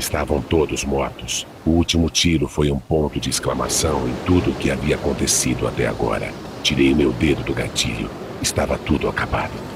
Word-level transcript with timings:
Estavam 0.00 0.40
todos 0.40 0.82
mortos. 0.82 1.46
O 1.64 1.72
último 1.72 2.08
tiro 2.08 2.48
foi 2.48 2.70
um 2.70 2.78
ponto 2.78 3.20
de 3.20 3.28
exclamação 3.28 4.08
em 4.08 4.14
tudo 4.24 4.50
o 4.50 4.54
que 4.54 4.70
havia 4.70 4.94
acontecido 4.94 5.68
até 5.68 5.86
agora. 5.86 6.32
Tirei 6.62 6.94
meu 6.94 7.12
dedo 7.12 7.42
do 7.42 7.52
gatilho. 7.52 8.08
Estava 8.40 8.78
tudo 8.78 9.10
acabado. 9.10 9.69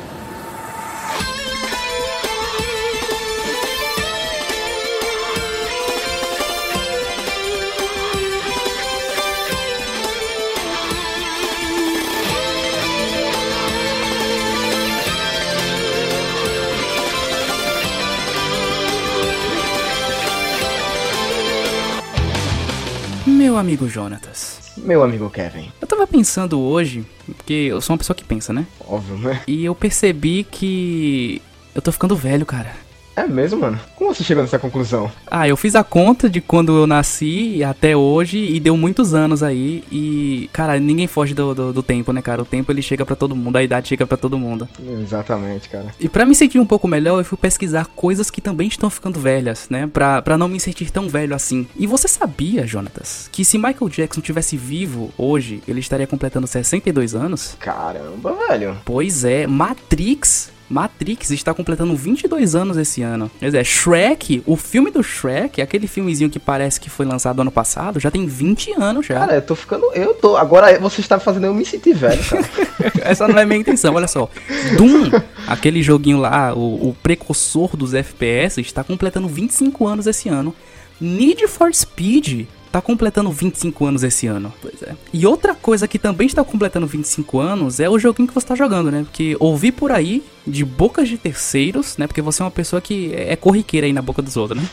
Meu 23.54 23.60
amigo 23.60 23.88
Jonatas. 23.88 24.72
Meu 24.76 25.04
amigo 25.04 25.30
Kevin. 25.30 25.70
Eu 25.80 25.86
tava 25.86 26.08
pensando 26.08 26.58
hoje, 26.60 27.06
porque 27.24 27.52
eu 27.52 27.80
sou 27.80 27.94
uma 27.94 27.98
pessoa 27.98 28.16
que 28.16 28.24
pensa, 28.24 28.52
né? 28.52 28.66
Óbvio, 28.84 29.16
né? 29.16 29.42
E 29.46 29.64
eu 29.64 29.76
percebi 29.76 30.42
que 30.42 31.40
eu 31.72 31.80
tô 31.80 31.92
ficando 31.92 32.16
velho, 32.16 32.44
cara. 32.44 32.74
É 33.16 33.26
mesmo, 33.26 33.60
mano? 33.60 33.78
Como 33.96 34.12
você 34.12 34.24
chegou 34.24 34.42
nessa 34.42 34.58
conclusão? 34.58 35.10
Ah, 35.30 35.48
eu 35.48 35.56
fiz 35.56 35.74
a 35.74 35.84
conta 35.84 36.28
de 36.28 36.40
quando 36.40 36.76
eu 36.76 36.86
nasci 36.86 37.62
até 37.62 37.96
hoje 37.96 38.38
e 38.38 38.58
deu 38.58 38.76
muitos 38.76 39.14
anos 39.14 39.42
aí. 39.42 39.84
E, 39.90 40.50
cara, 40.52 40.78
ninguém 40.80 41.06
foge 41.06 41.34
do, 41.34 41.54
do, 41.54 41.72
do 41.72 41.82
tempo, 41.82 42.12
né, 42.12 42.20
cara? 42.20 42.42
O 42.42 42.44
tempo 42.44 42.72
ele 42.72 42.82
chega 42.82 43.04
para 43.04 43.14
todo 43.14 43.36
mundo, 43.36 43.56
a 43.56 43.62
idade 43.62 43.88
chega 43.88 44.06
para 44.06 44.16
todo 44.16 44.38
mundo. 44.38 44.68
Exatamente, 45.02 45.68
cara. 45.68 45.86
E 46.00 46.08
para 46.08 46.26
me 46.26 46.34
sentir 46.34 46.58
um 46.58 46.66
pouco 46.66 46.88
melhor, 46.88 47.20
eu 47.20 47.24
fui 47.24 47.38
pesquisar 47.38 47.86
coisas 47.94 48.30
que 48.30 48.40
também 48.40 48.68
estão 48.68 48.90
ficando 48.90 49.20
velhas, 49.20 49.68
né? 49.70 49.88
Pra, 49.92 50.20
pra 50.20 50.36
não 50.36 50.48
me 50.48 50.58
sentir 50.58 50.90
tão 50.90 51.08
velho 51.08 51.34
assim. 51.34 51.66
E 51.76 51.86
você 51.86 52.08
sabia, 52.08 52.66
Jonatas, 52.66 53.28
que 53.30 53.44
se 53.44 53.58
Michael 53.58 53.88
Jackson 53.88 54.20
tivesse 54.20 54.56
vivo 54.56 55.12
hoje, 55.16 55.62
ele 55.68 55.80
estaria 55.80 56.06
completando 56.06 56.46
62 56.46 57.14
anos? 57.14 57.56
Caramba, 57.60 58.36
velho. 58.48 58.76
Pois 58.84 59.24
é, 59.24 59.46
Matrix 59.46 60.52
Matrix 60.74 61.30
está 61.30 61.54
completando 61.54 61.94
22 61.94 62.56
anos 62.56 62.76
esse 62.76 63.00
ano. 63.00 63.30
Quer 63.38 63.46
dizer, 63.46 63.64
Shrek, 63.64 64.42
o 64.44 64.56
filme 64.56 64.90
do 64.90 65.04
Shrek, 65.04 65.62
aquele 65.62 65.86
filmezinho 65.86 66.28
que 66.28 66.40
parece 66.40 66.80
que 66.80 66.90
foi 66.90 67.06
lançado 67.06 67.40
ano 67.40 67.50
passado, 67.52 68.00
já 68.00 68.10
tem 68.10 68.26
20 68.26 68.72
anos 68.72 69.06
já. 69.06 69.20
Cara, 69.20 69.36
eu 69.36 69.42
tô 69.42 69.54
ficando. 69.54 69.86
Eu 69.92 70.14
tô. 70.14 70.36
Agora 70.36 70.76
você 70.80 71.00
está 71.00 71.20
fazendo 71.20 71.46
eu 71.46 71.54
me 71.54 71.64
sentir 71.64 71.94
velho, 71.94 72.20
cara. 72.24 72.44
Essa 73.08 73.28
não 73.28 73.38
é 73.38 73.44
minha 73.44 73.60
intenção, 73.60 73.94
olha 73.94 74.08
só. 74.08 74.28
Doom, 74.76 75.12
aquele 75.46 75.80
joguinho 75.80 76.18
lá, 76.18 76.52
o, 76.52 76.88
o 76.88 76.96
precursor 77.00 77.76
dos 77.76 77.94
FPS, 77.94 78.60
está 78.60 78.82
completando 78.82 79.28
25 79.28 79.86
anos 79.86 80.08
esse 80.08 80.28
ano. 80.28 80.52
Need 81.00 81.46
for 81.46 81.72
Speed 81.72 82.46
tá 82.72 82.80
completando 82.80 83.30
25 83.30 83.86
anos 83.86 84.02
esse 84.02 84.26
ano. 84.26 84.52
Pois 84.60 84.82
é. 84.82 84.96
E 85.12 85.24
outra 85.24 85.54
coisa 85.54 85.86
que 85.86 86.00
também 86.00 86.26
está 86.26 86.42
completando 86.42 86.88
25 86.88 87.38
anos 87.38 87.78
é 87.78 87.88
o 87.88 87.96
joguinho 88.00 88.26
que 88.26 88.34
você 88.34 88.48
tá 88.48 88.56
jogando, 88.56 88.90
né? 88.90 89.04
Porque 89.04 89.36
ouvi 89.38 89.70
por 89.70 89.92
aí 89.92 90.24
de 90.46 90.64
bocas 90.64 91.08
de 91.08 91.16
terceiros, 91.16 91.96
né? 91.96 92.06
Porque 92.06 92.20
você 92.20 92.42
é 92.42 92.44
uma 92.44 92.50
pessoa 92.50 92.80
que 92.80 93.14
é 93.14 93.34
corriqueira 93.36 93.86
aí 93.86 93.92
na 93.92 94.02
boca 94.02 94.20
dos 94.20 94.36
outros, 94.36 94.60
né? 94.60 94.68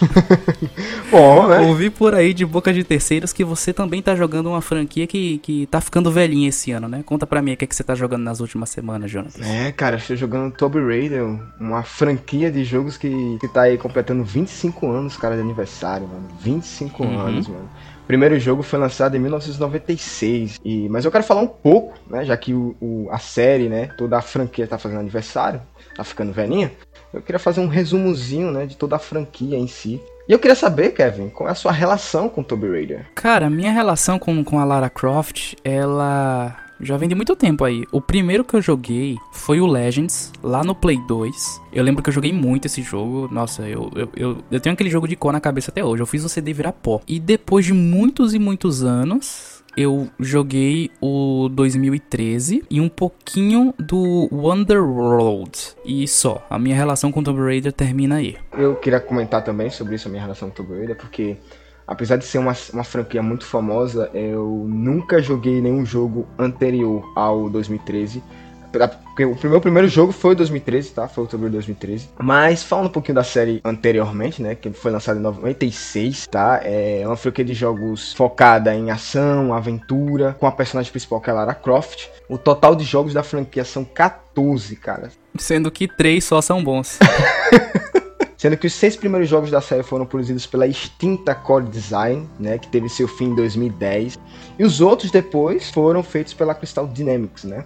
Bom, 1.09 1.47
né? 1.47 1.59
Ouvi 1.61 1.89
por 1.89 2.13
aí 2.13 2.33
de 2.33 2.45
bocas 2.45 2.75
de 2.75 2.83
terceiros 2.83 3.31
que 3.31 3.43
você 3.43 3.71
também 3.71 4.01
tá 4.01 4.15
jogando 4.15 4.49
uma 4.49 4.61
franquia 4.61 5.07
que, 5.07 5.37
que 5.39 5.65
tá 5.67 5.79
ficando 5.79 6.11
velhinha 6.11 6.49
esse 6.49 6.71
ano, 6.71 6.87
né? 6.87 7.03
Conta 7.05 7.25
pra 7.25 7.41
mim 7.41 7.53
o 7.53 7.57
que, 7.57 7.65
é 7.65 7.67
que 7.67 7.75
você 7.75 7.83
tá 7.83 7.95
jogando 7.95 8.23
nas 8.23 8.39
últimas 8.39 8.69
semanas, 8.69 9.09
Jonathan. 9.09 9.43
É, 9.43 9.71
cara, 9.71 9.95
estou 9.95 10.15
jogando 10.15 10.53
Tomb 10.53 10.79
Raider, 10.79 11.23
uma 11.59 11.83
franquia 11.83 12.51
de 12.51 12.63
jogos 12.63 12.97
que, 12.97 13.37
que 13.39 13.47
tá 13.47 13.63
aí 13.63 13.77
completando 13.77 14.23
25 14.23 14.89
anos, 14.91 15.15
cara, 15.17 15.35
de 15.35 15.41
aniversário, 15.41 16.07
mano. 16.07 16.27
25 16.41 17.03
uhum. 17.03 17.19
anos, 17.19 17.47
mano. 17.47 17.69
Primeiro 18.11 18.37
jogo 18.37 18.61
foi 18.61 18.77
lançado 18.77 19.15
em 19.15 19.21
1996. 19.21 20.59
E, 20.65 20.89
mas 20.89 21.05
eu 21.05 21.11
quero 21.13 21.23
falar 21.23 21.39
um 21.39 21.47
pouco, 21.47 21.97
né? 22.09 22.25
Já 22.25 22.35
que 22.35 22.53
o, 22.53 22.75
o, 22.81 23.07
a 23.09 23.17
série, 23.17 23.69
né? 23.69 23.87
Toda 23.97 24.17
a 24.17 24.21
franquia 24.21 24.67
tá 24.67 24.77
fazendo 24.77 24.99
aniversário, 24.99 25.61
tá 25.95 26.03
ficando 26.03 26.33
velhinha. 26.33 26.73
Eu 27.13 27.21
queria 27.21 27.39
fazer 27.39 27.61
um 27.61 27.69
resumozinho, 27.69 28.51
né? 28.51 28.65
De 28.65 28.75
toda 28.75 28.97
a 28.97 28.99
franquia 28.99 29.57
em 29.57 29.65
si. 29.65 30.01
E 30.27 30.33
eu 30.33 30.39
queria 30.39 30.57
saber, 30.57 30.91
Kevin, 30.91 31.29
qual 31.29 31.47
é 31.47 31.53
a 31.53 31.55
sua 31.55 31.71
relação 31.71 32.27
com 32.27 32.43
Tomb 32.43 32.69
Raider? 32.69 33.05
Cara, 33.15 33.49
minha 33.49 33.71
relação 33.71 34.19
com, 34.19 34.43
com 34.43 34.59
a 34.59 34.65
Lara 34.65 34.89
Croft, 34.89 35.53
ela 35.63 36.60
já 36.81 36.97
vem 36.97 37.07
de 37.07 37.15
muito 37.15 37.35
tempo 37.35 37.63
aí. 37.63 37.85
O 37.91 38.01
primeiro 38.01 38.43
que 38.43 38.55
eu 38.55 38.61
joguei 38.61 39.17
foi 39.31 39.59
o 39.59 39.67
Legends, 39.67 40.31
lá 40.43 40.63
no 40.63 40.75
Play 40.75 40.99
2. 41.07 41.61
Eu 41.71 41.83
lembro 41.83 42.03
que 42.03 42.09
eu 42.09 42.13
joguei 42.13 42.33
muito 42.33 42.65
esse 42.65 42.81
jogo. 42.81 43.27
Nossa, 43.31 43.67
eu, 43.67 43.91
eu, 43.95 44.09
eu, 44.15 44.37
eu 44.51 44.59
tenho 44.59 44.73
aquele 44.73 44.89
jogo 44.89 45.07
de 45.07 45.15
cor 45.15 45.31
na 45.31 45.39
cabeça 45.39 45.71
até 45.71 45.83
hoje. 45.83 46.01
Eu 46.01 46.07
fiz 46.07 46.23
o 46.23 46.29
CD 46.29 46.53
virar 46.53 46.73
pó. 46.73 47.01
E 47.07 47.19
depois 47.19 47.65
de 47.65 47.73
muitos 47.73 48.33
e 48.33 48.39
muitos 48.39 48.83
anos, 48.83 49.61
eu 49.75 50.09
joguei 50.19 50.91
o 50.99 51.49
2013 51.49 52.63
e 52.69 52.81
um 52.81 52.89
pouquinho 52.89 53.73
do 53.79 54.27
Wonderworld. 54.31 55.51
E 55.85 56.07
só, 56.07 56.45
a 56.49 56.59
minha 56.59 56.75
relação 56.75 57.11
com 57.11 57.23
Tomb 57.23 57.41
Raider 57.41 57.71
termina 57.71 58.15
aí. 58.15 58.37
Eu 58.53 58.75
queria 58.75 58.99
comentar 58.99 59.43
também 59.43 59.69
sobre 59.69 59.95
isso, 59.95 60.07
a 60.07 60.11
minha 60.11 60.21
relação 60.21 60.49
com 60.49 60.55
Tomb 60.55 60.77
Raider, 60.77 60.95
porque 60.95 61.37
apesar 61.91 62.15
de 62.15 62.25
ser 62.25 62.37
uma, 62.37 62.55
uma 62.73 62.83
franquia 62.83 63.21
muito 63.21 63.45
famosa, 63.45 64.09
eu 64.13 64.65
nunca 64.67 65.21
joguei 65.21 65.61
nenhum 65.61 65.85
jogo 65.85 66.25
anterior 66.39 67.03
ao 67.15 67.49
2013. 67.49 68.23
Porque 68.71 69.25
o 69.25 69.49
meu 69.49 69.59
primeiro 69.59 69.89
jogo 69.89 70.13
foi 70.13 70.33
2013, 70.33 70.91
tá? 70.91 71.05
Foi 71.05 71.23
outubro 71.23 71.47
de 71.47 71.53
2013. 71.53 72.09
Mas 72.17 72.63
falando 72.63 72.85
um 72.85 72.91
pouquinho 72.91 73.15
da 73.15 73.23
série 73.23 73.59
anteriormente, 73.65 74.41
né? 74.41 74.55
Que 74.55 74.71
foi 74.71 74.91
lançada 74.91 75.19
em 75.19 75.21
96, 75.21 76.27
tá? 76.27 76.61
É 76.63 77.03
uma 77.05 77.17
franquia 77.17 77.43
de 77.43 77.53
jogos 77.53 78.13
focada 78.13 78.73
em 78.73 78.89
ação, 78.89 79.53
aventura, 79.53 80.37
com 80.39 80.47
a 80.47 80.51
personagem 80.53 80.89
principal 80.89 81.19
que 81.19 81.29
é 81.29 81.33
a 81.33 81.35
Lara 81.35 81.53
Croft. 81.53 82.07
O 82.29 82.37
total 82.37 82.73
de 82.73 82.85
jogos 82.85 83.13
da 83.13 83.23
franquia 83.23 83.65
são 83.65 83.83
14, 83.83 84.77
cara. 84.77 85.11
Sendo 85.37 85.69
que 85.69 85.89
três 85.89 86.23
só 86.23 86.41
são 86.41 86.63
bons. 86.63 86.97
sendo 88.41 88.57
que 88.57 88.65
os 88.65 88.73
seis 88.73 88.95
primeiros 88.95 89.29
jogos 89.29 89.51
da 89.51 89.61
série 89.61 89.83
foram 89.83 90.03
produzidos 90.03 90.47
pela 90.47 90.65
extinta 90.65 91.35
Core 91.35 91.67
Design, 91.67 92.27
né, 92.39 92.57
que 92.57 92.67
teve 92.69 92.89
seu 92.89 93.07
fim 93.07 93.25
em 93.25 93.35
2010, 93.35 94.17
e 94.57 94.63
os 94.63 94.81
outros 94.81 95.11
depois 95.11 95.69
foram 95.69 96.01
feitos 96.01 96.33
pela 96.33 96.55
Crystal 96.55 96.87
Dynamics, 96.87 97.43
né? 97.43 97.65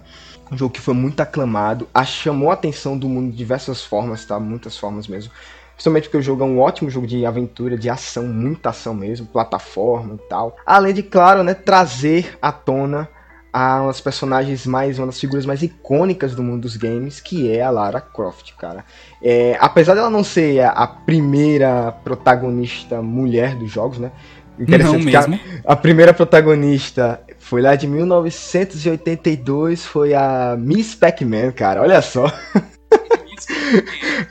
Um 0.52 0.58
jogo 0.58 0.74
que 0.74 0.80
foi 0.82 0.92
muito 0.92 1.18
aclamado, 1.18 1.88
a 1.94 2.04
chamou 2.04 2.50
a 2.50 2.52
atenção 2.52 2.98
do 2.98 3.08
mundo 3.08 3.30
de 3.30 3.38
diversas 3.38 3.82
formas, 3.82 4.26
tá? 4.26 4.38
Muitas 4.38 4.76
formas 4.76 5.08
mesmo. 5.08 5.32
Principalmente 5.72 6.04
porque 6.04 6.18
o 6.18 6.22
jogo 6.22 6.42
é 6.42 6.46
um 6.46 6.60
ótimo 6.60 6.90
jogo 6.90 7.06
de 7.06 7.24
aventura, 7.24 7.78
de 7.78 7.88
ação, 7.88 8.24
muita 8.24 8.68
ação 8.68 8.92
mesmo, 8.92 9.26
plataforma 9.26 10.16
e 10.16 10.28
tal. 10.28 10.58
Além 10.66 10.92
de, 10.92 11.02
claro, 11.02 11.42
né, 11.42 11.54
trazer 11.54 12.36
à 12.42 12.52
tona 12.52 13.08
a 13.56 13.80
umas 13.80 14.02
personagens 14.02 14.66
mais, 14.66 14.98
uma 14.98 15.06
das 15.06 15.18
figuras 15.18 15.46
mais 15.46 15.62
icônicas 15.62 16.34
do 16.34 16.42
mundo 16.42 16.60
dos 16.60 16.76
games, 16.76 17.20
que 17.20 17.50
é 17.50 17.62
a 17.62 17.70
Lara 17.70 18.02
Croft, 18.02 18.52
cara. 18.58 18.84
É, 19.22 19.56
apesar 19.58 19.94
dela 19.94 20.10
não 20.10 20.22
ser 20.22 20.60
a, 20.60 20.72
a, 20.72 20.86
primeira 20.86 21.90
protagonista 22.04 23.00
mulher 23.00 23.54
dos 23.54 23.70
jogos, 23.70 23.98
né? 23.98 24.12
Interessante 24.58 24.98
não 24.98 25.04
mesmo. 25.10 25.40
A, 25.64 25.72
a, 25.72 25.76
primeira 25.76 26.12
protagonista 26.12 27.18
foi 27.38 27.62
lá 27.62 27.74
de 27.74 27.86
1982, 27.86 29.86
foi 29.86 30.12
a 30.12 30.54
Miss 30.58 30.94
Pac-Man, 30.94 31.52
cara. 31.52 31.80
Olha 31.80 32.02
só. 32.02 32.30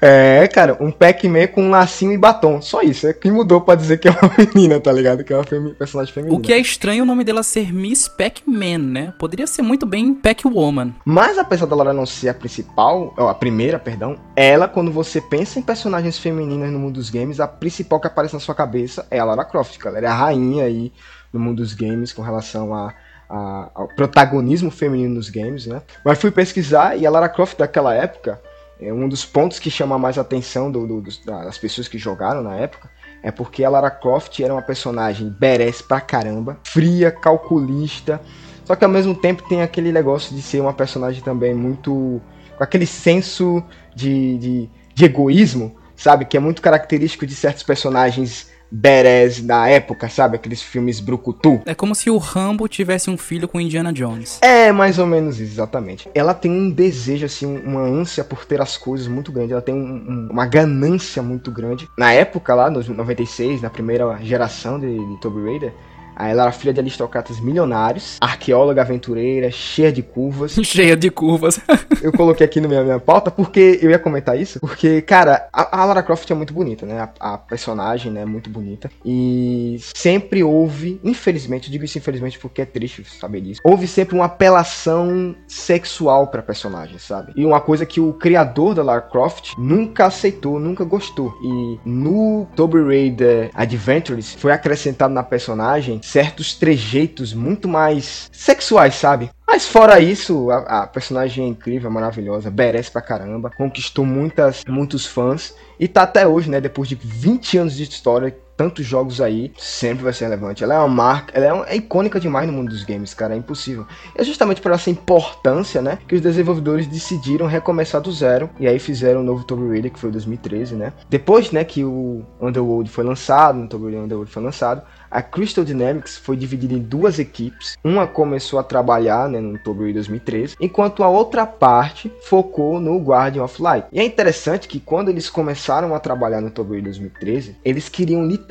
É, 0.01 0.47
cara, 0.47 0.77
um 0.79 0.91
Pac-Man 0.91 1.47
com 1.47 1.63
um 1.63 1.69
lacinho 1.69 2.11
e 2.11 2.17
batom. 2.17 2.61
Só 2.61 2.81
isso. 2.81 3.07
É 3.07 3.13
que 3.13 3.29
mudou 3.29 3.61
pra 3.61 3.75
dizer 3.75 3.97
que 3.97 4.07
é 4.07 4.11
uma 4.11 4.31
menina, 4.37 4.79
tá 4.79 4.91
ligado? 4.91 5.23
Que 5.23 5.33
é 5.33 5.37
uma 5.37 5.73
personagem 5.73 6.13
feminina. 6.13 6.37
O 6.37 6.41
que 6.41 6.53
é 6.53 6.57
estranho 6.57 7.03
o 7.03 7.05
nome 7.05 7.23
dela 7.23 7.43
ser 7.43 7.73
Miss 7.73 8.07
Pac-Man, 8.07 8.77
né? 8.77 9.13
Poderia 9.17 9.47
ser 9.47 9.61
muito 9.61 9.85
bem 9.85 10.13
Pac-Woman. 10.13 10.93
Mas 11.05 11.37
apesar 11.37 11.65
dela 11.65 11.93
não 11.93 12.05
ser 12.05 12.29
a 12.29 12.33
principal, 12.33 13.13
a 13.17 13.33
primeira, 13.33 13.79
perdão, 13.79 14.17
ela, 14.35 14.67
quando 14.67 14.91
você 14.91 15.21
pensa 15.21 15.59
em 15.59 15.61
personagens 15.61 16.17
femininas 16.17 16.71
no 16.71 16.79
mundo 16.79 16.95
dos 16.95 17.09
games, 17.09 17.39
a 17.39 17.47
principal 17.47 17.99
que 17.99 18.07
aparece 18.07 18.33
na 18.33 18.39
sua 18.39 18.55
cabeça 18.55 19.05
é 19.09 19.19
a 19.19 19.25
Lara 19.25 19.45
Croft. 19.45 19.77
Ela 19.85 19.99
é 19.99 20.05
a 20.05 20.13
rainha 20.13 20.65
aí 20.65 20.91
no 21.31 21.39
mundo 21.39 21.57
dos 21.57 21.73
games 21.73 22.13
com 22.13 22.21
relação 22.21 22.73
a 22.73 22.93
a, 23.29 23.69
ao 23.73 23.87
protagonismo 23.87 24.71
feminino 24.71 25.15
nos 25.15 25.29
games, 25.29 25.65
né? 25.65 25.81
Mas 26.03 26.19
fui 26.19 26.31
pesquisar 26.31 26.97
e 26.97 27.05
a 27.05 27.09
Lara 27.09 27.29
Croft 27.29 27.57
daquela 27.57 27.93
época, 27.93 28.39
é 28.79 28.91
um 28.91 29.07
dos 29.07 29.25
pontos 29.25 29.59
que 29.59 29.71
chama 29.71 29.97
mais 29.97 30.17
atenção 30.17 30.71
do, 30.71 30.85
do, 30.85 31.01
das 31.25 31.57
pessoas 31.57 31.87
que 31.87 31.97
jogaram 31.97 32.41
na 32.43 32.55
época 32.55 32.89
é 33.25 33.31
porque 33.31 33.63
a 33.63 33.69
Lara 33.69 33.89
Croft 33.89 34.39
era 34.39 34.53
uma 34.53 34.61
personagem 34.61 35.29
badass 35.29 35.81
pra 35.81 35.99
caramba, 35.99 36.59
fria, 36.63 37.09
calculista, 37.09 38.21
só 38.63 38.75
que 38.75 38.85
ao 38.85 38.91
mesmo 38.91 39.15
tempo 39.15 39.47
tem 39.49 39.63
aquele 39.63 39.91
negócio 39.91 40.35
de 40.35 40.43
ser 40.43 40.59
uma 40.59 40.73
personagem 40.73 41.23
também 41.23 41.53
muito. 41.53 42.21
com 42.55 42.63
aquele 42.63 42.85
senso 42.85 43.63
de, 43.95 44.37
de, 44.37 44.69
de 44.93 45.05
egoísmo, 45.05 45.75
sabe? 45.95 46.25
Que 46.25 46.37
é 46.37 46.39
muito 46.39 46.61
característico 46.61 47.25
de 47.25 47.33
certos 47.33 47.63
personagens 47.63 48.51
badass 48.71 49.41
da 49.41 49.67
época, 49.67 50.09
sabe? 50.09 50.35
Aqueles 50.35 50.61
filmes 50.61 50.99
brucutu. 50.99 51.61
É 51.65 51.73
como 51.75 51.95
se 51.95 52.09
o 52.09 52.17
Rambo 52.17 52.67
tivesse 52.67 53.09
um 53.09 53.17
filho 53.17 53.47
com 53.47 53.59
Indiana 53.59 53.93
Jones. 53.93 54.39
É, 54.41 54.71
mais 54.71 54.99
ou 54.99 55.05
menos 55.05 55.39
isso, 55.39 55.53
exatamente. 55.53 56.09
Ela 56.13 56.33
tem 56.33 56.51
um 56.51 56.69
desejo, 56.69 57.25
assim, 57.25 57.45
uma 57.45 57.81
ânsia 57.81 58.23
por 58.23 58.45
ter 58.45 58.61
as 58.61 58.77
coisas 58.77 59.07
muito 59.07 59.31
grande. 59.31 59.53
Ela 59.53 59.61
tem 59.61 59.75
um, 59.75 59.77
um, 59.79 60.27
uma 60.31 60.45
ganância 60.45 61.21
muito 61.21 61.51
grande. 61.51 61.87
Na 61.97 62.11
época 62.11 62.53
lá, 62.53 62.69
nos 62.69 62.87
96, 62.87 63.61
na 63.61 63.69
primeira 63.69 64.17
geração 64.21 64.79
de, 64.79 64.87
de 64.87 65.21
Tomb 65.21 65.43
Raider, 65.43 65.73
ela 66.17 66.43
era 66.43 66.51
filha 66.51 66.73
de 66.73 66.79
aristocratas 66.79 67.39
milionários, 67.39 68.17
arqueóloga 68.21 68.81
aventureira, 68.81 69.51
cheia 69.51 69.91
de 69.91 70.01
curvas. 70.01 70.53
cheia 70.63 70.95
de 70.95 71.09
curvas. 71.09 71.59
eu 72.01 72.11
coloquei 72.11 72.45
aqui 72.45 72.61
na 72.61 72.67
minha, 72.67 72.83
minha 72.83 72.99
pauta 72.99 73.29
porque 73.29 73.79
eu 73.81 73.89
ia 73.89 73.99
comentar 73.99 74.39
isso. 74.39 74.59
Porque, 74.59 75.01
cara, 75.01 75.47
a, 75.51 75.81
a 75.81 75.85
Lara 75.85 76.03
Croft 76.03 76.29
é 76.29 76.35
muito 76.35 76.53
bonita, 76.53 76.85
né? 76.85 76.99
A, 77.19 77.33
a, 77.33 77.37
personagem 77.37 78.11
né, 78.11 78.21
é 78.21 78.25
muito 78.25 78.49
bonita. 78.49 78.89
E 79.03 79.77
sempre 79.93 80.43
houve, 80.43 80.99
infelizmente, 81.03 81.67
eu 81.67 81.71
digo 81.71 81.85
isso 81.85 81.97
infelizmente 81.97 82.39
porque 82.39 82.61
é 82.61 82.65
triste 82.65 83.03
saber 83.19 83.41
disso, 83.41 83.61
houve 83.63 83.87
sempre 83.87 84.15
uma 84.15 84.25
apelação 84.25 85.35
sexual 85.47 86.27
pra 86.27 86.41
personagem, 86.41 86.97
sabe? 86.97 87.33
E 87.35 87.45
uma 87.45 87.59
coisa 87.59 87.85
que 87.85 87.99
o 87.99 88.13
criador 88.13 88.73
da 88.73 88.83
Lara 88.83 89.01
Croft 89.01 89.53
nunca 89.57 90.05
aceitou, 90.05 90.59
nunca 90.59 90.83
gostou. 90.83 91.33
E 91.41 91.79
no 91.85 92.47
Tomb 92.55 92.81
Raider 92.83 93.49
Adventures 93.53 94.33
foi 94.33 94.51
acrescentado 94.51 95.13
na 95.13 95.23
personagem 95.23 95.99
certos 96.05 96.53
trejeitos 96.53 97.33
muito 97.33 97.67
mais 97.67 98.29
sexuais, 98.31 98.95
sabe? 98.95 99.29
Mas 99.47 99.67
fora 99.67 99.99
isso, 99.99 100.49
a, 100.51 100.83
a, 100.83 100.87
personagem 100.87 101.45
é 101.45 101.47
incrível, 101.47 101.89
maravilhosa, 101.89 102.51
merece 102.51 102.91
pra 102.91 103.01
caramba, 103.01 103.49
conquistou 103.49 104.05
muitas, 104.05 104.63
muitos 104.67 105.05
fãs 105.05 105.55
e 105.79 105.87
tá 105.87 106.03
até 106.03 106.27
hoje, 106.27 106.49
né, 106.49 106.59
depois 106.61 106.89
de 106.89 106.95
20 106.95 107.57
anos 107.57 107.75
de 107.75 107.83
história, 107.83 108.35
tantos 108.55 108.85
jogos 108.85 109.21
aí, 109.21 109.51
sempre 109.57 110.03
vai 110.03 110.13
ser 110.13 110.25
relevante. 110.25 110.63
Ela 110.63 110.75
é 110.75 110.79
uma 110.79 110.87
marca, 110.87 111.33
ela 111.35 111.45
é, 111.45 111.53
uma, 111.53 111.65
é 111.67 111.75
icônica 111.75 112.19
demais 112.19 112.47
no 112.47 112.53
mundo 112.53 112.69
dos 112.69 112.83
games, 112.83 113.13
cara, 113.13 113.33
é 113.33 113.37
impossível. 113.37 113.85
é 114.15 114.23
justamente 114.23 114.61
por 114.61 114.71
essa 114.71 114.89
importância, 114.89 115.81
né, 115.81 115.97
que 116.07 116.15
os 116.15 116.21
desenvolvedores 116.21 116.87
decidiram 116.87 117.45
recomeçar 117.45 118.01
do 118.01 118.11
zero 118.11 118.49
e 118.59 118.67
aí 118.67 118.79
fizeram 118.79 119.19
o 119.19 119.23
um 119.23 119.25
novo 119.25 119.43
Tomb 119.43 119.69
Raider, 119.69 119.91
que 119.91 119.99
foi 119.99 120.11
2013, 120.11 120.75
né. 120.75 120.93
Depois, 121.09 121.51
né, 121.51 121.63
que 121.63 121.83
o 121.83 122.23
Underworld 122.41 122.89
foi 122.89 123.03
lançado, 123.03 123.61
o 123.61 123.67
Tomb 123.67 123.85
Raider 123.85 124.03
Underworld 124.03 124.31
foi 124.31 124.43
lançado, 124.43 124.83
a 125.15 125.21
Crystal 125.21 125.63
Dynamics 125.63 126.17
foi 126.17 126.35
dividida 126.35 126.73
em 126.73 126.79
duas 126.79 127.19
equipes. 127.19 127.77
Uma 127.81 128.05
começou 128.05 128.59
a 128.59 128.63
trabalhar 128.63 129.29
né, 129.29 129.39
no 129.39 129.57
Tomb 129.57 129.79
Raider 129.79 129.95
2013, 129.95 130.57
enquanto 130.59 131.03
a 131.03 131.07
outra 131.07 131.45
parte 131.45 132.11
focou 132.23 132.81
no 132.81 132.97
Guardian 132.99 133.43
of 133.43 133.61
Light. 133.61 133.87
E 133.93 133.99
é 134.01 134.03
interessante 134.03 134.67
que 134.67 134.77
quando 134.77 135.07
eles 135.07 135.29
começaram 135.29 135.95
a 135.95 135.99
trabalhar 136.01 136.41
no 136.41 136.51
Tomb 136.51 136.71
Raider 136.71 136.91
2013, 136.91 137.55
eles 137.63 137.87
queriam 137.87 138.25
literalmente, 138.25 138.44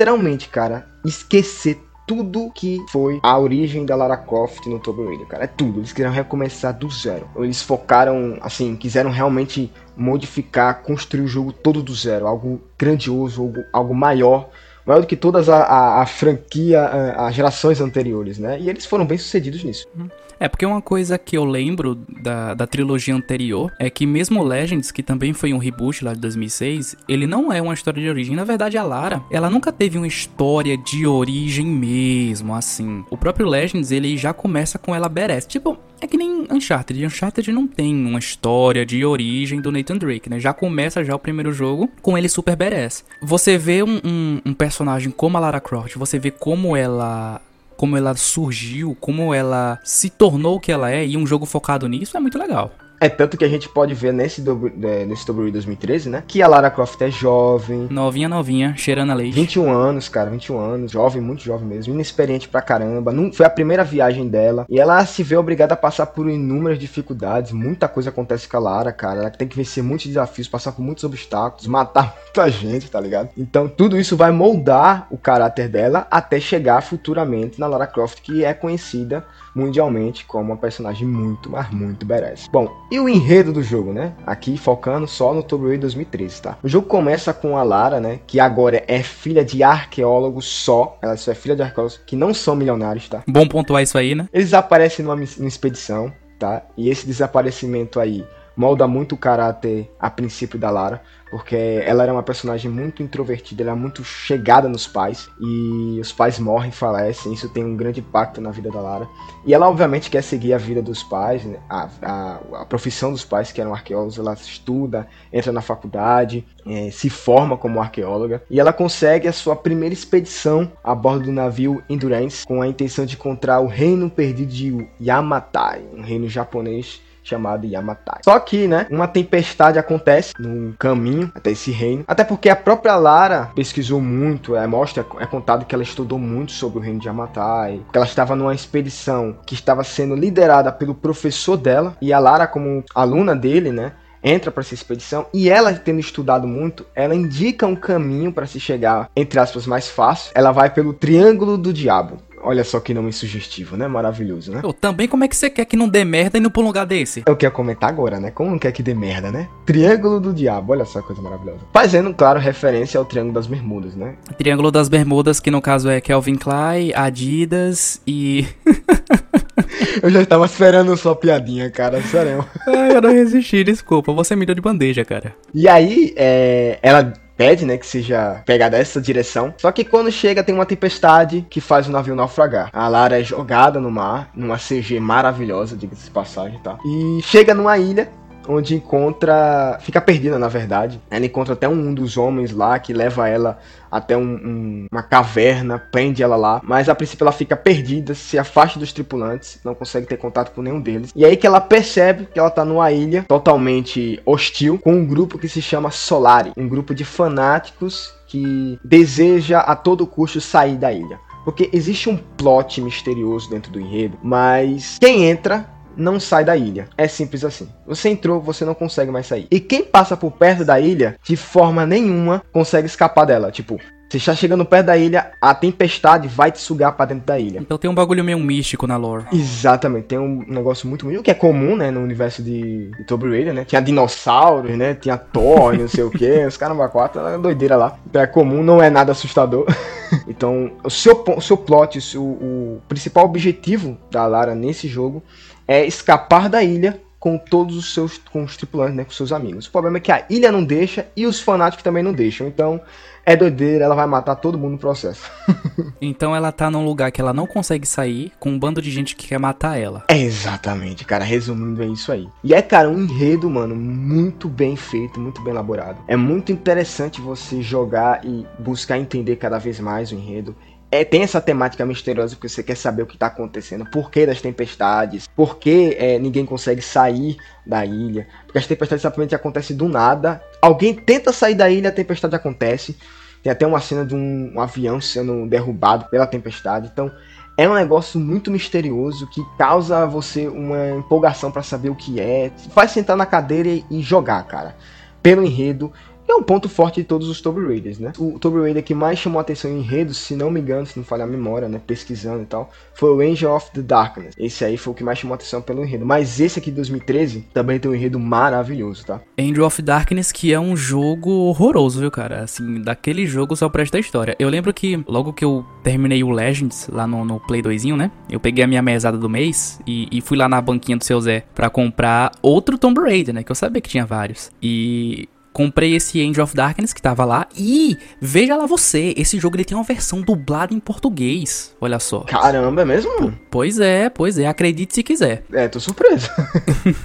cara, 0.49 0.87
esquecer 1.03 1.79
tudo 2.07 2.51
que 2.53 2.77
foi 2.91 3.19
a 3.23 3.37
origem 3.37 3.85
da 3.85 3.95
Lara 3.95 4.17
Croft 4.17 4.67
no 4.67 4.79
Tomb 4.79 5.03
Raider, 5.05 5.27
cara. 5.27 5.45
É 5.45 5.47
tudo. 5.47 5.79
Eles 5.79 5.91
queriam 5.91 6.13
recomeçar 6.13 6.77
do 6.77 6.89
zero. 6.89 7.27
Eles 7.37 7.61
focaram, 7.61 8.37
assim, 8.41 8.75
quiseram 8.75 9.09
realmente 9.09 9.71
modificar, 9.97 10.83
construir 10.83 11.21
o 11.23 11.27
jogo 11.27 11.51
todo 11.51 11.81
do 11.81 11.95
zero. 11.95 12.27
Algo 12.27 12.61
grandioso, 12.77 13.41
algo, 13.41 13.63
algo 13.73 13.95
maior 13.95 14.49
maior 14.85 15.01
do 15.01 15.07
que 15.07 15.15
todas 15.15 15.49
a, 15.49 15.63
a, 15.63 16.01
a 16.03 16.05
franquia, 16.05 16.83
as 17.17 17.33
gerações 17.33 17.81
anteriores, 17.81 18.37
né? 18.37 18.59
E 18.59 18.69
eles 18.69 18.85
foram 18.85 19.05
bem 19.05 19.17
sucedidos 19.17 19.63
nisso. 19.63 19.87
Uhum. 19.97 20.07
É, 20.39 20.47
porque 20.47 20.65
uma 20.65 20.81
coisa 20.81 21.17
que 21.17 21.37
eu 21.37 21.45
lembro 21.45 21.95
da, 22.21 22.53
da 22.53 22.67
trilogia 22.67 23.15
anterior 23.15 23.71
é 23.79 23.89
que 23.89 24.05
mesmo 24.05 24.43
Legends, 24.43 24.91
que 24.91 25.03
também 25.03 25.33
foi 25.33 25.53
um 25.53 25.57
reboot 25.57 26.03
lá 26.03 26.13
de 26.13 26.19
2006, 26.19 26.95
ele 27.07 27.25
não 27.25 27.51
é 27.51 27.61
uma 27.61 27.73
história 27.73 28.01
de 28.01 28.09
origem. 28.09 28.35
Na 28.35 28.43
verdade, 28.43 28.77
a 28.77 28.83
Lara, 28.83 29.21
ela 29.31 29.49
nunca 29.49 29.71
teve 29.71 29.97
uma 29.97 30.07
história 30.07 30.77
de 30.77 31.07
origem 31.07 31.65
mesmo, 31.65 32.53
assim. 32.53 33.03
O 33.09 33.17
próprio 33.17 33.47
Legends, 33.47 33.91
ele 33.91 34.17
já 34.17 34.33
começa 34.33 34.77
com 34.77 34.93
ela 34.93 35.09
badass. 35.09 35.45
Tipo, 35.45 35.77
é 36.01 36.07
que 36.07 36.17
nem 36.17 36.47
Uncharted. 36.51 37.05
Uncharted 37.05 37.51
não 37.51 37.67
tem 37.67 37.95
uma 38.05 38.19
história 38.19 38.85
de 38.85 39.03
origem 39.05 39.61
do 39.61 39.71
Nathan 39.71 39.97
Drake, 39.97 40.29
né? 40.29 40.39
Já 40.39 40.53
começa 40.53 41.03
já 41.03 41.15
o 41.15 41.19
primeiro 41.19 41.51
jogo 41.51 41.89
com 42.01 42.17
ele 42.17 42.29
super 42.29 42.55
badass. 42.55 43.05
Você 43.21 43.57
vê 43.57 43.83
um, 43.83 43.99
um, 44.03 44.41
um 44.45 44.53
personagem 44.53 45.11
como 45.11 45.37
a 45.37 45.39
Lara 45.39 45.59
Croft, 45.59 45.95
você 45.95 46.19
vê 46.19 46.31
como 46.31 46.75
ela 46.75 47.41
como 47.75 47.97
ela 47.97 48.15
surgiu, 48.15 48.95
como 48.99 49.33
ela 49.33 49.79
se 49.83 50.09
tornou 50.09 50.55
o 50.55 50.59
que 50.59 50.71
ela 50.71 50.91
é, 50.91 51.05
e 51.05 51.17
um 51.17 51.25
jogo 51.25 51.45
focado 51.45 51.87
nisso 51.87 52.15
é 52.15 52.19
muito 52.19 52.37
legal. 52.37 52.71
É 53.05 53.09
tanto 53.09 53.37
que 53.37 53.45
a 53.45 53.47
gente 53.47 53.69
pode 53.69 53.93
ver 53.93 54.11
nesse, 54.11 54.41
do, 54.41 54.71
é, 54.81 55.05
nesse 55.05 55.23
Tomb 55.27 55.51
2013, 55.51 56.09
né? 56.09 56.23
Que 56.27 56.41
a 56.41 56.47
Lara 56.47 56.71
Croft 56.71 56.99
é 57.01 57.11
jovem. 57.11 57.87
Novinha, 57.87 58.27
novinha, 58.27 58.73
cheirando 58.75 59.11
a 59.11 59.13
leite. 59.13 59.35
21 59.35 59.71
anos, 59.71 60.09
cara, 60.09 60.31
21 60.31 60.57
anos. 60.57 60.91
Jovem, 60.91 61.21
muito 61.21 61.43
jovem 61.43 61.67
mesmo. 61.67 61.93
Inexperiente 61.93 62.49
pra 62.49 62.63
caramba. 62.63 63.11
Não, 63.11 63.31
foi 63.31 63.45
a 63.45 63.49
primeira 63.49 63.83
viagem 63.83 64.27
dela. 64.27 64.65
E 64.67 64.79
ela 64.79 65.05
se 65.05 65.21
vê 65.21 65.37
obrigada 65.37 65.75
a 65.75 65.77
passar 65.77 66.07
por 66.07 66.27
inúmeras 66.27 66.79
dificuldades. 66.79 67.51
Muita 67.51 67.87
coisa 67.87 68.09
acontece 68.09 68.49
com 68.49 68.57
a 68.57 68.59
Lara, 68.59 68.91
cara. 68.91 69.19
Ela 69.19 69.29
tem 69.29 69.47
que 69.47 69.55
vencer 69.55 69.83
muitos 69.83 70.07
desafios, 70.07 70.47
passar 70.47 70.71
por 70.71 70.81
muitos 70.81 71.03
obstáculos, 71.03 71.67
matar 71.67 72.15
muita 72.25 72.49
gente, 72.49 72.89
tá 72.89 72.99
ligado? 72.99 73.29
Então 73.37 73.67
tudo 73.67 73.99
isso 73.99 74.17
vai 74.17 74.31
moldar 74.31 75.05
o 75.11 75.17
caráter 75.19 75.69
dela 75.69 76.07
até 76.09 76.39
chegar 76.39 76.81
futuramente 76.81 77.59
na 77.59 77.67
Lara 77.67 77.85
Croft, 77.85 78.19
que 78.23 78.43
é 78.43 78.51
conhecida 78.51 79.23
mundialmente 79.55 80.25
como 80.25 80.51
uma 80.51 80.57
personagem 80.57 81.07
muito, 81.07 81.49
mas 81.49 81.71
muito 81.71 82.05
badass. 82.05 82.49
Bom, 82.51 82.69
e 82.91 82.99
o 82.99 83.07
enredo 83.07 83.53
do 83.53 83.63
jogo, 83.63 83.93
né? 83.93 84.13
Aqui 84.25 84.57
focando 84.57 85.07
só 85.07 85.33
no 85.33 85.41
Tomb 85.41 85.63
Raider 85.63 85.81
2013, 85.81 86.41
tá? 86.41 86.57
O 86.61 86.67
jogo 86.67 86.87
começa 86.87 87.33
com 87.33 87.57
a 87.57 87.63
Lara, 87.63 87.99
né? 87.99 88.19
Que 88.27 88.39
agora 88.39 88.83
é 88.87 89.01
filha 89.01 89.45
de 89.45 89.63
arqueólogos 89.63 90.45
só. 90.45 90.97
Ela 91.01 91.15
só 91.15 91.31
é 91.31 91.35
filha 91.35 91.55
de 91.55 91.61
arqueólogos 91.61 91.99
que 92.05 92.15
não 92.15 92.33
são 92.33 92.55
milionários, 92.55 93.07
tá? 93.07 93.23
Bom 93.25 93.47
pontuar 93.47 93.81
isso 93.81 93.97
aí, 93.97 94.13
né? 94.13 94.27
Eles 94.33 94.53
aparecem 94.53 95.05
numa, 95.05 95.15
numa 95.15 95.47
expedição, 95.47 96.11
tá? 96.37 96.63
E 96.75 96.89
esse 96.89 97.07
desaparecimento 97.07 97.99
aí 97.99 98.25
molda 98.55 98.87
muito 98.87 99.15
o 99.15 99.17
caráter 99.17 99.91
a 99.99 100.09
princípio 100.09 100.57
da 100.57 100.69
Lara 100.69 101.01
porque 101.29 101.55
ela 101.55 102.03
era 102.03 102.13
uma 102.13 102.23
personagem 102.23 102.69
muito 102.69 103.01
introvertida, 103.01 103.63
ela 103.63 103.71
é 103.71 103.75
muito 103.75 104.03
chegada 104.03 104.69
nos 104.69 104.87
pais 104.87 105.29
e 105.39 105.99
os 105.99 106.11
pais 106.11 106.39
morrem, 106.39 106.71
falecem, 106.71 107.33
isso 107.33 107.49
tem 107.49 107.63
um 107.63 107.75
grande 107.75 107.99
impacto 107.99 108.39
na 108.39 108.51
vida 108.51 108.69
da 108.71 108.79
Lara. 108.79 109.07
E 109.45 109.53
ela 109.53 109.67
obviamente 109.67 110.09
quer 110.09 110.21
seguir 110.21 110.53
a 110.53 110.57
vida 110.57 110.81
dos 110.81 111.03
pais, 111.03 111.43
né? 111.43 111.59
a, 111.69 111.89
a, 112.01 112.39
a 112.61 112.65
profissão 112.65 113.11
dos 113.11 113.25
pais 113.25 113.51
que 113.51 113.59
eram 113.59 113.73
arqueólogos, 113.73 114.17
ela 114.17 114.33
estuda, 114.33 115.07
entra 115.31 115.51
na 115.51 115.61
faculdade, 115.61 116.45
é, 116.65 116.89
se 116.91 117.09
forma 117.09 117.57
como 117.57 117.79
arqueóloga 117.79 118.43
e 118.49 118.59
ela 118.59 118.73
consegue 118.73 119.27
a 119.27 119.33
sua 119.33 119.55
primeira 119.55 119.93
expedição 119.93 120.71
a 120.83 120.95
bordo 120.95 121.25
do 121.25 121.31
navio 121.31 121.83
Endurance 121.89 122.45
com 122.45 122.61
a 122.61 122.67
intenção 122.67 123.05
de 123.05 123.15
encontrar 123.15 123.59
o 123.59 123.67
reino 123.67 124.09
perdido 124.09 124.51
de 124.51 124.87
Yamatai, 124.99 125.83
um 125.93 126.01
reino 126.01 126.27
japonês 126.27 127.01
chamado 127.25 127.65
Yamatai. 127.65 128.21
Só 128.23 128.39
que, 128.39 128.67
né, 128.67 128.87
uma 128.89 129.07
tempestade 129.07 129.79
acontece 129.79 130.33
no 130.39 130.73
caminho 130.73 131.31
até 131.33 131.51
esse 131.51 131.71
reino. 131.71 132.05
Até 132.07 132.23
porque 132.23 132.47
a 132.47 132.55
própria 132.55 132.95
Lara 132.95 133.51
pesquisou 133.55 133.99
muito, 133.99 134.55
é, 134.55 134.65
mostra, 134.67 135.05
é 135.19 135.25
contado 135.25 135.65
que 135.65 135.73
ela 135.73 135.83
estudou 135.83 136.19
muito 136.19 136.51
sobre 136.51 136.79
o 136.79 136.81
reino 136.81 136.99
de 136.99 137.07
Yamatai, 137.07 137.81
que 137.91 137.97
ela 137.97 138.05
estava 138.05 138.35
numa 138.35 138.53
expedição 138.53 139.35
que 139.45 139.55
estava 139.55 139.83
sendo 139.83 140.15
liderada 140.15 140.71
pelo 140.71 140.93
professor 140.93 141.57
dela, 141.57 141.97
e 141.99 142.13
a 142.13 142.19
Lara, 142.19 142.45
como 142.47 142.83
aluna 142.93 143.35
dele, 143.35 143.71
né, 143.71 143.93
entra 144.25 144.49
para 144.49 144.61
essa 144.61 144.73
expedição 144.73 145.27
e 145.31 145.49
ela 145.49 145.71
tendo 145.73 145.99
estudado 145.99 146.47
muito, 146.47 146.83
ela 146.95 147.13
indica 147.13 147.67
um 147.67 147.75
caminho 147.75 148.33
para 148.33 148.47
se 148.47 148.59
chegar, 148.59 149.09
entre 149.15 149.39
aspas, 149.39 149.67
mais 149.67 149.87
fácil. 149.87 150.31
Ela 150.33 150.51
vai 150.51 150.71
pelo 150.71 150.93
Triângulo 150.93 151.57
do 151.57 151.71
Diabo. 151.71 152.17
Olha 152.45 152.63
só 152.63 152.79
que 152.79 152.93
nome 152.93 153.11
sugestivo, 153.11 153.75
né? 153.75 153.87
Maravilhoso, 153.87 154.51
né? 154.51 154.61
Eu, 154.63 154.71
também 154.71 155.07
como 155.07 155.23
é 155.23 155.27
que 155.27 155.35
você 155.35 155.49
quer 155.49 155.65
que 155.65 155.75
não 155.75 155.89
dê 155.89 156.05
merda 156.05 156.37
indo 156.37 156.51
pra 156.51 156.61
um 156.61 156.65
lugar 156.65 156.85
desse? 156.85 157.23
Eu 157.25 157.35
quero 157.35 157.51
comentar 157.51 157.89
agora, 157.89 158.19
né? 158.19 158.29
Como 158.29 158.51
não 158.51 158.59
quer 158.59 158.71
que 158.71 158.83
dê 158.83 158.93
merda, 158.93 159.31
né? 159.31 159.49
Triângulo 159.65 160.19
do 160.19 160.31
Diabo, 160.31 160.73
olha 160.73 160.85
só 160.85 161.01
que 161.01 161.07
coisa 161.07 161.21
maravilhosa. 161.23 161.61
Fazendo, 161.73 162.13
claro, 162.13 162.39
referência 162.39 162.99
ao 162.99 163.05
Triângulo 163.05 163.33
das 163.33 163.47
Bermudas, 163.47 163.95
né? 163.95 164.15
Triângulo 164.37 164.69
das 164.69 164.87
Bermudas, 164.87 165.39
que 165.39 165.49
no 165.49 165.61
caso 165.61 165.89
é 165.89 165.99
Kelvin 165.99 166.35
Klein, 166.35 166.93
Adidas 166.93 167.99
e... 168.05 168.45
eu 170.03 170.09
já 170.11 170.21
estava 170.21 170.45
esperando 170.45 170.95
sua 170.95 171.15
piadinha, 171.15 171.71
cara, 171.71 171.99
sério. 172.03 172.45
Ai, 172.67 172.95
eu 172.95 173.01
não 173.01 173.11
resisti, 173.11 173.63
desculpa. 173.63 174.13
Você 174.13 174.35
me 174.35 174.45
deu 174.45 174.53
de 174.53 174.61
bandeja, 174.61 175.03
cara. 175.03 175.35
E 175.51 175.67
aí, 175.67 176.13
é, 176.15 176.77
ela 176.83 177.11
pede, 177.35 177.65
né, 177.65 177.77
que 177.77 177.85
seja 177.85 178.41
pegada 178.45 178.77
essa 178.77 179.01
direção. 179.01 179.53
Só 179.57 179.71
que 179.71 179.83
quando 179.83 180.11
chega 180.11 180.43
tem 180.43 180.55
uma 180.55 180.65
tempestade 180.65 181.45
que 181.49 181.61
faz 181.61 181.87
o 181.87 181.91
navio 181.91 182.15
naufragar. 182.15 182.69
A 182.73 182.87
Lara 182.87 183.19
é 183.19 183.23
jogada 183.23 183.79
no 183.79 183.91
mar, 183.91 184.29
numa 184.35 184.57
CG 184.57 184.99
maravilhosa, 184.99 185.75
diga-se 185.75 186.05
de 186.05 186.11
passagem, 186.11 186.59
tá? 186.59 186.77
E 186.85 187.21
chega 187.21 187.53
numa 187.53 187.77
ilha 187.77 188.09
onde 188.47 188.75
encontra. 188.75 189.77
Fica 189.81 190.01
perdida, 190.01 190.39
na 190.39 190.47
verdade. 190.47 190.99
Ela 191.09 191.25
encontra 191.25 191.53
até 191.53 191.67
um 191.67 191.93
dos 191.93 192.17
homens 192.17 192.51
lá 192.51 192.79
que 192.79 192.93
leva 192.93 193.27
ela 193.27 193.59
até 193.91 194.17
um, 194.17 194.21
um, 194.21 194.87
uma 194.91 195.03
caverna, 195.03 195.79
prende 195.79 196.21
ela 196.21 196.35
lá. 196.35 196.61
Mas 196.63 196.89
a 196.89 196.95
princípio 196.95 197.23
ela 197.23 197.31
fica 197.31 197.55
perdida, 197.55 198.13
se 198.13 198.37
afasta 198.37 198.77
dos 198.77 198.91
tripulantes, 198.91 199.59
não 199.63 199.73
consegue 199.73 200.05
ter 200.05 200.17
contato 200.17 200.51
com 200.53 200.61
nenhum 200.61 200.81
deles. 200.81 201.11
E 201.15 201.23
aí 201.23 201.37
que 201.37 201.47
ela 201.47 201.61
percebe 201.61 202.27
que 202.31 202.37
ela 202.37 202.49
tá 202.49 202.65
numa 202.65 202.91
ilha 202.91 203.23
totalmente 203.27 204.21
hostil 204.25 204.79
com 204.79 204.93
um 204.93 205.05
grupo 205.05 205.37
que 205.37 205.47
se 205.47 205.61
chama 205.61 205.91
Solari 205.91 206.51
um 206.57 206.67
grupo 206.67 206.93
de 206.93 207.05
fanáticos 207.05 208.13
que 208.27 208.79
deseja 208.83 209.59
a 209.59 209.75
todo 209.75 210.07
custo 210.07 210.41
sair 210.41 210.75
da 210.75 210.91
ilha. 210.91 211.19
Porque 211.43 211.69
existe 211.71 212.09
um 212.09 212.17
plot 212.17 212.81
misterioso 212.81 213.49
dentro 213.49 213.71
do 213.71 213.79
enredo, 213.79 214.17
mas 214.23 214.97
quem 214.99 215.25
entra 215.29 215.69
não 215.97 216.19
sai 216.19 216.43
da 216.43 216.55
ilha. 216.55 216.87
É 216.97 217.07
simples 217.07 217.43
assim. 217.43 217.67
Você 217.85 218.09
entrou, 218.09 218.41
você 218.41 218.65
não 218.65 218.73
consegue 218.73 219.11
mais 219.11 219.27
sair. 219.27 219.47
E 219.49 219.59
quem 219.59 219.83
passa 219.83 220.15
por 220.15 220.31
perto 220.31 220.65
da 220.65 220.79
ilha, 220.79 221.15
de 221.23 221.35
forma 221.35 221.85
nenhuma, 221.85 222.43
consegue 222.51 222.87
escapar 222.87 223.25
dela. 223.25 223.51
Tipo, 223.51 223.79
você 224.09 224.17
está 224.17 224.35
chegando 224.35 224.63
perto 224.63 224.85
da 224.85 224.97
ilha, 224.97 225.31
a 225.41 225.53
tempestade 225.53 226.27
vai 226.27 226.51
te 226.51 226.59
sugar 226.59 226.91
para 226.93 227.07
dentro 227.07 227.25
da 227.25 227.39
ilha. 227.39 227.59
Então 227.59 227.77
tem 227.77 227.89
um 227.89 227.95
bagulho 227.95 228.23
meio 228.23 228.39
místico 228.39 228.85
na 228.85 228.95
lore. 228.97 229.25
Exatamente, 229.33 230.05
tem 230.05 230.19
um 230.19 230.43
negócio 230.47 230.87
muito 230.87 231.05
místico, 231.05 231.23
que 231.23 231.31
é 231.31 231.33
comum, 231.33 231.75
né, 231.75 231.89
no 231.89 232.01
universo 232.01 232.43
de, 232.43 232.91
de 232.91 233.03
Tomb 233.03 233.27
Raider, 233.27 233.53
né? 233.53 233.65
Tinha 233.65 233.81
dinossauros, 233.81 234.77
né? 234.77 234.93
Tinha 234.93 235.17
Thor, 235.17 235.75
não 235.75 235.87
sei 235.87 236.03
o 236.03 236.11
que, 236.11 236.45
os 236.45 236.55
caramba 236.55 236.87
quatro, 236.87 237.19
é 237.27 237.37
doideira 237.37 237.75
lá. 237.75 237.97
Então 238.05 238.21
é 238.21 238.27
comum, 238.27 238.63
não 238.63 238.81
é 238.81 238.89
nada 238.89 239.11
assustador. 239.11 239.65
então, 240.27 240.71
o 240.83 240.89
seu, 240.89 241.23
o 241.35 241.41
seu 241.41 241.57
plot, 241.57 241.99
o, 242.15 242.21
o 242.21 242.81
principal 242.87 243.25
objetivo 243.25 243.97
da 244.11 244.25
Lara 244.27 244.53
nesse 244.53 244.87
jogo 244.87 245.23
é 245.67 245.85
escapar 245.85 246.49
da 246.49 246.63
ilha 246.63 247.01
com 247.25 247.39
todos 247.39 247.75
os 247.75 247.91
seus 247.91 248.19
com 248.19 248.43
os 248.43 248.55
tripulantes, 248.55 248.95
né, 248.95 249.03
com 249.03 249.11
seus 249.11 249.31
amigos. 249.31 249.65
O 249.65 249.71
problema 249.71 249.97
é 249.97 249.99
que 249.99 250.11
a 250.11 250.23
ilha 250.29 250.51
não 250.51 250.63
deixa 250.63 251.07
e 251.15 251.25
os 251.25 251.39
fanáticos 251.39 251.83
também 251.83 252.03
não 252.03 252.13
deixam. 252.13 252.45
Então, 252.45 252.79
é 253.25 253.35
doideira, 253.35 253.85
ela 253.85 253.95
vai 253.95 254.05
matar 254.05 254.35
todo 254.35 254.59
mundo 254.59 254.73
no 254.73 254.77
processo. 254.77 255.27
então 255.99 256.35
ela 256.35 256.51
tá 256.51 256.69
num 256.69 256.85
lugar 256.85 257.11
que 257.11 257.19
ela 257.19 257.33
não 257.33 257.47
consegue 257.47 257.87
sair, 257.87 258.31
com 258.39 258.51
um 258.51 258.59
bando 258.59 258.79
de 258.79 258.91
gente 258.91 259.15
que 259.15 259.27
quer 259.27 259.39
matar 259.39 259.79
ela. 259.79 260.03
É 260.07 260.19
exatamente, 260.19 261.03
cara, 261.03 261.23
resumindo 261.23 261.81
é 261.81 261.87
isso 261.87 262.11
aí. 262.11 262.27
E 262.43 262.53
é, 262.53 262.61
cara, 262.61 262.87
um 262.87 263.01
enredo, 263.01 263.49
mano, 263.49 263.75
muito 263.75 264.47
bem 264.47 264.75
feito, 264.75 265.19
muito 265.19 265.41
bem 265.41 265.51
elaborado. 265.51 265.97
É 266.07 266.15
muito 266.15 266.51
interessante 266.51 267.19
você 267.19 267.59
jogar 267.63 268.23
e 268.23 268.45
buscar 268.59 268.99
entender 268.99 269.37
cada 269.37 269.57
vez 269.57 269.79
mais 269.79 270.11
o 270.11 270.15
enredo 270.15 270.55
é, 270.91 271.03
tem 271.03 271.23
essa 271.23 271.41
temática 271.41 271.85
misteriosa 271.85 272.35
porque 272.35 272.47
você 272.47 272.63
quer 272.63 272.77
saber 272.77 273.03
o 273.03 273.05
que 273.05 273.15
está 273.15 273.27
acontecendo, 273.27 273.85
por 273.85 274.09
que 274.09 274.25
das 274.25 274.41
tempestades, 274.41 275.27
por 275.35 275.57
que 275.57 275.95
é, 275.99 276.17
ninguém 276.19 276.45
consegue 276.45 276.81
sair 276.81 277.37
da 277.65 277.85
ilha, 277.85 278.27
porque 278.45 278.59
as 278.59 278.67
tempestades 278.67 279.01
simplesmente 279.01 279.35
acontecem 279.35 279.75
do 279.75 279.89
nada. 279.89 280.41
Alguém 280.61 280.93
tenta 280.93 281.33
sair 281.33 281.55
da 281.55 281.69
ilha, 281.69 281.89
a 281.89 281.93
tempestade 281.93 282.35
acontece. 282.35 282.97
Tem 283.43 283.51
até 283.51 283.65
uma 283.67 283.79
cena 283.79 284.05
de 284.05 284.15
um, 284.15 284.53
um 284.55 284.59
avião 284.59 284.99
sendo 284.99 285.45
derrubado 285.47 286.05
pela 286.09 286.25
tempestade. 286.25 286.89
Então 286.91 287.11
é 287.57 287.67
um 287.69 287.75
negócio 287.75 288.19
muito 288.19 288.51
misterioso 288.51 289.27
que 289.27 289.41
causa 289.57 290.05
você 290.05 290.47
uma 290.47 290.89
empolgação 290.91 291.51
para 291.51 291.63
saber 291.63 291.89
o 291.89 291.95
que 291.95 292.19
é. 292.19 292.51
Faz 292.71 292.91
sentar 292.91 293.15
na 293.15 293.25
cadeira 293.25 293.69
e 293.89 294.01
jogar, 294.01 294.43
cara. 294.43 294.75
Pelo 295.21 295.43
enredo 295.43 295.91
é 296.27 296.35
um 296.35 296.43
ponto 296.43 296.67
forte 296.67 297.01
de 297.01 297.07
todos 297.07 297.29
os 297.29 297.41
Tomb 297.41 297.65
Raiders, 297.65 297.99
né? 297.99 298.11
O 298.17 298.39
Tomb 298.39 298.61
Raider 298.61 298.83
que 298.83 298.93
mais 298.93 299.19
chamou 299.19 299.39
atenção 299.39 299.71
em 299.71 299.79
enredos, 299.79 300.17
se 300.17 300.35
não 300.35 300.49
me 300.49 300.59
engano, 300.59 300.85
se 300.85 300.97
não 300.97 301.05
falhar 301.05 301.27
a 301.27 301.31
memória, 301.31 301.69
né? 301.69 301.79
Pesquisando 301.85 302.43
e 302.43 302.45
tal, 302.45 302.71
foi 302.93 303.09
o 303.09 303.21
Angel 303.21 303.53
of 303.53 303.71
the 303.71 303.81
Darkness. 303.81 304.35
Esse 304.37 304.65
aí 304.65 304.77
foi 304.77 304.93
o 304.93 304.95
que 304.95 305.03
mais 305.03 305.19
chamou 305.19 305.35
atenção 305.35 305.61
pelo 305.61 305.83
enredo. 305.83 306.05
Mas 306.05 306.39
esse 306.39 306.59
aqui 306.59 306.69
de 306.69 306.77
2013 306.77 307.45
também 307.53 307.79
tem 307.79 307.89
um 307.89 307.95
enredo 307.95 308.19
maravilhoso, 308.19 309.05
tá? 309.05 309.21
Angel 309.39 309.65
of 309.65 309.81
Darkness, 309.81 310.31
que 310.31 310.53
é 310.53 310.59
um 310.59 310.75
jogo 310.75 311.29
horroroso, 311.29 311.99
viu, 311.99 312.11
cara? 312.11 312.43
Assim, 312.43 312.81
daquele 312.81 313.25
jogo 313.25 313.55
só 313.55 313.69
presta 313.69 313.99
história. 313.99 314.35
Eu 314.39 314.49
lembro 314.49 314.73
que 314.73 315.03
logo 315.07 315.33
que 315.33 315.45
eu 315.45 315.65
terminei 315.83 316.23
o 316.23 316.31
Legends 316.31 316.87
lá 316.91 317.05
no, 317.05 317.23
no 317.23 317.39
Play 317.39 317.61
2, 317.61 317.85
né? 317.85 318.11
Eu 318.29 318.39
peguei 318.39 318.63
a 318.63 318.67
minha 318.67 318.81
mesada 318.81 319.17
do 319.17 319.29
mês 319.29 319.79
e, 319.85 320.07
e 320.11 320.21
fui 320.21 320.37
lá 320.37 320.49
na 320.49 320.61
banquinha 320.61 320.97
do 320.97 321.03
seu 321.03 321.19
Zé 321.21 321.43
pra 321.53 321.69
comprar 321.69 322.31
outro 322.41 322.77
Tomb 322.77 322.99
Raider, 323.01 323.33
né? 323.33 323.43
Que 323.43 323.51
eu 323.51 323.55
sabia 323.55 323.81
que 323.81 323.89
tinha 323.89 324.05
vários. 324.05 324.49
E 324.61 325.27
comprei 325.55 325.95
esse 325.95 326.21
Angel 326.21 326.43
of 326.43 326.53
Darkness 326.53 326.91
que 326.91 327.01
tava 327.01 327.23
lá 327.23 327.47
e 327.57 327.97
veja 328.19 328.57
lá 328.57 328.65
você, 328.65 329.13
esse 329.15 329.39
jogo 329.39 329.55
ele 329.55 329.63
tem 329.63 329.77
uma 329.77 329.85
versão 329.85 330.19
dublada 330.19 330.73
em 330.73 330.81
português, 330.81 331.73
olha 331.79 331.97
só. 331.97 332.19
Caramba, 332.19 332.81
é 332.81 332.85
mesmo? 332.85 333.33
pois 333.49 333.79
é, 333.79 334.09
pois 334.09 334.37
é, 334.37 334.47
acredite 334.47 334.93
se 334.93 335.01
quiser. 335.01 335.45
É, 335.53 335.69
tô 335.69 335.79
surpreso. 335.79 336.29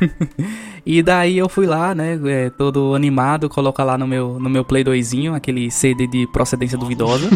e 0.85 1.00
daí 1.00 1.38
eu 1.38 1.49
fui 1.49 1.64
lá, 1.64 1.95
né, 1.95 2.19
é, 2.26 2.50
todo 2.50 2.97
animado, 2.97 3.49
colocar 3.49 3.85
lá 3.85 3.97
no 3.97 4.09
meu, 4.09 4.40
no 4.40 4.50
meu 4.50 4.64
Play 4.64 4.83
2 4.83 5.12
aquele 5.37 5.71
CD 5.71 6.09
de 6.09 6.26
procedência 6.33 6.76
duvidosa. 6.76 7.30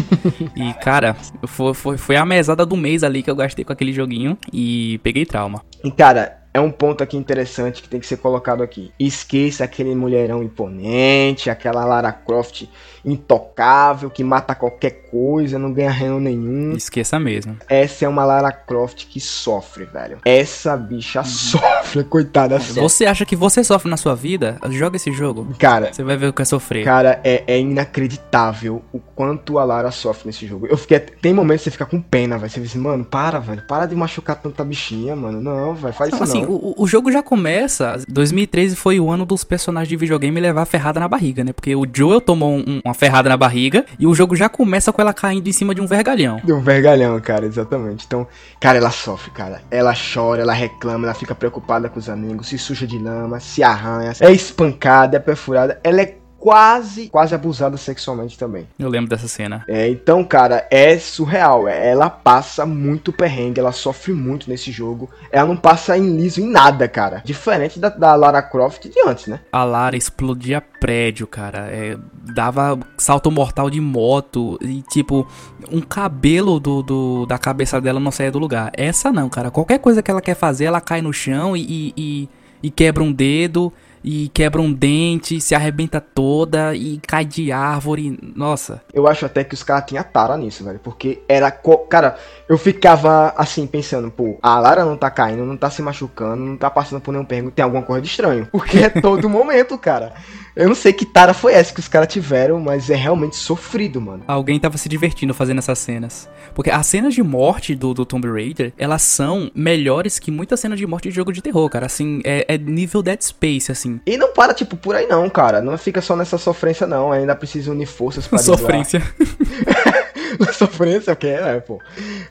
e 0.53 0.73
cara, 0.83 1.15
foi, 1.47 1.73
foi, 1.73 1.97
foi 1.97 2.17
a 2.17 2.25
mesada 2.25 2.65
do 2.65 2.75
mês 2.75 3.05
ali 3.05 3.23
que 3.23 3.31
eu 3.31 3.35
gastei 3.37 3.63
com 3.63 3.71
aquele 3.71 3.93
joguinho 3.93 4.37
e 4.51 4.99
peguei 5.01 5.25
trauma. 5.25 5.61
E 5.81 5.91
cara, 5.91 6.44
é 6.55 6.59
um 6.61 6.71
ponto 6.71 7.03
aqui 7.03 7.17
interessante 7.17 7.83
que 7.83 7.89
tem 7.89 7.99
que 7.99 8.07
ser 8.07 8.15
colocado 8.15 8.63
aqui. 8.63 8.89
Esqueça 8.97 9.65
aquele 9.65 9.93
mulherão 9.93 10.41
imponente, 10.41 11.49
aquela 11.49 11.83
Lara 11.83 12.13
Croft 12.13 12.63
intocável, 13.03 14.09
que 14.09 14.23
mata 14.23 14.55
qualquer 14.55 15.05
coisa, 15.11 15.59
não 15.59 15.71
ganha 15.71 15.91
reino 15.91 16.19
nenhum. 16.19 16.71
Esqueça 16.71 17.19
mesmo. 17.19 17.57
Essa 17.69 18.05
é 18.05 18.07
uma 18.07 18.25
Lara 18.25 18.51
Croft 18.51 19.05
que 19.07 19.19
sofre, 19.19 19.85
velho. 19.85 20.17
Essa 20.25 20.75
bicha 20.75 21.19
uhum. 21.19 21.25
sofre, 21.25 22.03
coitada. 22.05 22.59
Sofre. 22.59 22.81
Você 22.81 23.05
acha 23.05 23.25
que 23.25 23.35
você 23.35 23.63
sofre 23.63 23.89
na 23.89 23.97
sua 23.97 24.15
vida? 24.15 24.57
Joga 24.69 24.95
esse 24.95 25.11
jogo. 25.11 25.53
Cara, 25.59 25.93
você 25.93 26.03
vai 26.03 26.17
ver 26.17 26.27
o 26.27 26.33
que 26.33 26.41
é 26.41 26.45
sofrer. 26.45 26.83
Cara, 26.83 27.19
é, 27.23 27.43
é 27.45 27.59
inacreditável 27.59 28.81
o 28.91 28.99
quanto 28.99 29.59
a 29.59 29.63
Lara 29.63 29.91
sofre 29.91 30.27
nesse 30.27 30.47
jogo. 30.47 30.65
Eu 30.67 30.77
fiquei. 30.77 30.99
Tem 30.99 31.33
momentos 31.33 31.63
que 31.63 31.65
você 31.65 31.71
fica 31.71 31.85
com 31.85 32.01
pena, 32.01 32.37
vai. 32.37 32.49
Você 32.49 32.59
diz, 32.59 32.73
mano, 32.75 33.05
para, 33.05 33.39
velho. 33.39 33.61
Para 33.67 33.85
de 33.85 33.95
machucar 33.95 34.37
tanta 34.37 34.63
bichinha, 34.63 35.15
mano. 35.15 35.41
Não, 35.41 35.75
vai, 35.75 35.91
faz 35.91 36.11
não, 36.11 36.17
isso 36.17 36.23
assim, 36.23 36.41
não. 36.41 36.44
O, 36.47 36.75
o 36.77 36.87
jogo 36.87 37.11
já 37.11 37.21
começa. 37.21 38.01
2013 38.07 38.75
foi 38.75 38.99
o 38.99 39.09
ano 39.09 39.25
dos 39.25 39.43
personagens 39.43 39.89
de 39.89 39.95
videogame 39.95 40.39
levar 40.39 40.65
ferrada 40.65 40.99
na 40.99 41.07
barriga, 41.07 41.43
né? 41.43 41.53
Porque 41.53 41.75
o 41.75 41.85
Joel 41.91 42.21
tomou 42.21 42.57
um, 42.57 42.81
uma 42.83 42.93
ferrada 42.93 43.29
na 43.29 43.37
barriga 43.37 43.85
e 43.99 44.07
o 44.07 44.13
jogo 44.13 44.35
já 44.35 44.49
começa 44.49 44.91
com 44.91 45.01
ela 45.01 45.13
caindo 45.13 45.47
em 45.47 45.51
cima 45.51 45.73
de 45.73 45.81
um 45.81 45.87
vergalhão. 45.87 46.41
De 46.43 46.53
um 46.53 46.61
vergalhão, 46.61 47.19
cara, 47.19 47.45
exatamente. 47.45 48.05
Então, 48.05 48.27
cara, 48.59 48.77
ela 48.77 48.91
sofre, 48.91 49.31
cara. 49.31 49.61
Ela 49.69 49.93
chora, 49.93 50.41
ela 50.41 50.53
reclama, 50.53 51.05
ela 51.05 51.13
fica 51.13 51.35
preocupada 51.35 51.89
com 51.89 51.99
os 51.99 52.09
amigos, 52.09 52.47
se 52.47 52.57
suja 52.57 52.85
de 52.85 52.97
lama, 52.97 53.39
se 53.39 53.63
arranha, 53.63 54.13
é 54.19 54.31
espancada, 54.31 55.17
é 55.17 55.19
perfurada. 55.19 55.79
Ela 55.83 56.01
é 56.01 56.17
quase, 56.45 57.09
quase 57.09 57.33
abusada 57.33 57.75
sexualmente 57.75 58.37
também. 58.37 58.67
Eu 58.77 58.87
lembro 58.87 59.09
dessa 59.09 59.27
cena. 59.27 59.65
É, 59.67 59.89
então, 59.89 60.23
cara, 60.23 60.67
é 60.69 60.95
surreal. 60.99 61.67
É, 61.67 61.89
ela 61.89 62.07
passa 62.07 62.67
muito 62.67 63.11
perrengue, 63.11 63.59
ela 63.59 63.71
sofre 63.71 64.13
muito 64.13 64.47
nesse 64.47 64.71
jogo. 64.71 65.09
Ela 65.31 65.47
não 65.47 65.57
passa 65.57 65.97
em 65.97 66.15
liso 66.15 66.39
em 66.39 66.47
nada, 66.47 66.87
cara. 66.87 67.23
Diferente 67.25 67.79
da, 67.79 67.89
da 67.89 68.13
Lara 68.13 68.43
Croft 68.43 68.87
de 68.87 68.99
antes, 69.07 69.25
né? 69.25 69.39
A 69.51 69.63
Lara 69.63 69.97
explodia 69.97 70.61
prédio, 70.61 71.25
cara. 71.25 71.67
É, 71.71 71.97
dava 72.31 72.77
salto 72.95 73.31
mortal 73.31 73.67
de 73.67 73.81
moto 73.81 74.59
e, 74.61 74.83
tipo, 74.83 75.27
um 75.71 75.81
cabelo 75.81 76.59
do, 76.59 76.83
do, 76.83 77.25
da 77.25 77.39
cabeça 77.39 77.81
dela 77.81 77.99
não 77.99 78.11
saía 78.11 78.31
do 78.31 78.37
lugar. 78.37 78.71
Essa 78.77 79.11
não, 79.11 79.29
cara. 79.29 79.49
Qualquer 79.49 79.79
coisa 79.79 80.03
que 80.03 80.11
ela 80.11 80.21
quer 80.21 80.35
fazer, 80.35 80.65
ela 80.65 80.79
cai 80.79 81.01
no 81.01 81.11
chão 81.11 81.57
e, 81.57 81.91
e, 81.97 82.29
e 82.61 82.69
quebra 82.69 83.01
um 83.01 83.11
dedo 83.11 83.73
e 84.07 84.29
quebra 84.29 84.61
um 84.61 84.71
dente, 84.71 85.41
se 85.41 85.55
arrebenta 85.55 85.99
toda 85.99 86.75
e 86.75 86.99
cai 87.07 87.25
de 87.25 87.51
árvore. 87.51 88.19
Nossa. 88.35 88.83
Eu 88.93 89.07
acho 89.07 89.25
até 89.25 89.43
que 89.43 89.55
os 89.55 89.63
caras 89.63 89.85
tinham 89.87 90.03
tara 90.03 90.37
nisso, 90.37 90.63
velho. 90.63 90.79
Porque 90.79 91.23
era. 91.27 91.49
Cara, 91.89 92.15
eu 92.47 92.57
ficava 92.57 93.33
assim 93.37 93.65
pensando, 93.65 94.11
pô, 94.11 94.37
a 94.41 94.59
Lara 94.59 94.85
não 94.85 94.95
tá 94.95 95.09
caindo, 95.09 95.45
não 95.45 95.57
tá 95.57 95.69
se 95.69 95.81
machucando, 95.81 96.43
não 96.43 96.57
tá 96.57 96.69
passando 96.69 97.01
por 97.01 97.11
nenhum 97.11 97.25
perrengue, 97.25 97.51
tem 97.51 97.63
alguma 97.63 97.81
coisa 97.81 98.01
de 98.01 98.07
estranho. 98.07 98.47
Porque 98.51 98.79
é 98.79 98.89
todo 98.89 99.27
momento, 99.29 99.77
cara. 99.77 100.13
Eu 100.55 100.69
não 100.69 100.75
sei 100.75 100.93
que 100.93 101.05
tara 101.05 101.33
foi 101.33 101.53
essa 101.53 101.73
que 101.73 101.79
os 101.81 101.87
caras 101.87 102.07
tiveram, 102.11 102.59
mas 102.59 102.89
é 102.89 102.95
realmente 102.95 103.35
sofrido, 103.35 103.99
mano. 103.99 104.23
Alguém 104.25 104.57
tava 104.57 104.77
se 104.77 104.87
divertindo 104.87 105.33
fazendo 105.33 105.57
essas 105.57 105.79
cenas. 105.79 106.29
Porque 106.53 106.69
as 106.69 106.87
cenas 106.87 107.13
de 107.13 107.21
morte 107.21 107.75
do, 107.75 107.93
do 107.93 108.05
Tomb 108.05 108.31
Raider, 108.31 108.71
elas 108.77 109.01
são 109.01 109.51
melhores 109.53 110.17
que 110.17 110.31
muitas 110.31 110.59
cenas 110.59 110.79
de 110.79 110.87
morte 110.87 111.09
de 111.09 111.15
jogo 111.15 111.33
de 111.33 111.41
terror, 111.41 111.69
cara. 111.69 111.87
Assim, 111.87 112.21
é, 112.23 112.45
é 112.47 112.57
nível 112.57 113.01
Dead 113.01 113.21
Space, 113.21 113.69
assim. 113.69 113.99
E 114.05 114.17
não 114.17 114.31
para, 114.31 114.53
tipo, 114.53 114.77
por 114.77 114.95
aí 114.95 115.07
não, 115.07 115.29
cara. 115.29 115.61
Não 115.61 115.77
fica 115.77 116.01
só 116.01 116.15
nessa 116.15 116.37
sofrência, 116.37 116.87
não. 116.87 117.11
Ainda 117.11 117.35
precisa 117.35 117.71
unir 117.71 117.87
forças 117.87 118.25
pra 118.25 118.37
Sofrência. 118.45 119.01
sofrência, 120.53 121.15
que 121.15 121.27
é, 121.27 121.59
pô. 121.59 121.79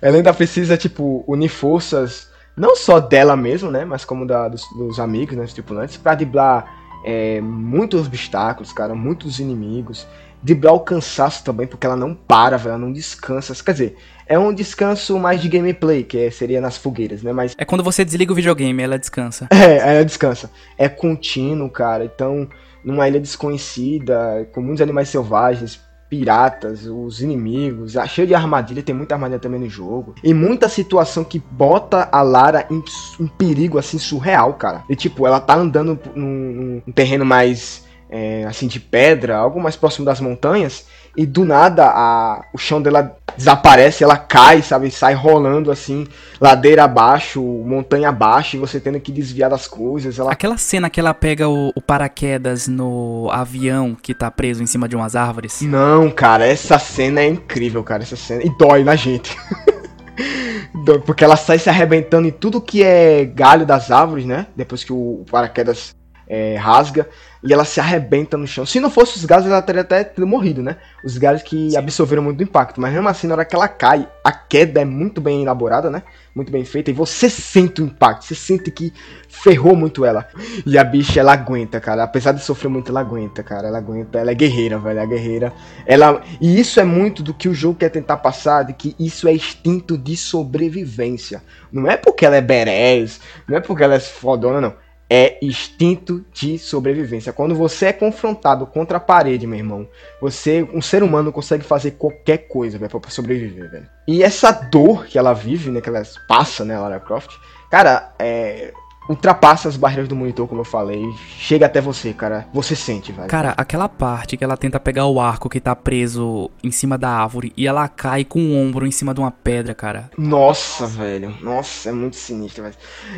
Ela 0.01 0.17
ainda 0.17 0.33
precisa, 0.33 0.77
tipo, 0.77 1.25
unir 1.27 1.49
forças, 1.49 2.29
não 2.57 2.77
só 2.77 3.01
dela 3.01 3.37
mesmo, 3.37 3.71
né? 3.71 3.85
Mas 3.85 4.05
como 4.05 4.27
da, 4.27 4.49
dos, 4.49 4.63
dos 4.77 4.99
amigos, 4.99 5.37
né? 5.37 5.45
Os 5.45 5.53
tripulantes, 5.53 5.97
pra 5.97 6.15
driblar 6.15 6.67
é, 7.05 7.41
muitos 7.41 8.07
obstáculos, 8.07 8.73
cara, 8.73 8.95
muitos 8.95 9.39
inimigos. 9.39 10.07
driblar 10.43 10.75
o 10.75 10.81
cansaço 10.81 11.45
também, 11.45 11.67
porque 11.67 11.87
ela 11.87 11.97
não 11.97 12.15
para, 12.15 12.57
ela 12.57 12.79
não 12.79 12.93
descansa. 12.93 13.55
Quer 13.63 13.73
dizer, 13.73 13.97
é 14.27 14.39
um 14.39 14.53
descanso 14.53 15.19
mais 15.19 15.41
de 15.41 15.49
gameplay, 15.49 16.03
que 16.03 16.19
é, 16.19 16.31
seria 16.31 16.61
nas 16.61 16.77
fogueiras, 16.77 17.23
né? 17.23 17.33
Mas. 17.33 17.55
É 17.59 17.65
quando 17.65 17.85
você 17.85 18.05
desliga 18.05 18.33
o 18.33 18.37
videogame, 18.37 18.83
ela 18.83 18.99
descansa. 18.99 19.49
É, 19.53 19.97
ela 19.97 20.05
descansa. 20.05 20.51
É 20.79 20.89
contínuo, 20.89 21.71
cara. 21.71 22.05
Então, 22.05 22.49
numa 22.85 23.09
ilha 23.09 23.21
desconhecida, 23.21 24.49
com 24.53 24.61
muitos 24.61 24.83
animais 24.83 25.09
selvagens, 25.09 25.81
piratas, 26.15 26.87
os 26.87 27.21
inimigos, 27.21 27.95
cheio 28.09 28.29
de 28.29 28.35
armadilha, 28.35 28.85
tem 28.85 28.95
muita 28.95 29.17
armadilha 29.17 29.41
também 29.41 29.59
no 29.59 29.69
jogo. 29.69 30.15
E 30.23 30.33
muita 30.33 30.69
situação 30.69 31.25
que 31.25 31.43
bota 31.51 32.09
a 32.13 32.23
Lara 32.23 32.67
em, 32.71 32.83
em 33.19 33.27
perigo, 33.27 33.79
assim, 33.79 33.99
surreal, 33.99 34.55
cara. 34.55 34.85
E 34.89 34.95
tipo, 34.95 35.27
ela 35.27 35.41
tá 35.41 35.57
andando 35.57 35.99
num, 36.15 36.81
num 36.87 36.93
terreno 36.93 37.25
mais 37.25 37.85
é, 38.09 38.45
assim 38.45 38.69
de 38.69 38.79
pedra, 38.79 39.37
algo 39.37 39.61
mais 39.61 39.75
próximo 39.75 40.05
das 40.05 40.21
montanhas, 40.21 40.87
e 41.17 41.25
do 41.25 41.45
nada 41.45 41.87
a, 41.87 42.45
o 42.53 42.59
chão 42.59 42.83
dela 42.83 43.17
desaparece, 43.37 44.05
ela 44.05 44.17
cai, 44.17 44.63
sabe, 44.63 44.91
sai 44.91 45.15
rolando 45.15 45.71
assim, 45.71 46.07
ladeira 46.41 46.85
abaixo, 46.85 47.43
montanha 47.43 48.09
abaixo, 48.09 48.57
e 48.57 48.59
você 48.59 48.79
tendo 48.79 49.01
que 49.01 49.13
desviar 49.13 49.51
das 49.51 49.67
coisas. 49.67 50.19
Ela... 50.19 50.33
Aquela 50.33 50.57
cena 50.57 50.89
que 50.89 51.01
ela 51.01 51.13
pega 51.13 51.49
o, 51.49 51.73
o, 51.75 51.81
paraquedas 51.81 52.69
no 52.69 53.29
avião 53.33 53.97
que 54.01 54.15
tá 54.15 54.31
preso 54.31 54.63
em 54.63 54.67
cima 54.67 54.89
de 54.89 54.97
umas 54.97 55.17
árvores. 55.17 55.61
Não, 55.63 56.11
cara, 56.11 56.47
essa 56.47 56.79
cena 56.79 57.21
é 57.21 57.27
incrível, 57.27 57.83
cara, 57.83 58.03
essa 58.03 58.17
cena. 58.17 58.43
E 58.45 58.51
dói 58.57 58.85
na 58.85 58.97
gente. 58.97 59.37
Porque 61.07 61.25
ela 61.25 61.37
sai 61.37 61.59
se 61.59 61.69
arrebentando 61.69 62.29
em 62.29 62.33
tudo 62.33 62.61
que 62.61 62.83
é 62.83 63.25
galho 63.25 63.65
das 63.65 63.91
árvores, 63.91 64.25
né? 64.25 64.47
Depois 64.55 64.85
que 64.85 64.93
o 64.93 65.25
paraquedas 65.31 65.95
é, 66.29 66.57
rasga 66.57 67.09
e 67.47 67.53
ela 67.53 67.67
se 67.67 67.79
arrebenta 67.79 68.39
no 68.39 68.47
chão. 68.47 68.65
Se 68.65 68.81
não 68.81 68.89
fosse 68.89 69.19
os 69.19 69.25
gases, 69.27 69.51
ela 69.51 69.61
teria 69.61 69.83
até 69.83 70.11
morrido, 70.21 70.63
né? 70.63 70.79
Os 71.05 71.19
gases 71.19 71.43
que 71.43 71.73
Sim. 71.73 71.77
absorveram 71.77 72.23
muito 72.23 72.39
do 72.39 72.43
impacto. 72.43 72.81
Mas 72.81 72.91
mesmo 72.95 73.07
assim, 73.07 73.27
na 73.27 73.35
hora 73.35 73.45
que 73.45 73.55
ela 73.55 73.69
cai, 73.69 74.09
a 74.25 74.33
queda 74.33 74.81
é 74.81 74.85
muito 74.85 75.21
bem 75.21 75.43
elaborada, 75.43 75.91
né? 75.91 76.03
Muito 76.35 76.51
bem 76.51 76.65
feita. 76.65 76.91
E 76.91 76.95
você 76.95 77.29
sente 77.29 77.83
o 77.83 77.85
impacto. 77.85 78.25
Você 78.25 78.35
sente 78.35 78.71
que 78.71 78.95
ferrou 79.29 79.77
muito 79.77 80.07
ela. 80.07 80.27
E 80.65 80.79
a 80.79 80.83
bicha, 80.83 81.21
ela 81.21 81.35
aguenta, 81.35 81.79
cara. 81.81 82.03
Apesar 82.03 82.33
de 82.33 82.43
sofrer 82.43 82.71
muito, 82.71 82.91
ela 82.91 83.01
aguenta, 83.01 83.43
cara. 83.43 83.69
Ela 83.69 83.77
aguenta. 83.77 84.19
Ela 84.19 84.31
é 84.31 84.35
guerreira, 84.35 84.79
velho. 84.79 84.99
Ela 84.99 85.03
é 85.03 85.07
guerreira. 85.07 85.53
Ela... 85.85 86.23
E 86.41 86.59
isso 86.59 86.81
é 86.81 86.85
muito 86.85 87.23
do 87.23 87.35
que 87.35 87.47
o 87.47 87.55
jogo 87.55 87.79
quer 87.79 87.91
tentar 87.91 88.17
passar. 88.17 88.63
De 88.63 88.73
que 88.73 88.97
isso 88.99 89.29
é 89.29 89.35
instinto 89.35 89.99
de 89.99 90.17
sobrevivência. 90.17 91.43
Não 91.71 91.91
é 91.91 91.99
porque 91.99 92.25
ela 92.25 92.37
é 92.37 92.41
berés. 92.41 93.21
Não 93.47 93.59
é 93.59 93.61
porque 93.61 93.85
ela 93.85 93.97
é 93.97 94.01
fodona, 94.01 94.63
não 94.63 94.84
é 95.09 95.39
instinto 95.43 96.25
de 96.33 96.59
sobrevivência. 96.59 97.33
Quando 97.33 97.55
você 97.55 97.87
é 97.87 97.93
confrontado 97.93 98.67
contra 98.67 98.97
a 98.97 99.01
parede, 99.01 99.47
meu 99.47 99.59
irmão, 99.59 99.89
você, 100.21 100.63
um 100.73 100.81
ser 100.81 101.03
humano, 101.03 101.33
consegue 101.33 101.65
fazer 101.65 101.93
qualquer 101.93 102.49
coisa, 102.49 102.79
velho, 102.79 103.01
pra 103.01 103.11
sobreviver, 103.11 103.71
velho. 103.71 103.87
E 104.07 104.23
essa 104.23 104.51
dor 104.51 105.07
que 105.07 105.19
ela 105.19 105.33
vive, 105.33 105.71
né, 105.71 105.81
que 105.81 105.89
ela 105.89 106.03
passa, 106.27 106.65
né, 106.65 106.79
Lara 106.79 107.01
Croft, 107.01 107.37
cara, 107.71 108.13
é, 108.19 108.73
ultrapassa 109.09 109.69
as 109.69 109.77
barreiras 109.77 110.09
do 110.09 110.17
monitor, 110.17 110.49
como 110.49 110.61
eu 110.61 110.65
falei, 110.65 111.05
chega 111.39 111.67
até 111.67 111.81
você, 111.81 112.13
cara. 112.13 112.47
Você 112.53 112.75
sente, 112.75 113.13
velho. 113.13 113.29
Cara, 113.29 113.55
aquela 113.57 113.89
parte 113.89 114.37
que 114.37 114.45
ela 114.45 114.57
tenta 114.57 114.81
pegar 114.81 115.07
o 115.07 115.21
arco 115.21 115.49
que 115.49 115.61
tá 115.61 115.75
preso 115.77 116.51
em 116.63 116.71
cima 116.71 116.97
da 116.97 117.11
árvore 117.11 117.53
e 117.57 117.67
ela 117.67 117.87
cai 117.89 118.25
com 118.25 118.41
o 118.41 118.57
ombro 118.57 118.87
em 118.87 118.91
cima 118.91 119.13
de 119.13 119.21
uma 119.21 119.31
pedra, 119.31 119.75
cara. 119.75 120.11
Nossa, 120.17 120.87
velho. 120.87 121.35
Nossa, 121.43 121.91
é 121.91 121.93
muito 121.93 122.17
sinistro, 122.17 122.63
velho. 122.63 122.77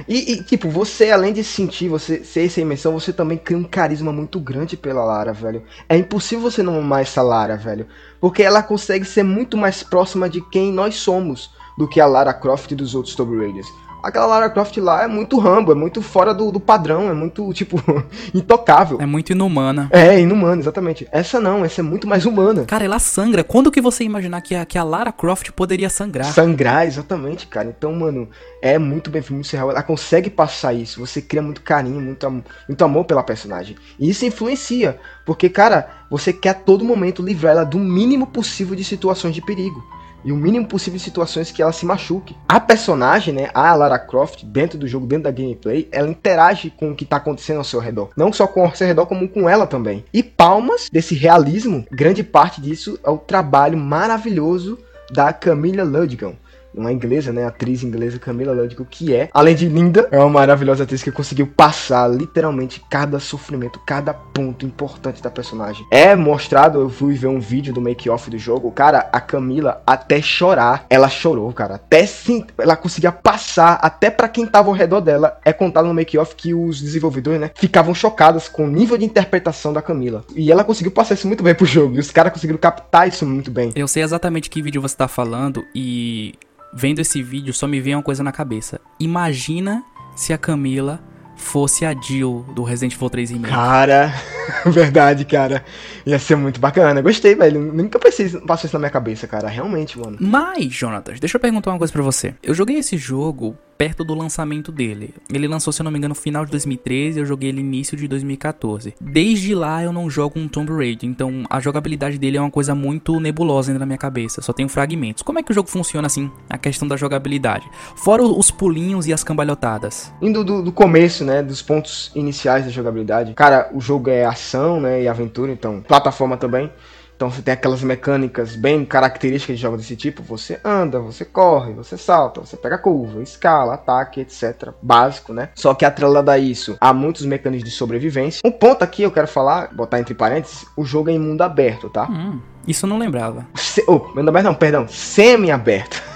E, 0.08 0.32
e 0.32 0.42
tipo, 0.42 0.68
você, 0.68 1.10
além 1.10 1.32
de 1.32 1.44
sentir, 1.44 1.88
você 1.88 2.24
ser 2.24 2.46
essa 2.46 2.60
imersão, 2.60 2.92
você 2.92 3.12
também 3.12 3.38
cria 3.38 3.58
um 3.58 3.64
carisma 3.64 4.12
muito 4.12 4.40
grande 4.40 4.76
pela 4.76 5.04
Lara, 5.04 5.32
velho. 5.32 5.62
É 5.88 5.96
impossível 5.96 6.50
você 6.50 6.62
não 6.62 6.78
amar 6.78 7.02
essa 7.02 7.22
Lara, 7.22 7.56
velho. 7.56 7.86
Porque 8.20 8.42
ela 8.42 8.62
consegue 8.62 9.04
ser 9.04 9.22
muito 9.22 9.56
mais 9.56 9.82
próxima 9.82 10.28
de 10.28 10.40
quem 10.50 10.72
nós 10.72 10.96
somos 10.96 11.50
do 11.78 11.86
que 11.86 12.00
a 12.00 12.06
Lara 12.06 12.32
Croft 12.32 12.72
dos 12.74 12.94
outros 12.94 13.14
Tomb 13.14 13.36
Raiders 13.36 13.68
aquela 14.06 14.26
Lara 14.26 14.50
Croft 14.50 14.76
lá 14.78 15.02
é 15.02 15.06
muito 15.06 15.38
Rambo, 15.38 15.72
é 15.72 15.74
muito 15.74 16.00
fora 16.00 16.32
do, 16.32 16.50
do 16.52 16.60
padrão, 16.60 17.10
é 17.10 17.12
muito, 17.12 17.52
tipo, 17.52 17.76
intocável. 18.34 18.98
É 19.00 19.06
muito 19.06 19.32
inumana. 19.32 19.88
É, 19.90 20.18
inumana, 20.20 20.60
exatamente. 20.60 21.06
Essa 21.10 21.40
não, 21.40 21.64
essa 21.64 21.80
é 21.80 21.84
muito 21.84 22.06
mais 22.06 22.24
humana. 22.24 22.64
Cara, 22.64 22.84
ela 22.84 22.98
sangra. 22.98 23.42
Quando 23.42 23.70
que 23.70 23.80
você 23.80 24.04
imaginar 24.04 24.40
que 24.40 24.54
a, 24.54 24.64
que 24.64 24.78
a 24.78 24.84
Lara 24.84 25.12
Croft 25.12 25.50
poderia 25.50 25.90
sangrar? 25.90 26.32
Sangrar, 26.32 26.86
exatamente, 26.86 27.46
cara. 27.46 27.74
Então, 27.76 27.92
mano, 27.92 28.28
é 28.62 28.78
muito 28.78 29.10
bem 29.10 29.22
filme 29.22 29.42
real. 29.50 29.70
Ela 29.70 29.82
consegue 29.82 30.30
passar 30.30 30.72
isso. 30.72 31.00
Você 31.00 31.20
cria 31.20 31.42
muito 31.42 31.60
carinho, 31.62 32.00
muito, 32.00 32.42
muito 32.68 32.84
amor 32.84 33.04
pela 33.04 33.22
personagem. 33.22 33.76
E 33.98 34.08
isso 34.08 34.24
influencia. 34.24 34.98
Porque, 35.24 35.48
cara, 35.48 35.88
você 36.10 36.32
quer 36.32 36.50
a 36.50 36.54
todo 36.54 36.84
momento 36.84 37.22
livrar 37.22 37.52
ela 37.52 37.64
do 37.64 37.78
mínimo 37.78 38.26
possível 38.26 38.76
de 38.76 38.84
situações 38.84 39.34
de 39.34 39.42
perigo 39.42 39.82
e 40.24 40.32
o 40.32 40.36
mínimo 40.36 40.66
possível 40.66 40.98
de 40.98 41.04
situações 41.04 41.50
que 41.50 41.62
ela 41.62 41.72
se 41.72 41.86
machuque. 41.86 42.36
A 42.48 42.58
personagem, 42.58 43.32
né, 43.32 43.50
a 43.54 43.74
Lara 43.74 43.98
Croft, 43.98 44.44
dentro 44.44 44.78
do 44.78 44.88
jogo, 44.88 45.06
dentro 45.06 45.24
da 45.24 45.30
gameplay, 45.30 45.88
ela 45.92 46.08
interage 46.08 46.70
com 46.70 46.90
o 46.90 46.94
que 46.94 47.04
está 47.04 47.16
acontecendo 47.16 47.58
ao 47.58 47.64
seu 47.64 47.80
redor. 47.80 48.10
Não 48.16 48.32
só 48.32 48.46
com 48.46 48.66
o 48.66 48.74
seu 48.74 48.86
redor, 48.86 49.06
como 49.06 49.28
com 49.28 49.48
ela 49.48 49.66
também. 49.66 50.04
E 50.12 50.22
palmas 50.22 50.88
desse 50.90 51.14
realismo, 51.14 51.84
grande 51.90 52.22
parte 52.22 52.60
disso 52.60 52.98
é 53.04 53.10
o 53.10 53.18
trabalho 53.18 53.78
maravilhoso 53.78 54.78
da 55.12 55.32
Camila 55.32 55.84
Ludgam 55.84 56.36
uma 56.76 56.92
inglesa, 56.92 57.32
né, 57.32 57.46
atriz 57.46 57.82
inglesa 57.82 58.18
Camila 58.18 58.52
Ludwig, 58.52 58.84
que 58.90 59.14
é, 59.14 59.28
além 59.32 59.54
de 59.54 59.68
linda, 59.68 60.08
é 60.10 60.18
uma 60.18 60.28
maravilhosa 60.28 60.84
atriz 60.84 61.02
que 61.02 61.10
conseguiu 61.10 61.46
passar 61.46 62.08
literalmente 62.08 62.82
cada 62.90 63.18
sofrimento, 63.18 63.80
cada 63.86 64.12
ponto 64.12 64.66
importante 64.66 65.22
da 65.22 65.30
personagem. 65.30 65.86
É 65.90 66.14
mostrado, 66.14 66.80
eu 66.80 66.90
fui 66.90 67.14
ver 67.14 67.28
um 67.28 67.40
vídeo 67.40 67.72
do 67.72 67.80
make-off 67.80 68.30
do 68.30 68.38
jogo, 68.38 68.70
cara, 68.70 69.08
a 69.12 69.20
Camila 69.20 69.82
até 69.86 70.20
chorar, 70.20 70.86
ela 70.90 71.08
chorou, 71.08 71.52
cara, 71.52 71.76
até 71.76 72.06
sim, 72.06 72.44
ela 72.58 72.76
conseguia 72.76 73.12
passar 73.12 73.78
até 73.82 74.10
para 74.10 74.28
quem 74.28 74.46
tava 74.46 74.68
ao 74.68 74.74
redor 74.74 75.00
dela. 75.00 75.38
É 75.44 75.52
contado 75.52 75.88
no 75.88 75.94
make-off 75.94 76.34
que 76.34 76.52
os 76.54 76.80
desenvolvedores, 76.80 77.40
né, 77.40 77.50
ficavam 77.54 77.94
chocados 77.94 78.48
com 78.48 78.64
o 78.64 78.70
nível 78.70 78.98
de 78.98 79.04
interpretação 79.04 79.72
da 79.72 79.80
Camila. 79.80 80.24
E 80.34 80.52
ela 80.52 80.64
conseguiu 80.64 80.92
passar 80.92 81.14
isso 81.14 81.26
muito 81.26 81.42
bem 81.42 81.54
pro 81.54 81.66
jogo, 81.66 81.96
e 81.96 81.98
os 81.98 82.10
caras 82.10 82.32
conseguiram 82.32 82.58
captar 82.58 83.08
isso 83.08 83.24
muito 83.24 83.50
bem. 83.50 83.72
Eu 83.74 83.88
sei 83.88 84.02
exatamente 84.02 84.50
que 84.50 84.62
vídeo 84.62 84.82
você 84.82 84.96
tá 84.96 85.08
falando 85.08 85.64
e 85.74 86.34
vendo 86.72 87.00
esse 87.00 87.22
vídeo, 87.22 87.52
só 87.52 87.66
me 87.66 87.80
veio 87.80 87.96
uma 87.96 88.02
coisa 88.02 88.22
na 88.22 88.32
cabeça. 88.32 88.80
Imagina 88.98 89.84
se 90.14 90.32
a 90.32 90.38
Camila 90.38 91.00
fosse 91.36 91.84
a 91.84 91.94
Jill 91.94 92.44
do 92.54 92.62
Resident 92.62 92.94
Evil 92.94 93.10
3 93.10 93.30
Remake. 93.30 93.54
Cara, 93.54 94.14
verdade, 94.66 95.24
cara. 95.24 95.64
Ia 96.04 96.18
ser 96.18 96.36
muito 96.36 96.60
bacana. 96.60 97.00
Gostei, 97.02 97.34
velho. 97.34 97.60
Nunca 97.72 97.98
pensei, 97.98 98.28
passou 98.40 98.66
isso 98.66 98.74
na 98.74 98.80
minha 98.80 98.90
cabeça, 98.90 99.26
cara. 99.26 99.48
Realmente, 99.48 99.98
mano. 99.98 100.16
Mas, 100.20 100.72
Jonatas, 100.72 101.20
deixa 101.20 101.36
eu 101.36 101.40
perguntar 101.40 101.70
uma 101.70 101.78
coisa 101.78 101.92
pra 101.92 102.02
você. 102.02 102.34
Eu 102.42 102.54
joguei 102.54 102.78
esse 102.78 102.96
jogo 102.96 103.56
perto 103.76 104.04
do 104.04 104.14
lançamento 104.14 104.72
dele. 104.72 105.14
Ele 105.32 105.46
lançou, 105.46 105.72
se 105.72 105.80
eu 105.80 105.84
não 105.84 105.90
me 105.90 105.98
engano, 105.98 106.14
no 106.14 106.20
final 106.20 106.44
de 106.44 106.50
2013, 106.50 107.20
eu 107.20 107.26
joguei 107.26 107.50
ele 107.50 107.60
início 107.60 107.96
de 107.96 108.08
2014. 108.08 108.94
Desde 109.00 109.54
lá 109.54 109.82
eu 109.82 109.92
não 109.92 110.08
jogo 110.08 110.38
um 110.38 110.48
Tomb 110.48 110.72
Raider, 110.72 111.08
então 111.08 111.44
a 111.50 111.60
jogabilidade 111.60 112.18
dele 112.18 112.36
é 112.36 112.40
uma 112.40 112.50
coisa 112.50 112.74
muito 112.74 113.20
nebulosa 113.20 113.70
ainda 113.70 113.80
na 113.80 113.86
minha 113.86 113.98
cabeça, 113.98 114.40
só 114.40 114.52
tenho 114.52 114.68
fragmentos. 114.68 115.22
Como 115.22 115.38
é 115.38 115.42
que 115.42 115.50
o 115.50 115.54
jogo 115.54 115.68
funciona 115.68 116.06
assim, 116.06 116.30
a 116.48 116.56
questão 116.56 116.88
da 116.88 116.96
jogabilidade? 116.96 117.68
Fora 117.96 118.22
os 118.22 118.50
pulinhos 118.50 119.06
e 119.06 119.12
as 119.12 119.22
cambalhotadas. 119.22 120.12
Indo 120.22 120.42
do, 120.42 120.62
do 120.62 120.72
começo, 120.72 121.24
né, 121.26 121.42
dos 121.42 121.60
pontos 121.60 122.10
iniciais 122.14 122.64
da 122.64 122.70
jogabilidade. 122.70 123.34
Cara, 123.34 123.68
o 123.74 123.80
jogo 123.80 124.08
é 124.08 124.24
ação, 124.24 124.80
né, 124.80 125.02
e 125.02 125.08
aventura, 125.08 125.52
então 125.52 125.82
plataforma 125.82 126.36
também. 126.36 126.70
Então 127.16 127.30
você 127.30 127.40
tem 127.40 127.54
aquelas 127.54 127.82
mecânicas 127.82 128.54
bem 128.54 128.84
características 128.84 129.56
de 129.56 129.62
jogos 129.62 129.80
desse 129.80 129.96
tipo. 129.96 130.22
Você 130.22 130.60
anda, 130.62 131.00
você 131.00 131.24
corre, 131.24 131.72
você 131.72 131.96
salta, 131.96 132.42
você 132.42 132.58
pega 132.58 132.76
curva, 132.76 133.22
escala, 133.22 133.74
ataque, 133.74 134.20
etc. 134.20 134.68
Básico, 134.82 135.32
né? 135.32 135.48
Só 135.54 135.72
que 135.72 135.86
atrelado 135.86 136.30
a 136.30 136.38
isso, 136.38 136.76
há 136.78 136.92
muitos 136.92 137.24
mecanismos 137.24 137.70
de 137.70 137.74
sobrevivência. 137.74 138.42
Um 138.44 138.52
ponto 138.52 138.84
aqui 138.84 139.02
eu 139.02 139.10
quero 139.10 139.26
falar, 139.26 139.74
botar 139.74 139.98
entre 139.98 140.14
parênteses, 140.14 140.66
o 140.76 140.84
jogo 140.84 141.08
é 141.08 141.14
em 141.14 141.18
mundo 141.18 141.40
aberto, 141.40 141.88
tá? 141.88 142.04
Hum, 142.04 142.38
isso 142.68 142.84
eu 142.84 142.90
não 142.90 142.98
lembrava. 142.98 143.46
Se, 143.54 143.82
oh, 143.88 143.98
mundo 144.14 144.28
aberto 144.28 144.44
não, 144.44 144.54
perdão, 144.54 144.86
semi-aberto. 144.86 146.02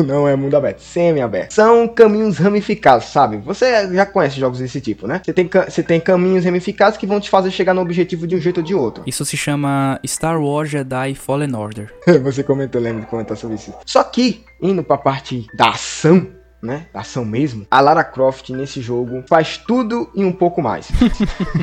não 0.06 0.26
é 0.26 0.36
mundo 0.36 0.56
aberto, 0.56 0.80
semi-aberto. 0.80 1.52
São 1.52 1.86
caminhos 1.88 2.38
ramificados, 2.38 3.06
sabe? 3.06 3.38
Você 3.38 3.94
já 3.94 4.06
conhece 4.06 4.38
jogos 4.38 4.58
desse 4.58 4.80
tipo, 4.80 5.06
né? 5.06 5.20
Você 5.24 5.32
tem, 5.32 5.48
você 5.48 5.82
tem 5.82 6.00
caminhos 6.00 6.44
ramificados 6.44 6.98
que 6.98 7.06
vão 7.06 7.20
te 7.20 7.30
fazer 7.30 7.50
chegar 7.50 7.74
no 7.74 7.80
objetivo 7.80 8.26
de 8.26 8.36
um 8.36 8.40
jeito 8.40 8.58
ou 8.58 8.62
de 8.62 8.74
outro. 8.74 9.04
Isso 9.06 9.24
se 9.24 9.36
chama 9.36 10.00
Star 10.06 10.40
Wars 10.40 10.70
Jedi 10.70 11.14
Fallen 11.14 11.54
Order. 11.54 11.92
você 12.22 12.42
comentou, 12.42 12.80
lembra 12.80 13.02
de 13.02 13.06
comentar 13.06 13.36
sobre 13.36 13.56
isso. 13.56 13.72
Só 13.84 14.02
que, 14.02 14.44
indo 14.60 14.82
pra 14.82 14.98
parte 14.98 15.46
da 15.54 15.70
ação, 15.70 16.26
né? 16.62 16.86
Da 16.92 17.00
ação 17.00 17.24
mesmo, 17.24 17.66
a 17.70 17.80
Lara 17.80 18.04
Croft 18.04 18.50
nesse 18.50 18.80
jogo 18.80 19.24
faz 19.28 19.56
tudo 19.56 20.10
e 20.14 20.24
um 20.24 20.32
pouco 20.32 20.62
mais. 20.62 20.88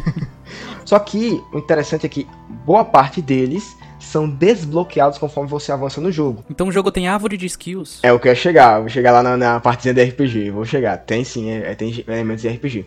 Só 0.84 0.98
que 1.00 1.42
o 1.54 1.58
interessante 1.58 2.06
é 2.06 2.10
que 2.10 2.28
boa 2.66 2.84
parte 2.84 3.22
deles 3.22 3.76
são 4.00 4.30
desbloqueados 4.30 5.18
conforme 5.18 5.50
você 5.50 5.72
avança 5.72 6.00
no 6.00 6.12
jogo. 6.12 6.44
Então 6.50 6.68
o 6.68 6.72
jogo 6.72 6.92
tem 6.92 7.08
árvore 7.08 7.38
de 7.38 7.46
skills? 7.46 8.00
É 8.04 8.12
o 8.12 8.20
que 8.20 8.28
eu 8.28 8.32
ia 8.32 8.36
chegar, 8.36 8.80
vou 8.80 8.90
chegar 8.90 9.12
lá 9.12 9.24
na, 9.24 9.38
na 9.38 9.60
partezinha 9.60 9.94
de 9.94 10.04
RPG, 10.04 10.52
vou 10.52 10.66
chegar. 10.66 10.98
Tem 10.98 11.24
sim, 11.24 11.50
é, 11.50 11.72
é, 11.72 11.76
tem 11.76 12.04
elementos 12.08 12.42
de 12.42 12.50
RPG. 12.50 12.86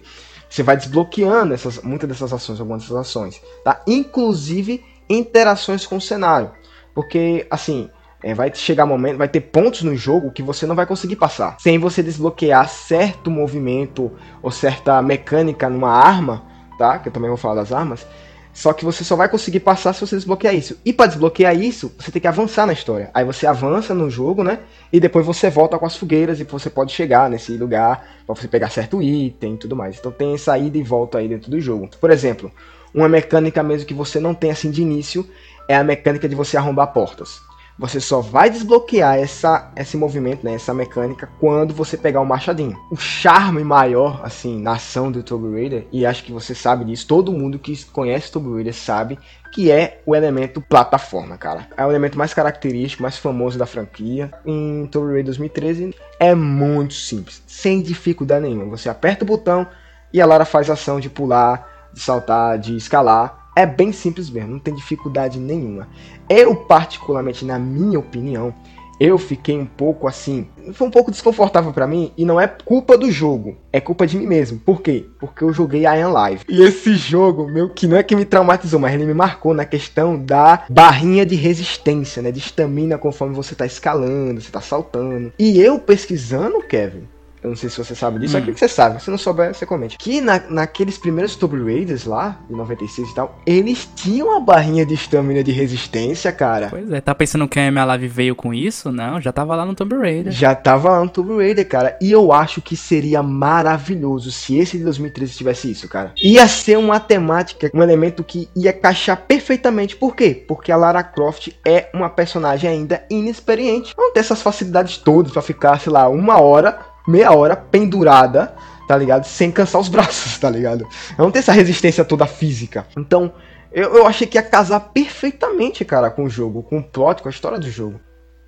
Você 0.49 0.62
vai 0.62 0.77
desbloqueando 0.77 1.55
essas, 1.55 1.81
muitas 1.83 2.09
dessas 2.09 2.33
ações, 2.33 2.59
algumas 2.61 2.83
dessas 2.83 2.96
ações, 2.96 3.40
tá? 3.64 3.83
Inclusive 3.87 4.83
interações 5.09 5.87
com 5.87 5.96
o 5.96 6.01
cenário. 6.01 6.51
Porque, 6.94 7.46
assim, 7.51 7.88
é, 8.23 8.35
vai 8.35 8.53
chegar 8.55 8.85
momento, 8.85 9.16
vai 9.16 9.29
ter 9.29 9.40
pontos 9.40 9.83
no 9.83 9.96
jogo 9.96 10.33
que 10.33 10.42
você 10.42 10.66
não 10.66 10.75
vai 10.75 10.87
conseguir 10.87 11.16
passar. 11.16 11.57
Sem 11.59 11.79
você 11.79 12.03
desbloquear 12.03 12.68
certo 12.68 13.31
movimento 13.31 14.11
ou 14.42 14.51
certa 14.51 15.01
mecânica 15.01 15.68
numa 15.68 15.90
arma, 15.90 16.44
tá? 16.79 16.99
Que 16.99 17.09
eu 17.09 17.12
também 17.12 17.29
vou 17.29 17.37
falar 17.37 17.55
das 17.55 17.73
armas. 17.73 18.07
Só 18.53 18.73
que 18.73 18.85
você 18.85 19.05
só 19.05 19.15
vai 19.17 19.29
conseguir 19.29 19.61
passar 19.61 19.93
se 19.93 20.01
você 20.01 20.17
desbloquear 20.17 20.55
isso. 20.55 20.77
E 20.85 20.93
para 20.93 21.07
desbloquear 21.07 21.57
isso, 21.57 21.93
você 21.99 22.11
tem 22.11 22.21
que 22.21 22.29
avançar 22.29 22.67
na 22.67 22.73
história. 22.73 23.11
Aí 23.15 23.25
você 23.25 23.47
avança 23.47 23.95
no 23.95 24.11
jogo, 24.11 24.43
né? 24.43 24.61
E 24.93 24.99
depois 24.99 25.25
você 25.25 25.49
volta 25.49 25.79
com 25.79 25.87
as 25.87 25.97
fogueiras 25.97 26.41
e 26.41 26.45
você 26.45 26.69
pode 26.69 26.93
chegar 26.93 27.31
nesse 27.31 27.53
lugar 27.57 28.05
para 28.27 28.35
você 28.35 28.49
pegar 28.49 28.71
certo 28.71 29.01
item 29.01 29.55
e 29.55 29.57
tudo 29.57 29.77
mais. 29.77 29.99
Então 29.99 30.11
tem 30.11 30.35
essa 30.35 30.59
ida 30.59 30.77
e 30.77 30.83
volta 30.83 31.19
aí 31.19 31.29
dentro 31.29 31.51
do 31.51 31.61
jogo. 31.61 31.89
Por 32.01 32.11
exemplo, 32.11 32.51
uma 32.93 33.09
mecânica 33.09 33.63
mesmo 33.63 33.87
que 33.87 33.95
você 33.95 34.19
não 34.19 34.35
tem 34.35 34.51
assim 34.51 34.71
de 34.71 34.83
início 34.83 35.27
é 35.69 35.77
a 35.77 35.85
mecânica 35.85 36.29
de 36.29 36.35
você 36.35 36.57
arrombar 36.57 36.93
portas. 36.93 37.41
Você 37.81 37.99
só 37.99 38.21
vai 38.21 38.51
desbloquear 38.51 39.16
essa, 39.16 39.73
esse 39.75 39.97
movimento, 39.97 40.45
né, 40.45 40.53
essa 40.53 40.75
mecânica, 40.75 41.31
quando 41.40 41.73
você 41.73 41.97
pegar 41.97 42.21
o 42.21 42.27
machadinho. 42.27 42.79
O 42.90 42.97
charme 42.97 43.64
maior, 43.64 44.21
assim, 44.23 44.61
na 44.61 44.73
ação 44.73 45.11
do 45.11 45.23
Tomb 45.23 45.51
Raider, 45.55 45.87
e 45.90 46.05
acho 46.05 46.23
que 46.23 46.31
você 46.31 46.55
sabe 46.55 46.85
disso, 46.85 47.07
todo 47.07 47.33
mundo 47.33 47.59
que 47.59 47.83
conhece 47.87 48.31
Tomb 48.31 48.53
Raider 48.53 48.75
sabe 48.75 49.19
que 49.55 49.71
é 49.71 50.03
o 50.05 50.14
elemento 50.14 50.61
plataforma, 50.61 51.38
cara. 51.38 51.69
É 51.75 51.87
o 51.87 51.90
elemento 51.90 52.19
mais 52.19 52.35
característico, 52.35 53.03
mais 53.03 53.16
famoso 53.16 53.59
da 53.59 53.64
franquia. 53.64 54.31
Em 54.45 54.87
Tomb 54.93 55.07
Raider 55.07 55.25
2013 55.25 55.95
é 56.19 56.35
muito 56.35 56.93
simples, 56.93 57.43
sem 57.47 57.81
dificuldade 57.81 58.43
nenhuma. 58.43 58.77
Você 58.77 58.90
aperta 58.90 59.25
o 59.25 59.27
botão 59.27 59.66
e 60.12 60.21
a 60.21 60.27
Lara 60.27 60.45
faz 60.45 60.69
ação 60.69 61.01
de 61.01 61.09
pular, 61.09 61.88
de 61.95 62.01
saltar, 62.01 62.59
de 62.59 62.77
escalar 62.77 63.39
é 63.61 63.66
bem 63.66 63.92
simples 63.92 64.31
mesmo, 64.31 64.53
não 64.53 64.59
tem 64.59 64.75
dificuldade 64.75 65.38
nenhuma. 65.38 65.88
Eu, 66.29 66.57
particularmente, 66.57 67.44
na 67.44 67.59
minha 67.59 67.99
opinião, 67.99 68.55
eu 69.01 69.16
fiquei 69.16 69.59
um 69.59 69.64
pouco 69.64 70.07
assim, 70.07 70.46
foi 70.75 70.87
um 70.87 70.90
pouco 70.90 71.11
desconfortável 71.11 71.73
para 71.73 71.87
mim 71.87 72.12
e 72.18 72.25
não 72.27 72.38
é 72.38 72.46
culpa 72.46 72.99
do 72.99 73.11
jogo, 73.11 73.57
é 73.73 73.81
culpa 73.81 74.07
de 74.07 74.18
mim 74.18 74.27
mesmo. 74.27 74.59
Por 74.59 74.83
quê? 74.83 75.07
Porque 75.18 75.42
eu 75.42 75.53
joguei 75.55 75.83
I 75.83 76.03
Am 76.03 76.12
Live. 76.12 76.44
E 76.46 76.62
esse 76.62 76.94
jogo, 76.94 77.51
meu, 77.51 77.70
que 77.70 77.87
não 77.87 77.96
é 77.96 78.03
que 78.03 78.14
me 78.14 78.27
traumatizou, 78.27 78.79
mas 78.79 78.92
ele 78.92 79.07
me 79.07 79.14
marcou 79.14 79.55
na 79.55 79.64
questão 79.64 80.18
da 80.18 80.64
barrinha 80.68 81.25
de 81.25 81.35
resistência, 81.35 82.20
né, 82.20 82.31
de 82.31 82.40
estamina 82.40 82.99
conforme 82.99 83.35
você 83.35 83.55
tá 83.55 83.64
escalando, 83.64 84.40
você 84.40 84.51
tá 84.51 84.61
saltando. 84.61 85.33
E 85.38 85.59
eu 85.59 85.79
pesquisando, 85.79 86.62
Kevin, 86.62 87.09
eu 87.42 87.50
não 87.50 87.57
sei 87.57 87.70
se 87.70 87.79
você 87.79 87.94
sabe 87.94 88.18
disso, 88.18 88.37
hum. 88.37 88.38
aquilo 88.38 88.55
que 88.55 88.61
você 88.61 88.68
sabe. 88.68 89.03
Se 89.03 89.11
não 89.11 89.18
souber, 89.18 89.55
você 89.55 89.64
comente. 89.64 89.96
Que 89.96 90.20
na, 90.20 90.40
naqueles 90.50 90.98
primeiros 90.98 91.37
Tomb 91.37 91.62
Raiders 91.62 92.05
lá, 92.05 92.40
em 92.50 92.55
96 92.55 93.09
e 93.09 93.14
tal, 93.14 93.40
eles 93.46 93.88
tinham 93.94 94.37
a 94.37 94.40
barrinha 94.40 94.85
de 94.85 94.94
estamina 94.94 95.42
de 95.42 95.53
resistência, 95.53 96.33
cara. 96.33 96.68
Pois 96.68 96.90
é, 96.92 97.00
tá 97.00 97.14
pensando 97.14 97.48
que 97.48 97.59
a 97.59 97.62
M 97.62 97.83
Live 97.83 98.09
veio 98.09 98.37
com 98.37 98.53
isso? 98.53 98.92
Não, 98.92 99.20
já 99.20 99.33
tava 99.33 99.57
lá 99.57 99.64
no 99.64 99.74
Tomb 99.74 99.96
Raider. 99.96 100.33
Já 100.33 100.55
tava 100.55 100.90
lá 100.90 101.00
no 101.00 101.09
Tomb 101.09 101.37
Raider, 101.37 101.66
cara. 101.66 101.96
E 102.00 102.11
eu 102.11 102.33
acho 102.33 102.61
que 102.61 102.76
seria 102.76 103.22
maravilhoso 103.22 104.31
se 104.31 104.59
esse 104.59 104.76
de 104.76 104.85
2013 104.85 105.35
tivesse 105.35 105.70
isso, 105.70 105.88
cara. 105.88 106.12
Ia 106.22 106.46
ser 106.46 106.76
uma 106.76 107.00
temática, 107.00 107.70
um 107.72 107.83
elemento 107.83 108.22
que 108.22 108.48
ia 108.55 108.70
encaixar 108.70 109.24
perfeitamente. 109.26 109.96
Por 109.96 110.14
quê? 110.14 110.44
Porque 110.46 110.72
a 110.72 110.76
Lara 110.76 111.03
Croft 111.03 111.48
é 111.64 111.88
uma 111.94 112.11
personagem 112.11 112.68
ainda 112.68 113.03
inexperiente. 113.09 113.94
Não 113.96 114.12
tem 114.12 114.20
essas 114.20 114.42
facilidades 114.42 114.98
todas 114.98 115.33
para 115.33 115.42
ficar, 115.42 115.79
sei 115.81 115.92
lá, 115.92 116.09
uma 116.09 116.40
hora 116.40 116.89
meia 117.07 117.33
hora 117.33 117.57
pendurada, 117.57 118.55
tá 118.87 118.97
ligado? 118.97 119.25
Sem 119.25 119.51
cansar 119.51 119.81
os 119.81 119.89
braços, 119.89 120.39
tá 120.39 120.51
ligado? 120.51 120.87
Não 121.17 121.31
tem 121.31 121.41
essa 121.41 121.53
resistência 121.53 122.05
toda 122.05 122.27
física. 122.27 122.87
Então, 122.97 123.33
eu, 123.73 123.97
eu 123.97 124.07
achei 124.07 124.27
que 124.27 124.37
ia 124.37 124.43
casar 124.43 124.81
perfeitamente, 124.81 125.85
cara, 125.85 126.11
com 126.11 126.25
o 126.25 126.31
jogo, 126.31 126.63
com 126.63 126.79
o 126.79 126.83
plot, 126.83 127.23
com 127.23 127.29
a 127.29 127.31
história 127.31 127.59
do 127.59 127.71
jogo. 127.71 128.01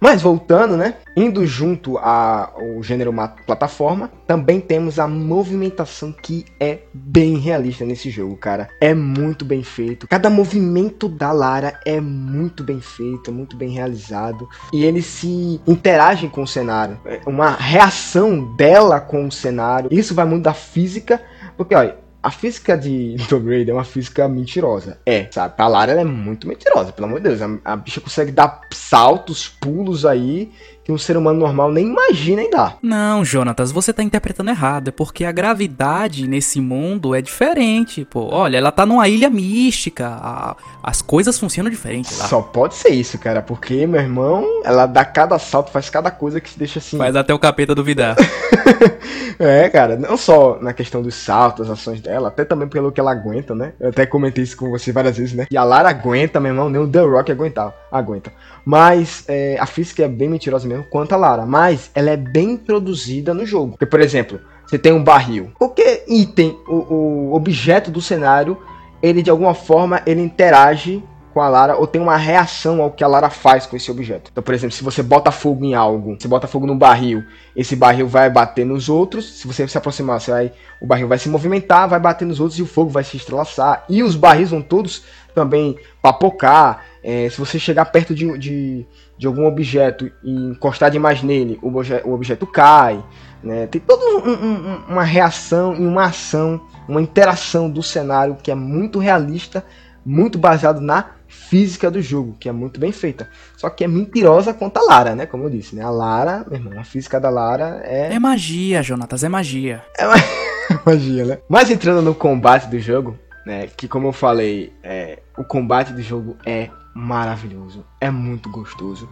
Mas 0.02 0.20
voltando, 0.20 0.76
né? 0.76 0.94
Indo 1.16 1.46
junto 1.46 1.96
ao 1.96 2.82
gênero 2.82 3.14
plataforma, 3.46 4.10
também 4.26 4.58
temos 4.58 4.98
a 4.98 5.06
movimentação 5.06 6.10
que 6.10 6.44
é 6.58 6.80
bem 6.92 7.38
realista 7.38 7.84
nesse 7.84 8.10
jogo, 8.10 8.36
cara. 8.36 8.68
É 8.80 8.92
muito 8.94 9.44
bem 9.44 9.62
feito. 9.62 10.08
Cada 10.08 10.28
movimento 10.28 11.08
da 11.08 11.30
Lara 11.30 11.78
é 11.86 12.00
muito 12.00 12.64
bem 12.64 12.80
feito, 12.80 13.30
muito 13.30 13.56
bem 13.56 13.70
realizado. 13.70 14.48
E 14.72 14.84
eles 14.84 15.06
se 15.06 15.60
interagem 15.68 16.28
com 16.28 16.42
o 16.42 16.48
cenário. 16.48 16.98
É 17.04 17.20
uma 17.24 17.50
reação 17.50 18.56
dela 18.56 19.00
com 19.00 19.28
o 19.28 19.30
cenário. 19.30 19.88
Isso 19.92 20.16
vai 20.16 20.24
muito 20.24 20.42
da 20.42 20.52
física. 20.52 21.22
Porque, 21.56 21.76
olha, 21.76 22.01
a 22.22 22.30
física 22.30 22.76
de 22.76 23.16
Tomb 23.28 23.48
Raider 23.48 23.74
é 23.74 23.78
uma 23.78 23.84
física 23.84 24.28
mentirosa. 24.28 24.98
É, 25.04 25.26
sabe? 25.30 25.54
A 25.58 25.66
Lara 25.66 25.92
ela 25.92 26.02
é 26.02 26.04
muito 26.04 26.46
mentirosa, 26.46 26.92
pelo 26.92 27.08
amor 27.08 27.20
de 27.20 27.28
Deus. 27.28 27.42
A, 27.42 27.72
a 27.72 27.76
bicha 27.76 28.00
consegue 28.00 28.30
dar 28.30 28.60
saltos, 28.70 29.48
pulos 29.48 30.06
aí 30.06 30.50
que 30.84 30.90
um 30.90 30.98
ser 30.98 31.16
humano 31.16 31.38
normal 31.38 31.70
nem 31.70 31.86
imagina 31.86 32.42
em 32.42 32.50
dar. 32.50 32.76
Não, 32.82 33.24
Jonatas, 33.24 33.70
você 33.70 33.92
tá 33.92 34.02
interpretando 34.02 34.50
errado. 34.50 34.88
É 34.88 34.90
porque 34.90 35.24
a 35.24 35.30
gravidade 35.30 36.26
nesse 36.26 36.60
mundo 36.60 37.14
é 37.14 37.22
diferente, 37.22 38.04
pô. 38.04 38.28
Olha, 38.32 38.56
ela 38.56 38.72
tá 38.72 38.84
numa 38.84 39.08
ilha 39.08 39.30
mística. 39.30 40.08
A, 40.08 40.56
as 40.82 41.00
coisas 41.00 41.38
funcionam 41.38 41.70
diferente 41.70 42.12
lá. 42.16 42.26
Só 42.26 42.42
pode 42.42 42.74
ser 42.74 42.90
isso, 42.90 43.16
cara. 43.18 43.40
Porque, 43.40 43.86
meu 43.86 44.00
irmão, 44.00 44.44
ela 44.64 44.86
dá 44.86 45.04
cada 45.04 45.38
salto, 45.38 45.70
faz 45.70 45.88
cada 45.88 46.10
coisa 46.10 46.40
que 46.40 46.50
se 46.50 46.58
deixa 46.58 46.80
assim. 46.80 46.98
Faz 46.98 47.14
até 47.14 47.32
o 47.32 47.38
capeta 47.38 47.74
duvidar. 47.74 48.16
é, 49.38 49.68
cara. 49.68 49.96
Não 49.96 50.16
só 50.16 50.58
na 50.60 50.72
questão 50.72 51.02
dos 51.02 51.14
saltos, 51.14 51.68
as 51.68 51.78
ações 51.78 52.00
dela, 52.00 52.28
até 52.28 52.44
também 52.44 52.68
pelo 52.68 52.92
que 52.92 53.00
ela 53.00 53.12
aguenta, 53.12 53.54
né? 53.54 53.72
Eu 53.80 53.90
até 53.90 54.06
comentei 54.06 54.44
isso 54.44 54.56
com 54.56 54.70
você 54.70 54.92
várias 54.92 55.16
vezes, 55.16 55.34
né? 55.34 55.46
E 55.50 55.56
a 55.56 55.64
Lara 55.64 55.88
aguenta, 55.88 56.40
meu 56.40 56.52
irmão, 56.52 56.68
nem 56.68 56.80
o 56.80 56.88
The 56.88 57.00
Rock 57.00 57.32
aguentar, 57.32 57.74
aguenta. 57.90 58.32
Mas 58.64 59.24
é, 59.28 59.56
a 59.58 59.66
física 59.66 60.04
é 60.04 60.08
bem 60.08 60.28
mentirosa 60.28 60.68
mesmo 60.68 60.84
quanto 60.84 61.12
a 61.12 61.16
Lara, 61.16 61.46
mas 61.46 61.90
ela 61.94 62.10
é 62.10 62.16
bem 62.16 62.52
introduzida 62.52 63.34
no 63.34 63.44
jogo. 63.44 63.72
Porque, 63.72 63.86
por 63.86 64.00
exemplo, 64.00 64.40
você 64.66 64.78
tem 64.78 64.92
um 64.92 65.02
barril. 65.02 65.50
Qualquer 65.58 66.04
item, 66.08 66.58
o, 66.66 67.30
o 67.30 67.34
objeto 67.34 67.90
do 67.90 68.00
cenário, 68.00 68.56
ele 69.02 69.22
de 69.22 69.30
alguma 69.30 69.54
forma 69.54 70.00
ele 70.06 70.22
interage 70.22 71.02
com 71.32 71.40
a 71.40 71.48
Lara 71.48 71.76
ou 71.76 71.86
tem 71.86 72.00
uma 72.00 72.16
reação 72.16 72.82
ao 72.82 72.90
que 72.90 73.02
a 73.02 73.06
Lara 73.06 73.30
faz 73.30 73.66
com 73.66 73.76
esse 73.76 73.90
objeto. 73.90 74.30
Então, 74.30 74.42
por 74.42 74.54
exemplo, 74.54 74.74
se 74.74 74.84
você 74.84 75.02
bota 75.02 75.30
fogo 75.30 75.64
em 75.64 75.74
algo, 75.74 76.16
você 76.18 76.28
bota 76.28 76.46
fogo 76.46 76.66
no 76.66 76.74
barril, 76.74 77.24
esse 77.56 77.74
barril 77.74 78.06
vai 78.06 78.30
bater 78.30 78.64
nos 78.64 78.88
outros. 78.88 79.40
Se 79.40 79.46
você 79.46 79.66
se 79.66 79.78
aproximar, 79.78 80.20
você 80.20 80.30
vai, 80.30 80.52
o 80.80 80.86
barril 80.86 81.08
vai 81.08 81.18
se 81.18 81.28
movimentar, 81.28 81.88
vai 81.88 81.98
bater 81.98 82.26
nos 82.26 82.40
outros 82.40 82.58
e 82.58 82.62
o 82.62 82.66
fogo 82.66 82.90
vai 82.90 83.04
se 83.04 83.16
estrelaçar. 83.16 83.84
E 83.88 84.02
os 84.02 84.14
barris 84.14 84.50
vão 84.50 84.62
todos 84.62 85.02
também 85.34 85.76
papocar. 86.00 86.84
É, 87.02 87.28
se 87.28 87.38
você 87.38 87.58
chegar 87.58 87.86
perto 87.86 88.14
de, 88.14 88.38
de, 88.38 88.86
de, 89.18 89.26
algum 89.26 89.46
objeto 89.46 90.10
e 90.22 90.30
encostar 90.30 90.90
demais 90.90 91.22
nele, 91.22 91.58
o, 91.62 91.68
obje, 91.68 92.00
o 92.04 92.12
objeto 92.12 92.46
cai. 92.46 93.02
Né? 93.42 93.66
Tem 93.66 93.80
toda 93.80 94.04
um, 94.04 94.30
um, 94.30 94.82
uma 94.88 95.02
reação 95.02 95.74
e 95.74 95.84
uma 95.84 96.04
ação, 96.04 96.60
uma 96.88 97.02
interação 97.02 97.68
do 97.68 97.82
cenário 97.82 98.36
que 98.40 98.50
é 98.50 98.54
muito 98.54 99.00
realista, 99.00 99.64
muito 100.04 100.38
baseado 100.38 100.80
na 100.80 101.10
física 101.32 101.90
do 101.90 102.00
jogo, 102.02 102.36
que 102.38 102.48
é 102.48 102.52
muito 102.52 102.78
bem 102.78 102.92
feita. 102.92 103.28
Só 103.56 103.70
que 103.70 103.82
é 103.82 103.88
mentirosa 103.88 104.52
quanto 104.52 104.76
a 104.76 104.82
Lara, 104.82 105.14
né? 105.14 105.24
Como 105.24 105.44
eu 105.44 105.50
disse, 105.50 105.74
né? 105.74 105.82
A 105.82 105.90
Lara, 105.90 106.44
meu 106.48 106.58
irmão, 106.58 106.78
a 106.78 106.84
física 106.84 107.18
da 107.18 107.30
Lara 107.30 107.80
é. 107.84 108.12
É 108.12 108.18
magia, 108.18 108.82
Jonatas, 108.82 109.24
é 109.24 109.28
magia. 109.28 109.82
É 109.98 110.04
magia, 110.84 111.24
né? 111.24 111.38
Mas 111.48 111.70
entrando 111.70 112.02
no 112.02 112.14
combate 112.14 112.68
do 112.68 112.78
jogo, 112.78 113.18
né? 113.46 113.66
Que 113.76 113.88
como 113.88 114.08
eu 114.08 114.12
falei, 114.12 114.72
é, 114.82 115.20
o 115.36 115.42
combate 115.42 115.92
do 115.92 116.02
jogo 116.02 116.36
é 116.44 116.68
maravilhoso, 116.94 117.84
é 117.98 118.10
muito 118.10 118.50
gostoso. 118.50 119.08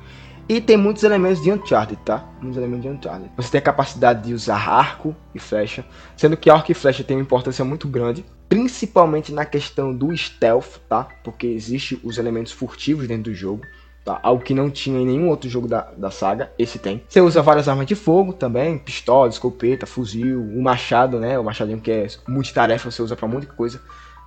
E 0.47 0.61
tem 0.61 0.77
muitos 0.77 1.05
elementos 1.05 1.43
de 1.43 1.51
Uncharted, 1.51 2.03
tá? 2.05 2.25
Muitos 2.41 2.59
elementos 2.59 2.83
de 2.83 2.89
Uncharted. 2.89 3.31
Você 3.37 3.51
tem 3.53 3.59
a 3.61 3.63
capacidade 3.63 4.27
de 4.27 4.35
usar 4.35 4.69
arco 4.69 5.17
e 5.35 5.39
flecha, 5.39 5.85
sendo 6.17 6.37
que 6.37 6.51
arco 6.51 6.71
e 6.71 6.75
flecha 6.75 7.05
tem 7.05 7.17
uma 7.17 7.23
importância 7.23 7.65
muito 7.65 7.89
grande, 7.89 8.25
principalmente 8.51 9.33
na 9.33 9.47
questão 9.47 9.95
do 9.95 10.15
stealth, 10.15 10.79
tá? 10.89 11.07
Porque 11.23 11.47
existe 11.47 12.01
os 12.03 12.19
elementos 12.19 12.51
furtivos 12.51 13.07
dentro 13.07 13.31
do 13.31 13.35
jogo. 13.35 13.63
Tá? 14.05 14.19
Algo 14.23 14.43
que 14.43 14.55
não 14.55 14.71
tinha 14.71 14.99
em 14.99 15.07
nenhum 15.07 15.29
outro 15.29 15.49
jogo 15.49 15.69
da, 15.69 15.83
da 15.97 16.11
saga, 16.11 16.51
esse 16.59 16.79
tem. 16.79 17.05
Você 17.09 17.21
usa 17.21 17.43
várias 17.43 17.69
armas 17.69 17.87
de 17.87 17.95
fogo 17.95 18.33
também, 18.33 18.77
pistola, 18.77 19.29
escopeta, 19.29 19.87
fuzil, 19.87 20.41
o 20.41 20.61
machado, 20.61 21.21
né? 21.21 21.39
O 21.39 21.45
machadinho 21.45 21.81
que 21.81 21.93
é 21.93 22.07
multitarefa, 22.27 22.91
você 22.91 23.01
usa 23.01 23.15
para 23.15 23.29
muita 23.29 23.47
coisa. 23.53 23.81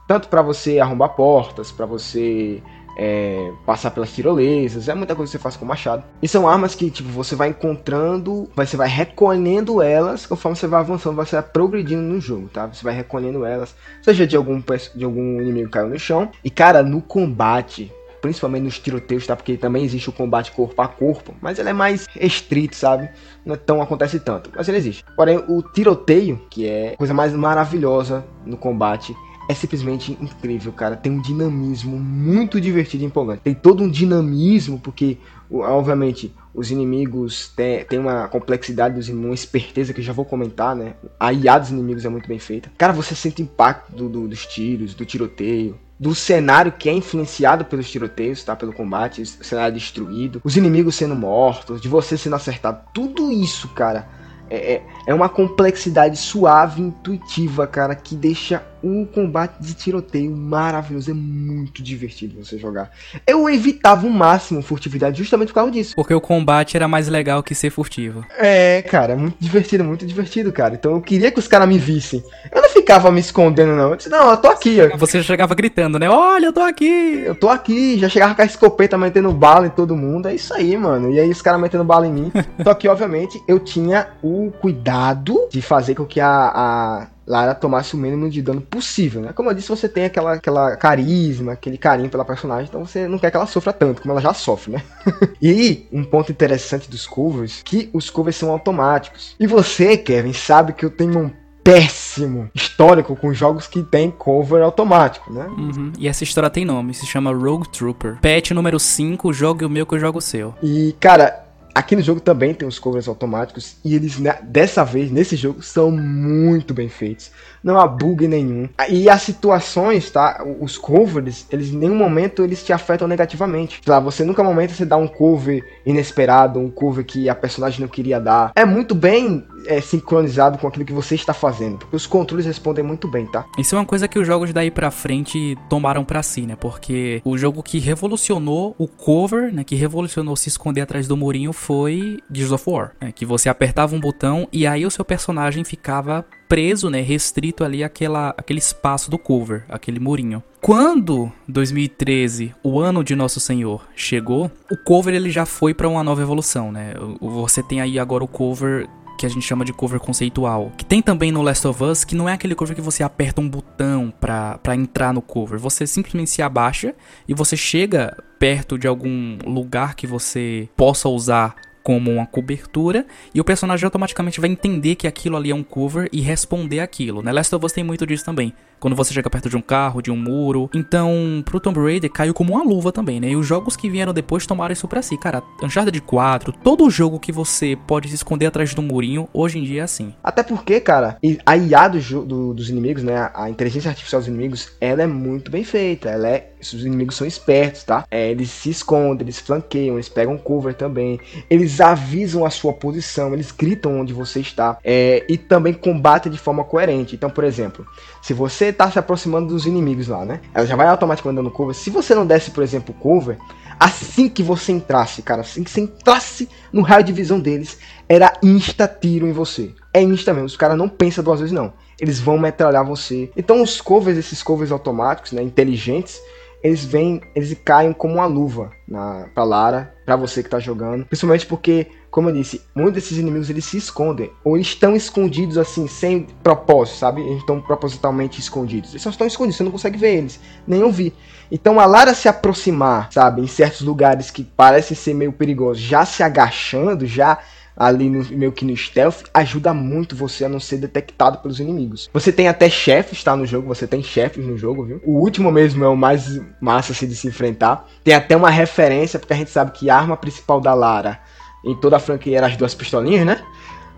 Tanto 0.08 0.30
para 0.30 0.42
você 0.42 0.80
arrombar 0.80 1.10
portas, 1.16 1.72
para 1.72 1.86
você 1.86 2.64
é, 2.98 3.52
passar 3.66 3.92
pelas 3.92 4.14
tirolesas, 4.14 4.88
é 4.88 4.94
muita 4.94 5.16
coisa 5.16 5.32
que 5.32 5.38
você 5.38 5.42
faz 5.42 5.56
com 5.56 5.66
o 5.66 5.68
machado. 5.68 6.04
E 6.22 6.28
são 6.28 6.48
armas 6.48 6.76
que 6.76 6.90
tipo 6.90 7.10
você 7.10 7.36
vai 7.36 7.50
encontrando, 7.50 8.50
você 8.56 8.78
vai 8.78 8.88
recolhendo 8.88 9.82
elas 9.82 10.26
conforme 10.26 10.56
você 10.56 10.68
vai 10.68 10.80
avançando, 10.80 11.16
você 11.16 11.36
vai 11.36 11.44
progredindo 11.44 12.02
no 12.02 12.20
jogo, 12.20 12.50
tá? 12.50 12.68
Você 12.68 12.84
vai 12.84 12.94
recolhendo 12.94 13.46
elas, 13.46 13.76
seja 14.02 14.26
de 14.28 14.36
algum 14.36 14.62
de 14.96 15.06
algum 15.06 15.42
inimigo 15.42 15.68
que 15.68 15.74
caiu 15.74 15.90
no 15.90 16.00
chão. 16.00 16.32
E 16.44 16.50
cara, 16.50 16.84
no 16.84 17.02
combate, 17.02 17.92
principalmente 18.24 18.64
nos 18.64 18.80
tiroteios, 18.80 19.28
tá? 19.28 19.36
Porque 19.36 19.58
também 19.58 19.84
existe 19.84 20.10
o 20.10 20.14
combate 20.14 20.52
corpo 20.54 20.82
a 20.82 20.88
corpo, 20.88 21.36
mas 21.42 21.60
ele 21.60 21.70
é 21.70 21.74
mais 21.74 22.08
restrito, 22.08 22.76
sabe? 22.76 23.10
Não 23.46 23.56
é 23.56 23.58
tão 23.58 23.82
acontece 23.82 24.18
tanto, 24.20 24.50
mas 24.56 24.68
ele 24.70 24.78
existe. 24.78 25.04
Porém, 25.16 25.44
o 25.50 25.62
tiroteio, 25.62 26.42
que 26.50 26.68
é 26.68 26.94
a 26.94 26.98
coisa 26.98 27.14
mais 27.14 27.34
maravilhosa 27.34 28.26
no 28.46 28.56
combate, 28.56 29.14
é 29.48 29.54
simplesmente 29.54 30.18
incrível, 30.22 30.72
cara. 30.72 30.96
Tem 30.96 31.12
um 31.12 31.22
dinamismo 31.22 31.98
muito 31.98 32.60
divertido 32.62 33.04
e 33.04 33.08
empolgante. 33.08 33.42
Tem 33.42 33.54
todo 33.54 33.84
um 33.84 33.90
dinamismo, 33.90 34.80
porque, 34.80 35.18
obviamente, 35.52 36.34
os 36.54 36.72
inimigos 36.72 37.52
têm, 37.56 37.84
têm 37.86 38.00
uma 38.00 38.28
complexidade 38.28 38.96
dos 38.96 39.10
uma 39.10 39.34
esperteza 39.34 39.94
que 39.94 40.00
eu 40.00 40.04
já 40.04 40.14
vou 40.14 40.26
comentar, 40.26 40.76
né? 40.76 40.94
A 41.20 41.34
IA 41.34 41.58
dos 41.58 41.72
inimigos 41.72 42.06
é 42.06 42.10
muito 42.10 42.28
bem 42.28 42.40
feita. 42.40 42.72
Cara, 42.78 42.94
você 42.94 43.16
sente 43.16 43.42
o 43.42 43.44
impacto 43.44 43.92
do, 43.92 44.08
do, 44.08 44.28
dos 44.28 44.46
tiros, 44.46 44.94
do 44.94 45.06
tiroteio, 45.06 45.78
do 46.00 46.14
cenário 46.14 46.72
que 46.72 46.90
é 46.90 46.94
influenciado 46.94 47.66
pelos 47.66 47.90
tiroteios, 47.90 48.44
tá? 48.44 48.56
Pelo 48.56 48.74
combate, 48.74 49.22
o 49.22 49.26
cenário 49.26 49.74
destruído, 49.74 50.42
os 50.44 50.58
inimigos 50.58 50.96
sendo 50.96 51.16
mortos, 51.16 51.82
de 51.82 51.88
você 51.88 52.18
sendo 52.18 52.36
acertado. 52.36 52.82
Tudo 52.94 53.32
isso, 53.32 53.70
cara, 53.70 54.08
é, 54.50 54.74
é, 54.74 54.82
é 55.08 55.14
uma 55.14 55.30
complexidade 55.30 56.18
suave, 56.18 56.82
intuitiva, 56.82 57.66
cara, 57.66 57.96
que 57.96 58.16
deixa 58.16 58.64
um 58.84 59.06
combate 59.06 59.56
de 59.62 59.74
tiroteio 59.74 60.36
maravilhoso. 60.36 61.10
É 61.10 61.14
muito 61.14 61.82
divertido 61.82 62.44
você 62.44 62.58
jogar. 62.58 62.92
Eu 63.26 63.50
evitava 63.50 64.06
o 64.06 64.10
máximo 64.10 64.62
furtividade 64.62 65.18
justamente 65.18 65.50
por 65.50 65.56
causa 65.56 65.72
disso. 65.72 65.96
Porque 65.96 66.14
o 66.14 66.20
combate 66.20 66.76
era 66.76 66.88
mais 66.88 67.08
legal 67.08 67.42
que 67.42 67.56
ser 67.56 67.70
furtivo. 67.70 68.26
É, 68.38 68.82
cara, 68.82 69.16
muito 69.16 69.38
divertido, 69.40 69.84
muito 69.84 70.06
divertido, 70.06 70.52
cara. 70.52 70.76
Então 70.76 70.94
eu 70.94 71.02
queria 71.02 71.32
que 71.32 71.40
os 71.40 71.48
caras 71.48 71.68
me 71.68 71.78
vissem. 71.78 72.22
Eu 72.52 72.62
não 72.62 72.70
ficava 72.70 73.10
me 73.10 73.22
escondendo, 73.22 73.74
não. 73.74 73.92
Eu 73.92 73.96
disse, 73.96 74.10
não, 74.10 74.32
eu 74.32 74.38
tô 74.38 74.50
aqui. 74.50 74.78
Você 74.98 75.20
já 75.20 75.24
chegava 75.24 75.56
gritando, 75.56 75.98
né? 75.98 76.10
Olha, 76.10 76.48
eu 76.48 76.54
tô 76.54 76.62
aqui. 76.62 77.24
Eu 77.26 77.36
tô 77.36 77.48
aqui. 77.48 77.98
Já 77.98 78.10
chegava 78.10 78.36
com 78.36 78.42
a 78.42 78.46
escopeta 78.46 78.98
metendo 78.98 79.32
bala 79.32 79.68
em 79.68 79.70
todo 79.70 79.96
mundo. 79.96 80.28
É 80.28 80.36
isso 80.36 80.54
aí, 80.54 80.76
mano. 80.76 81.10
E 81.10 81.20
aí 81.20 81.30
os 81.30 81.42
caras 81.42 81.62
metendo 81.62 81.86
bala 81.86 82.06
em 82.06 82.12
mim. 82.12 82.32
Só 82.62 82.74
que, 82.74 82.90
obviamente, 82.90 83.42
eu 83.48 83.60
tinha 83.60 84.10
o 84.22 84.33
cuidado 84.60 85.48
de 85.52 85.62
fazer 85.62 85.96
com 85.96 86.06
que 86.06 86.20
a, 86.20 86.52
a 86.54 87.08
Lara 87.26 87.56
tomasse 87.56 87.96
o 87.96 87.98
mínimo 87.98 88.30
de 88.30 88.42
dano 88.42 88.62
possível, 88.62 89.22
né? 89.22 89.34
Como 89.34 89.50
eu 89.50 89.54
disse, 89.54 89.70
você 89.70 89.88
tem 89.88 90.06
aquela, 90.06 90.34
aquela 90.34 90.76
carisma, 90.76 91.54
aquele 91.54 91.78
carinho 91.78 92.10
pela 92.10 92.26
personagem, 92.26 92.68
então 92.68 92.86
você 92.86 93.08
não 93.08 93.18
quer 93.18 93.32
que 93.32 93.38
ela 93.38 93.46
sofra 93.46 93.72
tanto, 93.72 94.02
como 94.02 94.12
ela 94.12 94.22
já 94.22 94.34
sofre, 94.34 94.74
né? 94.74 94.84
e 95.42 95.88
um 95.92 96.04
ponto 96.04 96.32
interessante 96.32 96.90
dos 96.90 97.06
covers, 97.06 97.62
que 97.64 97.90
os 97.94 98.10
covers 98.10 98.36
são 98.36 98.52
automáticos. 98.52 99.36
E 99.40 99.48
você, 99.48 99.98
Kevin, 99.98 100.34
sabe 100.34 100.74
que 100.74 100.86
eu 100.86 100.90
tenho 100.90 101.18
um 101.18 101.32
péssimo 101.64 102.50
histórico 102.54 103.16
com 103.16 103.34
jogos 103.34 103.68
que 103.68 103.82
tem 103.82 104.12
cover 104.12 104.62
automático, 104.62 105.32
né? 105.32 105.46
Uhum. 105.46 105.94
E 105.98 106.08
essa 106.08 106.24
história 106.24 106.50
tem 106.50 106.66
nome, 106.66 106.94
se 106.94 107.06
chama 107.06 107.32
Rogue 107.32 107.70
Trooper. 107.70 108.18
Patch 108.22 108.52
número 108.52 108.80
5, 108.80 109.32
jogue 109.32 109.64
o 109.64 109.70
meu 109.70 109.86
que 109.86 109.96
eu 109.96 110.00
jogo 110.00 110.20
o 110.20 110.22
seu. 110.22 110.54
E, 110.62 110.94
cara, 111.00 111.43
Aqui 111.74 111.96
no 111.96 112.02
jogo 112.02 112.20
também 112.20 112.54
tem 112.54 112.68
os 112.68 112.78
covers 112.78 113.08
automáticos 113.08 113.78
e 113.84 113.96
eles 113.96 114.20
né, 114.20 114.38
dessa 114.44 114.84
vez 114.84 115.12
nesse 115.12 115.36
jogo 115.36 115.62
são 115.62 115.90
muito 115.90 116.74
bem 116.74 116.88
feitos. 116.88 117.32
Não 117.64 117.80
há 117.80 117.88
bug 117.88 118.28
nenhum. 118.28 118.70
E 118.90 119.10
as 119.10 119.22
situações, 119.22 120.12
tá? 120.12 120.44
Os 120.60 120.78
covers, 120.78 121.48
eles 121.50 121.70
em 121.70 121.78
nenhum 121.78 121.96
momento 121.96 122.44
eles 122.44 122.64
te 122.64 122.72
afetam 122.74 123.08
negativamente. 123.08 123.82
Lá, 123.88 124.00
você 124.00 124.24
nunca 124.24 124.44
momento 124.44 124.74
você 124.74 124.86
dá 124.86 124.98
um 124.98 125.08
cover 125.08 125.64
inesperado, 125.86 126.60
um 126.60 126.70
cover 126.70 127.06
que 127.06 127.28
a 127.28 127.36
personagem 127.36 127.82
não 127.82 127.88
queria 127.88 128.20
dar. 128.20 128.52
É 128.56 128.66
muito 128.66 128.94
bem 128.94 129.46
é, 129.66 129.82
sincronizado 129.82 130.58
com 130.58 130.68
aquilo 130.68 130.86
que 130.86 130.94
você 130.94 131.16
está 131.16 131.34
fazendo. 131.34 131.80
Porque 131.80 131.96
os 131.96 132.08
controles 132.08 132.46
respondem 132.46 132.84
muito 132.84 133.08
bem, 133.08 133.26
tá? 133.26 133.46
Isso 133.58 133.76
é 133.76 133.80
uma 133.80 133.86
coisa 133.86 134.08
que 134.08 134.20
os 134.20 134.28
jogos 134.28 134.54
daí 134.54 134.72
pra 134.72 134.92
frente 134.92 135.58
tomaram 135.70 136.04
pra 136.04 136.24
si, 136.24 136.42
né? 136.42 136.56
Porque 136.56 137.22
o 137.24 137.38
jogo 137.38 137.64
que 137.64 137.80
revolucionou 137.80 138.76
o 138.78 138.88
cover, 138.88 139.54
né? 139.54 139.64
Que 139.64 139.76
revolucionou 139.76 140.36
se 140.36 140.50
esconder 140.50 140.82
atrás 140.82 141.08
do 141.08 141.18
murinho 141.18 141.54
foi 141.54 142.20
Gears 142.32 142.52
of 142.52 142.70
War. 142.70 142.92
Né, 143.00 143.12
que 143.12 143.26
você 143.26 143.50
apertava 143.50 143.96
um 143.96 144.00
botão 144.00 144.48
e 144.52 144.66
aí 144.66 144.86
o 144.86 144.92
seu 144.92 145.06
personagem 145.06 145.64
ficava 145.64 146.26
preso, 146.48 146.90
né, 146.90 147.02
restrito 147.02 147.64
ali 147.64 147.84
àquela, 147.84 148.30
aquele 148.38 148.60
espaço 148.60 149.10
do 149.10 149.18
cover, 149.18 149.66
aquele 149.68 150.00
murinho. 150.00 150.44
Quando 150.62 151.32
2013, 151.48 152.54
o 152.64 152.80
ano 152.80 153.04
de 153.04 153.16
Nosso 153.16 153.40
Senhor, 153.40 153.82
chegou, 153.96 154.52
o 154.72 154.78
cover 154.78 155.14
ele 155.14 155.30
já 155.30 155.46
foi 155.46 155.74
para 155.74 155.90
uma 155.90 156.04
nova 156.04 156.22
evolução, 156.22 156.72
né? 156.72 156.94
Você 157.20 157.64
tem 157.64 157.82
aí 157.82 157.98
agora 157.98 158.24
o 158.24 158.28
cover 158.28 158.88
que 159.18 159.26
a 159.26 159.30
gente 159.30 159.46
chama 159.46 159.64
de 159.64 159.74
cover 159.74 160.00
conceitual, 160.00 160.72
que 160.78 160.86
tem 160.86 161.02
também 161.02 161.32
no 161.32 161.42
Last 161.42 161.68
of 161.68 161.84
Us, 161.84 162.04
que 162.04 162.16
não 162.16 162.28
é 162.28 162.34
aquele 162.34 162.56
cover 162.56 162.76
que 162.76 162.82
você 162.82 163.04
aperta 163.04 163.42
um 163.42 163.50
botão 163.50 164.14
para 164.20 164.76
entrar 164.76 165.14
no 165.14 165.22
cover, 165.22 165.60
você 165.60 165.86
simplesmente 165.88 166.30
se 166.30 166.42
abaixa 166.42 166.96
e 167.28 167.34
você 167.34 167.56
chega 167.56 168.16
perto 168.40 168.78
de 168.78 168.88
algum 168.88 169.38
lugar 169.46 169.96
que 169.96 170.06
você 170.06 170.68
possa 170.76 171.08
usar 171.08 171.56
como 171.84 172.12
uma 172.12 172.26
cobertura 172.26 173.06
e 173.36 173.42
o 173.42 173.44
personagem 173.44 173.86
automaticamente 173.86 174.40
vai 174.40 174.50
entender 174.50 174.96
que 174.96 175.06
aquilo 175.06 175.36
ali 175.36 175.52
é 175.52 175.56
um 175.56 175.64
cover 175.64 176.10
e 176.12 176.22
responder 176.22 176.80
aquilo. 176.80 177.22
Né? 177.22 177.32
Last 177.32 177.54
of 177.54 177.66
Us 177.66 177.74
tem 177.74 177.84
muito 177.84 178.08
disso 178.08 178.24
também 178.24 178.54
quando 178.84 178.98
você 178.98 179.14
chega 179.14 179.30
perto 179.30 179.50
de 179.50 179.56
um 179.56 179.62
carro, 179.62 180.02
de 180.02 180.12
um 180.12 180.18
muro. 180.18 180.70
Então, 180.76 181.42
pro 181.46 181.58
Tomb 181.58 181.80
Raider 181.80 182.12
caiu 182.12 182.34
como 182.34 182.52
uma 182.52 182.66
luva 182.66 182.92
também, 182.92 183.18
né? 183.18 183.30
E 183.30 183.36
os 183.38 183.48
jogos 183.48 183.78
que 183.78 183.90
vieram 183.90 184.14
depois 184.14 184.46
tomaram 184.46 184.74
isso 184.74 184.90
pra 184.90 185.02
si. 185.02 185.18
Cara, 185.18 185.42
Uncharted 185.64 186.02
4, 186.02 186.52
todo 186.62 186.90
jogo 186.90 187.18
que 187.18 187.32
você 187.32 187.78
pode 187.88 188.10
se 188.10 188.16
esconder 188.16 188.48
atrás 188.48 188.74
do 188.74 188.82
murinho, 188.82 189.30
hoje 189.34 189.58
em 189.58 189.64
dia 189.64 189.80
é 189.80 189.84
assim. 189.86 190.14
Até 190.22 190.44
porque, 190.44 190.82
cara, 190.82 191.18
a 191.46 191.56
IA 191.56 191.88
do, 191.88 192.26
do, 192.26 192.54
dos 192.54 192.70
inimigos, 192.70 193.04
né? 193.04 193.32
A 193.34 193.50
inteligência 193.50 193.88
artificial 193.88 194.20
dos 194.20 194.28
inimigos, 194.28 194.74
ela 194.82 195.02
é 195.02 195.08
muito 195.08 195.50
bem 195.50 195.64
feita. 195.64 196.10
Ela 196.10 196.28
é. 196.28 196.50
Os 196.60 196.86
inimigos 196.86 197.16
são 197.16 197.28
espertos, 197.28 197.86
tá? 197.86 198.06
É, 198.12 198.32
eles 198.32 198.50
se 198.50 198.70
escondem, 198.70 199.26
eles 199.26 199.40
flanqueiam, 199.40 199.96
eles 199.96 200.10
pegam 200.10 200.38
cover 200.38 200.74
também. 200.74 201.22
Eles 201.50 201.80
avisam 201.80 202.46
a 202.46 202.50
sua 202.50 202.74
posição, 202.74 203.34
eles 203.34 203.52
gritam 203.52 204.02
onde 204.02 204.14
você 204.14 204.42
está. 204.42 204.78
É, 204.84 205.26
e 205.30 205.38
também 205.38 205.74
combatem 205.74 206.32
de 206.32 206.38
forma 206.38 206.66
coerente. 206.66 207.16
Então, 207.16 207.30
por 207.30 207.44
exemplo, 207.46 207.86
se 208.24 208.34
você 208.34 208.72
tá 208.72 208.90
se 208.90 208.98
aproximando 208.98 209.50
dos 209.50 209.66
inimigos 209.66 210.08
lá, 210.08 210.24
né? 210.24 210.40
Ela 210.54 210.66
já 210.66 210.78
vai 210.78 210.88
automaticamente 210.88 211.36
dando 211.36 211.52
cover. 211.52 211.76
Se 211.76 211.90
você 211.90 212.16
não 212.16 212.26
desse, 212.26 212.52
por 212.52 212.64
exemplo, 212.64 212.96
cover, 212.96 213.38
assim 213.78 214.30
que 214.30 214.42
você 214.42 214.72
entrasse, 214.72 215.22
cara, 215.22 215.42
assim 215.42 215.62
que 215.62 215.70
você 215.70 215.82
entrasse 215.82 216.48
no 216.72 216.82
raio 216.82 217.04
de 217.04 217.12
visão 217.12 217.38
deles, 217.38 217.78
era 218.08 218.32
insta 218.42 218.88
tiro 218.88 219.28
em 219.28 219.34
você. 219.34 219.74
É 219.94 220.02
insta 220.02 220.34
mesmo. 220.34 220.48
Os 220.48 220.56
caras 220.56 220.78
não 220.78 220.88
pensam 220.88 221.22
duas 221.22 221.42
vezes, 221.42 221.54
não. 221.54 221.74
Eles 222.00 222.18
vão 222.18 222.38
metralhar 222.38 222.86
você. 222.86 223.30
Então 223.36 223.62
os 223.62 223.82
covers, 223.82 224.18
esses 224.18 224.42
covers 224.42 224.72
automáticos, 224.72 225.34
né, 225.34 225.44
inteligentes, 225.44 226.18
eles 226.64 226.86
vêm, 226.86 227.20
eles 227.36 227.54
caem 227.66 227.92
como 227.92 228.14
uma 228.14 228.26
luva 228.26 228.72
na, 228.88 229.28
pra 229.36 229.44
Lara, 229.44 229.94
pra 230.06 230.16
você 230.16 230.42
que 230.42 230.50
tá 230.50 230.60
jogando. 230.60 231.06
Principalmente 231.06 231.46
porque 231.46 231.88
como 232.14 232.30
eu 232.30 232.34
disse, 232.36 232.62
muitos 232.76 232.94
desses 232.94 233.18
inimigos 233.18 233.50
eles 233.50 233.66
se 233.66 233.76
escondem, 233.76 234.32
ou 234.44 234.56
eles 234.56 234.68
estão 234.68 234.96
escondidos 234.96 235.58
assim, 235.58 235.88
sem 235.88 236.28
propósito, 236.44 237.00
sabe? 237.00 237.22
Eles 237.22 237.40
estão 237.40 237.60
propositalmente 237.60 238.40
escondidos. 238.40 238.92
Eles 238.92 239.02
só 239.02 239.10
estão 239.10 239.26
escondidos, 239.26 239.58
você 239.58 239.64
não 239.64 239.72
consegue 239.72 239.98
ver 239.98 240.18
eles, 240.18 240.40
nem 240.68 240.84
ouvir. 240.84 241.12
Então 241.52 241.80
a 241.80 241.88
Lara 241.88 242.14
se 242.14 242.28
aproximar, 242.28 243.12
sabe, 243.12 243.42
em 243.42 243.48
certos 243.48 243.82
lugares 243.82 244.30
que 244.30 244.44
parecem 244.44 244.96
ser 244.96 245.16
meio 245.16 245.34
perigosos, 245.34 245.82
já 245.82 246.06
se 246.06 246.22
agachando, 246.22 247.08
já 247.08 247.40
ali 247.76 248.08
no, 248.12 248.24
meio 248.38 248.52
que 248.52 248.64
no 248.64 248.78
stealth, 248.78 249.24
ajuda 249.34 249.74
muito 249.74 250.16
você 250.16 250.46
a 250.46 250.50
não 250.50 250.60
ser 250.60 250.78
detectado 250.78 251.40
pelos 251.40 251.60
inimigos. 251.60 252.12
Você 252.14 252.32
tem 252.32 252.48
até 252.48 252.70
chefes, 252.70 253.24
tá, 253.24 253.36
no 253.36 253.48
jogo, 253.48 253.68
você 253.68 253.88
tem 253.88 254.04
chefes 254.04 254.46
no 254.46 254.56
jogo, 254.56 254.86
viu? 254.86 255.02
O 255.04 255.14
último 255.14 255.52
mesmo 255.52 255.84
é 255.84 255.88
o 255.88 255.98
mais 255.98 256.40
massa 256.62 256.92
assim, 256.92 257.08
de 257.08 257.16
se 257.16 257.28
enfrentar. 257.28 257.88
Tem 258.04 258.14
até 258.14 258.38
uma 258.38 258.52
referência, 258.52 259.18
porque 259.18 259.34
a 259.34 259.36
gente 259.36 259.50
sabe 259.50 259.72
que 259.72 259.90
a 259.90 259.98
arma 259.98 260.16
principal 260.16 260.62
da 260.62 260.76
Lara 260.76 261.20
em 261.64 261.76
toda 261.76 261.96
a 261.96 262.00
franquia 262.00 262.38
eram 262.38 262.48
as 262.48 262.58
duas 262.58 262.74
pistolinhas, 262.74 263.26
né? 263.26 263.44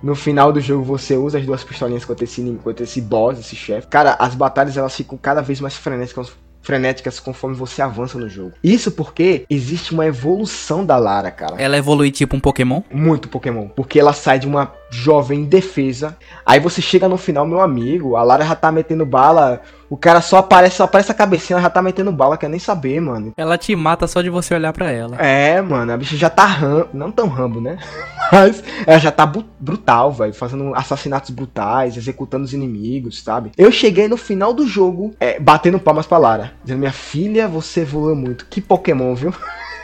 No 0.03 0.15
final 0.15 0.51
do 0.51 0.59
jogo 0.59 0.83
você 0.83 1.15
usa 1.15 1.39
as 1.39 1.45
duas 1.45 1.63
pistolinhas 1.63 2.05
contra 2.05 2.23
esse, 2.23 2.59
contra 2.63 2.83
esse 2.83 3.01
boss, 3.01 3.39
esse 3.39 3.55
chefe. 3.55 3.87
Cara, 3.87 4.15
as 4.19 4.35
batalhas 4.35 4.77
elas 4.77 4.95
ficam 4.95 5.17
cada 5.17 5.41
vez 5.41 5.59
mais 5.59 5.75
frenéticas, 5.75 6.31
frenéticas 6.61 7.19
conforme 7.19 7.55
você 7.55 7.81
avança 7.81 8.17
no 8.17 8.29
jogo. 8.29 8.53
Isso 8.63 8.91
porque 8.91 9.45
existe 9.49 9.93
uma 9.93 10.05
evolução 10.05 10.85
da 10.85 10.97
Lara, 10.97 11.31
cara. 11.31 11.55
Ela 11.57 11.77
evolui 11.77 12.11
tipo 12.11 12.35
um 12.35 12.39
Pokémon? 12.39 12.81
Muito 12.91 13.29
Pokémon. 13.29 13.67
Porque 13.69 13.99
ela 13.99 14.13
sai 14.13 14.37
de 14.37 14.47
uma 14.47 14.71
jovem 14.95 15.41
indefesa. 15.41 16.17
Aí 16.45 16.59
você 16.59 16.81
chega 16.81 17.07
no 17.07 17.17
final, 17.17 17.45
meu 17.45 17.61
amigo, 17.61 18.15
a 18.15 18.23
Lara 18.23 18.45
já 18.45 18.55
tá 18.55 18.71
metendo 18.71 19.05
bala. 19.05 19.61
O 19.89 19.97
cara 19.97 20.19
só 20.19 20.37
aparece, 20.37 20.77
só 20.77 20.85
aparece 20.85 21.11
a 21.11 21.15
cabecinha, 21.15 21.55
ela 21.55 21.63
já 21.63 21.69
tá 21.69 21.81
metendo 21.81 22.11
bala, 22.11 22.37
quer 22.37 22.49
nem 22.49 22.59
saber, 22.59 22.99
mano. 22.99 23.33
Ela 23.37 23.57
te 23.57 23.75
mata 23.75 24.07
só 24.07 24.21
de 24.21 24.29
você 24.29 24.55
olhar 24.55 24.73
para 24.73 24.91
ela. 24.91 25.15
É, 25.17 25.61
mano, 25.61 25.91
a 25.91 25.97
bicha 25.97 26.15
já 26.17 26.29
tá 26.29 26.45
rambo, 26.45 26.89
não 26.93 27.11
tão 27.11 27.27
rambo, 27.27 27.61
né? 27.61 27.77
Mas 28.31 28.63
ela 28.87 28.97
já 28.97 29.11
tá 29.11 29.31
brutal, 29.59 30.11
velho, 30.11 30.33
fazendo 30.33 30.73
assassinatos 30.73 31.29
brutais, 31.29 31.97
executando 31.97 32.45
os 32.45 32.53
inimigos, 32.53 33.21
sabe? 33.21 33.51
Eu 33.55 33.71
cheguei 33.71 34.07
no 34.07 34.17
final 34.17 34.53
do 34.53 34.65
jogo, 34.65 35.13
é, 35.19 35.39
batendo 35.39 35.79
palmas 35.79 36.07
pra 36.07 36.17
Lara, 36.17 36.53
dizendo: 36.63 36.79
Minha 36.79 36.91
filha, 36.91 37.47
você 37.47 37.85
voa 37.85 38.15
muito. 38.15 38.47
Que 38.47 38.59
Pokémon, 38.61 39.13
viu? 39.13 39.33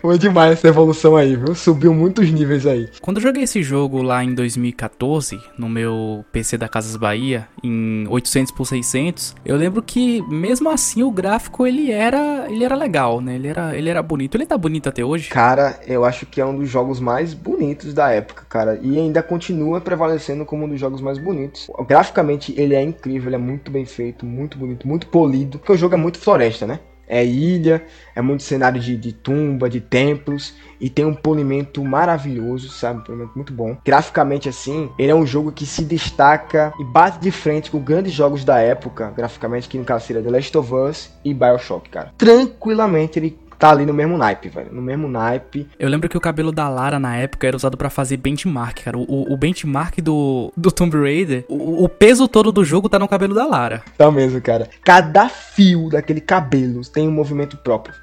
Foi 0.00 0.18
demais 0.18 0.52
essa 0.52 0.68
evolução 0.68 1.16
aí, 1.16 1.36
viu? 1.36 1.54
Subiu 1.54 1.94
muitos 1.94 2.30
níveis 2.30 2.66
aí. 2.66 2.88
Quando 3.00 3.18
eu 3.18 3.22
joguei 3.22 3.44
esse 3.44 3.62
jogo 3.62 4.02
lá 4.02 4.22
em 4.22 4.34
2014, 4.34 5.40
no 5.58 5.68
meu 5.68 6.24
PC 6.32 6.56
da 6.56 6.68
Casas 6.68 6.96
Bahia, 6.96 7.48
em 7.62 8.06
800 8.08 8.52
por 8.52 8.66
600, 8.66 9.34
eu 9.44 9.56
lembro 9.56 9.82
que 9.82 10.22
mesmo 10.28 10.68
assim 10.70 11.02
o 11.02 11.10
gráfico 11.10 11.66
ele 11.66 11.90
era, 11.90 12.46
ele 12.48 12.64
era 12.64 12.74
legal, 12.74 13.20
né? 13.20 13.34
Ele 13.34 13.48
era, 13.48 13.76
ele 13.76 13.88
era 13.88 14.02
bonito. 14.02 14.36
Ele 14.36 14.46
tá 14.46 14.56
bonito 14.56 14.88
até 14.88 15.04
hoje? 15.04 15.28
Cara, 15.30 15.78
eu 15.86 16.04
acho 16.04 16.26
que 16.26 16.40
é 16.40 16.46
um 16.46 16.56
dos 16.56 16.68
jogos 16.68 17.00
mais 17.00 17.34
bonitos 17.34 17.92
da 17.94 18.10
época, 18.10 18.44
cara, 18.48 18.78
e 18.82 18.98
ainda 18.98 19.22
continua 19.22 19.80
prevalecendo 19.80 20.44
como 20.44 20.64
um 20.64 20.68
dos 20.68 20.80
jogos 20.80 21.00
mais 21.00 21.18
bonitos. 21.18 21.68
Graficamente 21.86 22.54
ele 22.56 22.74
é 22.74 22.82
incrível, 22.82 23.28
ele 23.28 23.36
é 23.36 23.38
muito 23.38 23.70
bem 23.70 23.84
feito, 23.84 24.24
muito 24.24 24.58
bonito, 24.58 24.86
muito 24.86 25.06
polido, 25.06 25.58
porque 25.58 25.72
o 25.72 25.76
jogo 25.76 25.94
é 25.94 25.98
muito 25.98 26.18
floresta, 26.18 26.66
né? 26.66 26.80
É 27.08 27.24
ilha, 27.24 27.84
é 28.14 28.20
muito 28.20 28.42
cenário 28.42 28.80
de, 28.80 28.96
de, 28.96 29.12
tumba, 29.12 29.68
de 29.68 29.80
templos, 29.80 30.54
e 30.80 30.88
tem 30.88 31.04
um 31.04 31.14
polimento 31.14 31.82
maravilhoso, 31.84 32.68
sabe? 32.68 33.00
Um 33.00 33.02
polimento 33.02 33.32
muito 33.34 33.52
bom. 33.52 33.76
Graficamente, 33.84 34.48
assim, 34.48 34.90
ele 34.98 35.10
é 35.10 35.14
um 35.14 35.26
jogo 35.26 35.50
que 35.50 35.66
se 35.66 35.84
destaca 35.84 36.72
e 36.78 36.84
bate 36.84 37.18
de 37.18 37.30
frente 37.30 37.70
com 37.70 37.78
grandes 37.78 38.12
jogos 38.12 38.44
da 38.44 38.58
época, 38.58 39.12
graficamente, 39.16 39.68
que 39.68 39.78
no 39.78 39.84
caso 39.84 40.06
seria 40.06 40.22
The 40.22 40.30
Last 40.30 40.58
of 40.58 40.74
Us 40.74 41.10
e 41.24 41.32
Bioshock, 41.32 41.88
cara. 41.88 42.12
Tranquilamente 42.16 43.18
ele 43.18 43.38
tá 43.58 43.70
ali 43.70 43.84
no 43.84 43.92
mesmo 43.92 44.16
naipe, 44.16 44.48
velho. 44.48 44.72
No 44.72 44.80
mesmo 44.80 45.08
naipe. 45.08 45.66
Eu 45.78 45.88
lembro 45.88 46.08
que 46.08 46.16
o 46.16 46.20
cabelo 46.20 46.52
da 46.52 46.68
Lara 46.68 46.98
na 46.98 47.16
época 47.16 47.46
era 47.46 47.56
usado 47.56 47.76
para 47.76 47.90
fazer 47.90 48.16
benchmark, 48.16 48.84
cara. 48.84 48.96
O, 48.96 49.32
o, 49.32 49.36
benchmark 49.36 50.00
do, 50.00 50.52
do 50.56 50.70
Tomb 50.70 50.96
Raider, 50.96 51.44
o, 51.48 51.84
o, 51.84 51.88
peso 51.88 52.28
todo 52.28 52.52
do 52.52 52.64
jogo 52.64 52.88
tá 52.88 52.98
no 52.98 53.08
cabelo 53.08 53.34
da 53.34 53.46
Lara. 53.46 53.82
Tá 53.96 54.10
mesmo, 54.10 54.40
cara. 54.40 54.68
Cada 54.84 55.28
fio 55.28 55.88
daquele 55.90 56.20
cabelo 56.20 56.82
tem 56.82 57.08
um 57.08 57.12
movimento 57.12 57.56
próprio. 57.56 57.94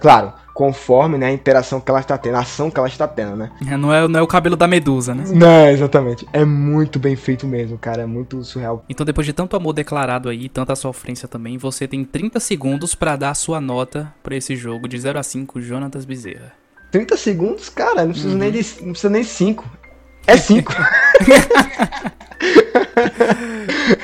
Claro, 0.00 0.32
conforme 0.54 1.18
né, 1.18 1.26
a 1.26 1.32
interação 1.32 1.78
que 1.78 1.90
ela 1.90 2.00
está 2.00 2.16
tendo, 2.16 2.36
a 2.36 2.40
ação 2.40 2.70
que 2.70 2.78
ela 2.78 2.88
está 2.88 3.06
tendo, 3.06 3.36
né? 3.36 3.50
É, 3.70 3.76
não, 3.76 3.92
é, 3.92 4.08
não 4.08 4.20
é 4.20 4.22
o 4.22 4.26
cabelo 4.26 4.56
da 4.56 4.66
medusa, 4.66 5.14
né? 5.14 5.24
Não, 5.28 5.68
exatamente. 5.68 6.26
É 6.32 6.46
muito 6.46 6.98
bem 6.98 7.14
feito 7.14 7.46
mesmo, 7.46 7.76
cara. 7.76 8.02
É 8.02 8.06
muito 8.06 8.42
surreal. 8.42 8.82
Então, 8.88 9.04
depois 9.04 9.26
de 9.26 9.34
tanto 9.34 9.54
amor 9.54 9.74
declarado 9.74 10.30
aí, 10.30 10.48
tanta 10.48 10.74
sofrência 10.74 11.28
também, 11.28 11.58
você 11.58 11.86
tem 11.86 12.02
30 12.04 12.40
segundos 12.40 12.94
para 12.94 13.16
dar 13.16 13.30
a 13.30 13.34
sua 13.34 13.60
nota 13.60 14.10
para 14.22 14.34
esse 14.34 14.56
jogo 14.56 14.88
de 14.88 14.98
0 14.98 15.18
a 15.18 15.22
5, 15.22 15.60
Jonatas 15.60 16.06
Bezerra. 16.06 16.54
30 16.90 17.16
segundos? 17.18 17.68
Cara, 17.68 18.06
não 18.06 18.12
precisa, 18.12 18.32
uhum. 18.32 18.38
nem, 18.38 18.50
de, 18.50 18.66
não 18.80 18.92
precisa 18.92 19.10
nem 19.10 19.22
5. 19.22 19.70
É 20.26 20.38
5. 20.38 20.72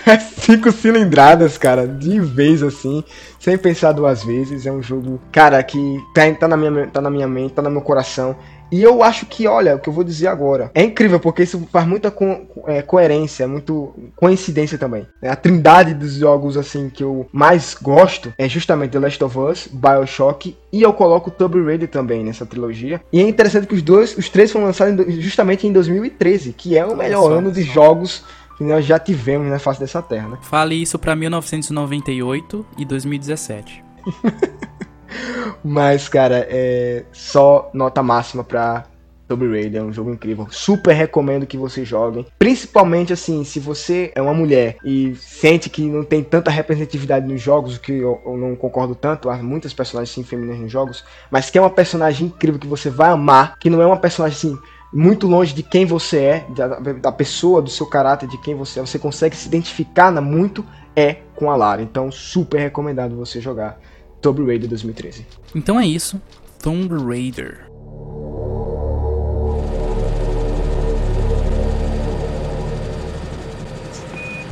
é 0.06 0.18
cinco 0.18 0.72
cilindradas, 0.72 1.56
cara, 1.56 1.86
de 1.86 2.20
vez 2.20 2.62
assim, 2.62 3.04
sem 3.38 3.56
pensar 3.56 3.92
duas 3.92 4.24
vezes. 4.24 4.66
É 4.66 4.72
um 4.72 4.82
jogo, 4.82 5.20
cara, 5.30 5.62
que 5.62 5.98
tá, 6.14 6.32
tá, 6.34 6.48
na, 6.48 6.56
minha, 6.56 6.86
tá 6.86 7.00
na 7.00 7.10
minha 7.10 7.28
mente, 7.28 7.54
tá 7.54 7.62
no 7.62 7.70
meu 7.70 7.82
coração. 7.82 8.36
E 8.72 8.82
eu 8.82 9.02
acho 9.02 9.26
que, 9.26 9.46
olha, 9.46 9.76
o 9.76 9.78
que 9.78 9.90
eu 9.90 9.92
vou 9.92 10.02
dizer 10.02 10.28
agora, 10.28 10.70
é 10.74 10.82
incrível 10.82 11.20
porque 11.20 11.42
isso 11.42 11.68
faz 11.70 11.86
muita 11.86 12.10
co 12.10 12.40
é, 12.66 12.80
coerência, 12.80 13.46
muito 13.46 13.92
coincidência 14.16 14.78
também. 14.78 15.06
É 15.20 15.28
a 15.28 15.36
trindade 15.36 15.92
dos 15.92 16.14
jogos 16.14 16.56
assim 16.56 16.88
que 16.88 17.04
eu 17.04 17.26
mais 17.30 17.74
gosto 17.74 18.32
é 18.38 18.48
justamente 18.48 18.92
The 18.92 18.98
Last 18.98 19.22
of 19.24 19.38
Us, 19.38 19.68
BioShock 19.70 20.56
e 20.72 20.80
eu 20.80 20.94
coloco 20.94 21.30
Tomb 21.30 21.62
Raider 21.62 21.86
também 21.86 22.24
nessa 22.24 22.46
trilogia. 22.46 23.02
E 23.12 23.20
é 23.20 23.28
interessante 23.28 23.66
que 23.66 23.74
os 23.74 23.82
dois, 23.82 24.16
os 24.16 24.30
três 24.30 24.50
foram 24.50 24.64
lançados 24.64 25.14
justamente 25.16 25.66
em 25.66 25.72
2013, 25.72 26.54
que 26.54 26.78
é 26.78 26.86
o 26.86 26.96
melhor 26.96 27.30
ano 27.30 27.52
de 27.52 27.62
jogos 27.62 28.24
que 28.56 28.64
nós 28.64 28.84
já 28.84 28.98
tivemos 28.98 29.48
na 29.48 29.58
face 29.58 29.80
dessa 29.80 30.02
terra, 30.02 30.28
né? 30.28 30.38
Fale 30.42 30.74
isso 30.74 30.98
para 30.98 31.14
1998 31.16 32.66
e 32.78 32.84
2017. 32.84 33.84
Mas, 35.64 36.08
cara, 36.08 36.46
é 36.50 37.04
só 37.12 37.70
nota 37.72 38.02
máxima 38.02 38.42
pra 38.42 38.86
Tomb 39.32 39.48
Raider, 39.48 39.80
é 39.80 39.84
um 39.84 39.92
jogo 39.92 40.12
incrível. 40.12 40.46
Super 40.50 40.92
recomendo 40.92 41.46
que 41.46 41.56
vocês 41.56 41.88
joguem. 41.88 42.26
Principalmente 42.38 43.12
assim, 43.12 43.44
se 43.44 43.58
você 43.58 44.12
é 44.14 44.20
uma 44.20 44.34
mulher 44.34 44.76
e 44.84 45.14
sente 45.16 45.70
que 45.70 45.82
não 45.82 46.04
tem 46.04 46.22
tanta 46.22 46.50
representatividade 46.50 47.26
nos 47.26 47.40
jogos, 47.40 47.76
o 47.76 47.80
que 47.80 47.92
eu, 47.92 48.20
eu, 48.24 48.36
não 48.36 48.54
concordo 48.54 48.94
tanto, 48.94 49.30
há 49.30 49.36
muitas 49.36 49.72
personagens 49.72 50.26
femininas 50.26 50.60
nos 50.60 50.72
jogos, 50.72 51.04
mas 51.30 51.48
que 51.50 51.58
é 51.58 51.60
uma 51.60 51.70
personagem 51.70 52.26
incrível 52.26 52.60
que 52.60 52.66
você 52.66 52.90
vai 52.90 53.10
amar, 53.10 53.58
que 53.58 53.70
não 53.70 53.80
é 53.80 53.86
uma 53.86 53.96
personagem 53.96 54.36
assim 54.36 54.58
muito 54.92 55.26
longe 55.26 55.54
de 55.54 55.62
quem 55.62 55.86
você 55.86 56.18
é, 56.18 56.46
da, 56.54 56.68
da, 56.92 57.12
pessoa, 57.12 57.62
do 57.62 57.70
seu 57.70 57.86
caráter, 57.86 58.28
de 58.28 58.38
quem 58.38 58.54
você 58.54 58.78
é. 58.78 58.82
Você 58.82 58.98
consegue 58.98 59.34
se 59.34 59.48
identificar 59.48 60.10
na, 60.10 60.20
muito 60.20 60.64
é 60.94 61.18
com 61.34 61.50
a 61.50 61.56
Lara. 61.56 61.82
Então, 61.82 62.12
super 62.12 62.60
recomendado 62.60 63.16
você 63.16 63.40
jogar 63.40 63.80
Tomb 64.20 64.44
Raider 64.44 64.68
2013. 64.68 65.26
Então 65.54 65.80
é 65.80 65.86
isso, 65.86 66.20
Tomb 66.62 66.88
Raider. 67.04 67.66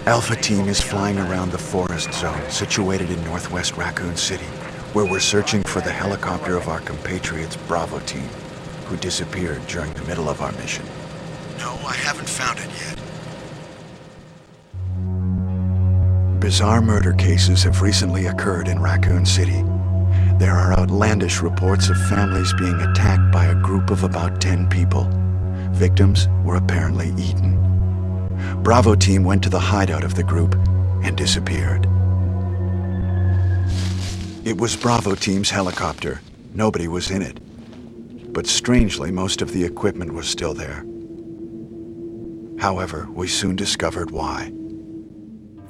Alpha 0.07 0.35
Team 0.35 0.67
is 0.69 0.81
flying 0.81 1.19
around 1.19 1.53
the 1.53 1.59
forest 1.59 2.13
zone 2.15 2.41
situated 2.49 3.11
in 3.11 3.23
northwest 3.25 3.77
Raccoon 3.77 4.17
City, 4.17 4.47
where 4.93 5.05
we're 5.05 5.21
searching 5.21 5.63
for 5.63 5.81
the 5.81 5.93
helicopter 5.93 6.57
of 6.57 6.69
our 6.69 6.81
compatriots 6.81 7.57
Bravo 7.69 8.01
Team. 8.01 8.40
Who 8.91 8.97
disappeared 8.97 9.65
during 9.69 9.93
the 9.95 10.03
middle 10.03 10.29
of 10.29 10.43
our 10.43 10.51
mission. 10.53 10.85
No, 11.59 11.71
I 11.87 11.95
haven't 11.95 12.29
found 12.29 12.59
it 12.59 12.69
yet. 12.83 12.99
Bizarre 16.41 16.83
murder 16.83 17.13
cases 17.13 17.63
have 17.63 17.83
recently 17.83 18.27
occurred 18.27 18.67
in 18.67 18.83
Raccoon 18.83 19.25
City. 19.25 19.63
There 20.39 20.57
are 20.57 20.73
outlandish 20.73 21.41
reports 21.41 21.89
of 21.89 21.97
families 22.09 22.53
being 22.55 22.81
attacked 22.81 23.31
by 23.31 23.45
a 23.45 23.55
group 23.55 23.91
of 23.91 24.03
about 24.03 24.41
10 24.41 24.69
people. 24.69 25.09
Victims 25.71 26.27
were 26.45 26.57
apparently 26.57 27.11
eaten. 27.17 27.59
Bravo 28.65 28.97
team 28.97 29.23
went 29.23 29.45
to 29.45 29.51
the 29.51 29.61
hideout 29.61 30.03
of 30.03 30.17
the 30.17 30.25
group 30.25 30.57
and 31.05 31.17
disappeared. 31.17 31.87
It 34.45 34.59
was 34.59 34.75
Bravo 34.75 35.15
team's 35.15 35.51
helicopter. 35.51 36.23
Nobody 36.55 36.89
was 36.89 37.13
in 37.13 37.23
it. 37.23 37.39
But 38.33 38.47
strangely, 38.47 39.11
most 39.11 39.43
of 39.43 39.53
the 39.53 39.65
equipment 39.65 40.13
was 40.13 40.27
still 40.29 40.55
there. 40.55 40.85
However, 42.59 43.09
we 43.15 43.27
soon 43.29 43.57
discovered 43.57 44.11
why. 44.11 44.53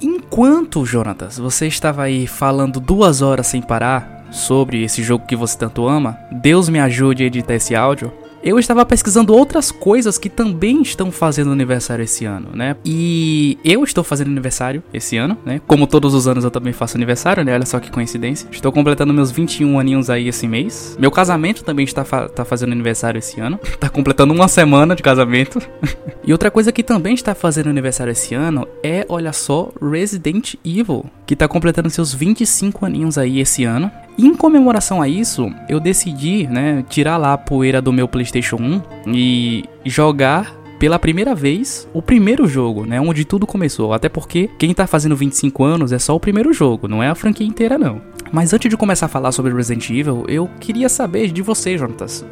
Enquanto, 0.01 0.85
Jonatas, 0.85 1.37
você 1.37 1.67
estava 1.67 2.03
aí 2.03 2.25
falando 2.27 2.79
duas 2.79 3.21
horas 3.21 3.47
sem 3.47 3.61
parar 3.61 4.25
sobre 4.31 4.83
esse 4.83 5.03
jogo 5.03 5.25
que 5.25 5.35
você 5.35 5.57
tanto 5.57 5.87
ama, 5.87 6.17
Deus 6.41 6.69
me 6.69 6.79
ajude 6.79 7.23
a 7.23 7.27
editar 7.27 7.53
esse 7.53 7.75
áudio 7.75 8.11
eu 8.43 8.57
estava 8.57 8.85
pesquisando 8.85 9.33
outras 9.33 9.71
coisas 9.71 10.17
que 10.17 10.29
também 10.29 10.81
estão 10.81 11.11
fazendo 11.11 11.51
aniversário 11.51 12.03
esse 12.03 12.25
ano, 12.25 12.49
né? 12.53 12.75
E 12.83 13.57
eu 13.63 13.83
estou 13.83 14.03
fazendo 14.03 14.27
aniversário 14.27 14.83
esse 14.93 15.17
ano, 15.17 15.37
né? 15.45 15.61
Como 15.67 15.85
todos 15.85 16.13
os 16.13 16.27
anos 16.27 16.43
eu 16.43 16.51
também 16.51 16.73
faço 16.73 16.97
aniversário, 16.97 17.43
né? 17.43 17.53
Olha 17.53 17.65
só 17.65 17.79
que 17.79 17.91
coincidência. 17.91 18.47
Estou 18.51 18.71
completando 18.71 19.13
meus 19.13 19.31
21 19.31 19.79
aninhos 19.79 20.09
aí 20.09 20.27
esse 20.27 20.47
mês. 20.47 20.97
Meu 20.99 21.11
casamento 21.11 21.63
também 21.63 21.85
está, 21.85 22.03
fa 22.03 22.27
tá 22.27 22.43
fazendo 22.43 22.71
aniversário 22.71 23.19
esse 23.19 23.39
ano. 23.39 23.59
Tá 23.81 23.89
completando 23.89 24.31
uma 24.31 24.47
semana 24.47 24.95
de 24.95 25.01
casamento. 25.01 25.59
e 26.23 26.31
outra 26.31 26.51
coisa 26.51 26.71
que 26.71 26.83
também 26.83 27.15
está 27.15 27.33
fazendo 27.33 27.69
aniversário 27.69 28.11
esse 28.11 28.35
ano 28.35 28.67
é, 28.83 29.05
olha 29.09 29.33
só, 29.33 29.71
Resident 29.81 30.53
Evil, 30.63 31.05
que 31.25 31.33
está 31.33 31.47
completando 31.47 31.89
seus 31.89 32.13
25 32.13 32.85
aninhos 32.85 33.17
aí 33.17 33.39
esse 33.39 33.63
ano. 33.63 33.91
Em 34.17 34.35
comemoração 34.35 35.01
a 35.01 35.07
isso, 35.07 35.51
eu 35.67 35.79
decidi, 35.79 36.47
né, 36.47 36.83
tirar 36.89 37.17
lá 37.17 37.33
a 37.33 37.37
poeira 37.37 37.81
do 37.81 37.93
meu 37.93 38.07
PlayStation 38.07 38.57
1 38.57 38.81
e 39.07 39.63
jogar 39.85 40.61
pela 40.81 40.97
primeira 40.97 41.35
vez 41.35 41.87
o 41.93 42.01
primeiro 42.01 42.47
jogo, 42.47 42.85
né? 42.87 42.99
Onde 42.99 43.23
tudo 43.23 43.45
começou. 43.45 43.93
Até 43.93 44.09
porque 44.09 44.49
quem 44.57 44.73
tá 44.73 44.87
fazendo 44.87 45.15
25 45.15 45.63
anos 45.63 45.91
é 45.91 45.99
só 45.99 46.15
o 46.15 46.19
primeiro 46.19 46.51
jogo, 46.51 46.87
não 46.87 47.03
é 47.03 47.07
a 47.07 47.13
franquia 47.13 47.45
inteira, 47.45 47.77
não. 47.77 48.01
Mas 48.31 48.51
antes 48.51 48.67
de 48.67 48.75
começar 48.75 49.05
a 49.05 49.09
falar 49.09 49.31
sobre 49.31 49.53
Resident 49.53 49.87
Evil, 49.91 50.25
eu 50.27 50.49
queria 50.59 50.89
saber 50.89 51.31
de 51.31 51.41
você, 51.43 51.77
Jonatas. 51.77 52.25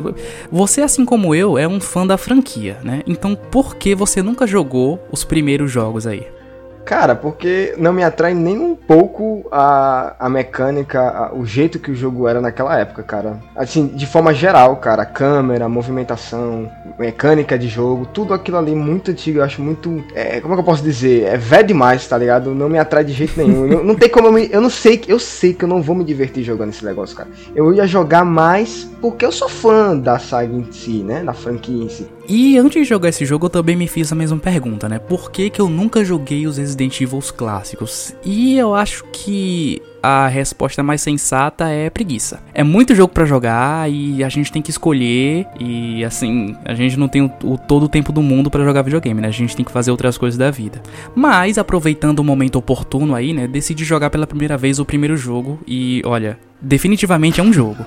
Você, 0.52 0.82
assim 0.82 1.06
como 1.06 1.36
eu, 1.36 1.60
é 1.60 1.68
um 1.68 1.80
fã 1.80 2.08
da 2.08 2.18
franquia, 2.18 2.80
né? 2.84 3.04
Então 3.06 3.36
por 3.36 3.76
que 3.76 3.94
você 3.94 4.24
nunca 4.24 4.48
jogou 4.48 5.00
os 5.12 5.24
primeiros 5.24 5.72
jogos 5.72 6.08
aí? 6.08 6.26
Cara, 6.89 7.13
porque 7.13 7.75
não 7.78 7.93
me 7.93 8.04
atrai 8.04 8.34
nem 8.34 8.58
um 8.58 8.75
pouco 8.75 9.47
a, 9.52 10.15
a 10.19 10.28
mecânica, 10.28 10.99
a, 10.99 11.36
o 11.36 11.45
jeito 11.45 11.78
que 11.78 11.91
o 11.91 11.95
jogo 11.95 12.28
era 12.28 12.41
naquela 12.41 12.75
época, 12.80 13.04
cara. 13.04 13.38
Assim, 13.56 13.86
de 13.86 14.08
forma 14.08 14.34
geral, 14.34 14.75
cara, 14.78 15.06
câmera, 15.06 15.69
movimentação, 15.69 16.67
mecânica 16.97 17.60
de 17.60 17.67
jogo, 17.67 18.08
tudo 18.08 18.34
aquilo 18.34 18.58
ali 18.58 18.73
muito 18.73 19.12
antigo, 19.12 19.38
eu 19.38 19.43
acho 19.43 19.62
muito. 19.62 20.04
É, 20.15 20.41
como 20.41 20.56
é 20.56 20.58
que 20.58 20.62
eu 20.62 20.65
posso 20.65 20.82
dizer? 20.82 21.25
É 21.25 21.38
velho 21.38 21.67
demais, 21.67 22.08
tá 22.08 22.17
ligado? 22.17 22.56
Não 22.56 22.67
me 22.67 22.80
atrai 22.80 23.04
de 23.04 23.13
jeito 23.13 23.38
nenhum. 23.38 23.84
não, 23.84 23.93
tem 23.93 24.10
como 24.10 24.25
eu 24.25 24.32
me. 24.32 24.49
Eu 24.52 24.60
não 24.60 24.71
sei, 24.71 24.99
eu 25.08 25.19
sei 25.19 25.54
que 25.54 25.65
eu 25.65 25.69
não 25.69 25.84
vou 25.84 25.95
me 25.95 26.04
divertir 26.04 26.43
jogando 26.43 26.69
esse 26.69 26.84
negócio, 26.84 27.15
cara. 27.15 27.30
Eu 27.56 27.71
ia 27.71 27.86
jogar 27.86 28.25
mais 28.25 28.89
porque 28.99 29.23
eu 29.23 29.32
sou 29.32 29.47
fã 29.47 29.95
da 29.95 30.17
saga 30.17 30.52
em 30.52 30.71
si, 30.71 31.04
né? 31.04 31.21
Da 31.23 31.34
franquia 31.34 31.84
em 31.84 31.88
si. 31.88 32.08
E 32.30 32.60
antes 32.60 32.84
de 32.84 32.88
jogar 32.88 33.10
esse 33.10 33.26
jogo, 33.26 33.48
eu 33.48 33.50
também 33.50 33.76
me 33.76 33.88
fiz 33.88 34.12
a 34.12 34.15
mesma 34.15 34.38
pergunta, 34.38 34.88
né? 34.88 35.00
Por 35.00 35.32
que, 35.32 35.50
que 35.50 35.60
eu 35.60 35.68
nunca 35.68 36.06
joguei 36.06 36.46
os 36.46 36.58
Resident 36.58 37.02
Evil 37.02 37.20
clássicos? 37.36 38.13
E 38.24 38.56
eu 38.56 38.76
acho 38.76 39.04
que 39.12 39.82
a 40.02 40.28
resposta 40.28 40.84
mais 40.84 41.02
sensata 41.02 41.68
é 41.70 41.89
preguiça. 41.89 42.39
É 42.54 42.63
muito 42.63 42.94
jogo 42.94 43.13
para 43.13 43.26
jogar 43.26 43.92
e 43.92 44.24
a 44.24 44.30
gente 44.30 44.52
tem 44.52 44.62
que 44.62 44.70
escolher 44.70 45.48
e 45.60 46.06
assim, 46.06 46.56
a 46.63 46.76
gente 46.76 46.98
não 46.98 47.08
tem 47.08 47.24
o, 47.24 47.32
o 47.44 47.58
todo 47.58 47.84
o 47.84 47.89
tempo 47.89 48.12
do 48.12 48.22
mundo 48.22 48.52
para 48.52 48.63
jogar 48.63 48.84
videogame, 48.84 49.22
né? 49.22 49.28
A 49.28 49.32
gente 49.32 49.56
tem 49.56 49.65
que 49.65 49.72
fazer 49.72 49.89
outras 49.89 50.15
coisas 50.15 50.38
da 50.38 50.52
vida. 50.52 50.84
Mas 51.15 51.58
aproveitando 51.58 52.20
o 52.20 52.24
momento 52.24 52.58
oportuno 52.58 53.15
aí, 53.15 53.34
né, 53.34 53.48
decidi 53.48 53.84
jogar 53.84 54.12
pela 54.12 54.28
primeira 54.28 54.56
vez 54.56 54.78
o 54.78 54.86
primeiro 54.86 55.18
jogo 55.18 55.60
e 55.68 56.02
olha, 56.06 56.38
definitivamente 56.62 57.39
é 57.39 57.43
um 57.43 57.54
jogo. 57.54 57.86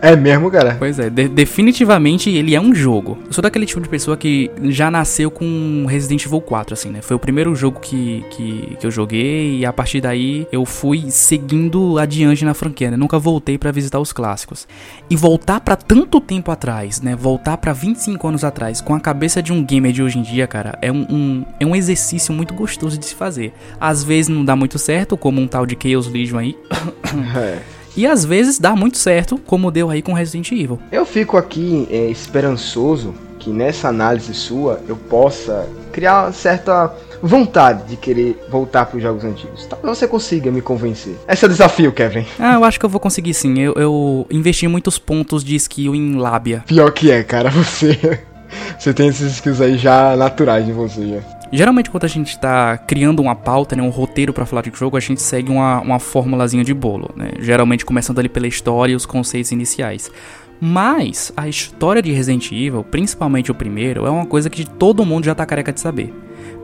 É 0.00 0.16
mesmo, 0.16 0.50
cara? 0.50 0.76
Pois 0.78 0.98
é, 0.98 1.10
de 1.10 1.28
definitivamente 1.28 2.30
ele 2.30 2.54
é 2.54 2.60
um 2.60 2.74
jogo. 2.74 3.18
Eu 3.26 3.32
sou 3.32 3.42
daquele 3.42 3.66
tipo 3.66 3.80
de 3.80 3.88
pessoa 3.88 4.16
que 4.16 4.50
já 4.64 4.90
nasceu 4.90 5.30
com 5.30 5.84
Resident 5.88 6.24
Evil 6.24 6.40
4, 6.40 6.74
assim, 6.74 6.90
né? 6.90 7.02
Foi 7.02 7.16
o 7.16 7.18
primeiro 7.18 7.54
jogo 7.54 7.80
que, 7.80 8.24
que, 8.30 8.76
que 8.78 8.86
eu 8.86 8.90
joguei 8.90 9.58
e 9.58 9.66
a 9.66 9.72
partir 9.72 10.00
daí 10.00 10.46
eu 10.50 10.64
fui 10.64 11.10
seguindo 11.10 11.98
adiante 11.98 12.44
na 12.44 12.54
franquia, 12.54 12.90
né? 12.90 12.96
Nunca 12.96 13.18
voltei 13.18 13.58
para 13.58 13.70
visitar 13.70 13.98
os 13.98 14.12
clássicos. 14.12 14.66
E 15.10 15.16
voltar 15.16 15.60
para 15.60 15.76
tanto 15.76 16.20
tempo 16.20 16.50
atrás, 16.50 17.00
né? 17.00 17.14
Voltar 17.14 17.56
para 17.58 17.72
25 17.72 18.26
anos 18.28 18.44
atrás 18.44 18.80
com 18.80 18.94
a 18.94 19.00
cabeça 19.00 19.42
de 19.42 19.52
um 19.52 19.64
gamer 19.64 19.92
de 19.92 20.02
hoje 20.02 20.18
em 20.18 20.22
dia, 20.22 20.46
cara, 20.46 20.78
é 20.80 20.90
um, 20.90 21.06
um, 21.10 21.44
é 21.60 21.66
um 21.66 21.76
exercício 21.76 22.32
muito 22.32 22.54
gostoso 22.54 22.96
de 22.96 23.06
se 23.06 23.14
fazer. 23.14 23.52
Às 23.80 24.02
vezes 24.02 24.28
não 24.28 24.44
dá 24.44 24.56
muito 24.56 24.78
certo, 24.78 25.16
como 25.16 25.40
um 25.40 25.46
tal 25.46 25.66
de 25.66 25.76
Chaos 25.80 26.06
Legion 26.06 26.38
aí. 26.38 26.56
É. 27.36 27.81
E 27.96 28.06
às 28.06 28.24
vezes 28.24 28.58
dá 28.58 28.74
muito 28.74 28.96
certo, 28.96 29.38
como 29.38 29.70
deu 29.70 29.90
aí 29.90 30.02
com 30.02 30.12
Resident 30.12 30.50
Evil. 30.52 30.78
Eu 30.90 31.04
fico 31.04 31.36
aqui 31.36 31.86
é, 31.90 32.06
esperançoso 32.06 33.14
que 33.38 33.50
nessa 33.50 33.88
análise 33.88 34.32
sua 34.34 34.80
eu 34.88 34.96
possa 34.96 35.68
criar 35.90 36.24
uma 36.24 36.32
certa 36.32 36.94
vontade 37.22 37.88
de 37.88 37.96
querer 37.96 38.40
voltar 38.48 38.86
para 38.86 38.96
os 38.96 39.02
jogos 39.02 39.24
antigos. 39.24 39.66
Talvez 39.66 39.98
você 39.98 40.08
consiga 40.08 40.50
me 40.50 40.60
convencer. 40.60 41.16
Esse 41.28 41.44
é 41.44 41.48
o 41.48 41.50
desafio, 41.50 41.92
Kevin. 41.92 42.26
Ah, 42.38 42.54
eu 42.54 42.64
acho 42.64 42.78
que 42.78 42.84
eu 42.84 42.90
vou 42.90 43.00
conseguir 43.00 43.34
sim. 43.34 43.58
Eu, 43.58 43.74
eu 43.74 44.26
investi 44.30 44.66
muitos 44.66 44.98
pontos 44.98 45.44
de 45.44 45.54
skill 45.54 45.94
em 45.94 46.16
lábia. 46.16 46.64
Pior 46.66 46.90
que 46.90 47.10
é, 47.10 47.22
cara, 47.22 47.50
você. 47.52 48.20
Você 48.78 48.92
tem 48.92 49.08
esses 49.08 49.34
skills 49.34 49.60
aí 49.60 49.78
já 49.78 50.16
naturais 50.16 50.68
em 50.68 50.72
você. 50.72 51.06
Já. 51.08 51.41
Geralmente 51.52 51.90
quando 51.90 52.04
a 52.04 52.08
gente 52.08 52.38
tá 52.38 52.78
criando 52.78 53.20
uma 53.20 53.34
pauta, 53.34 53.76
né, 53.76 53.82
um 53.82 53.90
roteiro 53.90 54.32
para 54.32 54.46
falar 54.46 54.62
de 54.62 54.72
jogo, 54.74 54.96
a 54.96 55.00
gente 55.00 55.20
segue 55.20 55.50
uma, 55.52 55.80
uma 55.80 55.98
formulazinha 55.98 56.64
de 56.64 56.72
bolo, 56.72 57.10
né? 57.14 57.32
Geralmente 57.40 57.84
começando 57.84 58.18
ali 58.18 58.28
pela 58.28 58.46
história 58.46 58.94
e 58.94 58.96
os 58.96 59.04
conceitos 59.04 59.52
iniciais. 59.52 60.10
Mas 60.58 61.30
a 61.36 61.48
história 61.48 62.00
de 62.00 62.10
Resident 62.10 62.52
Evil, 62.52 62.84
principalmente 62.84 63.50
o 63.50 63.54
primeiro, 63.54 64.06
é 64.06 64.10
uma 64.10 64.24
coisa 64.24 64.48
que 64.48 64.64
todo 64.64 65.04
mundo 65.04 65.24
já 65.24 65.34
tá 65.34 65.44
careca 65.44 65.72
de 65.72 65.80
saber. 65.80 66.14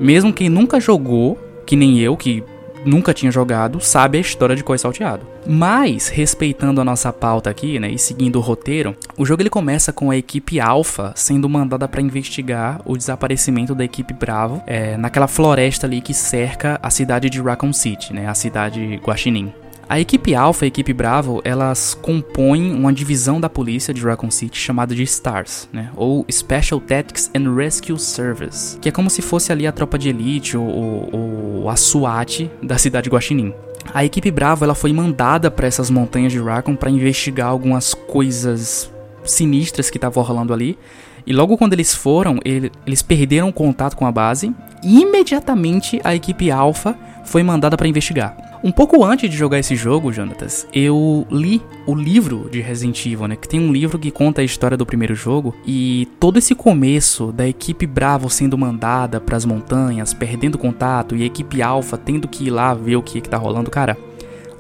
Mesmo 0.01 0.33
quem 0.33 0.49
nunca 0.49 0.81
jogou, 0.81 1.37
que 1.67 1.77
nem 1.77 1.99
eu, 1.99 2.17
que 2.17 2.43
nunca 2.85 3.15
tinha 3.15 3.31
jogado, 3.31 3.81
sabe 3.81 4.19
a 4.19 4.21
história 4.21 4.57
de 4.57 4.65
Coi 4.65 4.79
Salteado. 4.79 5.27
Mas, 5.47 6.09
respeitando 6.09 6.81
a 6.81 6.85
nossa 6.85 7.13
pauta 7.13 7.51
aqui, 7.51 7.79
né, 7.79 7.91
e 7.91 7.99
seguindo 7.99 8.37
o 8.37 8.43
roteiro, 8.43 8.97
o 9.17 9.25
jogo 9.25 9.43
ele 9.43 9.51
começa 9.51 9.93
com 9.93 10.11
a 10.11 10.17
equipe 10.17 10.61
Alpha 10.61 11.13
sendo 11.15 11.49
mandada 11.49 11.89
para 11.89 12.03
investigar 12.03 12.81
o 12.85 12.97
desaparecimento 12.97 13.75
da 13.75 13.85
equipe 13.85 14.13
Bravo 14.13 14.63
é, 14.67 14.97
naquela 14.97 15.27
floresta 15.27 15.87
ali 15.87 16.01
que 16.01 16.13
cerca 16.13 16.79
a 16.83 16.91
cidade 16.91 17.31
de 17.31 17.41
Raccoon 17.41 17.73
City, 17.73 18.13
né, 18.13 18.29
a 18.29 18.35
cidade 18.35 19.01
Guaxinim. 19.05 19.53
A 19.89 19.99
equipe 19.99 20.35
Alpha 20.35 20.65
e 20.65 20.67
a 20.67 20.69
equipe 20.69 20.93
Bravo, 20.93 21.41
elas 21.43 21.95
compõem 21.95 22.75
uma 22.75 22.93
divisão 22.93 23.41
da 23.41 23.49
polícia 23.49 23.95
de 23.95 24.03
Raccoon 24.03 24.31
City 24.31 24.59
chamada 24.59 24.95
de 24.95 25.07
STARS, 25.07 25.67
né? 25.73 25.91
Ou 25.97 26.27
Special 26.31 26.79
Tactics 26.79 27.31
and 27.35 27.55
Rescue 27.55 27.99
Service, 27.99 28.79
que 28.81 28.91
é 28.91 28.93
como 28.93 29.09
se 29.09 29.23
fosse 29.23 29.51
ali 29.51 29.67
a 29.67 29.73
tropa 29.73 29.99
de 29.99 30.11
elite 30.11 30.59
ou, 30.59 31.09
ou 31.11 31.71
a 31.71 31.77
SWAT 31.77 32.51
da 32.63 32.77
cidade 32.77 33.05
de 33.05 33.11
Guaxinim. 33.11 33.55
A 33.95 34.05
equipe 34.05 34.31
Bravo 34.31 34.63
ela 34.63 34.75
foi 34.75 34.93
mandada 34.93 35.51
para 35.51 35.67
essas 35.67 35.89
montanhas 35.89 36.33
de 36.33 36.39
Raccoon 36.39 36.77
para 36.77 36.91
investigar 36.91 37.49
algumas 37.49 37.95
coisas 37.95 38.93
sinistras 39.25 39.89
que 39.89 39.97
estavam 39.97 40.23
rolando 40.23 40.53
ali. 40.53 40.79
E 41.27 41.33
logo 41.33 41.57
quando 41.57 41.73
eles 41.73 41.95
foram, 41.95 42.39
ele, 42.45 42.71
eles 42.87 43.01
perderam 43.01 43.51
contato 43.51 43.97
com 43.97 44.05
a 44.05 44.13
base 44.13 44.55
e 44.85 45.01
imediatamente 45.01 45.99
a 46.05 46.15
equipe 46.15 46.51
Alpha 46.51 46.95
foi 47.25 47.43
mandada 47.43 47.75
para 47.75 47.89
investigar. 47.89 48.48
Um 48.63 48.73
pouco 48.73 49.05
antes 49.05 49.31
de 49.31 49.37
jogar 49.37 49.61
esse 49.61 49.77
jogo, 49.77 50.13
Jonatas, 50.13 50.67
eu 50.73 51.25
li 51.31 51.63
o 51.87 51.95
livro 51.95 52.49
de 52.51 52.61
Resident 52.61 53.07
Evil, 53.07 53.29
né? 53.29 53.37
Que 53.37 53.49
tem 53.49 53.61
um 53.61 53.73
livro 53.73 54.01
que 54.01 54.11
conta 54.11 54.41
a 54.41 54.45
história 54.45 54.77
do 54.77 54.85
primeiro 54.85 55.15
jogo 55.15 55.55
e 55.65 56.09
todo 56.19 56.39
esse 56.39 56.57
começo 56.57 57.31
da 57.31 57.47
equipe 57.47 57.87
Bravo 57.87 58.29
sendo 58.29 58.59
mandada 58.59 59.21
para 59.21 59.37
as 59.37 59.45
montanhas, 59.45 60.13
perdendo 60.13 60.59
contato 60.59 61.15
e 61.15 61.23
a 61.23 61.27
equipe 61.27 61.63
Alpha 61.63 61.97
tendo 61.97 62.27
que 62.27 62.47
ir 62.47 62.51
lá 62.51 62.75
ver 62.75 62.97
o 62.97 63.03
que, 63.03 63.21
que 63.21 63.29
tá 63.29 63.37
rolando, 63.37 63.71
cara. 63.71 63.97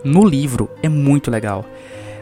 No 0.04 0.24
livro 0.24 0.70
é 0.80 0.88
muito 0.88 1.28
legal. 1.28 1.64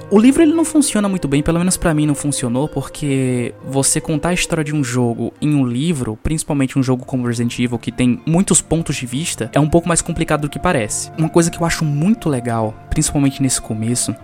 O 0.09 0.21
livro 0.21 0.41
ele 0.41 0.55
não 0.55 0.65
funciona 0.65 1.09
muito 1.09 1.27
bem, 1.27 1.43
pelo 1.43 1.59
menos 1.59 1.77
para 1.77 1.93
mim 1.93 2.07
não 2.07 2.15
funcionou, 2.15 2.69
porque 2.69 3.53
você 3.65 4.01
contar 4.01 4.29
a 4.29 4.35
história 4.35 4.63
de 4.63 4.73
um 4.73 4.85
jogo 4.85 5.33
em 5.41 5.53
um 5.53 5.67
livro, 5.67 6.17
principalmente 6.23 6.79
um 6.79 6.83
jogo 6.83 7.05
como 7.05 7.27
Resident 7.27 7.59
Evil 7.59 7.77
que 7.77 7.91
tem 7.91 8.21
muitos 8.25 8.61
pontos 8.61 8.95
de 8.95 9.05
vista, 9.05 9.51
é 9.53 9.59
um 9.59 9.69
pouco 9.69 9.89
mais 9.89 10.01
complicado 10.01 10.43
do 10.43 10.49
que 10.49 10.61
parece. 10.61 11.11
Uma 11.19 11.29
coisa 11.29 11.51
que 11.51 11.61
eu 11.61 11.67
acho 11.67 11.85
muito 11.85 12.29
legal, 12.29 12.73
principalmente 12.89 13.43
nesse 13.43 13.61
começo, 13.61 14.15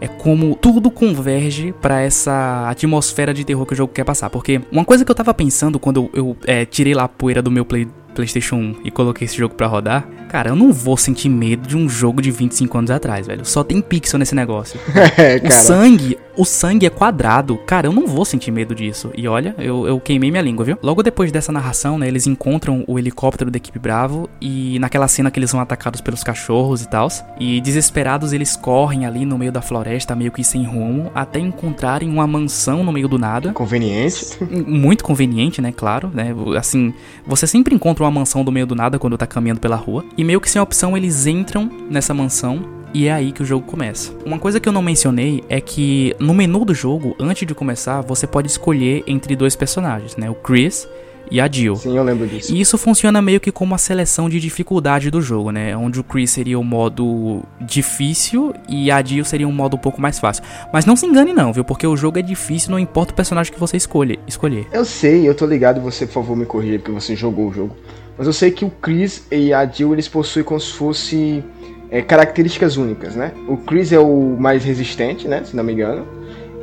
é 0.00 0.06
como 0.06 0.54
tudo 0.54 0.88
converge 0.88 1.74
para 1.82 2.00
essa 2.00 2.68
atmosfera 2.68 3.34
de 3.34 3.44
terror 3.44 3.66
que 3.66 3.72
o 3.72 3.76
jogo 3.76 3.92
quer 3.92 4.04
passar. 4.04 4.30
Porque 4.30 4.60
uma 4.70 4.84
coisa 4.84 5.04
que 5.04 5.10
eu 5.10 5.16
tava 5.16 5.34
pensando 5.34 5.80
quando 5.80 6.10
eu, 6.12 6.36
é, 6.46 6.64
tirei 6.64 6.94
lá 6.94 7.04
a 7.04 7.08
poeira 7.08 7.42
do 7.42 7.50
meu 7.50 7.64
Play, 7.64 7.88
PlayStation 8.14 8.56
1 8.56 8.76
e 8.84 8.90
coloquei 8.90 9.24
esse 9.26 9.36
jogo 9.36 9.54
para 9.54 9.66
rodar, 9.66 10.06
cara, 10.28 10.50
eu 10.50 10.56
não 10.56 10.72
vou 10.72 10.96
sentir 10.96 11.28
medo 11.28 11.68
de 11.68 11.76
um 11.76 11.88
jogo 11.88 12.20
de 12.20 12.30
25 12.30 12.78
anos 12.78 12.90
atrás, 12.90 13.26
velho. 13.26 13.44
Só 13.44 13.62
tem 13.62 13.80
pixel 13.80 14.18
nesse 14.18 14.34
negócio. 14.34 14.80
é, 15.18 15.40
o 15.46 15.50
sangue, 15.50 16.18
o 16.36 16.44
sangue 16.44 16.86
é 16.86 16.90
quadrado. 16.90 17.56
Cara, 17.58 17.86
eu 17.86 17.92
não 17.92 18.06
vou 18.06 18.24
sentir 18.24 18.50
medo 18.50 18.74
disso. 18.74 19.10
E 19.16 19.28
olha, 19.28 19.54
eu, 19.58 19.86
eu 19.86 20.00
queimei 20.00 20.30
minha 20.30 20.42
língua, 20.42 20.64
viu? 20.64 20.78
Logo 20.82 21.02
depois 21.02 21.30
dessa 21.30 21.52
narração, 21.52 21.98
né, 21.98 22.08
eles 22.08 22.26
encontram 22.26 22.84
o 22.86 22.98
helicóptero 22.98 23.50
da 23.50 23.56
equipe 23.56 23.78
Bravo 23.78 24.28
e 24.40 24.78
naquela 24.78 25.08
cena 25.08 25.30
que 25.30 25.38
eles 25.38 25.50
são 25.50 25.60
atacados 25.60 26.00
pelos 26.00 26.24
cachorros 26.24 26.82
e 26.82 26.88
tal, 26.88 27.08
e 27.38 27.60
desesperados 27.60 28.32
eles 28.32 28.56
correm 28.56 29.04
ali 29.04 29.26
no 29.26 29.36
meio 29.36 29.52
da 29.52 29.60
floresta, 29.60 30.14
meio 30.14 30.32
que 30.32 30.42
sem 30.42 30.64
rumo, 30.64 31.10
até 31.14 31.38
encontrarem 31.38 32.08
uma 32.08 32.26
mansão 32.26 32.82
no 32.82 32.92
meio 32.92 33.08
do 33.08 33.18
nada. 33.18 33.52
Conveniente. 33.52 34.38
Muito 34.66 35.04
conveniente, 35.04 35.60
né, 35.60 35.72
claro, 35.72 36.10
né? 36.12 36.34
Assim, 36.58 36.94
você 37.26 37.46
sempre 37.46 37.74
encontra 37.74 38.03
uma 38.04 38.10
mansão 38.10 38.44
do 38.44 38.52
meio 38.52 38.66
do 38.66 38.74
nada 38.74 38.98
quando 38.98 39.18
tá 39.18 39.26
caminhando 39.26 39.60
pela 39.60 39.76
rua. 39.76 40.04
E 40.16 40.24
meio 40.24 40.40
que 40.40 40.50
sem 40.50 40.60
opção 40.60 40.96
eles 40.96 41.26
entram 41.26 41.70
nessa 41.90 42.14
mansão 42.14 42.84
e 42.94 43.08
é 43.08 43.12
aí 43.12 43.32
que 43.32 43.42
o 43.42 43.44
jogo 43.44 43.66
começa. 43.66 44.12
Uma 44.24 44.38
coisa 44.38 44.60
que 44.60 44.68
eu 44.68 44.72
não 44.72 44.80
mencionei 44.80 45.42
é 45.48 45.60
que 45.60 46.14
no 46.20 46.32
menu 46.32 46.64
do 46.64 46.72
jogo, 46.72 47.16
antes 47.18 47.46
de 47.46 47.54
começar, 47.54 48.00
você 48.00 48.26
pode 48.26 48.46
escolher 48.46 49.02
entre 49.06 49.34
dois 49.34 49.56
personagens, 49.56 50.16
né? 50.16 50.30
O 50.30 50.34
Chris 50.34 50.88
e 51.30 51.40
a 51.40 51.50
Jill. 51.50 51.76
Sim, 51.76 51.96
eu 51.96 52.04
lembro 52.04 52.26
disso. 52.26 52.54
E 52.54 52.60
isso 52.60 52.76
funciona 52.76 53.20
meio 53.20 53.40
que 53.40 53.50
como 53.50 53.72
uma 53.72 53.78
seleção 53.78 54.28
de 54.28 54.38
dificuldade 54.38 55.10
do 55.10 55.20
jogo, 55.20 55.50
né? 55.50 55.76
Onde 55.76 56.00
o 56.00 56.04
Chris 56.04 56.30
seria 56.30 56.58
o 56.58 56.64
modo 56.64 57.42
difícil 57.60 58.54
e 58.68 58.90
a 58.90 59.02
Jill 59.02 59.24
seria 59.24 59.48
um 59.48 59.52
modo 59.52 59.76
um 59.76 59.80
pouco 59.80 60.00
mais 60.00 60.18
fácil. 60.18 60.44
Mas 60.72 60.84
não 60.84 60.96
se 60.96 61.06
engane 61.06 61.32
não, 61.32 61.52
viu? 61.52 61.64
Porque 61.64 61.86
o 61.86 61.96
jogo 61.96 62.18
é 62.18 62.22
difícil, 62.22 62.70
não 62.70 62.78
importa 62.78 63.12
o 63.12 63.16
personagem 63.16 63.52
que 63.52 63.60
você 63.60 63.76
escolhe, 63.76 64.18
escolher. 64.26 64.66
Eu 64.72 64.84
sei, 64.84 65.28
eu 65.28 65.34
tô 65.34 65.46
ligado, 65.46 65.80
você 65.80 66.06
por 66.06 66.14
favor 66.14 66.36
me 66.36 66.46
corrija 66.46 66.78
porque 66.78 66.92
você 66.92 67.16
jogou 67.16 67.48
o 67.48 67.52
jogo. 67.52 67.76
Mas 68.16 68.26
eu 68.26 68.32
sei 68.32 68.50
que 68.50 68.64
o 68.64 68.70
Chris 68.70 69.26
e 69.30 69.52
a 69.52 69.66
Jill 69.66 69.92
eles 69.92 70.06
possuem 70.06 70.44
como 70.44 70.60
se 70.60 70.72
fosse 70.72 71.42
é, 71.90 72.00
características 72.02 72.76
únicas, 72.76 73.14
né? 73.14 73.32
O 73.48 73.56
Chris 73.56 73.92
é 73.92 73.98
o 73.98 74.36
mais 74.38 74.64
resistente, 74.64 75.26
né? 75.26 75.42
Se 75.44 75.56
não 75.56 75.64
me 75.64 75.72
engano. 75.72 76.06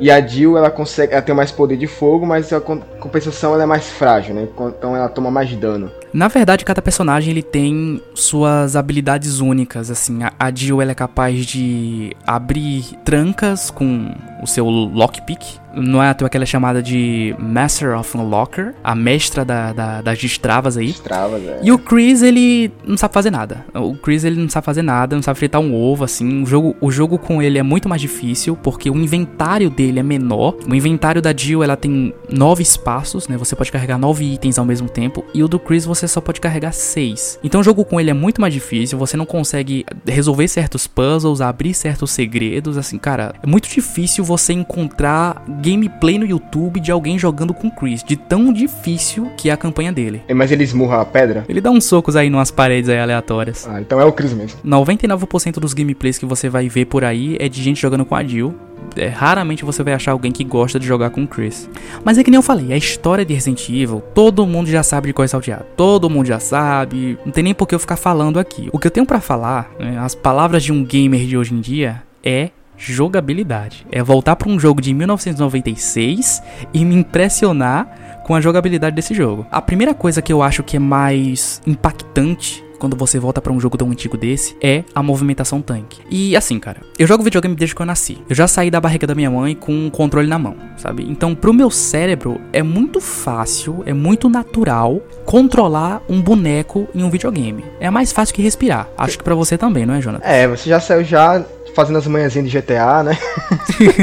E 0.02 0.10
a 0.10 0.20
Jill, 0.20 0.58
ela 0.58 0.68
consegue, 0.68 1.12
ela 1.12 1.22
tem 1.22 1.32
mais 1.32 1.52
poder 1.52 1.76
de 1.76 1.86
fogo, 1.86 2.26
mas 2.26 2.52
a 2.52 2.60
compensação 2.60 3.54
ela 3.54 3.62
é 3.62 3.66
mais 3.66 3.88
frágil, 3.88 4.34
né? 4.34 4.48
Então 4.76 4.96
ela 4.96 5.08
toma 5.08 5.30
mais 5.30 5.54
dano. 5.54 5.92
Na 6.12 6.28
verdade, 6.28 6.64
cada 6.64 6.82
personagem 6.82 7.30
ele 7.30 7.42
tem 7.42 8.02
suas 8.14 8.76
habilidades 8.76 9.40
únicas, 9.40 9.90
assim. 9.90 10.20
A 10.38 10.54
Jill 10.54 10.82
ela 10.82 10.92
é 10.92 10.94
capaz 10.94 11.46
de 11.46 12.14
abrir 12.26 12.84
trancas 13.04 13.70
com 13.70 14.14
o 14.42 14.46
seu 14.46 14.68
lockpick, 14.68 15.62
não 15.74 16.02
é 16.02 16.10
à 16.10 16.14
toa 16.14 16.28
que 16.28 16.36
ela 16.36 16.44
é 16.44 16.46
chamada 16.46 16.82
de 16.82 17.34
Master 17.38 17.98
of 17.98 18.16
Unlocker, 18.16 18.74
a 18.82 18.94
mestra 18.94 19.44
da, 19.44 19.72
da, 19.72 20.02
das 20.02 20.18
destravas 20.18 20.76
aí. 20.76 20.88
Destravas, 20.88 21.42
é. 21.42 21.60
E 21.62 21.72
o 21.72 21.78
Chris, 21.78 22.22
ele 22.22 22.72
não 22.86 22.96
sabe 22.96 23.14
fazer 23.14 23.30
nada. 23.30 23.64
O 23.74 23.94
Chris, 23.94 24.24
ele 24.24 24.40
não 24.40 24.48
sabe 24.48 24.64
fazer 24.64 24.82
nada, 24.82 25.16
não 25.16 25.22
sabe 25.22 25.38
fritar 25.38 25.60
um 25.60 25.74
ovo, 25.74 26.04
assim. 26.04 26.42
O 26.42 26.46
jogo, 26.46 26.76
o 26.80 26.90
jogo 26.90 27.18
com 27.18 27.42
ele 27.42 27.58
é 27.58 27.62
muito 27.62 27.88
mais 27.88 28.00
difícil, 28.00 28.56
porque 28.56 28.90
o 28.90 28.96
inventário 28.96 29.70
dele 29.70 30.00
é 30.00 30.02
menor. 30.02 30.56
O 30.68 30.74
inventário 30.74 31.22
da 31.22 31.34
Jill, 31.34 31.62
ela 31.62 31.76
tem 31.76 32.12
nove 32.30 32.62
espaços, 32.62 33.28
né? 33.28 33.36
Você 33.36 33.56
pode 33.56 33.72
carregar 33.72 33.98
nove 33.98 34.24
itens 34.24 34.58
ao 34.58 34.64
mesmo 34.64 34.88
tempo. 34.88 35.24
E 35.32 35.42
o 35.42 35.48
do 35.48 35.58
Chris, 35.58 35.84
você 35.84 36.01
você 36.02 36.08
só 36.08 36.20
pode 36.20 36.40
carregar 36.40 36.72
6. 36.72 37.40
Então 37.42 37.60
o 37.60 37.64
jogo 37.64 37.84
com 37.84 38.00
ele 38.00 38.10
é 38.10 38.14
muito 38.14 38.40
mais 38.40 38.52
difícil, 38.52 38.98
você 38.98 39.16
não 39.16 39.24
consegue 39.24 39.84
resolver 40.06 40.48
certos 40.48 40.86
puzzles, 40.86 41.40
abrir 41.40 41.74
certos 41.74 42.10
segredos, 42.10 42.76
assim, 42.76 42.98
cara, 42.98 43.34
é 43.42 43.46
muito 43.46 43.68
difícil 43.68 44.24
você 44.24 44.52
encontrar 44.52 45.44
gameplay 45.62 46.18
no 46.18 46.26
YouTube 46.26 46.80
de 46.80 46.90
alguém 46.90 47.18
jogando 47.18 47.54
com 47.54 47.70
Chris, 47.70 48.02
de 48.02 48.16
tão 48.16 48.52
difícil 48.52 49.30
que 49.36 49.48
é 49.48 49.52
a 49.52 49.56
campanha 49.56 49.92
dele. 49.92 50.22
É, 50.28 50.34
Mas 50.34 50.50
ele 50.50 50.64
esmurra 50.64 51.00
a 51.00 51.04
pedra? 51.04 51.44
Ele 51.48 51.60
dá 51.60 51.70
uns 51.70 51.84
socos 51.84 52.16
aí 52.16 52.28
numas 52.28 52.50
paredes 52.50 52.90
aí 52.90 52.98
aleatórias. 52.98 53.66
Ah, 53.68 53.80
então 53.80 54.00
é 54.00 54.04
o 54.04 54.12
Chris 54.12 54.32
mesmo. 54.32 54.58
99% 54.64 55.60
dos 55.60 55.72
gameplays 55.72 56.18
que 56.18 56.26
você 56.26 56.48
vai 56.48 56.68
ver 56.68 56.86
por 56.86 57.04
aí 57.04 57.36
é 57.38 57.48
de 57.48 57.62
gente 57.62 57.80
jogando 57.80 58.04
com 58.04 58.14
a 58.14 58.24
Jill. 58.24 58.54
É, 58.96 59.08
raramente 59.08 59.64
você 59.64 59.82
vai 59.82 59.94
achar 59.94 60.12
alguém 60.12 60.32
que 60.32 60.44
gosta 60.44 60.78
de 60.78 60.86
jogar 60.86 61.10
com 61.10 61.26
Chris. 61.26 61.68
Mas 62.04 62.18
é 62.18 62.24
que 62.24 62.30
nem 62.30 62.38
eu 62.38 62.42
falei, 62.42 62.72
a 62.72 62.76
história 62.76 63.24
de 63.24 63.34
Resident 63.34 63.68
Evil, 63.68 64.02
todo 64.14 64.46
mundo 64.46 64.70
já 64.70 64.82
sabe 64.82 65.08
de 65.08 65.12
qual 65.12 65.24
é 65.24 65.28
salteado. 65.28 65.64
Todo 65.76 66.10
mundo 66.10 66.26
já 66.26 66.38
sabe, 66.38 67.18
não 67.24 67.32
tem 67.32 67.44
nem 67.44 67.54
por 67.54 67.66
que 67.66 67.74
eu 67.74 67.78
ficar 67.78 67.96
falando 67.96 68.38
aqui. 68.38 68.68
O 68.72 68.78
que 68.78 68.86
eu 68.86 68.90
tenho 68.90 69.06
pra 69.06 69.20
falar, 69.20 69.70
né, 69.78 69.98
as 69.98 70.14
palavras 70.14 70.62
de 70.62 70.72
um 70.72 70.84
gamer 70.84 71.26
de 71.26 71.36
hoje 71.36 71.54
em 71.54 71.60
dia, 71.60 72.02
é 72.22 72.50
jogabilidade. 72.76 73.86
É 73.90 74.02
voltar 74.02 74.36
pra 74.36 74.48
um 74.48 74.58
jogo 74.58 74.80
de 74.80 74.92
1996 74.92 76.42
e 76.74 76.84
me 76.84 76.96
impressionar 76.96 78.22
com 78.24 78.34
a 78.34 78.40
jogabilidade 78.40 78.96
desse 78.96 79.14
jogo. 79.14 79.46
A 79.50 79.60
primeira 79.60 79.94
coisa 79.94 80.22
que 80.22 80.32
eu 80.32 80.42
acho 80.42 80.62
que 80.62 80.76
é 80.76 80.80
mais 80.80 81.60
impactante 81.66 82.61
quando 82.82 82.96
você 82.96 83.16
volta 83.16 83.40
pra 83.40 83.52
um 83.52 83.60
jogo 83.60 83.78
tão 83.78 83.88
antigo 83.92 84.16
desse 84.16 84.56
é 84.60 84.82
a 84.92 85.04
movimentação 85.04 85.62
tanque. 85.62 86.00
E 86.10 86.36
assim, 86.36 86.58
cara, 86.58 86.80
eu 86.98 87.06
jogo 87.06 87.22
videogame 87.22 87.54
desde 87.54 87.76
que 87.76 87.80
eu 87.80 87.86
nasci. 87.86 88.18
Eu 88.28 88.34
já 88.34 88.48
saí 88.48 88.72
da 88.72 88.80
barriga 88.80 89.06
da 89.06 89.14
minha 89.14 89.30
mãe 89.30 89.54
com 89.54 89.72
um 89.72 89.88
controle 89.88 90.26
na 90.26 90.36
mão, 90.36 90.56
sabe? 90.76 91.06
Então, 91.08 91.32
pro 91.32 91.54
meu 91.54 91.70
cérebro 91.70 92.40
é 92.52 92.60
muito 92.60 93.00
fácil, 93.00 93.84
é 93.86 93.92
muito 93.92 94.28
natural 94.28 95.00
controlar 95.24 96.02
um 96.08 96.20
boneco 96.20 96.88
em 96.92 97.04
um 97.04 97.10
videogame. 97.10 97.64
É 97.78 97.88
mais 97.88 98.10
fácil 98.10 98.34
que 98.34 98.42
respirar. 98.42 98.88
Acho 98.98 99.16
que 99.16 99.22
pra 99.22 99.36
você 99.36 99.56
também, 99.56 99.86
não 99.86 99.94
é, 99.94 100.00
Jonathan? 100.00 100.26
É, 100.26 100.48
você 100.48 100.68
já 100.68 100.80
saiu 100.80 101.04
já 101.04 101.40
fazendo 101.74 101.98
as 101.98 102.06
manhãzinhas 102.06 102.50
de 102.50 102.58
GTA, 102.58 103.02
né? 103.02 103.18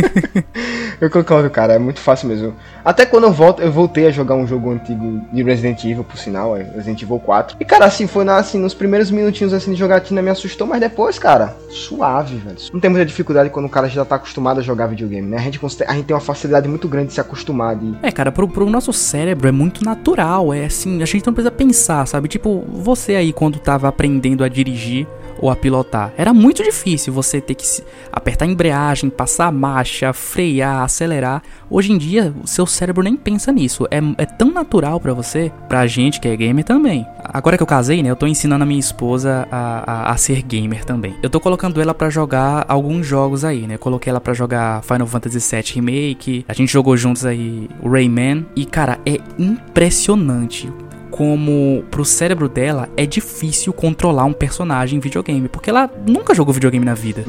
eu 0.99 1.09
concordo, 1.09 1.49
cara, 1.49 1.73
é 1.73 1.79
muito 1.79 1.99
fácil 1.99 2.27
mesmo. 2.27 2.55
Até 2.83 3.05
quando 3.05 3.25
eu 3.25 3.31
volto, 3.31 3.61
eu 3.61 3.71
voltei 3.71 4.07
a 4.07 4.11
jogar 4.11 4.35
um 4.35 4.47
jogo 4.47 4.71
antigo 4.71 5.21
de 5.31 5.43
Resident 5.43 5.83
Evil, 5.83 6.03
por 6.03 6.17
sinal, 6.17 6.57
é 6.57 6.63
Resident 6.63 7.01
Evil 7.01 7.19
4. 7.19 7.57
E, 7.59 7.65
cara, 7.65 7.85
assim, 7.85 8.07
foi 8.07 8.23
na, 8.23 8.37
assim, 8.37 8.59
nos 8.59 8.73
primeiros 8.73 9.11
minutinhos 9.11 9.53
assim 9.53 9.73
de 9.73 9.79
jogatina 9.79 10.21
me 10.21 10.29
assustou, 10.29 10.65
mas 10.65 10.79
depois, 10.79 11.19
cara, 11.19 11.55
suave, 11.69 12.37
velho. 12.37 12.57
Não 12.73 12.79
tem 12.79 12.89
muita 12.89 13.05
dificuldade 13.05 13.49
quando 13.49 13.65
o 13.65 13.69
cara 13.69 13.87
já 13.87 14.03
tá 14.03 14.15
acostumado 14.15 14.59
a 14.59 14.63
jogar 14.63 14.87
videogame, 14.87 15.27
né? 15.27 15.37
A 15.37 15.41
gente, 15.41 15.59
a 15.87 15.93
gente 15.93 16.05
tem 16.05 16.15
uma 16.15 16.21
facilidade 16.21 16.67
muito 16.67 16.87
grande 16.87 17.07
de 17.07 17.13
se 17.13 17.21
acostumar 17.21 17.75
de. 17.75 17.95
É, 18.01 18.11
cara, 18.11 18.31
pro, 18.31 18.47
pro 18.47 18.69
nosso 18.69 18.91
cérebro 18.91 19.47
é 19.47 19.51
muito 19.51 19.83
natural. 19.83 20.53
É 20.53 20.65
assim, 20.65 21.01
a 21.01 21.05
gente 21.05 21.25
não 21.25 21.33
precisa 21.33 21.51
pensar, 21.51 22.05
sabe? 22.07 22.27
Tipo, 22.27 22.65
você 22.67 23.15
aí 23.15 23.33
quando 23.33 23.59
tava 23.59 23.87
aprendendo 23.87 24.43
a 24.43 24.49
dirigir 24.49 25.07
ou 25.39 25.49
a 25.49 25.55
pilotar, 25.55 26.13
era 26.17 26.33
muito 26.33 26.63
difícil 26.63 27.13
você 27.13 27.39
ter 27.41 27.55
que 27.55 27.65
apertar 28.11 28.45
a 28.45 28.47
embreagem, 28.47 29.09
passar 29.09 29.47
a 29.47 29.51
marcha, 29.51 30.13
frear, 30.13 30.83
acelerar. 30.83 31.41
Hoje 31.69 31.91
em 31.91 31.97
dia, 31.97 32.33
o 32.43 32.47
seu 32.47 32.65
cérebro 32.65 33.03
nem 33.03 33.15
pensa 33.15 33.51
nisso. 33.51 33.87
É, 33.91 33.99
é 34.17 34.25
tão 34.25 34.51
natural 34.51 34.99
pra 34.99 35.13
você, 35.13 35.51
pra 35.67 35.87
gente 35.87 36.19
que 36.19 36.27
é 36.27 36.35
gamer 36.35 36.63
também. 36.63 37.05
Agora 37.23 37.57
que 37.57 37.63
eu 37.63 37.67
casei, 37.67 38.01
né, 38.01 38.09
eu 38.09 38.15
tô 38.15 38.27
ensinando 38.27 38.63
a 38.63 38.67
minha 38.67 38.79
esposa 38.79 39.47
a, 39.51 40.09
a, 40.09 40.11
a 40.11 40.17
ser 40.17 40.41
gamer 40.41 40.83
também. 40.85 41.15
Eu 41.21 41.29
tô 41.29 41.39
colocando 41.39 41.81
ela 41.81 41.93
pra 41.93 42.09
jogar 42.09 42.65
alguns 42.67 43.05
jogos 43.05 43.45
aí, 43.45 43.67
né? 43.67 43.77
Coloquei 43.77 44.09
ela 44.09 44.21
pra 44.21 44.33
jogar 44.33 44.81
Final 44.83 45.07
Fantasy 45.07 45.39
VII 45.39 45.73
Remake. 45.75 46.45
A 46.47 46.53
gente 46.53 46.71
jogou 46.71 46.97
juntos 46.97 47.25
aí 47.25 47.69
Rayman. 47.83 48.45
E, 48.55 48.65
cara, 48.65 48.99
é 49.05 49.19
impressionante 49.37 50.71
como 51.19 51.83
pro 51.91 52.05
cérebro 52.05 52.47
dela 52.47 52.87
é 52.95 53.05
difícil 53.05 53.73
controlar 53.73 54.23
um 54.23 54.31
personagem 54.31 54.95
em 54.95 55.01
videogame, 55.01 55.49
porque 55.49 55.69
ela 55.69 55.91
nunca 56.07 56.33
jogou 56.33 56.53
videogame 56.53 56.85
na 56.85 56.93
vida. 56.93 57.25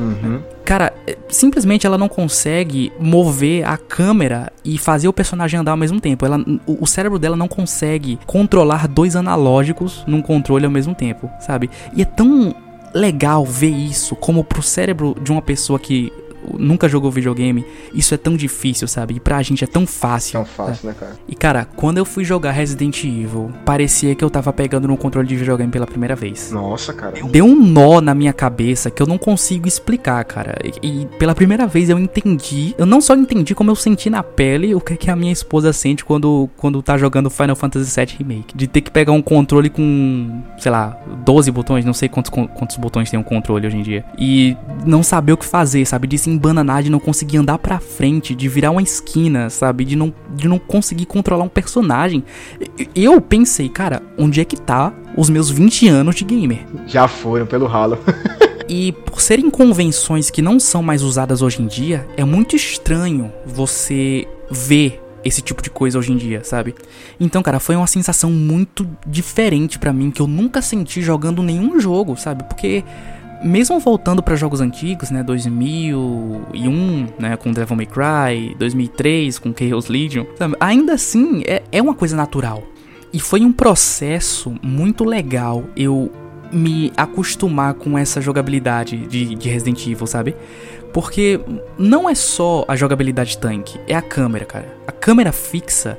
Cara, 0.64 0.92
é, 1.08 1.18
simplesmente 1.28 1.88
ela 1.88 1.98
não 1.98 2.08
consegue 2.08 2.92
mover 3.00 3.66
a 3.66 3.76
câmera 3.76 4.52
e 4.64 4.78
fazer 4.78 5.08
o 5.08 5.12
personagem 5.12 5.58
andar 5.58 5.72
ao 5.72 5.76
mesmo 5.76 6.00
tempo. 6.00 6.24
Ela, 6.24 6.38
o, 6.68 6.84
o 6.84 6.86
cérebro 6.86 7.18
dela 7.18 7.36
não 7.36 7.48
consegue 7.48 8.16
controlar 8.26 8.86
dois 8.86 9.16
analógicos 9.16 10.04
num 10.06 10.22
controle 10.22 10.64
ao 10.64 10.70
mesmo 10.70 10.94
tempo, 10.94 11.28
sabe? 11.40 11.68
E 11.92 12.00
é 12.00 12.04
tão 12.04 12.54
legal 12.94 13.44
ver 13.44 13.70
isso 13.70 14.14
como 14.14 14.44
pro 14.44 14.62
cérebro 14.62 15.16
de 15.20 15.32
uma 15.32 15.42
pessoa 15.42 15.80
que 15.80 16.12
nunca 16.58 16.88
jogou 16.88 17.10
videogame, 17.10 17.64
isso 17.92 18.14
é 18.14 18.16
tão 18.16 18.36
difícil, 18.36 18.86
sabe? 18.88 19.14
E 19.14 19.20
pra 19.20 19.42
gente 19.42 19.64
é 19.64 19.66
tão 19.66 19.86
fácil. 19.86 20.32
Tão 20.32 20.44
fácil, 20.44 20.88
né, 20.88 20.94
cara? 20.98 21.12
E 21.28 21.34
cara, 21.34 21.64
quando 21.64 21.98
eu 21.98 22.04
fui 22.04 22.24
jogar 22.24 22.52
Resident 22.52 23.04
Evil, 23.04 23.52
parecia 23.64 24.14
que 24.14 24.24
eu 24.24 24.30
tava 24.30 24.52
pegando 24.52 24.88
no 24.88 24.96
controle 24.96 25.26
de 25.26 25.36
videogame 25.36 25.70
pela 25.70 25.86
primeira 25.86 26.16
vez. 26.16 26.50
Nossa, 26.50 26.92
cara. 26.92 27.20
Deu 27.30 27.44
um 27.44 27.56
nó 27.56 28.00
na 28.00 28.14
minha 28.14 28.32
cabeça 28.32 28.90
que 28.90 29.02
eu 29.02 29.06
não 29.06 29.18
consigo 29.18 29.66
explicar, 29.66 30.24
cara. 30.24 30.56
E, 30.82 31.02
e 31.02 31.06
pela 31.18 31.34
primeira 31.34 31.66
vez 31.66 31.90
eu 31.90 31.98
entendi, 31.98 32.74
eu 32.78 32.86
não 32.86 33.00
só 33.00 33.14
entendi 33.14 33.54
como 33.54 33.70
eu 33.70 33.76
senti 33.76 34.10
na 34.10 34.22
pele 34.22 34.74
o 34.74 34.80
que, 34.80 34.96
que 34.96 35.10
a 35.10 35.16
minha 35.16 35.32
esposa 35.32 35.72
sente 35.72 36.04
quando, 36.04 36.48
quando 36.56 36.82
tá 36.82 36.96
jogando 36.96 37.30
Final 37.30 37.56
Fantasy 37.56 37.94
VII 37.94 38.16
Remake. 38.18 38.56
De 38.56 38.66
ter 38.66 38.80
que 38.80 38.90
pegar 38.90 39.12
um 39.12 39.22
controle 39.22 39.68
com, 39.68 40.42
sei 40.58 40.70
lá, 40.70 40.96
12 41.24 41.50
botões, 41.50 41.84
não 41.84 41.92
sei 41.92 42.08
quantos, 42.08 42.30
quantos 42.30 42.76
botões 42.76 43.10
tem 43.10 43.18
um 43.18 43.22
controle 43.22 43.66
hoje 43.66 43.76
em 43.76 43.82
dia. 43.82 44.04
E 44.18 44.56
não 44.84 45.02
saber 45.02 45.32
o 45.32 45.36
que 45.36 45.44
fazer, 45.44 45.84
sabe? 45.84 46.06
De 46.06 46.18
se 46.18 46.29
embananar, 46.30 46.82
de 46.82 46.90
não 46.90 47.00
conseguir 47.00 47.38
andar 47.38 47.58
pra 47.58 47.80
frente, 47.80 48.34
de 48.34 48.48
virar 48.48 48.70
uma 48.70 48.82
esquina, 48.82 49.50
sabe? 49.50 49.84
De 49.84 49.96
não, 49.96 50.12
de 50.34 50.48
não 50.48 50.58
conseguir 50.58 51.06
controlar 51.06 51.44
um 51.44 51.48
personagem. 51.48 52.24
Eu 52.94 53.20
pensei, 53.20 53.68
cara, 53.68 54.02
onde 54.18 54.40
é 54.40 54.44
que 54.44 54.56
tá 54.56 54.92
os 55.16 55.28
meus 55.28 55.50
20 55.50 55.88
anos 55.88 56.14
de 56.14 56.24
gamer? 56.24 56.64
Já 56.86 57.08
foram 57.08 57.46
pelo 57.46 57.66
ralo. 57.66 57.98
E 58.72 58.92
por 58.92 59.20
serem 59.20 59.50
convenções 59.50 60.30
que 60.30 60.40
não 60.40 60.60
são 60.60 60.80
mais 60.80 61.02
usadas 61.02 61.42
hoje 61.42 61.60
em 61.60 61.66
dia, 61.66 62.06
é 62.16 62.24
muito 62.24 62.54
estranho 62.54 63.32
você 63.44 64.28
ver 64.48 65.02
esse 65.24 65.42
tipo 65.42 65.60
de 65.60 65.68
coisa 65.68 65.98
hoje 65.98 66.12
em 66.12 66.16
dia, 66.16 66.44
sabe? 66.44 66.74
Então, 67.18 67.42
cara, 67.42 67.58
foi 67.58 67.74
uma 67.74 67.88
sensação 67.88 68.30
muito 68.30 68.88
diferente 69.04 69.76
pra 69.76 69.92
mim 69.92 70.12
que 70.12 70.22
eu 70.22 70.26
nunca 70.28 70.62
senti 70.62 71.02
jogando 71.02 71.42
nenhum 71.42 71.80
jogo, 71.80 72.16
sabe? 72.16 72.44
Porque 72.44 72.84
mesmo 73.42 73.78
voltando 73.78 74.22
pra 74.22 74.36
jogos 74.36 74.60
antigos, 74.60 75.10
né, 75.10 75.22
2001, 75.22 77.06
né, 77.18 77.36
com 77.36 77.52
Devil 77.52 77.76
May 77.76 77.86
Cry, 77.86 78.54
2003 78.58 79.38
com 79.38 79.54
Chaos 79.54 79.88
Legion, 79.88 80.24
ainda 80.58 80.94
assim 80.94 81.42
é, 81.46 81.62
é 81.72 81.82
uma 81.82 81.94
coisa 81.94 82.16
natural. 82.16 82.62
E 83.12 83.18
foi 83.18 83.40
um 83.40 83.52
processo 83.52 84.54
muito 84.62 85.04
legal 85.04 85.64
eu 85.76 86.12
me 86.52 86.92
acostumar 86.96 87.74
com 87.74 87.96
essa 87.96 88.20
jogabilidade 88.20 88.96
de, 89.06 89.34
de 89.34 89.48
Resident 89.48 89.86
Evil, 89.86 90.06
sabe? 90.06 90.34
Porque 90.92 91.40
não 91.78 92.08
é 92.08 92.14
só 92.14 92.64
a 92.66 92.74
jogabilidade 92.74 93.38
tanque, 93.38 93.78
é 93.86 93.94
a 93.94 94.02
câmera, 94.02 94.44
cara. 94.44 94.76
A 94.86 94.92
câmera 94.92 95.32
fixa 95.32 95.98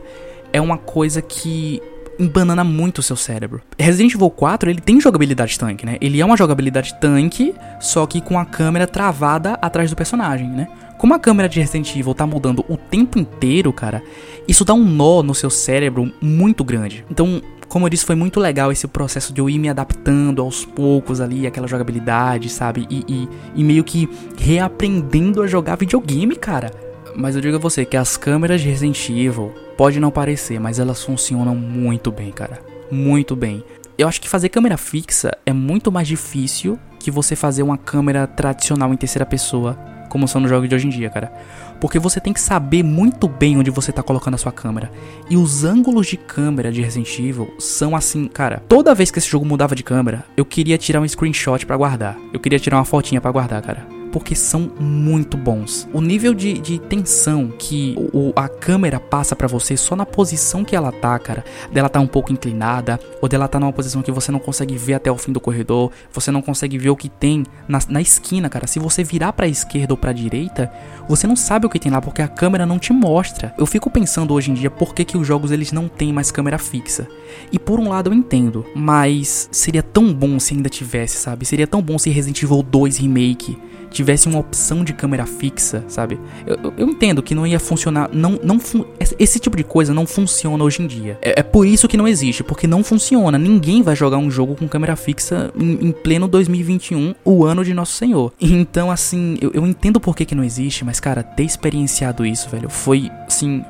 é 0.51 0.59
uma 0.59 0.77
coisa 0.77 1.21
que 1.21 1.81
embanana 2.21 2.63
muito 2.63 2.99
o 2.99 3.03
seu 3.03 3.15
cérebro. 3.15 3.61
Resident 3.77 4.13
Evil 4.13 4.29
4, 4.29 4.69
ele 4.69 4.81
tem 4.81 5.01
jogabilidade 5.01 5.57
tanque, 5.57 5.85
né? 5.85 5.97
Ele 5.99 6.21
é 6.21 6.25
uma 6.25 6.37
jogabilidade 6.37 6.95
tanque, 6.99 7.53
só 7.79 8.05
que 8.05 8.21
com 8.21 8.37
a 8.37 8.45
câmera 8.45 8.87
travada 8.87 9.57
atrás 9.61 9.89
do 9.89 9.95
personagem, 9.95 10.47
né? 10.47 10.67
Como 10.97 11.15
a 11.15 11.19
câmera 11.19 11.49
de 11.49 11.59
Resident 11.59 11.95
Evil 11.95 12.13
tá 12.13 12.27
mudando 12.27 12.63
o 12.69 12.77
tempo 12.77 13.17
inteiro, 13.17 13.73
cara, 13.73 14.03
isso 14.47 14.63
dá 14.63 14.73
um 14.73 14.85
nó 14.85 15.23
no 15.23 15.33
seu 15.33 15.49
cérebro 15.49 16.13
muito 16.21 16.63
grande. 16.63 17.03
Então, 17.09 17.41
como 17.67 17.85
eu 17.85 17.89
disse, 17.89 18.05
foi 18.05 18.15
muito 18.15 18.39
legal 18.39 18.71
esse 18.71 18.87
processo 18.87 19.33
de 19.33 19.41
eu 19.41 19.49
ir 19.49 19.57
me 19.57 19.69
adaptando 19.69 20.41
aos 20.41 20.63
poucos 20.63 21.19
ali, 21.19 21.47
aquela 21.47 21.67
jogabilidade, 21.67 22.49
sabe? 22.49 22.85
E, 22.89 23.03
e, 23.07 23.29
e 23.55 23.63
meio 23.63 23.83
que 23.83 24.07
reaprendendo 24.37 25.41
a 25.41 25.47
jogar 25.47 25.75
videogame, 25.75 26.35
cara. 26.35 26.69
Mas 27.15 27.35
eu 27.35 27.41
digo 27.41 27.55
a 27.55 27.59
você 27.59 27.83
que 27.83 27.97
as 27.97 28.15
câmeras 28.15 28.61
de 28.61 28.69
Resident 28.69 29.09
Evil 29.09 29.53
pode 29.81 29.99
não 29.99 30.11
parecer, 30.11 30.59
mas 30.59 30.77
elas 30.77 31.03
funcionam 31.03 31.55
muito 31.55 32.11
bem, 32.11 32.31
cara. 32.31 32.61
Muito 32.91 33.35
bem. 33.35 33.63
Eu 33.97 34.07
acho 34.07 34.21
que 34.21 34.29
fazer 34.29 34.47
câmera 34.47 34.77
fixa 34.77 35.35
é 35.43 35.51
muito 35.51 35.91
mais 35.91 36.07
difícil 36.07 36.77
que 36.99 37.09
você 37.09 37.35
fazer 37.35 37.63
uma 37.63 37.79
câmera 37.79 38.27
tradicional 38.27 38.93
em 38.93 38.95
terceira 38.95 39.25
pessoa, 39.25 39.73
como 40.07 40.27
são 40.27 40.39
nos 40.39 40.51
jogos 40.51 40.69
de 40.69 40.75
hoje 40.75 40.85
em 40.85 40.91
dia, 40.91 41.09
cara. 41.09 41.33
Porque 41.79 41.97
você 41.97 42.19
tem 42.19 42.31
que 42.31 42.39
saber 42.39 42.83
muito 42.83 43.27
bem 43.27 43.57
onde 43.57 43.71
você 43.71 43.91
tá 43.91 44.03
colocando 44.03 44.35
a 44.35 44.37
sua 44.37 44.51
câmera. 44.51 44.91
E 45.27 45.35
os 45.35 45.63
ângulos 45.63 46.05
de 46.05 46.15
câmera 46.15 46.71
de 46.71 46.83
Resident 46.83 47.17
Evil 47.17 47.51
são 47.57 47.95
assim, 47.95 48.27
cara. 48.27 48.61
Toda 48.69 48.93
vez 48.93 49.09
que 49.09 49.17
esse 49.17 49.31
jogo 49.31 49.47
mudava 49.47 49.73
de 49.73 49.81
câmera, 49.81 50.23
eu 50.37 50.45
queria 50.45 50.77
tirar 50.77 51.01
um 51.01 51.07
screenshot 51.07 51.65
pra 51.65 51.75
guardar. 51.75 52.15
Eu 52.31 52.39
queria 52.39 52.59
tirar 52.59 52.77
uma 52.77 52.85
fotinha 52.85 53.19
pra 53.19 53.31
guardar, 53.31 53.59
cara. 53.63 54.00
Porque 54.11 54.35
são 54.35 54.71
muito 54.79 55.37
bons. 55.37 55.87
O 55.93 56.01
nível 56.01 56.33
de, 56.33 56.53
de 56.53 56.79
tensão 56.79 57.51
que 57.57 57.95
o, 58.13 58.33
a 58.35 58.47
câmera 58.47 58.99
passa 58.99 59.35
para 59.35 59.47
você 59.47 59.77
só 59.77 59.95
na 59.95 60.05
posição 60.05 60.63
que 60.63 60.75
ela 60.75 60.91
tá, 60.91 61.17
cara, 61.17 61.43
dela 61.71 61.89
tá 61.89 61.99
um 61.99 62.07
pouco 62.07 62.31
inclinada, 62.31 62.99
ou 63.21 63.29
dela 63.29 63.47
tá 63.47 63.59
numa 63.59 63.73
posição 63.73 64.01
que 64.01 64.11
você 64.11 64.31
não 64.31 64.39
consegue 64.39 64.75
ver 64.75 64.95
até 64.95 65.11
o 65.11 65.17
fim 65.17 65.31
do 65.31 65.39
corredor, 65.39 65.91
você 66.11 66.31
não 66.31 66.41
consegue 66.41 66.77
ver 66.77 66.89
o 66.89 66.95
que 66.95 67.09
tem 67.09 67.43
na, 67.67 67.79
na 67.87 68.01
esquina, 68.01 68.49
cara. 68.49 68.67
Se 68.67 68.79
você 68.79 69.03
virar 69.03 69.33
pra 69.33 69.47
esquerda 69.47 69.93
ou 69.93 69.97
pra 69.97 70.11
direita, 70.11 70.71
você 71.07 71.27
não 71.27 71.35
sabe 71.35 71.65
o 71.65 71.69
que 71.69 71.79
tem 71.79 71.91
lá, 71.91 72.01
porque 72.01 72.21
a 72.21 72.27
câmera 72.27 72.65
não 72.65 72.79
te 72.79 72.93
mostra. 72.93 73.53
Eu 73.57 73.65
fico 73.65 73.89
pensando 73.89 74.33
hoje 74.33 74.51
em 74.51 74.53
dia 74.53 74.69
por 74.69 74.93
que, 74.93 75.05
que 75.05 75.17
os 75.17 75.25
jogos 75.25 75.51
eles 75.51 75.71
não 75.71 75.87
têm 75.87 76.11
mais 76.13 76.31
câmera 76.31 76.57
fixa. 76.57 77.07
E 77.51 77.59
por 77.59 77.79
um 77.79 77.89
lado 77.89 78.09
eu 78.09 78.13
entendo, 78.13 78.65
mas 78.75 79.49
seria 79.51 79.83
tão 79.83 80.13
bom 80.13 80.39
se 80.39 80.53
ainda 80.53 80.69
tivesse, 80.69 81.17
sabe? 81.17 81.45
Seria 81.45 81.67
tão 81.67 81.81
bom 81.81 81.97
se 81.97 82.09
Resident 82.09 82.43
Evil 82.43 82.63
2 82.63 82.97
Remake 82.97 83.57
tivesse 83.91 84.27
uma 84.27 84.39
opção 84.39 84.83
de 84.83 84.93
câmera 84.93 85.25
fixa, 85.25 85.83
sabe? 85.87 86.19
Eu, 86.45 86.57
eu, 86.63 86.73
eu 86.77 86.89
entendo 86.89 87.21
que 87.21 87.35
não 87.35 87.45
ia 87.45 87.59
funcionar, 87.59 88.09
não, 88.11 88.39
não 88.43 88.59
fun 88.59 88.85
esse 89.19 89.39
tipo 89.39 89.55
de 89.57 89.63
coisa 89.63 89.93
não 89.93 90.07
funciona 90.07 90.63
hoje 90.63 90.81
em 90.81 90.87
dia. 90.87 91.17
É, 91.21 91.41
é, 91.41 91.43
por 91.43 91.67
isso 91.67 91.87
que 91.87 91.97
não 91.97 92.07
existe, 92.07 92.43
porque 92.43 92.65
não 92.65 92.83
funciona. 92.83 93.37
Ninguém 93.37 93.81
vai 93.83 93.95
jogar 93.95 94.17
um 94.17 94.31
jogo 94.31 94.55
com 94.55 94.67
câmera 94.67 94.95
fixa 94.95 95.51
em, 95.55 95.87
em 95.87 95.91
pleno 95.91 96.27
2021, 96.27 97.15
o 97.23 97.45
ano 97.45 97.63
de 97.63 97.73
Nosso 97.73 97.93
Senhor. 97.93 98.31
Então, 98.61 98.91
assim, 98.91 99.37
eu, 99.41 99.51
eu 99.53 99.65
entendo 99.65 99.99
por 99.99 100.15
que, 100.15 100.25
que 100.25 100.35
não 100.35 100.43
existe, 100.43 100.85
mas, 100.85 100.99
cara, 100.99 101.23
ter 101.23 101.43
experienciado 101.43 102.25
isso, 102.25 102.49
velho, 102.49 102.69
foi, 102.69 103.09
assim, 103.27 103.63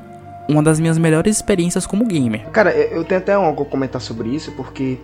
uma 0.48 0.62
das 0.62 0.78
minhas 0.78 0.98
melhores 0.98 1.36
experiências 1.36 1.86
como 1.86 2.04
gamer. 2.04 2.48
Cara, 2.50 2.70
eu 2.72 3.04
tenho 3.04 3.20
até 3.20 3.32
algo 3.32 3.62
a 3.62 3.66
comentar 3.66 4.00
sobre 4.00 4.28
isso, 4.28 4.52
porque 4.52 4.98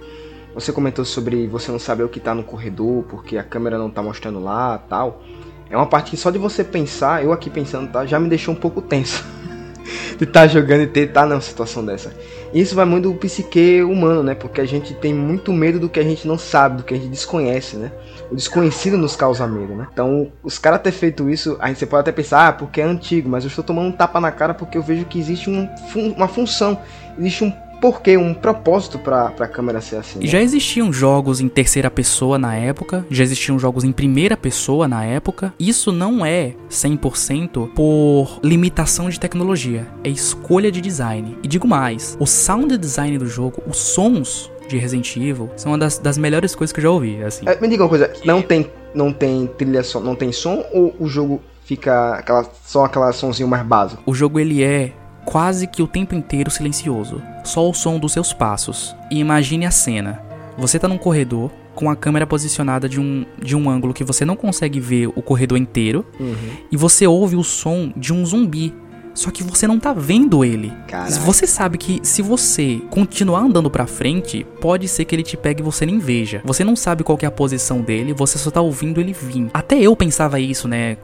você 0.61 0.73
comentou 0.73 1.05
sobre 1.05 1.47
você 1.47 1.71
não 1.71 1.79
saber 1.79 2.03
o 2.03 2.09
que 2.09 2.19
tá 2.19 2.35
no 2.35 2.43
corredor, 2.43 3.05
porque 3.05 3.39
a 3.39 3.45
câmera 3.45 3.79
não 3.79 3.89
tá 3.89 4.03
mostrando 4.03 4.41
lá 4.41 4.77
tal. 4.89 5.23
É 5.71 5.77
uma 5.77 5.87
parte 5.87 6.11
que 6.11 6.17
só 6.17 6.31
de 6.31 6.39
você 6.39 6.65
pensar, 6.65 7.23
eu 7.23 7.33
aqui 7.33 7.49
pensando, 7.49 7.91
tá, 7.93 8.05
já 8.05 8.19
me 8.19 8.29
deixou 8.29 8.55
um 8.55 8.57
pouco 8.57 8.83
tenso. 8.83 9.25
de 10.19 10.25
estar 10.25 10.41
tá 10.41 10.47
jogando 10.49 10.83
e 10.83 10.87
ter 10.89 11.13
tá 11.13 11.25
numa 11.25 11.41
situação 11.41 11.85
dessa. 11.85 12.13
Isso 12.53 12.75
vai 12.75 12.85
muito 12.85 13.09
do 13.09 13.15
psique 13.15 13.83
humano, 13.83 14.23
né? 14.23 14.35
Porque 14.35 14.61
a 14.61 14.65
gente 14.65 14.95
tem 14.95 15.15
muito 15.15 15.53
medo 15.53 15.79
do 15.79 15.89
que 15.89 16.01
a 16.01 16.03
gente 16.03 16.27
não 16.27 16.37
sabe, 16.37 16.79
do 16.79 16.83
que 16.83 16.95
a 16.95 16.97
gente 16.97 17.11
desconhece, 17.11 17.77
né? 17.77 17.93
O 18.31 18.35
desconhecido 18.35 18.99
nos 18.99 19.15
causa 19.15 19.47
medo, 19.47 19.75
né? 19.75 19.87
Então, 19.93 20.33
os 20.43 20.59
caras 20.59 20.83
ter 20.83 20.93
feito 20.93 21.31
isso, 21.31 21.57
a 21.61 21.69
gente 21.69 21.87
pode 21.87 22.01
até 22.01 22.11
pensar, 22.11 22.49
ah, 22.49 22.53
porque 22.53 22.81
é 22.81 22.85
antigo, 22.85 23.29
mas 23.29 23.45
eu 23.45 23.49
estou 23.49 23.63
tomando 23.63 23.89
um 23.89 23.93
tapa 23.93 24.21
na 24.21 24.33
cara 24.33 24.55
porque 24.55 24.77
eu 24.77 24.83
vejo 24.83 25.05
que 25.05 25.21
existe 25.21 25.49
um, 25.49 25.69
uma 26.17 26.27
função, 26.27 26.81
existe 27.17 27.45
um 27.45 27.53
porquê, 27.81 28.17
um 28.17 28.35
propósito 28.35 28.99
para 28.99 29.27
a 29.27 29.49
câmera 29.49 29.81
ser 29.81 29.97
assim. 29.97 30.21
Né? 30.21 30.27
Já 30.27 30.41
existiam 30.41 30.93
jogos 30.93 31.41
em 31.41 31.49
terceira 31.49 31.91
pessoa 31.91 32.39
na 32.39 32.55
época, 32.55 33.05
já 33.11 33.25
existiam 33.25 33.59
jogos 33.59 33.85
em 33.85 33.93
primeira 33.93 34.37
pessoa 34.37 34.89
na 34.89 35.05
época. 35.05 35.53
Isso 35.59 35.93
não 35.93 36.25
é 36.25 36.55
100% 36.71 37.73
por 37.75 38.41
limitação 38.43 39.09
de 39.09 39.19
tecnologia, 39.19 39.87
é 40.05 40.09
escolha 40.09 40.71
de 40.71 40.81
design. 40.81 41.37
E 41.43 41.49
digo 41.49 41.67
mais, 41.67 42.17
o 42.21 42.27
sound 42.27 42.77
design 42.77 43.19
do 43.19 43.27
jogo, 43.27 43.63
os 43.67 43.79
sons 43.79 44.51
de 44.69 44.77
Resident 44.77 45.17
Evil 45.17 45.51
são 45.57 45.73
uma 45.73 45.79
das, 45.79 45.99
das 45.99 46.19
melhores 46.19 46.55
coisas 46.55 46.73
que 46.73 46.81
eu 46.81 46.83
já 46.83 46.91
ouvi, 46.91 47.23
assim. 47.23 47.49
É, 47.49 47.59
me 47.61 47.69
diga 47.69 47.83
uma 47.83 47.89
coisa, 47.89 48.13
não 48.25 48.43
tem 48.43 48.71
não 48.95 49.13
tem 49.13 49.47
trilha 49.59 49.83
som, 49.83 50.01
não 50.01 50.15
tem 50.15 50.33
som 50.33 50.65
ou 50.73 50.95
o 50.99 51.07
jogo 51.07 51.41
fica 51.65 52.15
aquela 52.15 52.45
só 52.65 52.87
aquela 52.87 53.13
sonzinho 53.13 53.49
mais 53.49 53.65
básico? 53.65 54.03
O 54.07 54.15
jogo 54.15 54.41
ele 54.41 54.63
é 54.63 54.93
quase 55.29 55.67
que 55.67 55.83
o 55.83 55.87
tempo 55.87 56.15
inteiro 56.15 56.51
silencioso, 56.51 57.21
só 57.45 57.69
o 57.69 57.75
som 57.75 57.99
dos 57.99 58.13
seus 58.13 58.33
passos. 58.33 58.97
E 59.11 59.19
imagine 59.19 59.67
a 59.67 59.71
cena: 59.71 60.23
você 60.57 60.79
está 60.79 60.89
num 60.89 60.97
corredor 60.97 61.51
com 61.75 61.91
a 61.91 61.95
câmera 61.95 62.27
posicionada 62.27 62.89
de 62.89 62.99
um, 62.99 63.27
de 63.41 63.55
um 63.55 63.69
ângulo 63.69 63.93
que 63.93 64.03
você 64.03 64.25
não 64.25 64.35
consegue 64.35 64.81
ver 64.81 65.07
o 65.09 65.21
corredor 65.21 65.59
inteiro, 65.59 66.05
uhum. 66.19 66.35
e 66.73 66.79
você 66.79 67.07
ouve 67.07 67.37
o 67.37 67.45
som 67.45 67.93
de 67.95 68.11
um 68.11 68.25
zumbi 68.25 68.75
só 69.19 69.33
que 69.33 69.43
você 69.43 69.67
não 69.67 69.81
tá 69.81 69.93
vendo 69.93 70.45
ele. 70.45 70.73
Caraca. 70.87 71.11
Você 71.11 71.45
sabe 71.45 71.77
que 71.77 71.99
se 72.05 72.23
você 72.23 72.81
continuar 72.89 73.41
andando 73.41 73.69
para 73.69 73.85
frente, 73.85 74.47
pode 74.61 74.87
ser 74.87 75.05
que 75.05 75.13
ele 75.13 75.25
te 75.25 75.37
pegue 75.37 75.61
e 75.61 75.65
você 75.65 75.85
nem 75.85 75.99
veja. 75.99 76.41
Você 76.45 76.63
não 76.63 76.77
sabe 76.77 77.03
qual 77.03 77.19
é 77.21 77.27
a 77.27 77.31
posição 77.31 77.81
dele, 77.81 78.13
você 78.13 78.39
só 78.39 78.49
tá 78.49 78.61
ouvindo 78.61 79.01
ele 79.01 79.13
vir. 79.13 79.51
Até 79.53 79.77
eu 79.77 79.97
pensava 79.97 80.39
isso, 80.39 80.69
né, 80.69 80.97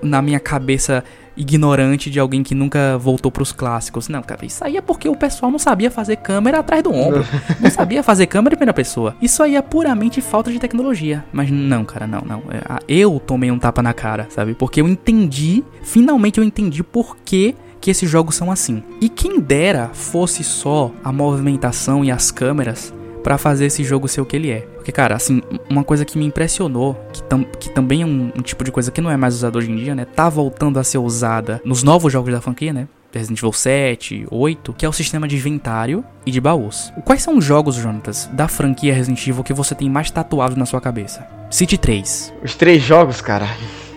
na 0.00 0.22
minha 0.22 0.40
cabeça 0.40 1.04
ignorante 1.40 2.10
de 2.10 2.20
alguém 2.20 2.42
que 2.42 2.54
nunca 2.54 2.98
voltou 2.98 3.32
pros 3.32 3.50
clássicos. 3.50 4.08
Não, 4.08 4.22
cara, 4.22 4.44
isso 4.44 4.62
aí 4.62 4.76
é 4.76 4.80
porque 4.80 5.08
o 5.08 5.16
pessoal 5.16 5.50
não 5.50 5.58
sabia 5.58 5.90
fazer 5.90 6.16
câmera 6.16 6.58
atrás 6.58 6.82
do 6.82 6.92
ombro. 6.92 7.24
não 7.58 7.70
sabia 7.70 8.02
fazer 8.02 8.26
câmera 8.26 8.54
em 8.54 8.58
primeira 8.58 8.74
pessoa. 8.74 9.16
Isso 9.22 9.42
aí 9.42 9.56
é 9.56 9.62
puramente 9.62 10.20
falta 10.20 10.52
de 10.52 10.58
tecnologia. 10.58 11.24
Mas 11.32 11.50
não, 11.50 11.84
cara, 11.84 12.06
não, 12.06 12.20
não. 12.20 12.42
É, 12.50 12.82
eu 12.86 13.18
tomei 13.18 13.50
um 13.50 13.58
tapa 13.58 13.82
na 13.82 13.94
cara, 13.94 14.26
sabe? 14.30 14.54
Porque 14.54 14.80
eu 14.80 14.88
entendi, 14.88 15.64
finalmente 15.82 16.38
eu 16.38 16.44
entendi 16.44 16.82
por 16.82 17.16
que 17.24 17.54
que 17.80 17.90
esses 17.90 18.10
jogos 18.10 18.34
são 18.34 18.52
assim. 18.52 18.82
E 19.00 19.08
quem 19.08 19.40
dera 19.40 19.88
fosse 19.94 20.44
só 20.44 20.92
a 21.02 21.10
movimentação 21.10 22.04
e 22.04 22.10
as 22.10 22.30
câmeras 22.30 22.92
para 23.22 23.38
fazer 23.38 23.66
esse 23.66 23.84
jogo 23.84 24.08
ser 24.08 24.20
o 24.20 24.26
que 24.26 24.36
ele 24.36 24.50
é. 24.50 24.60
Porque, 24.60 24.92
cara, 24.92 25.14
assim, 25.14 25.42
uma 25.68 25.84
coisa 25.84 26.04
que 26.04 26.18
me 26.18 26.24
impressionou, 26.24 26.94
que, 27.12 27.22
tam, 27.22 27.44
que 27.44 27.70
também 27.70 28.02
é 28.02 28.06
um, 28.06 28.32
um, 28.36 28.42
tipo 28.42 28.64
de 28.64 28.72
coisa 28.72 28.90
que 28.90 29.00
não 29.00 29.10
é 29.10 29.16
mais 29.16 29.34
usada 29.34 29.58
hoje 29.58 29.70
em 29.70 29.76
dia, 29.76 29.94
né? 29.94 30.04
Tá 30.04 30.28
voltando 30.28 30.78
a 30.78 30.84
ser 30.84 30.98
usada 30.98 31.60
nos 31.64 31.82
novos 31.82 32.12
jogos 32.12 32.32
da 32.32 32.40
franquia, 32.40 32.72
né? 32.72 32.88
Resident 33.12 33.40
Evil 33.40 33.52
7, 33.52 34.26
8, 34.30 34.72
que 34.72 34.86
é 34.86 34.88
o 34.88 34.92
sistema 34.92 35.26
de 35.26 35.36
inventário 35.36 36.04
e 36.24 36.30
de 36.30 36.40
baús. 36.40 36.92
Quais 37.04 37.22
são 37.22 37.36
os 37.36 37.44
jogos, 37.44 37.74
Jonatas, 37.74 38.30
da 38.32 38.46
franquia 38.46 38.94
Resident 38.94 39.26
Evil 39.26 39.42
que 39.42 39.52
você 39.52 39.74
tem 39.74 39.90
mais 39.90 40.10
tatuado 40.10 40.56
na 40.56 40.64
sua 40.64 40.80
cabeça? 40.80 41.26
Cite 41.50 41.76
três. 41.76 42.32
Os 42.42 42.54
três 42.54 42.80
jogos, 42.80 43.20
cara. 43.20 43.48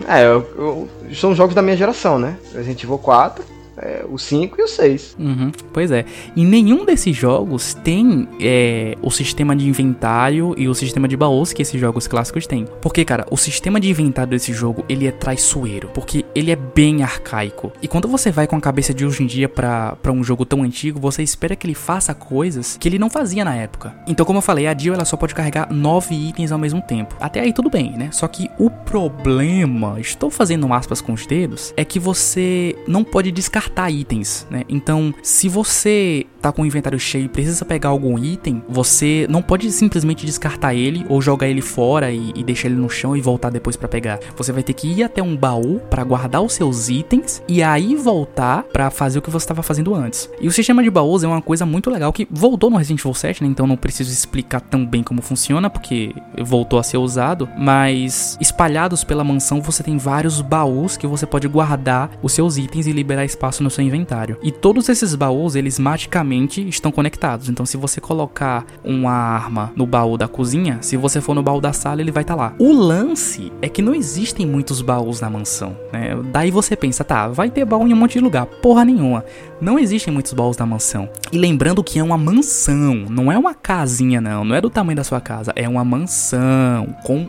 É, 0.08 0.24
eu, 0.24 0.40
eu, 0.58 0.88
são 1.14 1.34
jogos 1.34 1.54
da 1.54 1.62
minha 1.62 1.76
geração, 1.76 2.18
né? 2.18 2.36
Resident 2.52 2.82
Evil 2.82 2.98
4, 2.98 3.44
é, 3.84 4.04
o 4.08 4.18
5 4.18 4.58
e 4.58 4.64
o 4.64 4.68
6. 4.68 5.16
Uhum, 5.18 5.52
pois 5.72 5.90
é. 5.90 6.06
E 6.34 6.44
nenhum 6.44 6.84
desses 6.84 7.14
jogos 7.14 7.74
tem 7.74 8.26
é, 8.40 8.96
o 9.02 9.10
sistema 9.10 9.54
de 9.54 9.68
inventário 9.68 10.54
e 10.56 10.66
o 10.68 10.74
sistema 10.74 11.06
de 11.06 11.16
baús 11.16 11.52
que 11.52 11.60
esses 11.60 11.78
jogos 11.78 12.06
clássicos 12.06 12.46
têm. 12.46 12.66
Porque, 12.80 13.04
cara, 13.04 13.26
o 13.30 13.36
sistema 13.36 13.78
de 13.78 13.90
inventário 13.90 14.30
desse 14.30 14.52
jogo, 14.52 14.84
ele 14.88 15.06
é 15.06 15.12
traiçoeiro. 15.12 15.90
Porque 15.92 16.24
ele 16.34 16.50
é 16.50 16.56
bem 16.56 17.02
arcaico. 17.02 17.72
E 17.82 17.86
quando 17.86 18.08
você 18.08 18.30
vai 18.30 18.46
com 18.46 18.56
a 18.56 18.60
cabeça 18.60 18.94
de 18.94 19.04
hoje 19.04 19.22
em 19.22 19.26
dia 19.26 19.48
para 19.48 19.98
um 20.08 20.24
jogo 20.24 20.46
tão 20.46 20.62
antigo, 20.62 20.98
você 20.98 21.22
espera 21.22 21.54
que 21.54 21.66
ele 21.66 21.74
faça 21.74 22.14
coisas 22.14 22.78
que 22.80 22.88
ele 22.88 22.98
não 22.98 23.10
fazia 23.10 23.44
na 23.44 23.54
época. 23.54 23.94
Então, 24.06 24.24
como 24.24 24.38
eu 24.38 24.42
falei, 24.42 24.66
a 24.66 24.72
Dio 24.72 24.94
ela 24.94 25.04
só 25.04 25.16
pode 25.16 25.34
carregar 25.34 25.70
nove 25.70 26.14
itens 26.14 26.52
ao 26.52 26.58
mesmo 26.58 26.80
tempo. 26.80 27.14
Até 27.20 27.40
aí 27.40 27.52
tudo 27.52 27.68
bem, 27.68 27.92
né? 27.92 28.08
Só 28.12 28.26
que 28.26 28.50
o 28.58 28.70
problema, 28.70 30.00
estou 30.00 30.30
fazendo 30.30 30.72
aspas 30.72 31.00
com 31.00 31.12
os 31.12 31.26
dedos, 31.26 31.74
é 31.76 31.84
que 31.84 31.98
você 31.98 32.74
não 32.88 33.04
pode 33.04 33.30
descartar 33.30 33.73
descartar 33.74 33.90
itens, 33.90 34.46
né? 34.50 34.62
Então, 34.68 35.12
se 35.22 35.48
você 35.48 36.26
tá 36.40 36.52
com 36.52 36.62
o 36.62 36.66
inventário 36.66 36.98
cheio 36.98 37.24
e 37.24 37.28
precisa 37.28 37.64
pegar 37.64 37.88
algum 37.88 38.18
item, 38.18 38.62
você 38.68 39.26
não 39.28 39.42
pode 39.42 39.70
simplesmente 39.72 40.24
descartar 40.24 40.74
ele 40.74 41.04
ou 41.08 41.20
jogar 41.20 41.48
ele 41.48 41.62
fora 41.62 42.12
e, 42.12 42.32
e 42.34 42.44
deixar 42.44 42.68
ele 42.68 42.76
no 42.76 42.88
chão 42.88 43.16
e 43.16 43.20
voltar 43.20 43.50
depois 43.50 43.76
para 43.76 43.88
pegar. 43.88 44.20
Você 44.36 44.52
vai 44.52 44.62
ter 44.62 44.74
que 44.74 44.86
ir 44.86 45.02
até 45.02 45.22
um 45.22 45.36
baú 45.36 45.80
para 45.90 46.04
guardar 46.04 46.42
os 46.42 46.52
seus 46.52 46.88
itens 46.88 47.42
e 47.48 47.62
aí 47.62 47.96
voltar 47.96 48.62
para 48.64 48.90
fazer 48.90 49.18
o 49.18 49.22
que 49.22 49.30
você 49.30 49.44
estava 49.44 49.62
fazendo 49.62 49.94
antes. 49.94 50.28
E 50.40 50.46
o 50.46 50.52
sistema 50.52 50.82
de 50.82 50.90
baús 50.90 51.24
é 51.24 51.26
uma 51.26 51.42
coisa 51.42 51.64
muito 51.64 51.90
legal 51.90 52.12
que 52.12 52.28
voltou 52.30 52.70
no 52.70 52.76
Resident 52.76 53.00
Evil 53.00 53.14
7, 53.14 53.42
né? 53.42 53.48
Então 53.48 53.66
não 53.66 53.76
preciso 53.76 54.12
explicar 54.12 54.60
tão 54.60 54.84
bem 54.84 55.02
como 55.02 55.22
funciona 55.22 55.70
porque 55.70 56.14
voltou 56.42 56.78
a 56.78 56.82
ser 56.82 56.98
usado, 56.98 57.48
mas 57.58 58.36
espalhados 58.40 59.02
pela 59.02 59.24
mansão 59.24 59.62
você 59.62 59.82
tem 59.82 59.96
vários 59.96 60.42
baús 60.42 60.96
que 60.96 61.06
você 61.06 61.26
pode 61.26 61.48
guardar 61.48 62.10
os 62.22 62.32
seus 62.32 62.58
itens 62.58 62.86
e 62.86 62.92
liberar 62.92 63.24
espaço 63.24 63.53
espaço 63.54 63.62
no 63.62 63.70
seu 63.70 63.84
inventário. 63.84 64.36
E 64.42 64.50
todos 64.50 64.88
esses 64.88 65.14
baús, 65.14 65.54
eles 65.54 65.78
magicamente 65.78 66.66
estão 66.68 66.90
conectados. 66.90 67.48
Então, 67.48 67.64
se 67.64 67.76
você 67.76 68.00
colocar 68.00 68.66
uma 68.82 69.12
arma 69.12 69.72
no 69.76 69.86
baú 69.86 70.16
da 70.16 70.26
cozinha, 70.26 70.78
se 70.80 70.96
você 70.96 71.20
for 71.20 71.34
no 71.34 71.42
baú 71.42 71.60
da 71.60 71.72
sala, 71.72 72.00
ele 72.00 72.10
vai 72.10 72.22
estar 72.22 72.34
tá 72.34 72.40
lá. 72.40 72.54
O 72.58 72.72
lance 72.72 73.52
é 73.62 73.68
que 73.68 73.82
não 73.82 73.94
existem 73.94 74.46
muitos 74.46 74.82
baús 74.82 75.20
na 75.20 75.30
mansão. 75.30 75.76
Né? 75.92 76.16
Daí 76.32 76.50
você 76.50 76.74
pensa, 76.74 77.04
tá, 77.04 77.28
vai 77.28 77.50
ter 77.50 77.64
baú 77.64 77.86
em 77.86 77.92
um 77.92 77.96
monte 77.96 78.14
de 78.14 78.20
lugar. 78.20 78.46
Porra 78.46 78.84
nenhuma. 78.84 79.24
Não 79.60 79.78
existem 79.78 80.12
muitos 80.12 80.32
baús 80.32 80.56
na 80.56 80.66
mansão. 80.66 81.08
E 81.32 81.38
lembrando 81.38 81.82
que 81.82 81.98
é 81.98 82.02
uma 82.02 82.18
mansão, 82.18 83.06
não 83.08 83.30
é 83.30 83.38
uma 83.38 83.54
casinha, 83.54 84.20
não. 84.20 84.44
Não 84.44 84.54
é 84.54 84.60
do 84.60 84.70
tamanho 84.70 84.96
da 84.96 85.04
sua 85.04 85.20
casa. 85.20 85.52
É 85.54 85.68
uma 85.68 85.84
mansão 85.84 86.94
com 87.04 87.28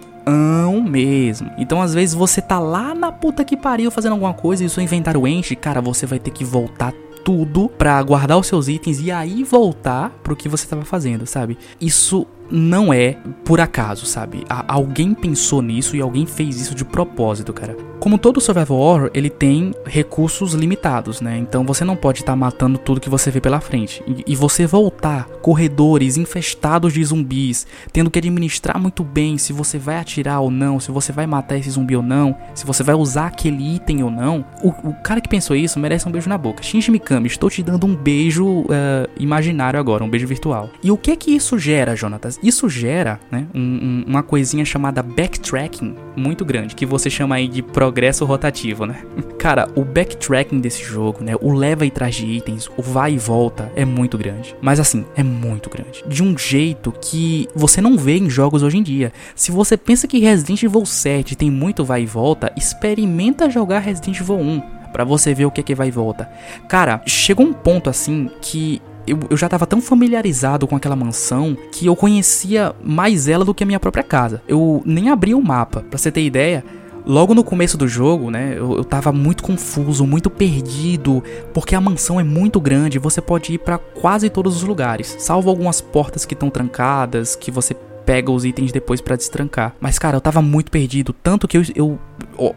mesmo. 0.86 1.52
Então, 1.58 1.82
às 1.82 1.94
vezes, 1.94 2.16
você 2.16 2.42
tá 2.42 2.60
lá 2.60 2.94
na 2.94 3.12
puta 3.12 3.44
que 3.44 3.58
pariu 3.58 3.92
fazendo 3.92 4.14
alguma 4.14 4.34
coisa 4.34 4.64
e 4.64 4.68
o 4.68 4.70
seu 4.70 4.82
inventário 4.82 5.28
enche, 5.28 5.56
cara, 5.56 5.82
você 5.82 6.06
vai 6.06 6.20
ter 6.20 6.32
que 6.32 6.46
voltar 6.46 6.94
tudo 7.24 7.68
para 7.68 8.02
guardar 8.04 8.38
os 8.38 8.46
seus 8.46 8.68
itens 8.68 9.02
e 9.02 9.12
aí 9.12 9.44
voltar 9.44 10.12
pro 10.22 10.36
que 10.36 10.48
você 10.48 10.68
tava 10.68 10.86
fazendo, 10.86 11.26
sabe? 11.26 11.58
Isso 11.82 12.28
não 12.50 12.94
é 12.94 13.18
por 13.44 13.60
acaso, 13.60 14.06
sabe? 14.06 14.44
A 14.50 14.74
alguém 14.74 15.14
pensou 15.14 15.62
nisso 15.62 15.96
e 15.96 16.02
alguém 16.02 16.26
fez 16.26 16.60
isso 16.60 16.76
de 16.76 16.86
propósito, 16.86 17.54
cara. 17.54 17.76
Como 18.00 18.18
todo 18.18 18.42
survival 18.42 18.78
horror, 18.78 19.12
ele 19.14 19.30
tem 19.30 19.74
recursos 19.86 20.54
limitados, 20.54 21.22
né? 21.22 21.38
Então 21.38 21.66
você 21.66 21.84
não 21.84 21.96
pode 21.96 22.20
estar 22.20 22.34
tá 22.34 22.36
matando 22.36 22.78
tudo 22.78 23.00
que 23.00 23.10
você 23.10 23.32
vê 23.32 23.42
pela 23.42 23.60
frente. 23.60 24.04
E, 24.06 24.34
e, 24.34 24.36
você 24.36 24.68
voltar 24.68 25.26
corredores 25.42 26.18
infestados 26.18 26.94
de 26.94 27.04
zumbis, 27.04 27.66
tendo 27.92 28.12
que 28.12 28.20
administrar 28.20 28.80
muito 28.80 29.04
bem 29.04 29.38
se 29.38 29.52
você 29.54 29.80
vai 29.80 29.98
atirar 29.98 30.42
ou 30.42 30.52
não, 30.52 30.80
se 30.80 30.92
você 30.92 31.12
vai 31.12 31.26
matar 31.26 31.58
esse 31.58 31.72
zumbi 31.72 31.96
ou 31.96 32.04
não, 32.04 32.38
se 32.54 32.66
você 32.66 32.84
vai 32.84 32.94
usar 32.94 33.28
aquele 33.28 33.76
item 33.76 34.04
ou 34.04 34.12
não. 34.12 34.46
O, 34.62 34.70
o 34.90 34.94
cara 35.02 35.20
que 35.20 35.30
pensou 35.30 35.56
isso 35.56 35.80
merece 35.80 36.08
um 36.08 36.12
beijo 36.12 36.30
na 36.30 36.38
boca. 36.38 36.62
Shinji 36.62 36.92
Mikami, 36.92 37.28
estou 37.28 37.50
te 37.50 37.64
dando 37.64 37.88
um 37.88 37.96
beijo 37.96 38.46
uh, 38.46 38.66
imaginário 39.18 39.80
agora, 39.80 40.04
um 40.04 40.10
beijo 40.10 40.28
virtual. 40.28 40.70
E 40.84 40.92
o 40.92 40.98
que 40.98 41.12
é 41.12 41.16
que 41.16 41.32
isso 41.32 41.58
gera, 41.58 41.96
Jonatas? 41.96 42.35
Isso 42.42 42.70
gera, 42.70 43.20
né, 43.32 43.48
um, 43.54 43.60
um, 43.60 44.04
uma 44.08 44.24
coisinha 44.24 44.66
chamada 44.66 45.02
backtracking 45.02 45.96
muito 46.16 46.46
grande, 46.46 46.76
que 46.76 46.86
você 46.86 47.10
chama 47.10 47.36
aí 47.36 47.48
de 47.48 47.62
progresso 47.62 48.26
rotativo, 48.26 48.86
né? 48.86 49.04
Cara, 49.38 49.68
o 49.76 49.84
backtracking 49.84 50.60
desse 50.60 50.84
jogo, 50.84 51.24
né? 51.24 51.34
O 51.42 51.54
leva 51.54 51.86
e 51.86 51.92
traz 51.92 52.16
de 52.16 52.26
itens, 52.26 52.70
o 52.78 52.82
vai 52.82 53.14
e 53.14 53.18
volta 53.18 53.72
é 53.76 53.86
muito 53.86 54.18
grande. 54.18 54.56
Mas 54.62 54.80
assim, 54.80 55.06
é 55.16 55.24
muito 55.24 55.70
grande. 55.70 56.04
De 56.08 56.24
um 56.24 56.38
jeito 56.38 56.94
que 57.02 57.48
você 57.56 57.82
não 57.82 57.98
vê 57.98 58.18
em 58.18 58.30
jogos 58.30 58.64
hoje 58.64 58.78
em 58.78 58.84
dia. 58.84 59.12
Se 59.36 59.52
você 59.52 59.78
pensa 59.78 60.08
que 60.08 60.20
Resident 60.20 60.64
Evil 60.64 60.86
7 60.86 61.36
tem 61.36 61.52
muito 61.52 61.84
vai 61.84 62.04
e 62.04 62.06
volta, 62.06 62.52
experimenta 62.56 63.50
jogar 63.50 63.80
Resident 63.80 64.20
Evil 64.20 64.38
1 64.38 64.62
para 64.96 65.04
você 65.04 65.34
ver 65.34 65.46
o 65.46 65.52
que 65.52 65.60
é 65.60 65.64
que 65.64 65.76
vai 65.76 65.90
e 65.90 65.92
volta. 65.92 66.30
Cara, 66.70 67.02
chegou 67.06 67.46
um 67.46 67.52
ponto 67.52 67.90
assim 67.90 68.30
que 68.42 68.82
eu, 69.08 69.20
eu, 69.30 69.38
já 69.38 69.48
tava 69.48 69.66
tão 69.66 69.82
familiarizado 69.82 70.68
com 70.68 70.76
aquela 70.76 70.96
mansão 70.96 71.58
que 71.72 71.86
eu 71.86 71.96
conhecia 71.96 72.76
mais 72.84 73.28
ela 73.28 73.46
do 73.46 73.54
que 73.54 73.64
a 73.64 73.68
minha 73.68 73.80
própria 73.80 74.04
casa. 74.04 74.42
Eu 74.48 74.82
nem 74.86 75.10
abri 75.10 75.34
o 75.34 75.42
mapa, 75.42 75.82
pra 75.82 75.98
você 75.98 76.12
ter 76.12 76.24
ideia. 76.24 76.64
Logo 77.06 77.36
no 77.36 77.44
começo 77.44 77.78
do 77.78 77.88
jogo, 77.88 78.32
né, 78.32 78.56
eu, 78.58 78.78
eu 78.78 78.84
tava 78.84 79.12
muito 79.12 79.44
confuso, 79.44 80.08
muito 80.08 80.28
perdido, 80.28 81.24
porque 81.54 81.76
a 81.76 81.82
mansão 81.82 82.20
é 82.20 82.24
muito 82.24 82.60
grande, 82.60 82.98
você 82.98 83.22
pode 83.22 83.54
ir 83.54 83.60
para 83.60 83.78
quase 83.78 84.28
todos 84.28 84.56
os 84.56 84.64
lugares, 84.64 85.16
salvo 85.20 85.52
algumas 85.52 85.80
portas 85.80 86.26
que 86.26 86.34
estão 86.34 86.50
trancadas, 86.50 87.36
que 87.36 87.52
você 87.52 87.76
pega 88.06 88.32
os 88.32 88.44
itens 88.44 88.72
depois 88.72 89.02
para 89.02 89.16
destrancar. 89.16 89.76
Mas 89.80 90.00
cara, 90.00 90.18
eu 90.18 90.22
tava 90.22 90.42
muito 90.42 90.72
perdido, 90.72 91.14
tanto 91.14 91.48
que 91.48 91.58
eu, 91.58 91.64
eu 91.76 92.00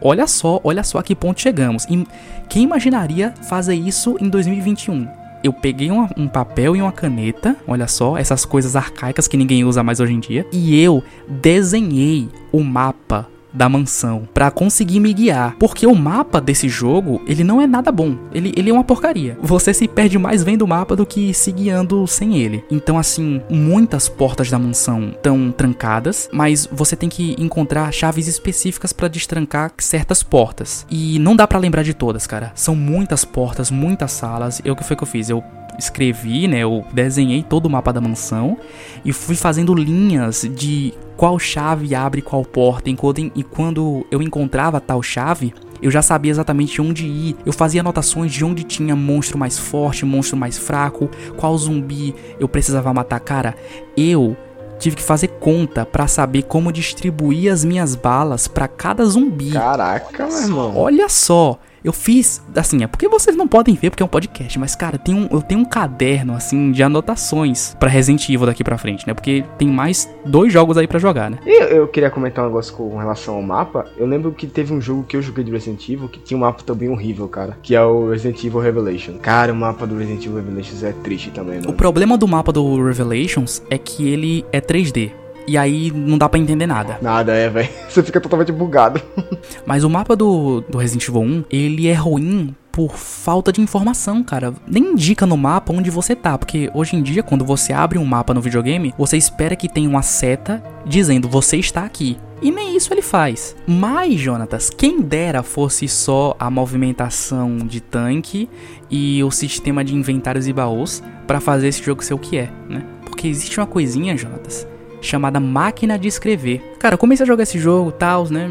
olha 0.01 0.25
só, 0.25 0.59
olha 0.63 0.83
só 0.83 0.97
a 0.97 1.03
que 1.03 1.15
ponto 1.15 1.39
chegamos. 1.39 1.85
E 1.85 2.07
quem 2.49 2.63
imaginaria 2.63 3.33
fazer 3.47 3.75
isso 3.75 4.17
em 4.19 4.29
2021? 4.29 5.18
Eu 5.43 5.53
peguei 5.53 5.89
um 5.91 6.27
papel 6.27 6.75
e 6.75 6.81
uma 6.81 6.91
caneta, 6.91 7.55
olha 7.67 7.87
só, 7.87 8.17
essas 8.17 8.45
coisas 8.45 8.75
arcaicas 8.75 9.27
que 9.27 9.37
ninguém 9.37 9.63
usa 9.63 9.83
mais 9.83 9.99
hoje 9.99 10.13
em 10.13 10.19
dia, 10.19 10.45
e 10.51 10.81
eu 10.81 11.03
desenhei 11.27 12.29
o 12.51 12.63
mapa 12.63 13.27
da 13.53 13.69
mansão 13.69 14.27
para 14.33 14.51
conseguir 14.51 14.99
me 14.99 15.13
guiar, 15.13 15.55
porque 15.59 15.85
o 15.85 15.95
mapa 15.95 16.39
desse 16.39 16.69
jogo, 16.69 17.21
ele 17.27 17.43
não 17.43 17.61
é 17.61 17.67
nada 17.67 17.91
bom. 17.91 18.15
Ele, 18.33 18.53
ele 18.55 18.69
é 18.69 18.73
uma 18.73 18.83
porcaria. 18.83 19.37
Você 19.41 19.73
se 19.73 19.87
perde 19.87 20.17
mais 20.17 20.43
vendo 20.43 20.63
o 20.63 20.67
mapa 20.67 20.95
do 20.95 21.05
que 21.05 21.33
se 21.33 21.51
guiando 21.51 22.05
sem 22.07 22.37
ele. 22.37 22.63
Então 22.69 22.97
assim, 22.97 23.41
muitas 23.49 24.07
portas 24.07 24.49
da 24.49 24.59
mansão 24.59 25.09
estão 25.09 25.51
trancadas, 25.51 26.29
mas 26.31 26.67
você 26.71 26.95
tem 26.95 27.09
que 27.09 27.35
encontrar 27.39 27.91
chaves 27.91 28.27
específicas 28.27 28.93
para 28.93 29.07
destrancar 29.07 29.71
certas 29.77 30.23
portas. 30.23 30.85
E 30.89 31.19
não 31.19 31.35
dá 31.35 31.47
para 31.47 31.59
lembrar 31.59 31.83
de 31.83 31.93
todas, 31.93 32.27
cara. 32.27 32.51
São 32.55 32.75
muitas 32.75 33.25
portas, 33.25 33.71
muitas 33.71 34.11
salas. 34.11 34.61
E 34.63 34.69
o 34.69 34.75
que 34.75 34.83
foi 34.83 34.95
que 34.95 35.03
eu 35.03 35.07
fiz? 35.07 35.29
Eu 35.29 35.43
escrevi, 35.79 36.47
né? 36.47 36.59
Eu 36.59 36.85
desenhei 36.93 37.43
todo 37.43 37.65
o 37.65 37.69
mapa 37.69 37.91
da 37.91 38.01
mansão 38.01 38.57
e 39.03 39.11
fui 39.11 39.35
fazendo 39.35 39.73
linhas 39.73 40.47
de 40.55 40.93
qual 41.17 41.39
chave 41.39 41.95
abre 41.95 42.21
qual 42.21 42.43
porta. 42.43 42.89
E 42.89 43.43
quando 43.43 44.05
eu 44.11 44.21
encontrava 44.21 44.79
tal 44.79 45.01
chave, 45.01 45.53
eu 45.81 45.89
já 45.89 46.01
sabia 46.01 46.31
exatamente 46.31 46.81
onde 46.81 47.05
ir. 47.05 47.35
Eu 47.45 47.53
fazia 47.53 47.81
anotações 47.81 48.31
de 48.31 48.43
onde 48.43 48.63
tinha 48.63 48.95
monstro 48.95 49.37
mais 49.37 49.57
forte, 49.57 50.05
monstro 50.05 50.37
mais 50.37 50.57
fraco, 50.57 51.09
qual 51.37 51.57
zumbi 51.57 52.13
eu 52.39 52.47
precisava 52.47 52.93
matar. 52.93 53.19
Cara, 53.19 53.55
eu 53.95 54.35
tive 54.77 54.95
que 54.95 55.03
fazer 55.03 55.27
conta 55.27 55.85
para 55.85 56.07
saber 56.07 56.43
como 56.43 56.71
distribuir 56.71 57.51
as 57.51 57.65
minhas 57.65 57.95
balas 57.95 58.47
para 58.47 58.67
cada 58.67 59.03
zumbi. 59.05 59.51
Caraca, 59.51 60.25
meu 60.27 60.41
irmão. 60.41 60.77
Olha 60.77 61.09
só, 61.09 61.59
eu 61.83 61.93
fiz, 61.93 62.41
assim, 62.55 62.83
é 62.83 62.87
porque 62.87 63.07
vocês 63.07 63.35
não 63.35 63.47
podem 63.47 63.75
ver 63.75 63.89
porque 63.89 64.03
é 64.03 64.05
um 64.05 64.09
podcast, 64.09 64.57
mas 64.59 64.75
cara, 64.75 64.97
tem 64.97 65.15
um, 65.15 65.27
eu 65.31 65.41
tenho 65.41 65.61
um 65.61 65.65
caderno, 65.65 66.33
assim, 66.33 66.71
de 66.71 66.83
anotações 66.83 67.75
para 67.79 67.89
Resident 67.89 68.27
Evil 68.29 68.45
daqui 68.45 68.63
pra 68.63 68.77
frente, 68.77 69.07
né? 69.07 69.13
Porque 69.13 69.43
tem 69.57 69.67
mais 69.67 70.09
dois 70.25 70.51
jogos 70.51 70.77
aí 70.77 70.87
para 70.87 70.99
jogar, 70.99 71.29
né? 71.29 71.39
E 71.45 71.63
eu 71.73 71.87
queria 71.87 72.09
comentar 72.09 72.43
um 72.43 72.47
negócio 72.47 72.73
com 72.73 72.97
relação 72.97 73.35
ao 73.35 73.41
mapa. 73.41 73.85
Eu 73.97 74.05
lembro 74.05 74.31
que 74.31 74.47
teve 74.47 74.73
um 74.73 74.81
jogo 74.81 75.03
que 75.03 75.15
eu 75.15 75.21
joguei 75.21 75.43
de 75.43 75.51
Resident 75.51 75.87
Evil 75.89 76.07
que 76.07 76.19
tinha 76.19 76.37
um 76.37 76.41
mapa 76.41 76.63
também 76.63 76.89
horrível, 76.89 77.27
cara. 77.27 77.57
Que 77.61 77.75
é 77.75 77.81
o 77.81 78.09
Resident 78.09 78.43
Evil 78.43 78.59
Revelation. 78.59 79.17
Cara, 79.19 79.53
o 79.53 79.55
mapa 79.55 79.85
do 79.85 79.97
Resident 79.97 80.25
Evil 80.25 80.37
Revelations 80.37 80.83
é 80.83 80.91
triste 80.91 81.31
também, 81.31 81.59
mano. 81.59 81.69
O 81.69 81.73
problema 81.73 82.17
do 82.17 82.27
mapa 82.27 82.51
do 82.51 82.83
Revelations 82.83 83.61
é 83.69 83.77
que 83.77 84.07
ele 84.07 84.45
é 84.51 84.59
3D 84.59 85.11
e 85.49 85.57
aí 85.57 85.91
não 85.91 86.17
dá 86.17 86.29
para 86.29 86.39
entender 86.39 86.67
nada. 86.67 86.99
Nada, 87.01 87.33
é, 87.33 87.49
velho. 87.49 87.69
Você 87.89 88.03
fica 88.03 88.21
totalmente 88.21 88.51
bugado. 88.51 89.01
Mas 89.65 89.83
o 89.83 89.89
mapa 89.89 90.15
do, 90.15 90.61
do 90.61 90.77
Resident 90.77 91.07
Evil 91.07 91.21
1, 91.21 91.45
ele 91.49 91.87
é 91.87 91.93
ruim 91.93 92.55
por 92.71 92.95
falta 92.95 93.51
de 93.51 93.59
informação, 93.59 94.23
cara. 94.23 94.53
Nem 94.67 94.91
indica 94.91 95.25
no 95.25 95.35
mapa 95.35 95.73
onde 95.73 95.89
você 95.89 96.15
tá, 96.15 96.37
porque 96.37 96.69
hoje 96.73 96.95
em 96.95 97.01
dia, 97.01 97.23
quando 97.23 97.43
você 97.43 97.73
abre 97.73 97.97
um 97.97 98.05
mapa 98.05 98.31
no 98.31 98.41
videogame, 98.41 98.93
você 98.95 99.17
espera 99.17 99.55
que 99.55 99.67
tenha 99.67 99.89
uma 99.89 100.03
seta 100.03 100.63
dizendo 100.85 101.27
você 101.27 101.57
está 101.57 101.83
aqui. 101.83 102.17
E 102.41 102.51
nem 102.51 102.77
isso 102.77 102.93
ele 102.93 103.01
faz. 103.01 103.55
Mas, 103.67 104.19
Jonatas, 104.19 104.69
quem 104.69 105.01
dera 105.01 105.43
fosse 105.43 105.87
só 105.87 106.35
a 106.39 106.49
movimentação 106.49 107.57
de 107.57 107.81
tanque 107.81 108.47
e 108.89 109.21
o 109.23 109.31
sistema 109.31 109.83
de 109.83 109.93
inventários 109.95 110.47
e 110.47 110.53
baús 110.53 111.03
para 111.27 111.41
fazer 111.41 111.67
esse 111.67 111.83
jogo 111.83 112.03
ser 112.03 112.13
o 112.13 112.19
que 112.19 112.37
é, 112.37 112.49
né? 112.69 112.85
Porque 113.03 113.27
existe 113.27 113.59
uma 113.59 113.67
coisinha, 113.67 114.15
Jonatas, 114.15 114.65
chamada 115.01 115.39
Máquina 115.39 115.97
de 115.97 116.07
Escrever. 116.07 116.75
Cara, 116.79 116.95
eu 116.95 116.97
comecei 116.97 117.23
a 117.23 117.27
jogar 117.27 117.43
esse 117.43 117.59
jogo, 117.59 117.91
tal, 117.91 118.25
né? 118.29 118.49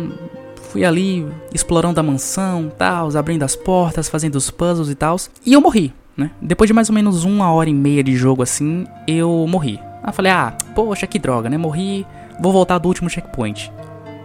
Fui 0.70 0.84
ali 0.84 1.26
explorando 1.52 1.98
a 1.98 2.02
mansão, 2.02 2.70
tal, 2.76 3.16
abrindo 3.16 3.42
as 3.42 3.56
portas, 3.56 4.08
fazendo 4.08 4.34
os 4.36 4.50
puzzles 4.50 4.90
e 4.90 4.94
tal, 4.94 5.16
e 5.44 5.54
eu 5.54 5.60
morri, 5.60 5.94
né? 6.16 6.30
Depois 6.40 6.68
de 6.68 6.74
mais 6.74 6.88
ou 6.88 6.94
menos 6.94 7.24
uma 7.24 7.50
hora 7.52 7.70
e 7.70 7.74
meia 7.74 8.04
de 8.04 8.14
jogo 8.14 8.42
assim, 8.42 8.86
eu 9.06 9.46
morri. 9.48 9.80
Aí 10.02 10.12
falei, 10.12 10.32
ah, 10.32 10.54
poxa, 10.74 11.06
que 11.06 11.18
droga, 11.18 11.48
né? 11.48 11.56
Morri, 11.56 12.06
vou 12.40 12.52
voltar 12.52 12.78
do 12.78 12.88
último 12.88 13.08
checkpoint. 13.08 13.72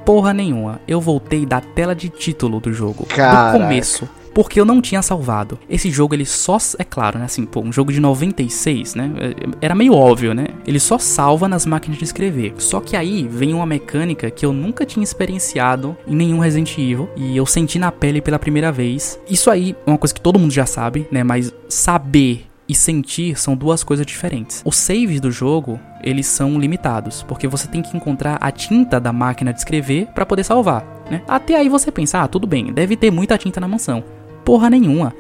Porra 0.06 0.34
nenhuma, 0.34 0.82
eu 0.86 1.00
voltei 1.00 1.46
da 1.46 1.62
tela 1.62 1.96
de 1.96 2.10
título 2.10 2.60
do 2.60 2.74
jogo, 2.74 3.06
Caraca. 3.06 3.58
do 3.58 3.64
começo 3.64 4.10
porque 4.34 4.60
eu 4.60 4.66
não 4.66 4.82
tinha 4.82 5.02
salvado. 5.02 5.60
Esse 5.70 5.90
jogo 5.92 6.16
ele 6.16 6.26
só, 6.26 6.58
é 6.78 6.84
claro, 6.84 7.20
né, 7.20 7.26
assim, 7.26 7.46
pô, 7.46 7.62
um 7.62 7.72
jogo 7.72 7.92
de 7.92 8.00
96, 8.00 8.96
né? 8.96 9.12
É, 9.20 9.66
era 9.66 9.76
meio 9.76 9.94
óbvio, 9.94 10.34
né? 10.34 10.48
Ele 10.66 10.80
só 10.80 10.98
salva 10.98 11.48
nas 11.48 11.66
máquinas 11.66 11.98
de 11.98 12.04
escrever. 12.04 12.54
Só 12.58 12.80
que 12.80 12.96
aí 12.96 13.28
vem 13.30 13.54
uma 13.54 13.66
mecânica 13.66 14.30
que 14.30 14.46
eu 14.46 14.54
nunca 14.54 14.86
tinha 14.86 15.04
experienciado 15.04 15.96
em 16.08 16.16
nenhum 16.16 16.40
Resident 16.40 16.78
Evil 16.78 17.10
e 17.16 17.36
eu 17.38 17.46
senti 17.46 17.78
na 17.78 17.92
pele 17.92 18.22
pela 18.22 18.40
primeira 18.40 18.72
vez. 18.72 19.20
Isso 19.30 19.50
aí 19.50 19.76
é 19.86 19.90
uma 19.90 19.98
coisa 19.98 20.14
que 20.14 20.22
todo 20.22 20.40
mundo 20.40 20.52
já 20.52 20.66
sabe, 20.66 21.08
né? 21.12 21.24
Mas 21.24 21.54
saber 21.70 22.48
e 22.68 22.74
sentir 22.74 23.38
são 23.38 23.56
duas 23.56 23.84
coisas 23.84 24.06
diferentes. 24.06 24.62
Os 24.66 24.78
saves 24.78 25.20
do 25.20 25.32
jogo, 25.32 25.80
eles 26.02 26.26
são 26.28 26.58
limitados, 26.58 27.24
porque 27.24 27.48
você 27.48 27.68
tem 27.68 27.82
que 27.82 27.96
encontrar 27.96 28.38
a 28.40 28.52
tinta 28.52 29.00
da 29.00 29.12
máquina 29.12 29.52
de 29.52 29.60
escrever 29.60 30.08
para 30.08 30.26
poder 30.26 30.44
salvar, 30.44 30.86
né? 31.10 31.22
Até 31.28 31.56
aí 31.56 31.70
você 31.70 31.92
pensa, 31.92 32.22
ah, 32.22 32.28
tudo 32.28 32.48
bem, 32.48 32.72
deve 32.72 32.96
ter 32.96 33.12
muita 33.12 33.38
tinta 33.38 33.60
na 33.60 33.68
mansão 33.68 34.04
porra 34.44 34.70
nenhuma. 34.70 35.14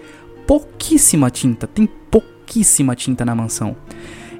Pouquíssima 0.45 1.29
tinta, 1.29 1.67
tem 1.67 1.85
pouquíssima 1.85 2.95
tinta 2.95 3.23
na 3.25 3.33
mansão. 3.33 3.75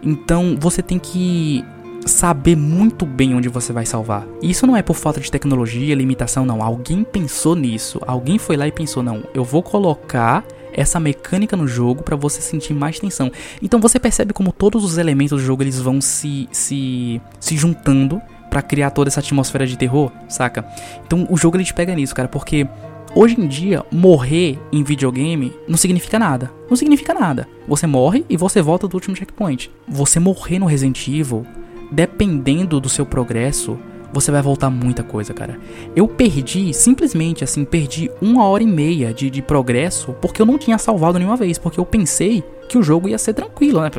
Então 0.04 0.58
você 0.60 0.82
tem 0.82 1.00
que 1.00 1.64
saber 2.06 2.56
muito 2.56 3.06
bem 3.06 3.34
onde 3.34 3.48
você 3.50 3.72
vai 3.72 3.86
salvar. 3.86 4.28
Isso 4.42 4.68
não 4.68 4.76
é 4.76 4.82
por 4.82 4.96
falta 4.96 5.20
de 5.20 5.32
tecnologia, 5.32 5.96
limitação, 5.96 6.46
não. 6.46 6.62
Alguém 6.62 7.04
pensou 7.04 7.56
nisso. 7.56 8.02
Alguém 8.06 8.38
foi 8.38 8.58
lá 8.58 8.68
e 8.68 8.72
pensou: 8.72 9.02
não, 9.02 9.24
eu 9.34 9.44
vou 9.44 9.64
colocar 9.64 10.44
essa 10.74 11.00
mecânica 11.00 11.56
no 11.56 11.68
jogo 11.68 12.04
para 12.04 12.16
você 12.16 12.42
sentir 12.42 12.74
mais 12.74 13.00
tensão. 13.00 13.32
Então 13.62 13.80
você 13.80 14.00
percebe 14.00 14.34
como 14.34 14.52
todos 14.52 14.84
os 14.84 14.98
elementos 14.98 15.40
do 15.40 15.46
jogo 15.46 15.64
eles 15.64 15.80
vão 15.80 16.02
se 16.02 16.50
se, 16.52 17.22
se 17.40 17.56
juntando 17.56 18.22
para 18.50 18.62
criar 18.62 18.92
toda 18.92 19.10
essa 19.10 19.20
atmosfera 19.20 19.66
de 19.66 19.78
terror, 19.78 20.12
saca? 20.28 20.66
Então 21.06 21.28
o 21.30 21.38
jogo 21.38 21.58
ele 21.58 21.64
te 21.64 21.74
pega 21.74 21.94
nisso, 21.96 22.14
cara, 22.14 22.28
porque 22.28 22.68
Hoje 23.16 23.39
em 23.39 23.47
dia, 23.47 23.86
morrer 23.91 24.57
em 24.72 24.82
videogame 24.82 25.53
não 25.68 25.78
significa 25.78 26.18
nada. 26.18 26.51
Não 26.68 26.76
significa 26.76 27.14
nada. 27.14 27.47
Você 27.68 27.86
morre 27.86 28.26
e 28.28 28.36
você 28.36 28.59
volta 28.59 28.88
do 28.88 28.95
último 28.95 29.16
checkpoint. 29.16 29.70
Você 29.88 30.20
morrer 30.20 30.57
no 30.57 30.66
Resident 30.66 31.07
Evil, 31.07 31.45
dependendo 31.91 32.80
do 32.80 32.89
seu 32.89 33.05
progresso, 33.05 33.78
você 34.14 34.32
vai 34.32 34.41
voltar 34.41 34.70
muita 34.70 35.03
coisa, 35.03 35.34
cara. 35.34 35.59
Eu 35.95 36.07
perdi, 36.07 36.72
simplesmente 36.74 37.43
assim, 37.43 37.66
perdi 37.66 38.11
uma 38.22 38.45
hora 38.45 38.61
e 38.61 38.68
meia 38.68 39.11
de, 39.11 39.30
de 39.30 39.41
progresso 39.41 40.14
porque 40.22 40.41
eu 40.41 40.45
não 40.45 40.57
tinha 40.57 40.78
salvado 40.78 41.18
nenhuma 41.18 41.36
vez. 41.36 41.57
Porque 41.57 41.80
eu 41.80 41.86
pensei 41.86 42.43
que 42.70 42.78
o 42.78 42.84
jogo 42.84 43.09
ia 43.09 43.18
ser 43.18 43.34
tranquilo, 43.34 43.82
né? 43.82 43.89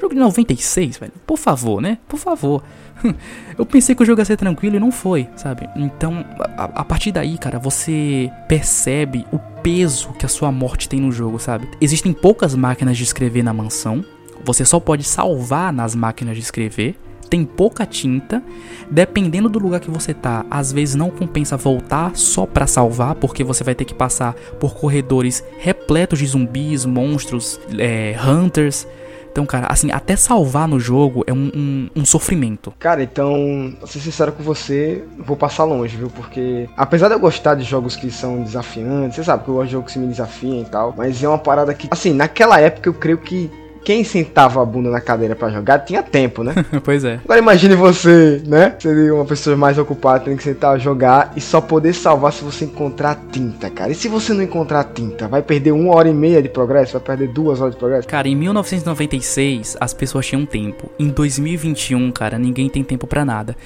Jogo 0.00 0.14
de 0.14 0.20
96, 0.20 0.98
velho. 0.98 1.12
Por 1.24 1.38
favor, 1.38 1.80
né? 1.80 1.98
Por 2.08 2.18
favor. 2.18 2.62
Eu 3.58 3.66
pensei 3.66 3.94
que 3.94 4.02
o 4.02 4.06
jogo 4.06 4.20
ia 4.20 4.24
ser 4.24 4.36
tranquilo 4.36 4.76
e 4.76 4.80
não 4.80 4.92
foi, 4.92 5.28
sabe? 5.36 5.68
Então, 5.76 6.24
a, 6.56 6.64
a, 6.64 6.84
partir 6.84 7.12
daí, 7.12 7.36
cara, 7.36 7.58
você 7.58 8.30
percebe 8.48 9.26
o 9.32 9.38
peso 9.62 10.12
que 10.12 10.24
a 10.24 10.28
sua 10.28 10.52
morte 10.52 10.88
tem 10.88 11.00
no 11.00 11.10
jogo, 11.10 11.38
sabe? 11.38 11.68
Existem 11.80 12.12
poucas 12.12 12.54
máquinas 12.54 12.96
de 12.96 13.04
escrever 13.04 13.42
na 13.42 13.52
mansão. 13.52 14.04
Você 14.44 14.64
só 14.64 14.80
pode 14.80 15.04
salvar 15.04 15.72
nas 15.72 15.94
máquinas 15.94 16.36
de 16.36 16.42
escrever 16.42 16.96
tem 17.32 17.46
pouca 17.46 17.86
tinta. 17.86 18.42
Dependendo 18.90 19.48
do 19.48 19.58
lugar 19.58 19.80
que 19.80 19.90
você 19.90 20.12
tá, 20.12 20.44
às 20.50 20.70
vezes 20.70 20.94
não 20.94 21.08
compensa 21.08 21.56
voltar 21.56 22.14
só 22.14 22.44
para 22.44 22.66
salvar, 22.66 23.14
porque 23.14 23.42
você 23.42 23.64
vai 23.64 23.74
ter 23.74 23.86
que 23.86 23.94
passar 23.94 24.34
por 24.60 24.74
corredores 24.74 25.42
repletos 25.58 26.18
de 26.18 26.26
zumbis, 26.26 26.84
monstros, 26.84 27.58
é, 27.78 28.14
hunters. 28.22 28.86
Então, 29.30 29.46
cara, 29.46 29.66
assim, 29.70 29.90
até 29.90 30.14
salvar 30.14 30.68
no 30.68 30.78
jogo 30.78 31.24
é 31.26 31.32
um, 31.32 31.50
um, 31.54 31.90
um, 31.96 32.04
sofrimento. 32.04 32.70
Cara, 32.78 33.02
então, 33.02 33.72
pra 33.78 33.88
ser 33.88 34.00
sincero 34.00 34.32
com 34.32 34.42
você, 34.42 35.02
vou 35.18 35.34
passar 35.34 35.64
longe, 35.64 35.96
viu? 35.96 36.10
Porque, 36.10 36.68
apesar 36.76 37.08
de 37.08 37.14
eu 37.14 37.18
gostar 37.18 37.54
de 37.54 37.62
jogos 37.62 37.96
que 37.96 38.10
são 38.10 38.42
desafiantes, 38.42 39.16
você 39.16 39.24
sabe 39.24 39.44
que 39.44 39.48
eu 39.48 39.54
gosto 39.54 39.68
de 39.68 39.72
jogos 39.72 39.90
que 39.90 39.98
me 39.98 40.08
desafiam 40.08 40.60
e 40.60 40.66
tal, 40.66 40.94
mas 40.94 41.22
é 41.22 41.26
uma 41.26 41.38
parada 41.38 41.72
que, 41.72 41.88
assim, 41.90 42.12
naquela 42.12 42.60
época 42.60 42.90
eu 42.90 42.92
creio 42.92 43.16
que 43.16 43.50
quem 43.84 44.04
sentava 44.04 44.62
a 44.62 44.64
bunda 44.64 44.90
na 44.90 45.00
cadeira 45.00 45.34
para 45.34 45.48
jogar 45.50 45.80
tinha 45.80 46.02
tempo, 46.02 46.42
né? 46.42 46.54
pois 46.84 47.04
é. 47.04 47.20
Agora 47.24 47.38
imagine 47.38 47.74
você, 47.74 48.42
né? 48.46 48.76
Seria 48.78 49.14
uma 49.14 49.24
pessoa 49.24 49.56
mais 49.56 49.78
ocupada, 49.78 50.24
tendo 50.24 50.36
que 50.36 50.42
sentar 50.42 50.74
a 50.74 50.78
jogar 50.78 51.32
e 51.36 51.40
só 51.40 51.60
poder 51.60 51.92
salvar 51.92 52.32
se 52.32 52.44
você 52.44 52.64
encontrar 52.64 53.18
tinta, 53.30 53.68
cara. 53.70 53.90
E 53.90 53.94
se 53.94 54.08
você 54.08 54.32
não 54.32 54.42
encontrar 54.42 54.84
tinta, 54.84 55.26
vai 55.28 55.42
perder 55.42 55.72
uma 55.72 55.94
hora 55.94 56.08
e 56.08 56.14
meia 56.14 56.42
de 56.42 56.48
progresso? 56.48 56.92
Vai 56.92 57.02
perder 57.02 57.28
duas 57.28 57.60
horas 57.60 57.74
de 57.74 57.78
progresso? 57.78 58.08
Cara, 58.08 58.28
em 58.28 58.36
1996 58.36 59.76
as 59.80 59.92
pessoas 59.92 60.26
tinham 60.26 60.46
tempo. 60.46 60.90
Em 60.98 61.08
2021, 61.08 62.10
cara, 62.12 62.38
ninguém 62.38 62.68
tem 62.68 62.84
tempo 62.84 63.06
para 63.06 63.24
nada. 63.24 63.56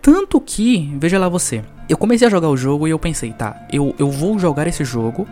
Tanto 0.00 0.38
que, 0.40 0.94
veja 0.98 1.18
lá 1.18 1.30
você, 1.30 1.62
eu 1.88 1.96
comecei 1.96 2.26
a 2.26 2.30
jogar 2.30 2.48
o 2.48 2.56
jogo 2.56 2.86
e 2.86 2.90
eu 2.90 2.98
pensei, 2.98 3.32
tá, 3.32 3.56
eu, 3.72 3.94
eu 3.98 4.10
vou 4.10 4.38
jogar 4.38 4.66
esse 4.66 4.84
jogo 4.84 5.26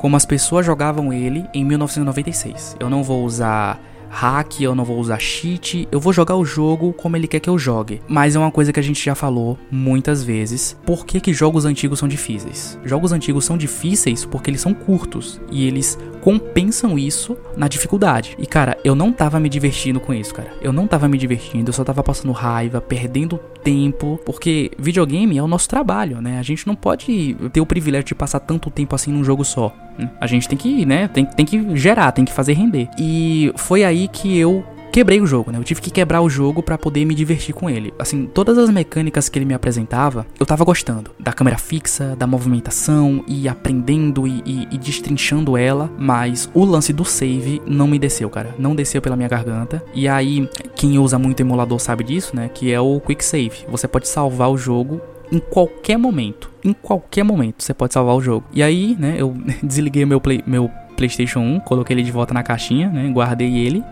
como 0.00 0.16
as 0.16 0.24
pessoas 0.24 0.64
jogavam 0.64 1.12
ele 1.12 1.44
em 1.52 1.62
1996. 1.62 2.74
Eu 2.80 2.88
não 2.88 3.02
vou 3.02 3.22
usar 3.22 3.78
hack, 4.08 4.62
eu 4.62 4.74
não 4.74 4.82
vou 4.82 4.98
usar 4.98 5.20
cheat, 5.20 5.86
eu 5.92 6.00
vou 6.00 6.10
jogar 6.10 6.36
o 6.36 6.44
jogo 6.44 6.92
como 6.94 7.18
ele 7.18 7.28
quer 7.28 7.38
que 7.38 7.50
eu 7.50 7.58
jogue. 7.58 8.00
Mas 8.08 8.34
é 8.34 8.38
uma 8.38 8.50
coisa 8.50 8.72
que 8.72 8.80
a 8.80 8.82
gente 8.82 9.04
já 9.04 9.14
falou 9.14 9.58
muitas 9.70 10.24
vezes. 10.24 10.74
Por 10.86 11.04
que, 11.04 11.20
que 11.20 11.34
jogos 11.34 11.66
antigos 11.66 11.98
são 11.98 12.08
difíceis? 12.08 12.78
Jogos 12.82 13.12
antigos 13.12 13.44
são 13.44 13.58
difíceis 13.58 14.24
porque 14.24 14.50
eles 14.50 14.62
são 14.62 14.72
curtos 14.72 15.38
e 15.52 15.66
eles 15.66 15.98
compensam 16.22 16.98
isso 16.98 17.36
na 17.56 17.68
dificuldade. 17.68 18.36
E 18.38 18.46
cara, 18.46 18.78
eu 18.82 18.94
não 18.94 19.12
tava 19.12 19.38
me 19.38 19.50
divertindo 19.50 20.00
com 20.00 20.12
isso, 20.12 20.34
cara. 20.34 20.52
Eu 20.60 20.72
não 20.72 20.86
tava 20.86 21.08
me 21.08 21.18
divertindo, 21.18 21.68
eu 21.68 21.74
só 21.74 21.84
tava 21.84 22.02
passando 22.02 22.32
raiva, 22.32 22.80
perdendo 22.80 23.38
tempo, 23.62 24.18
porque 24.24 24.70
videogame 24.78 25.36
é 25.36 25.42
o 25.42 25.46
nosso 25.46 25.68
trabalho, 25.68 26.20
né? 26.20 26.38
A 26.38 26.42
gente 26.42 26.66
não 26.66 26.74
pode 26.74 27.36
ter 27.52 27.60
o 27.60 27.66
privilégio 27.66 28.06
de 28.06 28.14
passar 28.14 28.40
tanto 28.40 28.70
tempo 28.70 28.94
assim 28.94 29.12
num 29.12 29.22
jogo 29.22 29.44
só. 29.44 29.72
A 30.20 30.26
gente 30.26 30.48
tem 30.48 30.56
que, 30.56 30.86
né, 30.86 31.08
tem, 31.08 31.24
tem 31.24 31.44
que 31.46 31.76
gerar, 31.76 32.12
tem 32.12 32.24
que 32.24 32.32
fazer 32.32 32.52
render. 32.52 32.88
E 32.98 33.52
foi 33.56 33.84
aí 33.84 34.08
que 34.08 34.38
eu 34.38 34.64
quebrei 34.90 35.20
o 35.20 35.26
jogo, 35.26 35.50
né? 35.50 35.58
Eu 35.58 35.64
tive 35.64 35.80
que 35.80 35.90
quebrar 35.90 36.20
o 36.20 36.28
jogo 36.28 36.62
para 36.62 36.76
poder 36.76 37.04
me 37.04 37.14
divertir 37.14 37.54
com 37.54 37.70
ele. 37.70 37.94
Assim, 37.98 38.26
todas 38.26 38.58
as 38.58 38.68
mecânicas 38.70 39.28
que 39.28 39.38
ele 39.38 39.46
me 39.46 39.54
apresentava, 39.54 40.26
eu 40.38 40.44
tava 40.44 40.64
gostando. 40.64 41.10
Da 41.18 41.32
câmera 41.32 41.58
fixa, 41.58 42.16
da 42.16 42.26
movimentação, 42.26 43.24
e 43.26 43.48
aprendendo 43.48 44.26
e, 44.26 44.42
e, 44.44 44.68
e, 44.70 44.78
destrinchando 44.78 45.56
ela. 45.56 45.90
Mas 45.98 46.50
o 46.52 46.64
lance 46.64 46.92
do 46.92 47.04
save 47.04 47.62
não 47.66 47.86
me 47.86 47.98
desceu, 47.98 48.28
cara. 48.28 48.54
Não 48.58 48.74
desceu 48.74 49.00
pela 49.00 49.16
minha 49.16 49.28
garganta. 49.28 49.82
E 49.94 50.08
aí, 50.08 50.48
quem 50.74 50.98
usa 50.98 51.18
muito 51.18 51.40
emulador 51.40 51.78
sabe 51.78 52.04
disso, 52.04 52.34
né? 52.34 52.50
Que 52.52 52.72
é 52.72 52.80
o 52.80 53.00
Quick 53.00 53.24
Save. 53.24 53.66
Você 53.68 53.86
pode 53.86 54.08
salvar 54.08 54.50
o 54.50 54.56
jogo 54.56 55.00
em 55.32 55.38
qualquer 55.38 55.96
momento. 55.96 56.50
Em 56.64 56.72
qualquer 56.72 57.22
momento 57.22 57.62
você 57.62 57.72
pode 57.72 57.94
salvar 57.94 58.14
o 58.14 58.20
jogo. 58.20 58.44
E 58.52 58.62
aí, 58.62 58.96
né, 58.98 59.14
eu 59.18 59.34
desliguei 59.62 60.04
meu, 60.04 60.20
play, 60.20 60.42
meu 60.46 60.70
PlayStation 60.96 61.40
1, 61.40 61.60
coloquei 61.60 61.94
ele 61.94 62.02
de 62.02 62.12
volta 62.12 62.34
na 62.34 62.42
caixinha, 62.42 62.88
né, 62.88 63.08
guardei 63.10 63.56
ele 63.58 63.82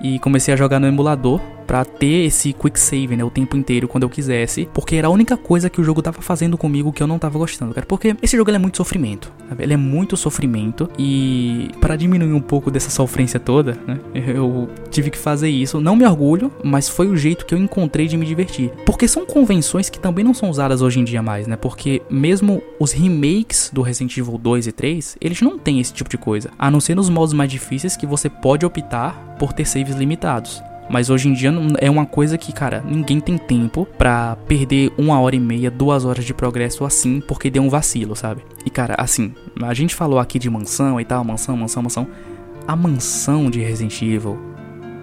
e 0.00 0.18
comecei 0.18 0.52
a 0.52 0.56
jogar 0.56 0.78
no 0.78 0.86
emulador 0.86 1.40
para 1.66 1.84
ter 1.84 2.26
esse 2.26 2.52
quick 2.52 2.78
save, 2.78 3.16
né, 3.16 3.24
o 3.24 3.30
tempo 3.30 3.56
inteiro 3.56 3.88
quando 3.88 4.04
eu 4.04 4.10
quisesse, 4.10 4.68
porque 4.72 4.96
era 4.96 5.08
a 5.08 5.10
única 5.10 5.36
coisa 5.36 5.68
que 5.68 5.80
o 5.80 5.84
jogo 5.84 6.00
tava 6.00 6.22
fazendo 6.22 6.56
comigo 6.56 6.92
que 6.92 7.02
eu 7.02 7.06
não 7.06 7.18
tava 7.18 7.38
gostando, 7.38 7.74
cara. 7.74 7.86
Porque 7.86 8.16
esse 8.22 8.36
jogo 8.36 8.50
é 8.50 8.58
muito 8.58 8.76
sofrimento, 8.76 9.32
sabe? 9.48 9.62
ele 9.62 9.74
é 9.74 9.76
muito 9.76 10.16
sofrimento 10.16 10.88
e 10.98 11.70
para 11.80 11.96
diminuir 11.96 12.32
um 12.32 12.40
pouco 12.40 12.70
dessa 12.70 12.90
sofrência 12.90 13.40
toda, 13.40 13.78
né, 13.86 13.98
eu 14.14 14.68
tive 14.90 15.10
que 15.10 15.18
fazer 15.18 15.48
isso. 15.48 15.80
Não 15.80 15.96
me 15.96 16.06
orgulho, 16.06 16.52
mas 16.62 16.88
foi 16.88 17.08
o 17.08 17.16
jeito 17.16 17.44
que 17.44 17.54
eu 17.54 17.58
encontrei 17.58 18.06
de 18.06 18.16
me 18.16 18.24
divertir. 18.24 18.70
Porque 18.84 19.08
são 19.08 19.26
convenções 19.26 19.90
que 19.90 19.98
também 19.98 20.24
não 20.24 20.34
são 20.34 20.50
usadas 20.50 20.82
hoje 20.82 21.00
em 21.00 21.04
dia 21.04 21.22
mais, 21.22 21.46
né? 21.46 21.56
Porque 21.56 22.02
mesmo 22.08 22.62
os 22.78 22.92
remakes 22.92 23.70
do 23.72 23.82
Resident 23.82 24.16
Evil 24.16 24.38
2 24.38 24.66
e 24.68 24.72
3, 24.72 25.16
eles 25.20 25.40
não 25.40 25.58
têm 25.58 25.80
esse 25.80 25.92
tipo 25.92 26.08
de 26.08 26.18
coisa, 26.18 26.50
a 26.58 26.70
não 26.70 26.80
ser 26.80 26.94
nos 26.94 27.08
modos 27.08 27.34
mais 27.34 27.50
difíceis 27.50 27.96
que 27.96 28.06
você 28.06 28.28
pode 28.28 28.64
optar 28.64 29.36
por 29.38 29.52
ter 29.52 29.66
saves 29.66 29.96
limitados. 29.96 30.62
Mas 30.88 31.10
hoje 31.10 31.28
em 31.28 31.32
dia 31.32 31.52
é 31.78 31.90
uma 31.90 32.06
coisa 32.06 32.38
que, 32.38 32.52
cara, 32.52 32.82
ninguém 32.86 33.20
tem 33.20 33.36
tempo 33.36 33.86
pra 33.98 34.36
perder 34.46 34.92
uma 34.96 35.20
hora 35.20 35.34
e 35.34 35.40
meia, 35.40 35.70
duas 35.70 36.04
horas 36.04 36.24
de 36.24 36.32
progresso 36.32 36.84
assim, 36.84 37.20
porque 37.20 37.50
deu 37.50 37.62
um 37.62 37.68
vacilo, 37.68 38.14
sabe? 38.14 38.42
E, 38.64 38.70
cara, 38.70 38.94
assim, 38.96 39.34
a 39.62 39.74
gente 39.74 39.94
falou 39.94 40.18
aqui 40.18 40.38
de 40.38 40.48
mansão 40.48 41.00
e 41.00 41.04
tal, 41.04 41.24
mansão, 41.24 41.56
mansão, 41.56 41.82
mansão. 41.82 42.06
A 42.66 42.76
mansão 42.76 43.50
de 43.50 43.60
Resident 43.60 44.00
Evil 44.02 44.38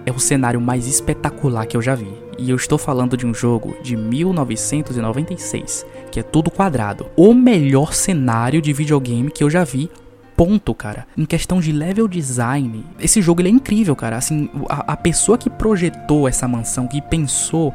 é 0.06 0.12
o 0.12 0.18
cenário 0.18 0.60
mais 0.60 0.86
espetacular 0.86 1.66
que 1.66 1.76
eu 1.76 1.82
já 1.82 1.94
vi. 1.94 2.24
E 2.38 2.50
eu 2.50 2.56
estou 2.56 2.76
falando 2.76 3.16
de 3.16 3.24
um 3.24 3.32
jogo 3.32 3.76
de 3.82 3.96
1996, 3.96 5.86
que 6.10 6.18
é 6.18 6.22
tudo 6.22 6.50
quadrado. 6.50 7.06
O 7.16 7.32
melhor 7.32 7.94
cenário 7.94 8.60
de 8.60 8.72
videogame 8.72 9.30
que 9.30 9.44
eu 9.44 9.48
já 9.48 9.62
vi 9.64 9.88
ponto, 10.36 10.74
cara. 10.74 11.06
Em 11.16 11.24
questão 11.24 11.60
de 11.60 11.72
level 11.72 12.08
design, 12.08 12.84
esse 13.00 13.20
jogo 13.22 13.40
ele 13.40 13.48
é 13.48 13.52
incrível, 13.52 13.94
cara. 13.96 14.16
Assim, 14.16 14.50
a, 14.68 14.92
a 14.92 14.96
pessoa 14.96 15.38
que 15.38 15.50
projetou 15.50 16.28
essa 16.28 16.46
mansão, 16.46 16.86
que 16.86 17.00
pensou 17.00 17.72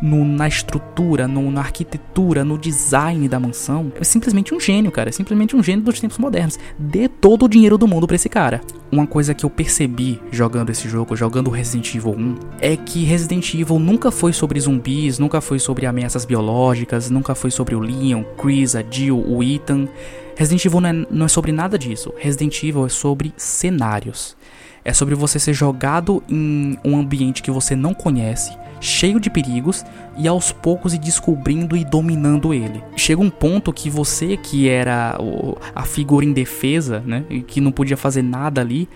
no, 0.00 0.24
na 0.24 0.46
estrutura, 0.48 1.26
no, 1.26 1.50
na 1.50 1.60
arquitetura, 1.60 2.44
no 2.44 2.58
design 2.58 3.28
da 3.28 3.40
mansão, 3.40 3.92
é 3.98 4.04
simplesmente 4.04 4.54
um 4.54 4.60
gênio, 4.60 4.90
cara. 4.90 5.08
É 5.08 5.12
simplesmente 5.12 5.56
um 5.56 5.62
gênio 5.62 5.84
dos 5.84 6.00
tempos 6.00 6.18
modernos. 6.18 6.58
Dê 6.78 7.08
todo 7.08 7.44
o 7.44 7.48
dinheiro 7.48 7.78
do 7.78 7.88
mundo 7.88 8.06
para 8.06 8.16
esse 8.16 8.28
cara. 8.28 8.60
Uma 8.90 9.06
coisa 9.06 9.34
que 9.34 9.44
eu 9.44 9.50
percebi 9.50 10.20
jogando 10.30 10.70
esse 10.70 10.88
jogo, 10.88 11.16
jogando 11.16 11.50
Resident 11.50 11.94
Evil 11.94 12.12
1, 12.12 12.36
é 12.60 12.76
que 12.76 13.04
Resident 13.04 13.54
Evil 13.54 13.78
nunca 13.78 14.10
foi 14.10 14.32
sobre 14.32 14.60
zumbis, 14.60 15.18
nunca 15.18 15.40
foi 15.40 15.58
sobre 15.58 15.86
ameaças 15.86 16.24
biológicas, 16.24 17.10
nunca 17.10 17.34
foi 17.34 17.50
sobre 17.50 17.74
o 17.74 17.80
Leon, 17.80 18.22
Chris, 18.38 18.76
a 18.76 18.84
Jill, 18.88 19.18
o 19.18 19.42
Ethan. 19.42 19.88
Resident 20.36 20.64
Evil 20.66 20.80
não 20.80 20.88
é, 20.88 21.06
não 21.10 21.26
é 21.26 21.28
sobre 21.28 21.50
nada 21.50 21.78
disso. 21.78 22.12
Resident 22.16 22.62
Evil 22.62 22.86
é 22.86 22.88
sobre 22.88 23.32
cenários. 23.36 24.36
É 24.84 24.92
sobre 24.92 25.16
você 25.16 25.38
ser 25.38 25.52
jogado 25.52 26.22
em 26.28 26.78
um 26.84 26.96
ambiente 26.96 27.42
que 27.42 27.50
você 27.50 27.74
não 27.74 27.92
conhece, 27.92 28.56
cheio 28.80 29.18
de 29.18 29.28
perigos, 29.28 29.84
e 30.16 30.28
aos 30.28 30.52
poucos 30.52 30.94
ir 30.94 30.98
descobrindo 30.98 31.76
e 31.76 31.84
dominando 31.84 32.54
ele. 32.54 32.80
Chega 32.94 33.20
um 33.20 33.28
ponto 33.28 33.72
que 33.72 33.90
você, 33.90 34.36
que 34.36 34.68
era 34.68 35.18
a 35.74 35.82
figura 35.82 36.24
indefesa, 36.24 37.02
né, 37.04 37.24
e 37.28 37.42
que 37.42 37.60
não 37.60 37.72
podia 37.72 37.96
fazer 37.96 38.22
nada 38.22 38.60
ali, 38.60 38.88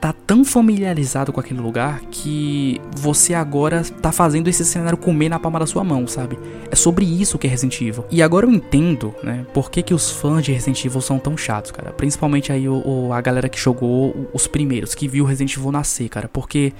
tá 0.00 0.12
tão 0.12 0.44
familiarizado 0.44 1.32
com 1.32 1.40
aquele 1.40 1.60
lugar 1.60 2.00
que 2.10 2.80
você 2.96 3.34
agora 3.34 3.82
tá 3.82 4.12
fazendo 4.12 4.48
esse 4.48 4.64
cenário 4.64 4.98
comer 4.98 5.28
na 5.28 5.38
palma 5.38 5.58
da 5.58 5.66
sua 5.66 5.82
mão, 5.82 6.06
sabe? 6.06 6.38
É 6.70 6.76
sobre 6.76 7.04
isso 7.04 7.38
que 7.38 7.46
é 7.46 7.50
Resident 7.50 7.80
Evil. 7.80 8.04
E 8.10 8.22
agora 8.22 8.46
eu 8.46 8.52
entendo, 8.52 9.14
né, 9.22 9.46
por 9.54 9.70
que, 9.70 9.82
que 9.82 9.94
os 9.94 10.10
fãs 10.10 10.44
de 10.44 10.52
Resident 10.52 10.84
Evil 10.84 11.00
são 11.00 11.18
tão 11.18 11.36
chatos, 11.36 11.70
cara. 11.70 11.92
Principalmente 11.92 12.52
aí 12.52 12.68
o, 12.68 12.82
o, 12.86 13.12
a 13.12 13.20
galera 13.20 13.48
que 13.48 13.58
jogou 13.58 14.28
os 14.32 14.46
primeiros, 14.46 14.94
que 14.94 15.08
viu 15.08 15.24
Resident 15.24 15.56
Evil 15.56 15.72
nascer, 15.72 16.08
cara. 16.08 16.28
Porque 16.28 16.72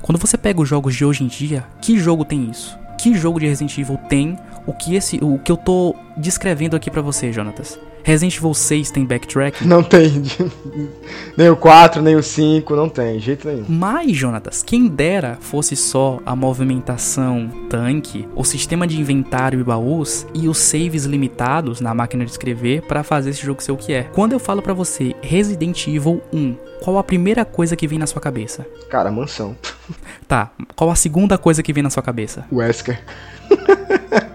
quando 0.00 0.18
você 0.18 0.36
pega 0.36 0.60
os 0.60 0.68
jogos 0.68 0.94
de 0.94 1.04
hoje 1.04 1.24
em 1.24 1.26
dia, 1.26 1.64
que 1.80 1.98
jogo 1.98 2.24
tem 2.24 2.50
isso? 2.50 2.76
Que 2.98 3.14
jogo 3.14 3.38
de 3.38 3.46
Resident 3.46 3.76
Evil 3.76 3.98
tem 4.08 4.38
o 4.66 4.72
que 4.72 4.94
esse, 4.94 5.18
o 5.22 5.38
que 5.38 5.52
eu 5.52 5.56
tô 5.56 5.94
descrevendo 6.16 6.74
aqui 6.74 6.90
para 6.90 7.02
você, 7.02 7.32
Jonatas? 7.32 7.78
Resident 8.04 8.36
Evil 8.36 8.52
6 8.52 8.90
tem 8.90 9.04
backtrack? 9.04 9.66
Não 9.66 9.82
tem. 9.82 10.22
nem 11.36 11.48
o 11.48 11.56
4, 11.56 12.02
nem 12.02 12.14
o 12.14 12.22
5, 12.22 12.76
não 12.76 12.88
tem, 12.88 13.18
jeito 13.18 13.48
nenhum. 13.48 13.64
Mas, 13.66 14.14
Jonatas, 14.14 14.62
quem 14.62 14.86
dera 14.86 15.38
fosse 15.40 15.74
só 15.74 16.20
a 16.24 16.36
movimentação 16.36 17.50
tanque, 17.70 18.28
o 18.36 18.44
sistema 18.44 18.86
de 18.86 19.00
inventário 19.00 19.58
e 19.58 19.64
baús 19.64 20.26
e 20.34 20.48
os 20.48 20.58
saves 20.58 21.06
limitados 21.06 21.80
na 21.80 21.94
máquina 21.94 22.26
de 22.26 22.30
escrever 22.30 22.82
para 22.82 23.02
fazer 23.02 23.30
esse 23.30 23.44
jogo 23.44 23.62
ser 23.62 23.72
o 23.72 23.76
que 23.76 23.94
é. 23.94 24.02
Quando 24.02 24.34
eu 24.34 24.38
falo 24.38 24.60
para 24.60 24.74
você 24.74 25.16
Resident 25.22 25.86
Evil 25.88 26.22
1, 26.30 26.56
qual 26.82 26.98
a 26.98 27.02
primeira 27.02 27.42
coisa 27.44 27.74
que 27.74 27.88
vem 27.88 27.98
na 27.98 28.06
sua 28.06 28.20
cabeça? 28.20 28.66
Cara, 28.90 29.10
mansão. 29.10 29.56
Tá, 30.26 30.50
qual 30.74 30.90
a 30.90 30.94
segunda 30.94 31.36
coisa 31.36 31.62
que 31.62 31.72
vem 31.72 31.82
na 31.82 31.90
sua 31.90 32.02
cabeça? 32.02 32.46
Wesker. 32.50 32.98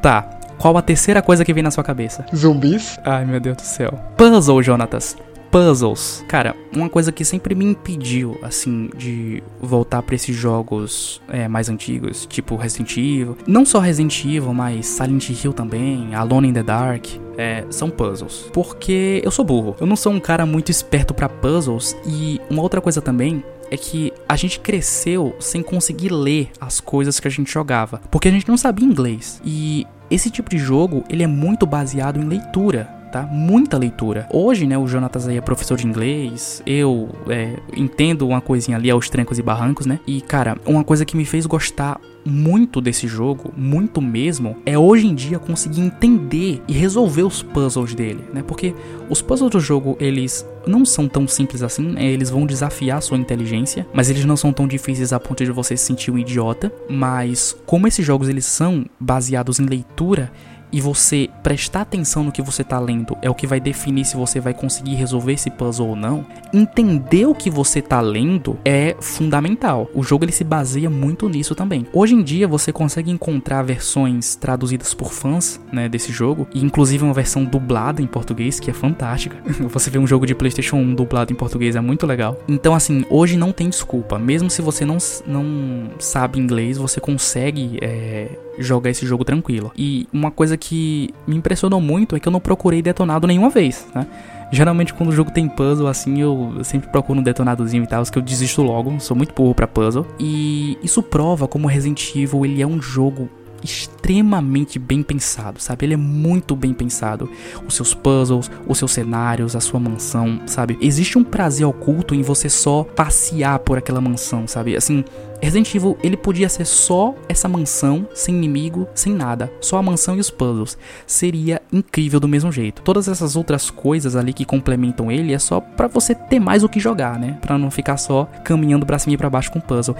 tá, 0.01 0.38
qual 0.59 0.77
a 0.77 0.81
terceira 0.81 1.21
coisa 1.21 1.45
que 1.45 1.53
vem 1.53 1.63
na 1.63 1.71
sua 1.71 1.83
cabeça? 1.83 2.25
Zumbis? 2.35 2.99
Ai, 3.03 3.25
meu 3.25 3.39
Deus 3.39 3.57
do 3.57 3.63
céu. 3.63 3.91
Puzzle, 4.17 4.61
Jonatas 4.61 5.15
puzzles. 5.49 6.23
Cara, 6.27 6.55
uma 6.75 6.89
coisa 6.89 7.11
que 7.11 7.25
sempre 7.25 7.55
me 7.55 7.65
impediu, 7.65 8.37
assim, 8.41 8.89
de 8.95 9.43
voltar 9.59 10.01
para 10.01 10.15
esses 10.15 10.35
jogos 10.35 11.21
é, 11.27 11.47
mais 11.47 11.69
antigos, 11.69 12.25
tipo 12.25 12.55
Resident 12.55 12.97
Evil. 12.97 13.37
Não 13.47 13.65
só 13.65 13.79
Resident 13.79 14.23
Evil, 14.25 14.53
mas 14.53 14.85
Silent 14.85 15.29
Hill 15.29 15.53
também, 15.53 16.13
Alone 16.13 16.49
in 16.49 16.53
the 16.53 16.63
Dark. 16.63 17.05
É, 17.37 17.65
são 17.69 17.89
puzzles. 17.89 18.49
Porque 18.53 19.21
eu 19.23 19.31
sou 19.31 19.45
burro. 19.45 19.75
Eu 19.79 19.87
não 19.87 19.95
sou 19.95 20.11
um 20.11 20.19
cara 20.19 20.45
muito 20.45 20.69
esperto 20.69 21.13
para 21.13 21.29
puzzles. 21.29 21.95
E 22.05 22.39
uma 22.49 22.61
outra 22.61 22.81
coisa 22.81 23.01
também 23.01 23.43
é 23.71 23.77
que 23.77 24.11
a 24.27 24.35
gente 24.35 24.59
cresceu 24.59 25.35
sem 25.39 25.61
conseguir 25.61 26.09
ler 26.09 26.49
as 26.59 26.79
coisas 26.79 27.19
que 27.19 27.27
a 27.27 27.31
gente 27.31 27.51
jogava, 27.51 28.01
porque 28.11 28.27
a 28.27 28.31
gente 28.31 28.47
não 28.47 28.57
sabia 28.57 28.85
inglês. 28.85 29.41
E 29.45 29.85
esse 30.09 30.29
tipo 30.29 30.49
de 30.49 30.57
jogo, 30.57 31.03
ele 31.09 31.23
é 31.23 31.27
muito 31.27 31.65
baseado 31.65 32.19
em 32.19 32.23
leitura 32.23 32.98
tá? 33.11 33.23
Muita 33.23 33.77
leitura. 33.77 34.27
Hoje, 34.31 34.65
né, 34.65 34.77
o 34.77 34.87
Jonatas 34.87 35.27
aí 35.27 35.37
é 35.37 35.41
professor 35.41 35.77
de 35.77 35.85
inglês, 35.85 36.61
eu 36.65 37.09
é, 37.27 37.57
entendo 37.75 38.27
uma 38.27 38.41
coisinha 38.41 38.77
ali 38.77 38.89
aos 38.89 39.09
trancos 39.09 39.39
e 39.39 39.41
barrancos, 39.41 39.85
né? 39.85 39.99
E, 40.07 40.21
cara, 40.21 40.57
uma 40.65 40.83
coisa 40.83 41.05
que 41.05 41.17
me 41.17 41.25
fez 41.25 41.45
gostar 41.45 41.99
muito 42.25 42.81
desse 42.81 43.07
jogo, 43.07 43.53
muito 43.55 44.01
mesmo, 44.01 44.57
é 44.65 44.77
hoje 44.77 45.07
em 45.07 45.15
dia 45.15 45.39
conseguir 45.39 45.81
entender 45.81 46.61
e 46.67 46.73
resolver 46.73 47.23
os 47.23 47.41
puzzles 47.41 47.95
dele, 47.95 48.23
né? 48.33 48.43
Porque 48.45 48.75
os 49.09 49.21
puzzles 49.21 49.51
do 49.51 49.59
jogo, 49.59 49.97
eles 49.99 50.45
não 50.67 50.85
são 50.85 51.07
tão 51.07 51.27
simples 51.27 51.63
assim, 51.63 51.93
né? 51.93 52.05
eles 52.05 52.29
vão 52.29 52.45
desafiar 52.45 53.01
sua 53.01 53.17
inteligência, 53.17 53.87
mas 53.93 54.09
eles 54.09 54.25
não 54.25 54.37
são 54.37 54.53
tão 54.53 54.67
difíceis 54.67 55.11
a 55.11 55.19
ponto 55.19 55.43
de 55.43 55.51
você 55.51 55.75
se 55.75 55.85
sentir 55.85 56.11
um 56.11 56.17
idiota, 56.17 56.71
mas 56.89 57.57
como 57.65 57.87
esses 57.87 58.05
jogos 58.05 58.29
eles 58.29 58.45
são 58.45 58.85
baseados 58.99 59.59
em 59.59 59.65
leitura, 59.65 60.31
e 60.71 60.79
você 60.81 61.29
prestar 61.41 61.81
atenção 61.81 62.23
no 62.23 62.31
que 62.31 62.41
você 62.41 62.61
está 62.61 62.79
lendo 62.79 63.17
é 63.21 63.29
o 63.29 63.35
que 63.35 63.47
vai 63.47 63.59
definir 63.59 64.05
se 64.05 64.15
você 64.15 64.39
vai 64.39 64.53
conseguir 64.53 64.95
resolver 64.95 65.33
esse 65.33 65.49
puzzle 65.49 65.89
ou 65.89 65.95
não. 65.95 66.25
Entender 66.53 67.25
o 67.25 67.35
que 67.35 67.49
você 67.49 67.79
está 67.79 68.01
lendo 68.01 68.57
é 68.63 68.95
fundamental. 68.99 69.89
O 69.93 70.03
jogo 70.03 70.25
ele 70.25 70.31
se 70.31 70.43
baseia 70.43 70.89
muito 70.89 71.27
nisso 71.29 71.55
também. 71.55 71.85
Hoje 71.93 72.15
em 72.15 72.23
dia 72.23 72.47
você 72.47 72.71
consegue 72.71 73.11
encontrar 73.11 73.63
versões 73.63 74.35
traduzidas 74.35 74.93
por 74.93 75.11
fãs, 75.11 75.59
né, 75.71 75.89
desse 75.89 76.11
jogo, 76.11 76.47
e 76.53 76.63
inclusive 76.63 77.03
uma 77.03 77.13
versão 77.13 77.43
dublada 77.43 78.01
em 78.01 78.07
português 78.07 78.59
que 78.59 78.69
é 78.69 78.73
fantástica. 78.73 79.37
você 79.69 79.89
vê 79.89 79.97
um 79.97 80.07
jogo 80.07 80.25
de 80.25 80.35
PlayStation 80.35 80.77
1 80.77 80.95
dublado 80.95 81.31
em 81.31 81.35
português 81.35 81.75
é 81.75 81.81
muito 81.81 82.05
legal. 82.05 82.37
Então 82.47 82.73
assim, 82.73 83.05
hoje 83.09 83.37
não 83.37 83.51
tem 83.51 83.69
desculpa. 83.69 84.17
Mesmo 84.17 84.49
se 84.49 84.61
você 84.61 84.85
não, 84.85 84.97
não 85.25 85.89
sabe 85.99 86.39
inglês, 86.39 86.77
você 86.77 86.99
consegue 86.99 87.77
é, 87.81 88.29
jogar 88.59 88.89
esse 88.89 89.05
jogo 89.05 89.23
tranquilo. 89.23 89.71
E 89.75 90.07
uma 90.13 90.31
coisa 90.31 90.57
que 90.57 91.13
me 91.25 91.35
impressionou 91.35 91.81
muito 91.81 92.15
é 92.15 92.19
que 92.19 92.27
eu 92.27 92.31
não 92.31 92.39
procurei 92.39 92.81
detonado 92.81 93.25
nenhuma 93.25 93.49
vez, 93.49 93.87
né? 93.93 94.05
Geralmente 94.51 94.93
quando 94.93 95.09
o 95.09 95.11
jogo 95.11 95.31
tem 95.31 95.47
puzzle 95.47 95.87
assim, 95.87 96.19
eu 96.19 96.63
sempre 96.63 96.89
procuro 96.89 97.19
um 97.19 97.23
detonadozinho 97.23 97.83
e 97.83 97.87
tal, 97.87 98.03
que 98.03 98.17
eu 98.17 98.21
desisto 98.21 98.63
logo, 98.63 98.99
sou 98.99 99.15
muito 99.15 99.33
burro 99.33 99.53
para 99.53 99.67
puzzle. 99.67 100.05
E 100.19 100.77
isso 100.83 101.03
prova 101.03 101.47
como 101.47 101.67
Resident 101.67 102.15
Evil 102.15 102.45
ele 102.45 102.61
é 102.61 102.67
um 102.67 102.81
jogo 102.81 103.29
extremamente 103.63 104.79
bem 104.79 105.03
pensado, 105.03 105.61
sabe? 105.61 105.85
Ele 105.85 105.93
é 105.93 105.97
muito 105.97 106.55
bem 106.55 106.73
pensado. 106.73 107.29
Os 107.67 107.75
seus 107.75 107.93
puzzles, 107.93 108.49
os 108.67 108.77
seus 108.77 108.91
cenários, 108.91 109.55
a 109.55 109.59
sua 109.59 109.79
mansão, 109.79 110.41
sabe? 110.45 110.77
Existe 110.81 111.17
um 111.17 111.23
prazer 111.23 111.65
oculto 111.65 112.15
em 112.15 112.21
você 112.21 112.49
só 112.49 112.83
passear 112.83 113.59
por 113.59 113.77
aquela 113.77 114.01
mansão, 114.01 114.47
sabe? 114.47 114.75
Assim, 114.75 115.03
Resident 115.41 115.73
Evil, 115.73 115.97
ele 116.03 116.17
podia 116.17 116.49
ser 116.49 116.65
só 116.65 117.15
essa 117.27 117.47
mansão, 117.47 118.07
sem 118.13 118.35
inimigo, 118.35 118.87
sem 118.93 119.13
nada. 119.13 119.51
Só 119.61 119.77
a 119.77 119.81
mansão 119.81 120.15
e 120.15 120.19
os 120.19 120.29
puzzles. 120.29 120.77
Seria 121.07 121.61
incrível 121.71 122.19
do 122.19 122.27
mesmo 122.27 122.51
jeito. 122.51 122.81
Todas 122.81 123.07
essas 123.07 123.35
outras 123.35 123.69
coisas 123.69 124.15
ali 124.15 124.33
que 124.33 124.45
complementam 124.45 125.11
ele 125.11 125.33
é 125.33 125.39
só 125.39 125.59
para 125.59 125.87
você 125.87 126.13
ter 126.13 126.39
mais 126.39 126.63
o 126.63 126.69
que 126.69 126.79
jogar, 126.79 127.19
né? 127.19 127.37
Pra 127.41 127.57
não 127.57 127.71
ficar 127.71 127.97
só 127.97 128.25
caminhando 128.43 128.85
pra 128.85 128.99
cima 128.99 129.13
e 129.13 129.17
pra 129.17 129.29
baixo 129.29 129.51
com 129.51 129.59
puzzle. 129.59 129.95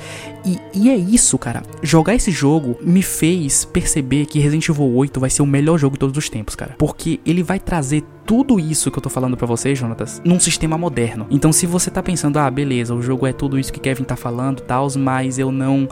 E, 0.45 0.59
e 0.73 0.89
é 0.89 0.95
isso, 0.95 1.37
cara. 1.37 1.63
Jogar 1.81 2.15
esse 2.15 2.31
jogo 2.31 2.77
me 2.81 3.01
fez 3.01 3.65
perceber 3.65 4.25
que 4.25 4.39
Resident 4.39 4.67
Evil 4.69 4.93
8 4.95 5.19
vai 5.19 5.29
ser 5.29 5.41
o 5.41 5.47
melhor 5.47 5.77
jogo 5.77 5.95
de 5.95 5.99
todos 5.99 6.17
os 6.17 6.29
tempos, 6.29 6.55
cara. 6.55 6.75
Porque 6.77 7.19
ele 7.25 7.43
vai 7.43 7.59
trazer 7.59 8.03
tudo 8.29 8.59
isso 8.59 8.91
que 8.91 8.99
eu 8.99 9.01
tô 9.01 9.09
falando 9.09 9.35
para 9.35 9.47
você, 9.47 9.73
Jonatas, 9.73 10.21
num 10.23 10.39
sistema 10.39 10.77
moderno. 10.77 11.25
Então, 11.31 11.51
se 11.51 11.65
você 11.65 11.89
tá 11.89 12.03
pensando, 12.03 12.37
ah, 12.37 12.47
beleza, 12.51 12.93
o 12.93 13.01
jogo 13.01 13.25
é 13.25 13.33
tudo 13.33 13.57
isso 13.57 13.73
que 13.73 13.79
Kevin 13.79 14.03
tá 14.03 14.15
falando, 14.15 14.61
tal, 14.61 14.87
mas 14.99 15.39
eu 15.39 15.51
não 15.51 15.89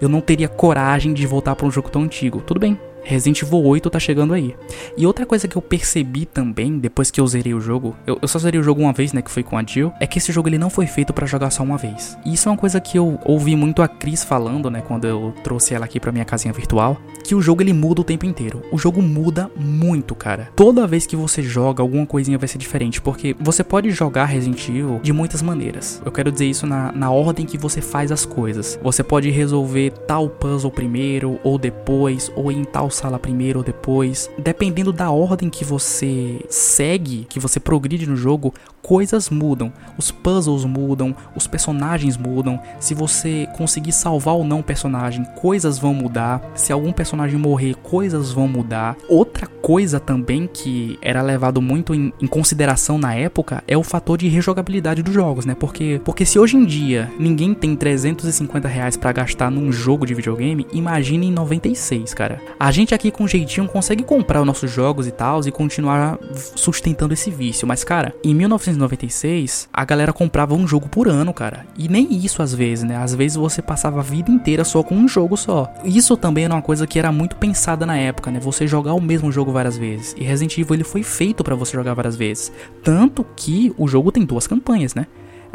eu 0.00 0.08
não 0.08 0.20
teria 0.20 0.48
coragem 0.48 1.14
de 1.14 1.24
voltar 1.28 1.54
para 1.54 1.64
um 1.64 1.70
jogo 1.70 1.88
tão 1.88 2.02
antigo. 2.02 2.42
Tudo 2.44 2.58
bem, 2.58 2.76
Resident 3.06 3.40
Evil 3.40 3.62
8 3.62 3.88
tá 3.88 4.00
chegando 4.00 4.34
aí. 4.34 4.56
E 4.96 5.06
outra 5.06 5.24
coisa 5.24 5.46
que 5.46 5.56
eu 5.56 5.62
percebi 5.62 6.26
também, 6.26 6.76
depois 6.76 7.08
que 7.08 7.20
eu 7.20 7.26
zerei 7.26 7.54
o 7.54 7.60
jogo, 7.60 7.96
eu, 8.04 8.18
eu 8.20 8.26
só 8.26 8.38
zerei 8.38 8.60
o 8.60 8.64
jogo 8.64 8.82
uma 8.82 8.92
vez, 8.92 9.12
né, 9.12 9.22
que 9.22 9.30
foi 9.30 9.44
com 9.44 9.56
a 9.56 9.62
Jill, 9.64 9.92
é 10.00 10.06
que 10.06 10.18
esse 10.18 10.32
jogo 10.32 10.48
ele 10.48 10.58
não 10.58 10.68
foi 10.68 10.86
feito 10.86 11.12
para 11.12 11.24
jogar 11.24 11.50
só 11.50 11.62
uma 11.62 11.78
vez. 11.78 12.18
E 12.24 12.34
isso 12.34 12.48
é 12.48 12.52
uma 12.52 12.58
coisa 12.58 12.80
que 12.80 12.98
eu 12.98 13.18
ouvi 13.24 13.54
muito 13.54 13.80
a 13.80 13.86
Cris 13.86 14.24
falando, 14.24 14.68
né, 14.68 14.82
quando 14.86 15.06
eu 15.06 15.32
trouxe 15.44 15.72
ela 15.72 15.84
aqui 15.84 16.00
pra 16.00 16.10
minha 16.10 16.24
casinha 16.24 16.52
virtual, 16.52 17.00
que 17.22 17.34
o 17.34 17.40
jogo 17.40 17.62
ele 17.62 17.72
muda 17.72 18.00
o 18.00 18.04
tempo 18.04 18.26
inteiro. 18.26 18.62
O 18.72 18.78
jogo 18.78 19.00
muda 19.00 19.48
muito, 19.56 20.14
cara. 20.14 20.48
Toda 20.56 20.86
vez 20.86 21.06
que 21.06 21.14
você 21.14 21.42
joga, 21.42 21.82
alguma 21.82 22.06
coisinha 22.06 22.38
vai 22.38 22.48
ser 22.48 22.58
diferente, 22.58 23.00
porque 23.00 23.36
você 23.38 23.62
pode 23.62 23.90
jogar 23.90 24.24
Resident 24.24 24.68
Evil 24.68 25.00
de 25.00 25.12
muitas 25.12 25.42
maneiras. 25.42 26.02
Eu 26.04 26.10
quero 26.10 26.32
dizer 26.32 26.46
isso 26.46 26.66
na, 26.66 26.90
na 26.90 27.10
ordem 27.10 27.46
que 27.46 27.56
você 27.56 27.80
faz 27.80 28.10
as 28.10 28.24
coisas. 28.24 28.78
Você 28.82 29.04
pode 29.04 29.30
resolver 29.30 29.92
tal 30.06 30.28
puzzle 30.28 30.70
primeiro, 30.70 31.38
ou 31.44 31.56
depois, 31.56 32.32
ou 32.34 32.50
em 32.50 32.64
tal 32.64 32.90
sala 32.96 33.18
primeiro 33.18 33.60
ou 33.60 33.64
depois. 33.64 34.30
Dependendo 34.38 34.92
da 34.92 35.10
ordem 35.10 35.50
que 35.50 35.64
você 35.64 36.40
segue, 36.48 37.26
que 37.28 37.38
você 37.38 37.60
progride 37.60 38.06
no 38.06 38.16
jogo, 38.16 38.54
coisas 38.86 39.28
mudam, 39.30 39.72
os 39.98 40.12
puzzles 40.12 40.64
mudam, 40.64 41.14
os 41.34 41.48
personagens 41.48 42.16
mudam. 42.16 42.60
Se 42.78 42.94
você 42.94 43.48
conseguir 43.56 43.90
salvar 43.90 44.34
ou 44.34 44.44
não 44.44 44.60
o 44.60 44.62
personagem, 44.62 45.24
coisas 45.40 45.76
vão 45.76 45.92
mudar. 45.92 46.40
Se 46.54 46.72
algum 46.72 46.92
personagem 46.92 47.36
morrer, 47.36 47.74
coisas 47.74 48.30
vão 48.30 48.46
mudar. 48.46 48.96
Outra 49.08 49.46
coisa 49.46 49.98
também 49.98 50.46
que 50.46 50.96
era 51.02 51.20
levado 51.20 51.60
muito 51.60 51.92
em, 51.94 52.12
em 52.20 52.26
consideração 52.28 52.96
na 52.96 53.12
época 53.12 53.64
é 53.66 53.76
o 53.76 53.82
fator 53.82 54.16
de 54.16 54.28
rejogabilidade 54.28 55.02
dos 55.02 55.12
jogos, 55.12 55.44
né? 55.44 55.56
Porque, 55.56 56.00
porque 56.04 56.24
se 56.24 56.38
hoje 56.38 56.56
em 56.56 56.64
dia 56.64 57.10
ninguém 57.18 57.54
tem 57.54 57.74
350 57.74 58.68
reais 58.68 58.96
para 58.96 59.10
gastar 59.10 59.50
num 59.50 59.72
jogo 59.72 60.06
de 60.06 60.14
videogame, 60.14 60.64
imagine 60.72 61.26
em 61.26 61.32
96, 61.32 62.14
cara. 62.14 62.40
A 62.58 62.70
gente 62.70 62.85
aqui 62.94 63.10
com 63.10 63.26
jeitinho 63.26 63.68
consegue 63.68 64.02
comprar 64.02 64.40
os 64.40 64.46
nossos 64.46 64.70
jogos 64.70 65.06
e 65.06 65.10
tal 65.10 65.40
e 65.46 65.50
continuar 65.50 66.18
sustentando 66.54 67.14
esse 67.14 67.30
vício, 67.30 67.66
mas 67.66 67.84
cara, 67.84 68.14
em 68.24 68.34
19 68.34 68.56
1996, 68.66 69.68
a 69.72 69.84
galera 69.84 70.12
comprava 70.12 70.54
um 70.54 70.66
jogo 70.66 70.88
por 70.88 71.08
ano, 71.08 71.32
cara. 71.32 71.66
E 71.76 71.88
nem 71.88 72.12
isso 72.12 72.42
às 72.42 72.54
vezes, 72.54 72.84
né? 72.84 72.96
Às 72.96 73.14
vezes 73.14 73.36
você 73.36 73.60
passava 73.60 74.00
a 74.00 74.02
vida 74.02 74.30
inteira 74.30 74.64
só 74.64 74.82
com 74.82 74.94
um 74.94 75.08
jogo 75.08 75.36
só. 75.36 75.72
Isso 75.84 76.16
também 76.16 76.44
era 76.44 76.54
uma 76.54 76.62
coisa 76.62 76.86
que 76.86 76.98
era 76.98 77.12
muito 77.12 77.36
pensada 77.36 77.84
na 77.84 77.96
época, 77.96 78.30
né? 78.30 78.40
Você 78.40 78.66
jogar 78.66 78.94
o 78.94 79.00
mesmo 79.00 79.30
jogo 79.30 79.52
várias 79.52 79.76
vezes. 79.76 80.14
E 80.18 80.24
Resident 80.24 80.58
Evil 80.58 80.74
ele 80.74 80.84
foi 80.84 81.02
feito 81.02 81.44
para 81.44 81.54
você 81.54 81.76
jogar 81.76 81.94
várias 81.94 82.16
vezes. 82.16 82.52
Tanto 82.82 83.24
que 83.36 83.72
o 83.76 83.86
jogo 83.86 84.12
tem 84.12 84.24
duas 84.24 84.46
campanhas, 84.46 84.94
né? 84.94 85.06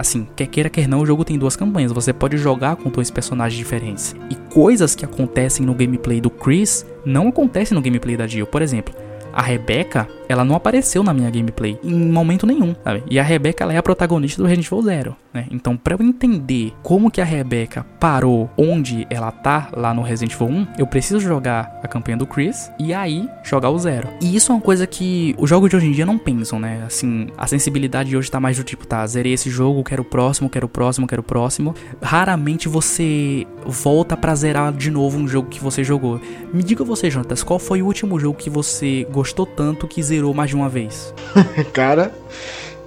Assim, 0.01 0.27
quer 0.35 0.47
queira, 0.47 0.67
quer 0.67 0.87
não, 0.87 1.01
o 1.01 1.05
jogo 1.05 1.23
tem 1.23 1.37
duas 1.37 1.55
campanhas. 1.55 1.91
Você 1.91 2.11
pode 2.11 2.35
jogar 2.35 2.75
com 2.75 2.89
dois 2.89 3.11
personagens 3.11 3.55
diferentes. 3.55 4.15
E 4.31 4.35
coisas 4.51 4.95
que 4.95 5.05
acontecem 5.05 5.63
no 5.63 5.75
gameplay 5.75 6.19
do 6.19 6.27
Chris 6.27 6.83
não 7.05 7.27
acontecem 7.27 7.75
no 7.75 7.83
gameplay 7.83 8.17
da 8.17 8.25
Jill. 8.25 8.47
Por 8.47 8.63
exemplo, 8.63 8.95
a 9.31 9.43
Rebecca, 9.43 10.09
ela 10.31 10.45
não 10.45 10.55
apareceu 10.55 11.03
na 11.03 11.13
minha 11.13 11.29
gameplay 11.29 11.77
em 11.83 12.11
momento 12.11 12.47
nenhum, 12.47 12.75
sabe? 12.83 13.03
E 13.09 13.19
a 13.19 13.23
Rebecca, 13.23 13.63
ela 13.63 13.73
é 13.73 13.77
a 13.77 13.83
protagonista 13.83 14.41
do 14.41 14.47
Resident 14.47 14.67
Evil 14.67 14.81
Zero, 14.81 15.15
né? 15.33 15.45
Então, 15.51 15.75
para 15.77 15.95
eu 15.95 16.01
entender 16.01 16.73
como 16.81 17.11
que 17.11 17.21
a 17.21 17.25
Rebecca 17.25 17.85
parou 17.99 18.49
onde 18.57 19.05
ela 19.09 19.31
tá 19.31 19.69
lá 19.75 19.93
no 19.93 20.01
Resident 20.01 20.33
Evil 20.33 20.47
1, 20.47 20.67
eu 20.79 20.87
preciso 20.87 21.19
jogar 21.19 21.79
a 21.83 21.87
campanha 21.87 22.17
do 22.17 22.25
Chris 22.25 22.71
e 22.79 22.93
aí 22.93 23.27
jogar 23.43 23.69
o 23.69 23.79
Zero. 23.79 24.07
E 24.21 24.35
isso 24.35 24.51
é 24.51 24.55
uma 24.55 24.61
coisa 24.61 24.87
que 24.87 25.35
os 25.37 25.49
jogos 25.49 25.69
de 25.69 25.75
hoje 25.75 25.87
em 25.87 25.91
dia 25.91 26.05
não 26.05 26.17
pensam, 26.17 26.59
né? 26.59 26.83
Assim, 26.85 27.27
a 27.37 27.47
sensibilidade 27.47 28.09
de 28.09 28.17
hoje 28.17 28.31
tá 28.31 28.39
mais 28.39 28.57
do 28.57 28.63
tipo, 28.63 28.85
tá, 28.87 29.05
zerei 29.05 29.33
esse 29.33 29.49
jogo, 29.49 29.83
quero 29.83 30.01
o 30.01 30.05
próximo, 30.05 30.49
quero 30.49 30.65
o 30.65 30.69
próximo, 30.69 31.07
quero 31.07 31.21
o 31.21 31.25
próximo. 31.25 31.75
Raramente 32.01 32.67
você 32.67 33.45
volta 33.65 34.15
pra 34.15 34.35
zerar 34.35 34.71
de 34.73 34.89
novo 34.89 35.17
um 35.17 35.27
jogo 35.27 35.49
que 35.49 35.61
você 35.61 35.83
jogou. 35.83 36.19
Me 36.53 36.63
diga 36.63 36.83
você, 36.83 37.09
Jonatas, 37.09 37.43
qual 37.43 37.59
foi 37.59 37.81
o 37.81 37.85
último 37.85 38.19
jogo 38.19 38.37
que 38.37 38.49
você 38.49 39.07
gostou 39.11 39.45
tanto 39.45 39.87
que 39.87 40.01
zerou 40.01 40.20
mais 40.33 40.49
de 40.49 40.55
uma 40.55 40.69
vez? 40.69 41.13
cara, 41.73 42.11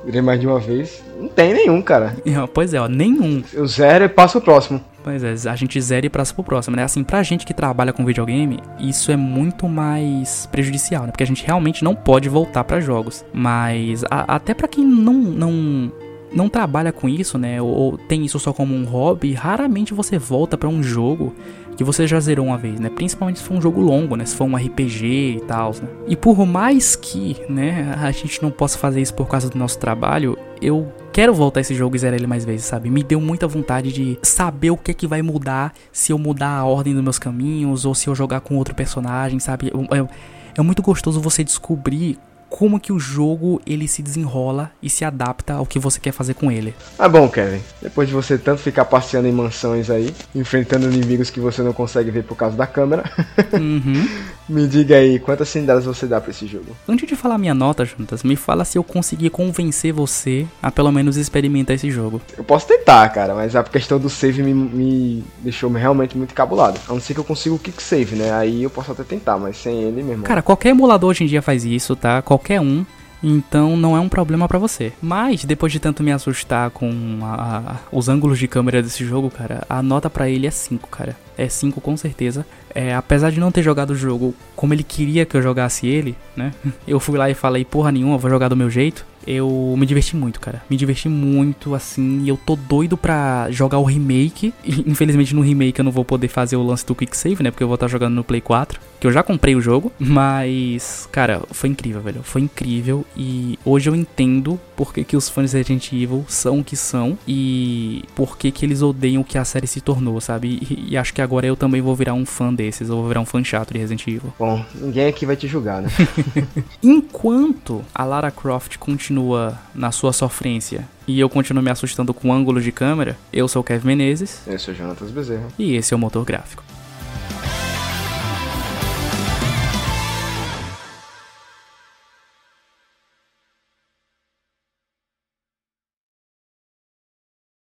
zerei 0.05 0.23
mais 0.23 0.41
de 0.41 0.47
uma 0.47 0.61
vez. 0.61 1.03
Não 1.19 1.29
tem 1.29 1.55
nenhum, 1.55 1.81
cara. 1.83 2.17
Pois 2.53 2.75
é, 2.75 2.81
ó, 2.81 2.89
nenhum. 2.89 3.43
Eu 3.53 3.67
zero 3.67 4.05
e 4.05 4.09
passo 4.09 4.41
pro 4.41 4.53
próximo. 4.53 4.81
Pois 5.05 5.23
é, 5.23 5.35
a 5.51 5.55
gente 5.55 5.79
zera 5.83 6.07
e 6.07 6.09
passa 6.09 6.33
pro 6.33 6.43
próximo, 6.43 6.75
né? 6.75 6.83
Assim, 6.83 7.05
pra 7.05 7.23
gente 7.23 7.45
que 7.45 7.53
trabalha 7.53 7.93
com 7.93 8.07
videogame, 8.07 8.59
isso 8.81 9.13
é 9.13 9.17
muito 9.17 9.69
mais 9.69 10.47
prejudicial, 10.47 11.05
né? 11.05 11.11
Porque 11.11 11.23
a 11.23 11.27
gente 11.27 11.45
realmente 11.45 11.85
não 11.85 11.95
pode 11.95 12.27
voltar 12.27 12.65
para 12.65 12.81
jogos. 12.81 13.23
Mas 13.31 14.03
a, 14.11 14.35
até 14.35 14.55
para 14.55 14.67
quem 14.67 14.83
não, 14.83 15.13
não 15.13 15.93
não 16.35 16.49
trabalha 16.49 16.93
com 16.93 17.09
isso, 17.09 17.39
né, 17.39 17.63
ou, 17.63 17.97
tem 17.97 18.25
isso 18.25 18.39
só 18.39 18.53
como 18.53 18.75
um 18.75 18.85
hobby, 18.85 19.33
raramente 19.33 19.95
você 19.95 20.19
volta 20.19 20.59
para 20.59 20.69
um 20.69 20.83
jogo 20.83 21.35
que 21.77 21.85
você 21.85 22.07
já 22.07 22.21
zerou 22.21 22.47
uma 22.47 22.59
vez, 22.59 22.79
né? 22.79 22.89
Principalmente 22.89 23.41
se 23.41 23.45
for 23.45 23.55
um 23.55 23.61
jogo 23.61 23.81
longo, 23.81 24.17
né? 24.17 24.25
Se 24.25 24.37
for 24.37 24.45
um 24.45 24.57
RPG 24.57 25.39
e 25.39 25.41
tal, 25.47 25.73
né? 25.73 25.89
E 26.07 26.17
por 26.17 26.47
mais 26.47 26.95
que, 26.95 27.37
né, 27.49 27.95
a 28.01 28.11
gente 28.11 28.43
não 28.43 28.51
possa 28.51 28.79
fazer 28.79 29.01
isso 29.01 29.15
por 29.15 29.27
causa 29.27 29.51
do 29.51 29.59
nosso 29.59 29.79
trabalho, 29.79 30.39
eu 30.63 30.93
quero 31.13 31.35
voltar 31.35 31.61
esse 31.61 31.75
jogo 31.75 31.97
e 31.97 31.99
zerar 31.99 32.17
ele 32.17 32.27
mais 32.27 32.45
vezes, 32.45 32.67
sabe? 32.67 32.89
Me 32.91 33.03
deu 33.03 33.21
muita 33.21 33.47
vontade 33.47 33.93
de 33.93 34.19
saber 34.23 34.71
o 34.71 34.77
que 34.77 34.93
é 34.93 34.95
que 34.95 35.07
vai 35.07 35.21
mudar 35.21 35.73
se 35.93 36.13
eu 36.13 36.19
mudar 36.19 36.57
a 36.57 36.65
ordem 36.65 36.95
dos 36.95 37.03
meus 37.03 37.19
caminhos 37.19 37.85
ou 37.85 37.95
se 37.95 38.09
eu 38.09 38.15
jogar 38.15 38.41
com 38.41 38.57
outro 38.57 38.75
personagem, 38.75 39.39
sabe? 39.39 39.73
É, 39.91 40.61
é 40.61 40.63
muito 40.63 40.83
gostoso 40.83 41.21
você 41.21 41.43
descobrir 41.43 42.19
como 42.55 42.79
que 42.79 42.93
o 42.93 43.01
jogo 43.01 43.61
ele 43.67 43.89
se 43.89 44.01
desenrola 44.01 44.71
e 44.81 44.89
se 44.89 45.05
adapta 45.05 45.55
ao 45.55 45.67
que 45.67 45.77
você 45.77 45.99
quer 45.99 46.13
fazer 46.13 46.35
com 46.35 46.53
ele. 46.53 46.73
Ah, 46.97 47.09
bom, 47.09 47.29
Kevin. 47.29 47.61
Depois 47.83 48.07
de 48.07 48.15
você 48.15 48.39
tanto 48.39 48.63
ficar 48.63 48.85
passeando 48.85 49.27
em 49.27 49.33
mansões 49.33 49.91
aí, 49.91 50.15
enfrentando 50.33 50.87
inimigos 50.87 51.31
que 51.31 51.41
você 51.41 51.63
não 51.63 51.73
consegue 51.73 52.13
ver 52.13 52.23
por 52.23 52.37
causa 52.37 52.57
da 52.57 52.65
câmera, 52.65 53.11
Uhum. 53.55 54.09
me 54.49 54.67
diga 54.67 54.97
aí 54.97 55.19
quantas 55.19 55.49
cilindradas 55.49 55.85
você 55.85 56.07
dá 56.07 56.21
pra 56.21 56.31
esse 56.31 56.47
jogo. 56.47 56.67
Antes 56.89 57.09
de 57.09 57.17
falar 57.17 57.39
minha 57.39 57.55
nota, 57.55 57.85
Juntas, 57.85 58.23
me 58.23 58.37
fala 58.37 58.65
se 58.65 58.77
eu 58.79 58.85
conseguir 58.85 59.31
convencer 59.31 59.93
você 59.93 60.47
a 60.63 60.71
pelo 60.71 60.91
menos 60.93 61.17
experimentar 61.17 61.77
esse 61.77 61.91
jogo. 61.91 62.21
Eu 62.37 62.45
posso 62.45 62.67
tentar, 62.67 63.09
cara, 63.11 63.35
mas 63.35 63.57
a 63.57 63.63
questão 63.65 63.99
do 63.99 64.09
save 64.11 64.43
me, 64.43 64.53
me 64.55 65.25
deixou 65.41 65.71
realmente 65.71 66.17
muito 66.17 66.35
cabulado. 66.35 66.79
A 66.89 66.93
não 66.93 67.01
ser 67.01 67.15
que 67.15 67.21
eu 67.21 67.25
consiga 67.25 67.55
o 67.55 67.59
kick 67.59 67.83
save, 67.83 68.17
né? 68.17 68.33
Aí 68.33 68.63
eu 68.63 68.71
posso 68.71 68.93
até 68.93 69.03
tentar, 69.03 69.39
mas 69.39 69.57
sem 69.57 69.83
ele, 69.83 70.03
meu 70.03 70.13
irmão. 70.13 70.25
Cara, 70.25 70.43
qualquer 70.43 70.71
emulador 70.71 71.11
hoje 71.11 71.25
em 71.25 71.27
dia 71.27 71.41
faz 71.43 71.65
isso, 71.65 71.95
tá? 71.97 72.21
Qualquer 72.23 72.61
um. 72.61 72.85
Então 73.27 73.75
não 73.75 73.97
é 73.97 74.01
um 74.01 74.09
problema 74.09 74.47
pra 74.47 74.59
você. 74.59 74.93
Mas 75.01 75.45
depois 75.47 75.73
de 75.73 75.81
tanto 75.81 76.03
me 76.03 76.13
assustar 76.13 76.69
com 76.71 76.93
a- 77.23 77.63
a- 77.67 77.77
os 77.91 78.07
ângulos 78.07 78.39
de 78.39 78.47
câmera 78.47 78.83
desse 78.83 79.03
jogo, 79.03 79.31
cara, 79.31 79.65
a 79.67 79.83
nota 79.83 80.11
pra 80.11 80.29
ele 80.29 80.47
é 80.47 80.51
5, 80.51 80.89
cara. 80.91 81.17
É 81.39 81.49
5 81.49 81.81
com 81.81 81.97
certeza. 81.97 82.45
É, 82.75 82.95
apesar 82.95 83.31
de 83.31 83.39
não 83.39 83.53
ter 83.53 83.63
jogado 83.63 83.91
o 83.91 83.97
jogo 83.97 84.35
como 84.57 84.75
ele 84.75 84.83
queria 84.83 85.25
que 85.25 85.37
eu 85.37 85.43
jogasse 85.43 85.87
ele, 85.87 86.17
né? 86.37 86.53
Eu 86.87 86.99
fui 86.99 87.17
lá 87.17 87.31
e 87.31 87.35
falei, 87.35 87.65
porra 87.65 87.93
nenhuma, 87.93 88.19
vou 88.19 88.31
jogar 88.31 88.49
do 88.49 88.57
meu 88.57 88.69
jeito. 88.69 89.05
Eu 89.27 89.75
me 89.79 89.87
diverti 89.87 90.17
muito, 90.17 90.39
cara. 90.39 90.63
Me 90.69 90.77
diverti 90.77 91.09
muito, 91.09 91.75
assim. 91.75 92.23
E 92.25 92.29
eu 92.29 92.37
tô 92.37 92.57
doido 92.57 92.97
pra 92.97 93.49
jogar 93.51 93.79
o 93.79 93.85
remake. 93.85 94.53
Infelizmente 94.65 95.35
no 95.35 95.41
remake 95.41 95.79
eu 95.81 95.85
não 95.85 95.93
vou 95.93 96.05
poder 96.05 96.29
fazer 96.29 96.57
o 96.57 96.63
lance 96.63 96.85
do 96.85 96.95
Quick 96.95 97.17
Save, 97.17 97.43
né? 97.43 97.51
Porque 97.51 97.63
eu 97.63 97.69
vou 97.69 97.75
estar 97.75 97.89
jogando 97.89 98.15
no 98.15 98.25
Play 98.25 98.41
4. 98.41 98.79
Que 99.01 99.07
eu 99.07 99.13
já 99.13 99.23
comprei 99.23 99.55
o 99.55 99.61
jogo. 99.61 99.93
Mas, 99.99 101.09
cara, 101.11 101.43
foi 101.51 101.71
incrível, 101.71 102.03
velho. 102.03 102.23
Foi 102.23 102.43
incrível. 102.43 103.05
E 103.17 103.59
hoje 103.65 103.89
eu 103.89 103.95
entendo 103.95 104.61
por 104.77 104.93
que, 104.93 105.05
que 105.05 105.17
os 105.17 105.29
fãs 105.29 105.51
de 105.51 105.57
Resident 105.57 105.93
Evil 105.93 106.25
são 106.29 106.61
o 106.61 106.65
que 106.65 106.77
são. 106.77 107.19
E 107.27 108.05
por 108.15 108.37
que, 108.37 108.51
que 108.51 108.65
eles 108.65 108.83
odeiam 108.83 109.23
o 109.23 109.25
que 109.25 109.39
a 109.39 109.45
série 109.45 109.67
se 109.67 109.81
tornou, 109.81 110.21
sabe? 110.21 110.49
E, 110.49 110.89
e 110.91 110.97
acho 110.97 111.15
que 111.15 111.23
agora 111.23 111.47
eu 111.47 111.57
também 111.57 111.81
vou 111.81 111.95
virar 111.97 112.15
um 112.15 112.27
fã 112.27 112.53
desses. 112.65 112.89
Eu 112.89 112.97
vou 112.97 113.09
virar 113.09 113.21
um 113.21 113.27
fã 113.27 113.43
chato 113.45 113.73
de 113.73 113.79
Resident 113.79 114.07
Evil. 114.07 114.33
Bom, 114.39 114.65
ninguém 114.75 115.07
aqui 115.07 115.27
vai 115.27 115.37
te 115.37 115.47
julgar, 115.47 115.83
né? 115.83 115.89
Enquanto 116.83 117.85
a 117.95 118.05
Lara 118.05 118.31
Croft 118.31 118.77
continua 118.79 119.59
na 119.75 119.91
sua 119.93 120.13
sofrência 120.13 120.89
e 121.07 121.21
eu 121.21 121.29
continuo 121.29 121.63
me 121.63 121.71
assustando 121.71 122.15
com 122.15 122.33
ângulos 122.33 122.65
de 122.65 122.73
câmera, 122.73 123.17
eu 123.33 123.47
sou 123.49 123.61
o 123.61 123.65
Kevin 123.65 123.89
Menezes 123.89 124.41
eu 124.47 124.59
sou 124.59 124.73
o 124.73 124.77
Jonatas 124.77 125.11
Bezerra. 125.11 125.49
e 125.59 125.75
esse 125.75 125.93
é 125.93 125.97
o 125.97 126.01
Motor 126.01 126.25
Gráfico. 126.25 126.63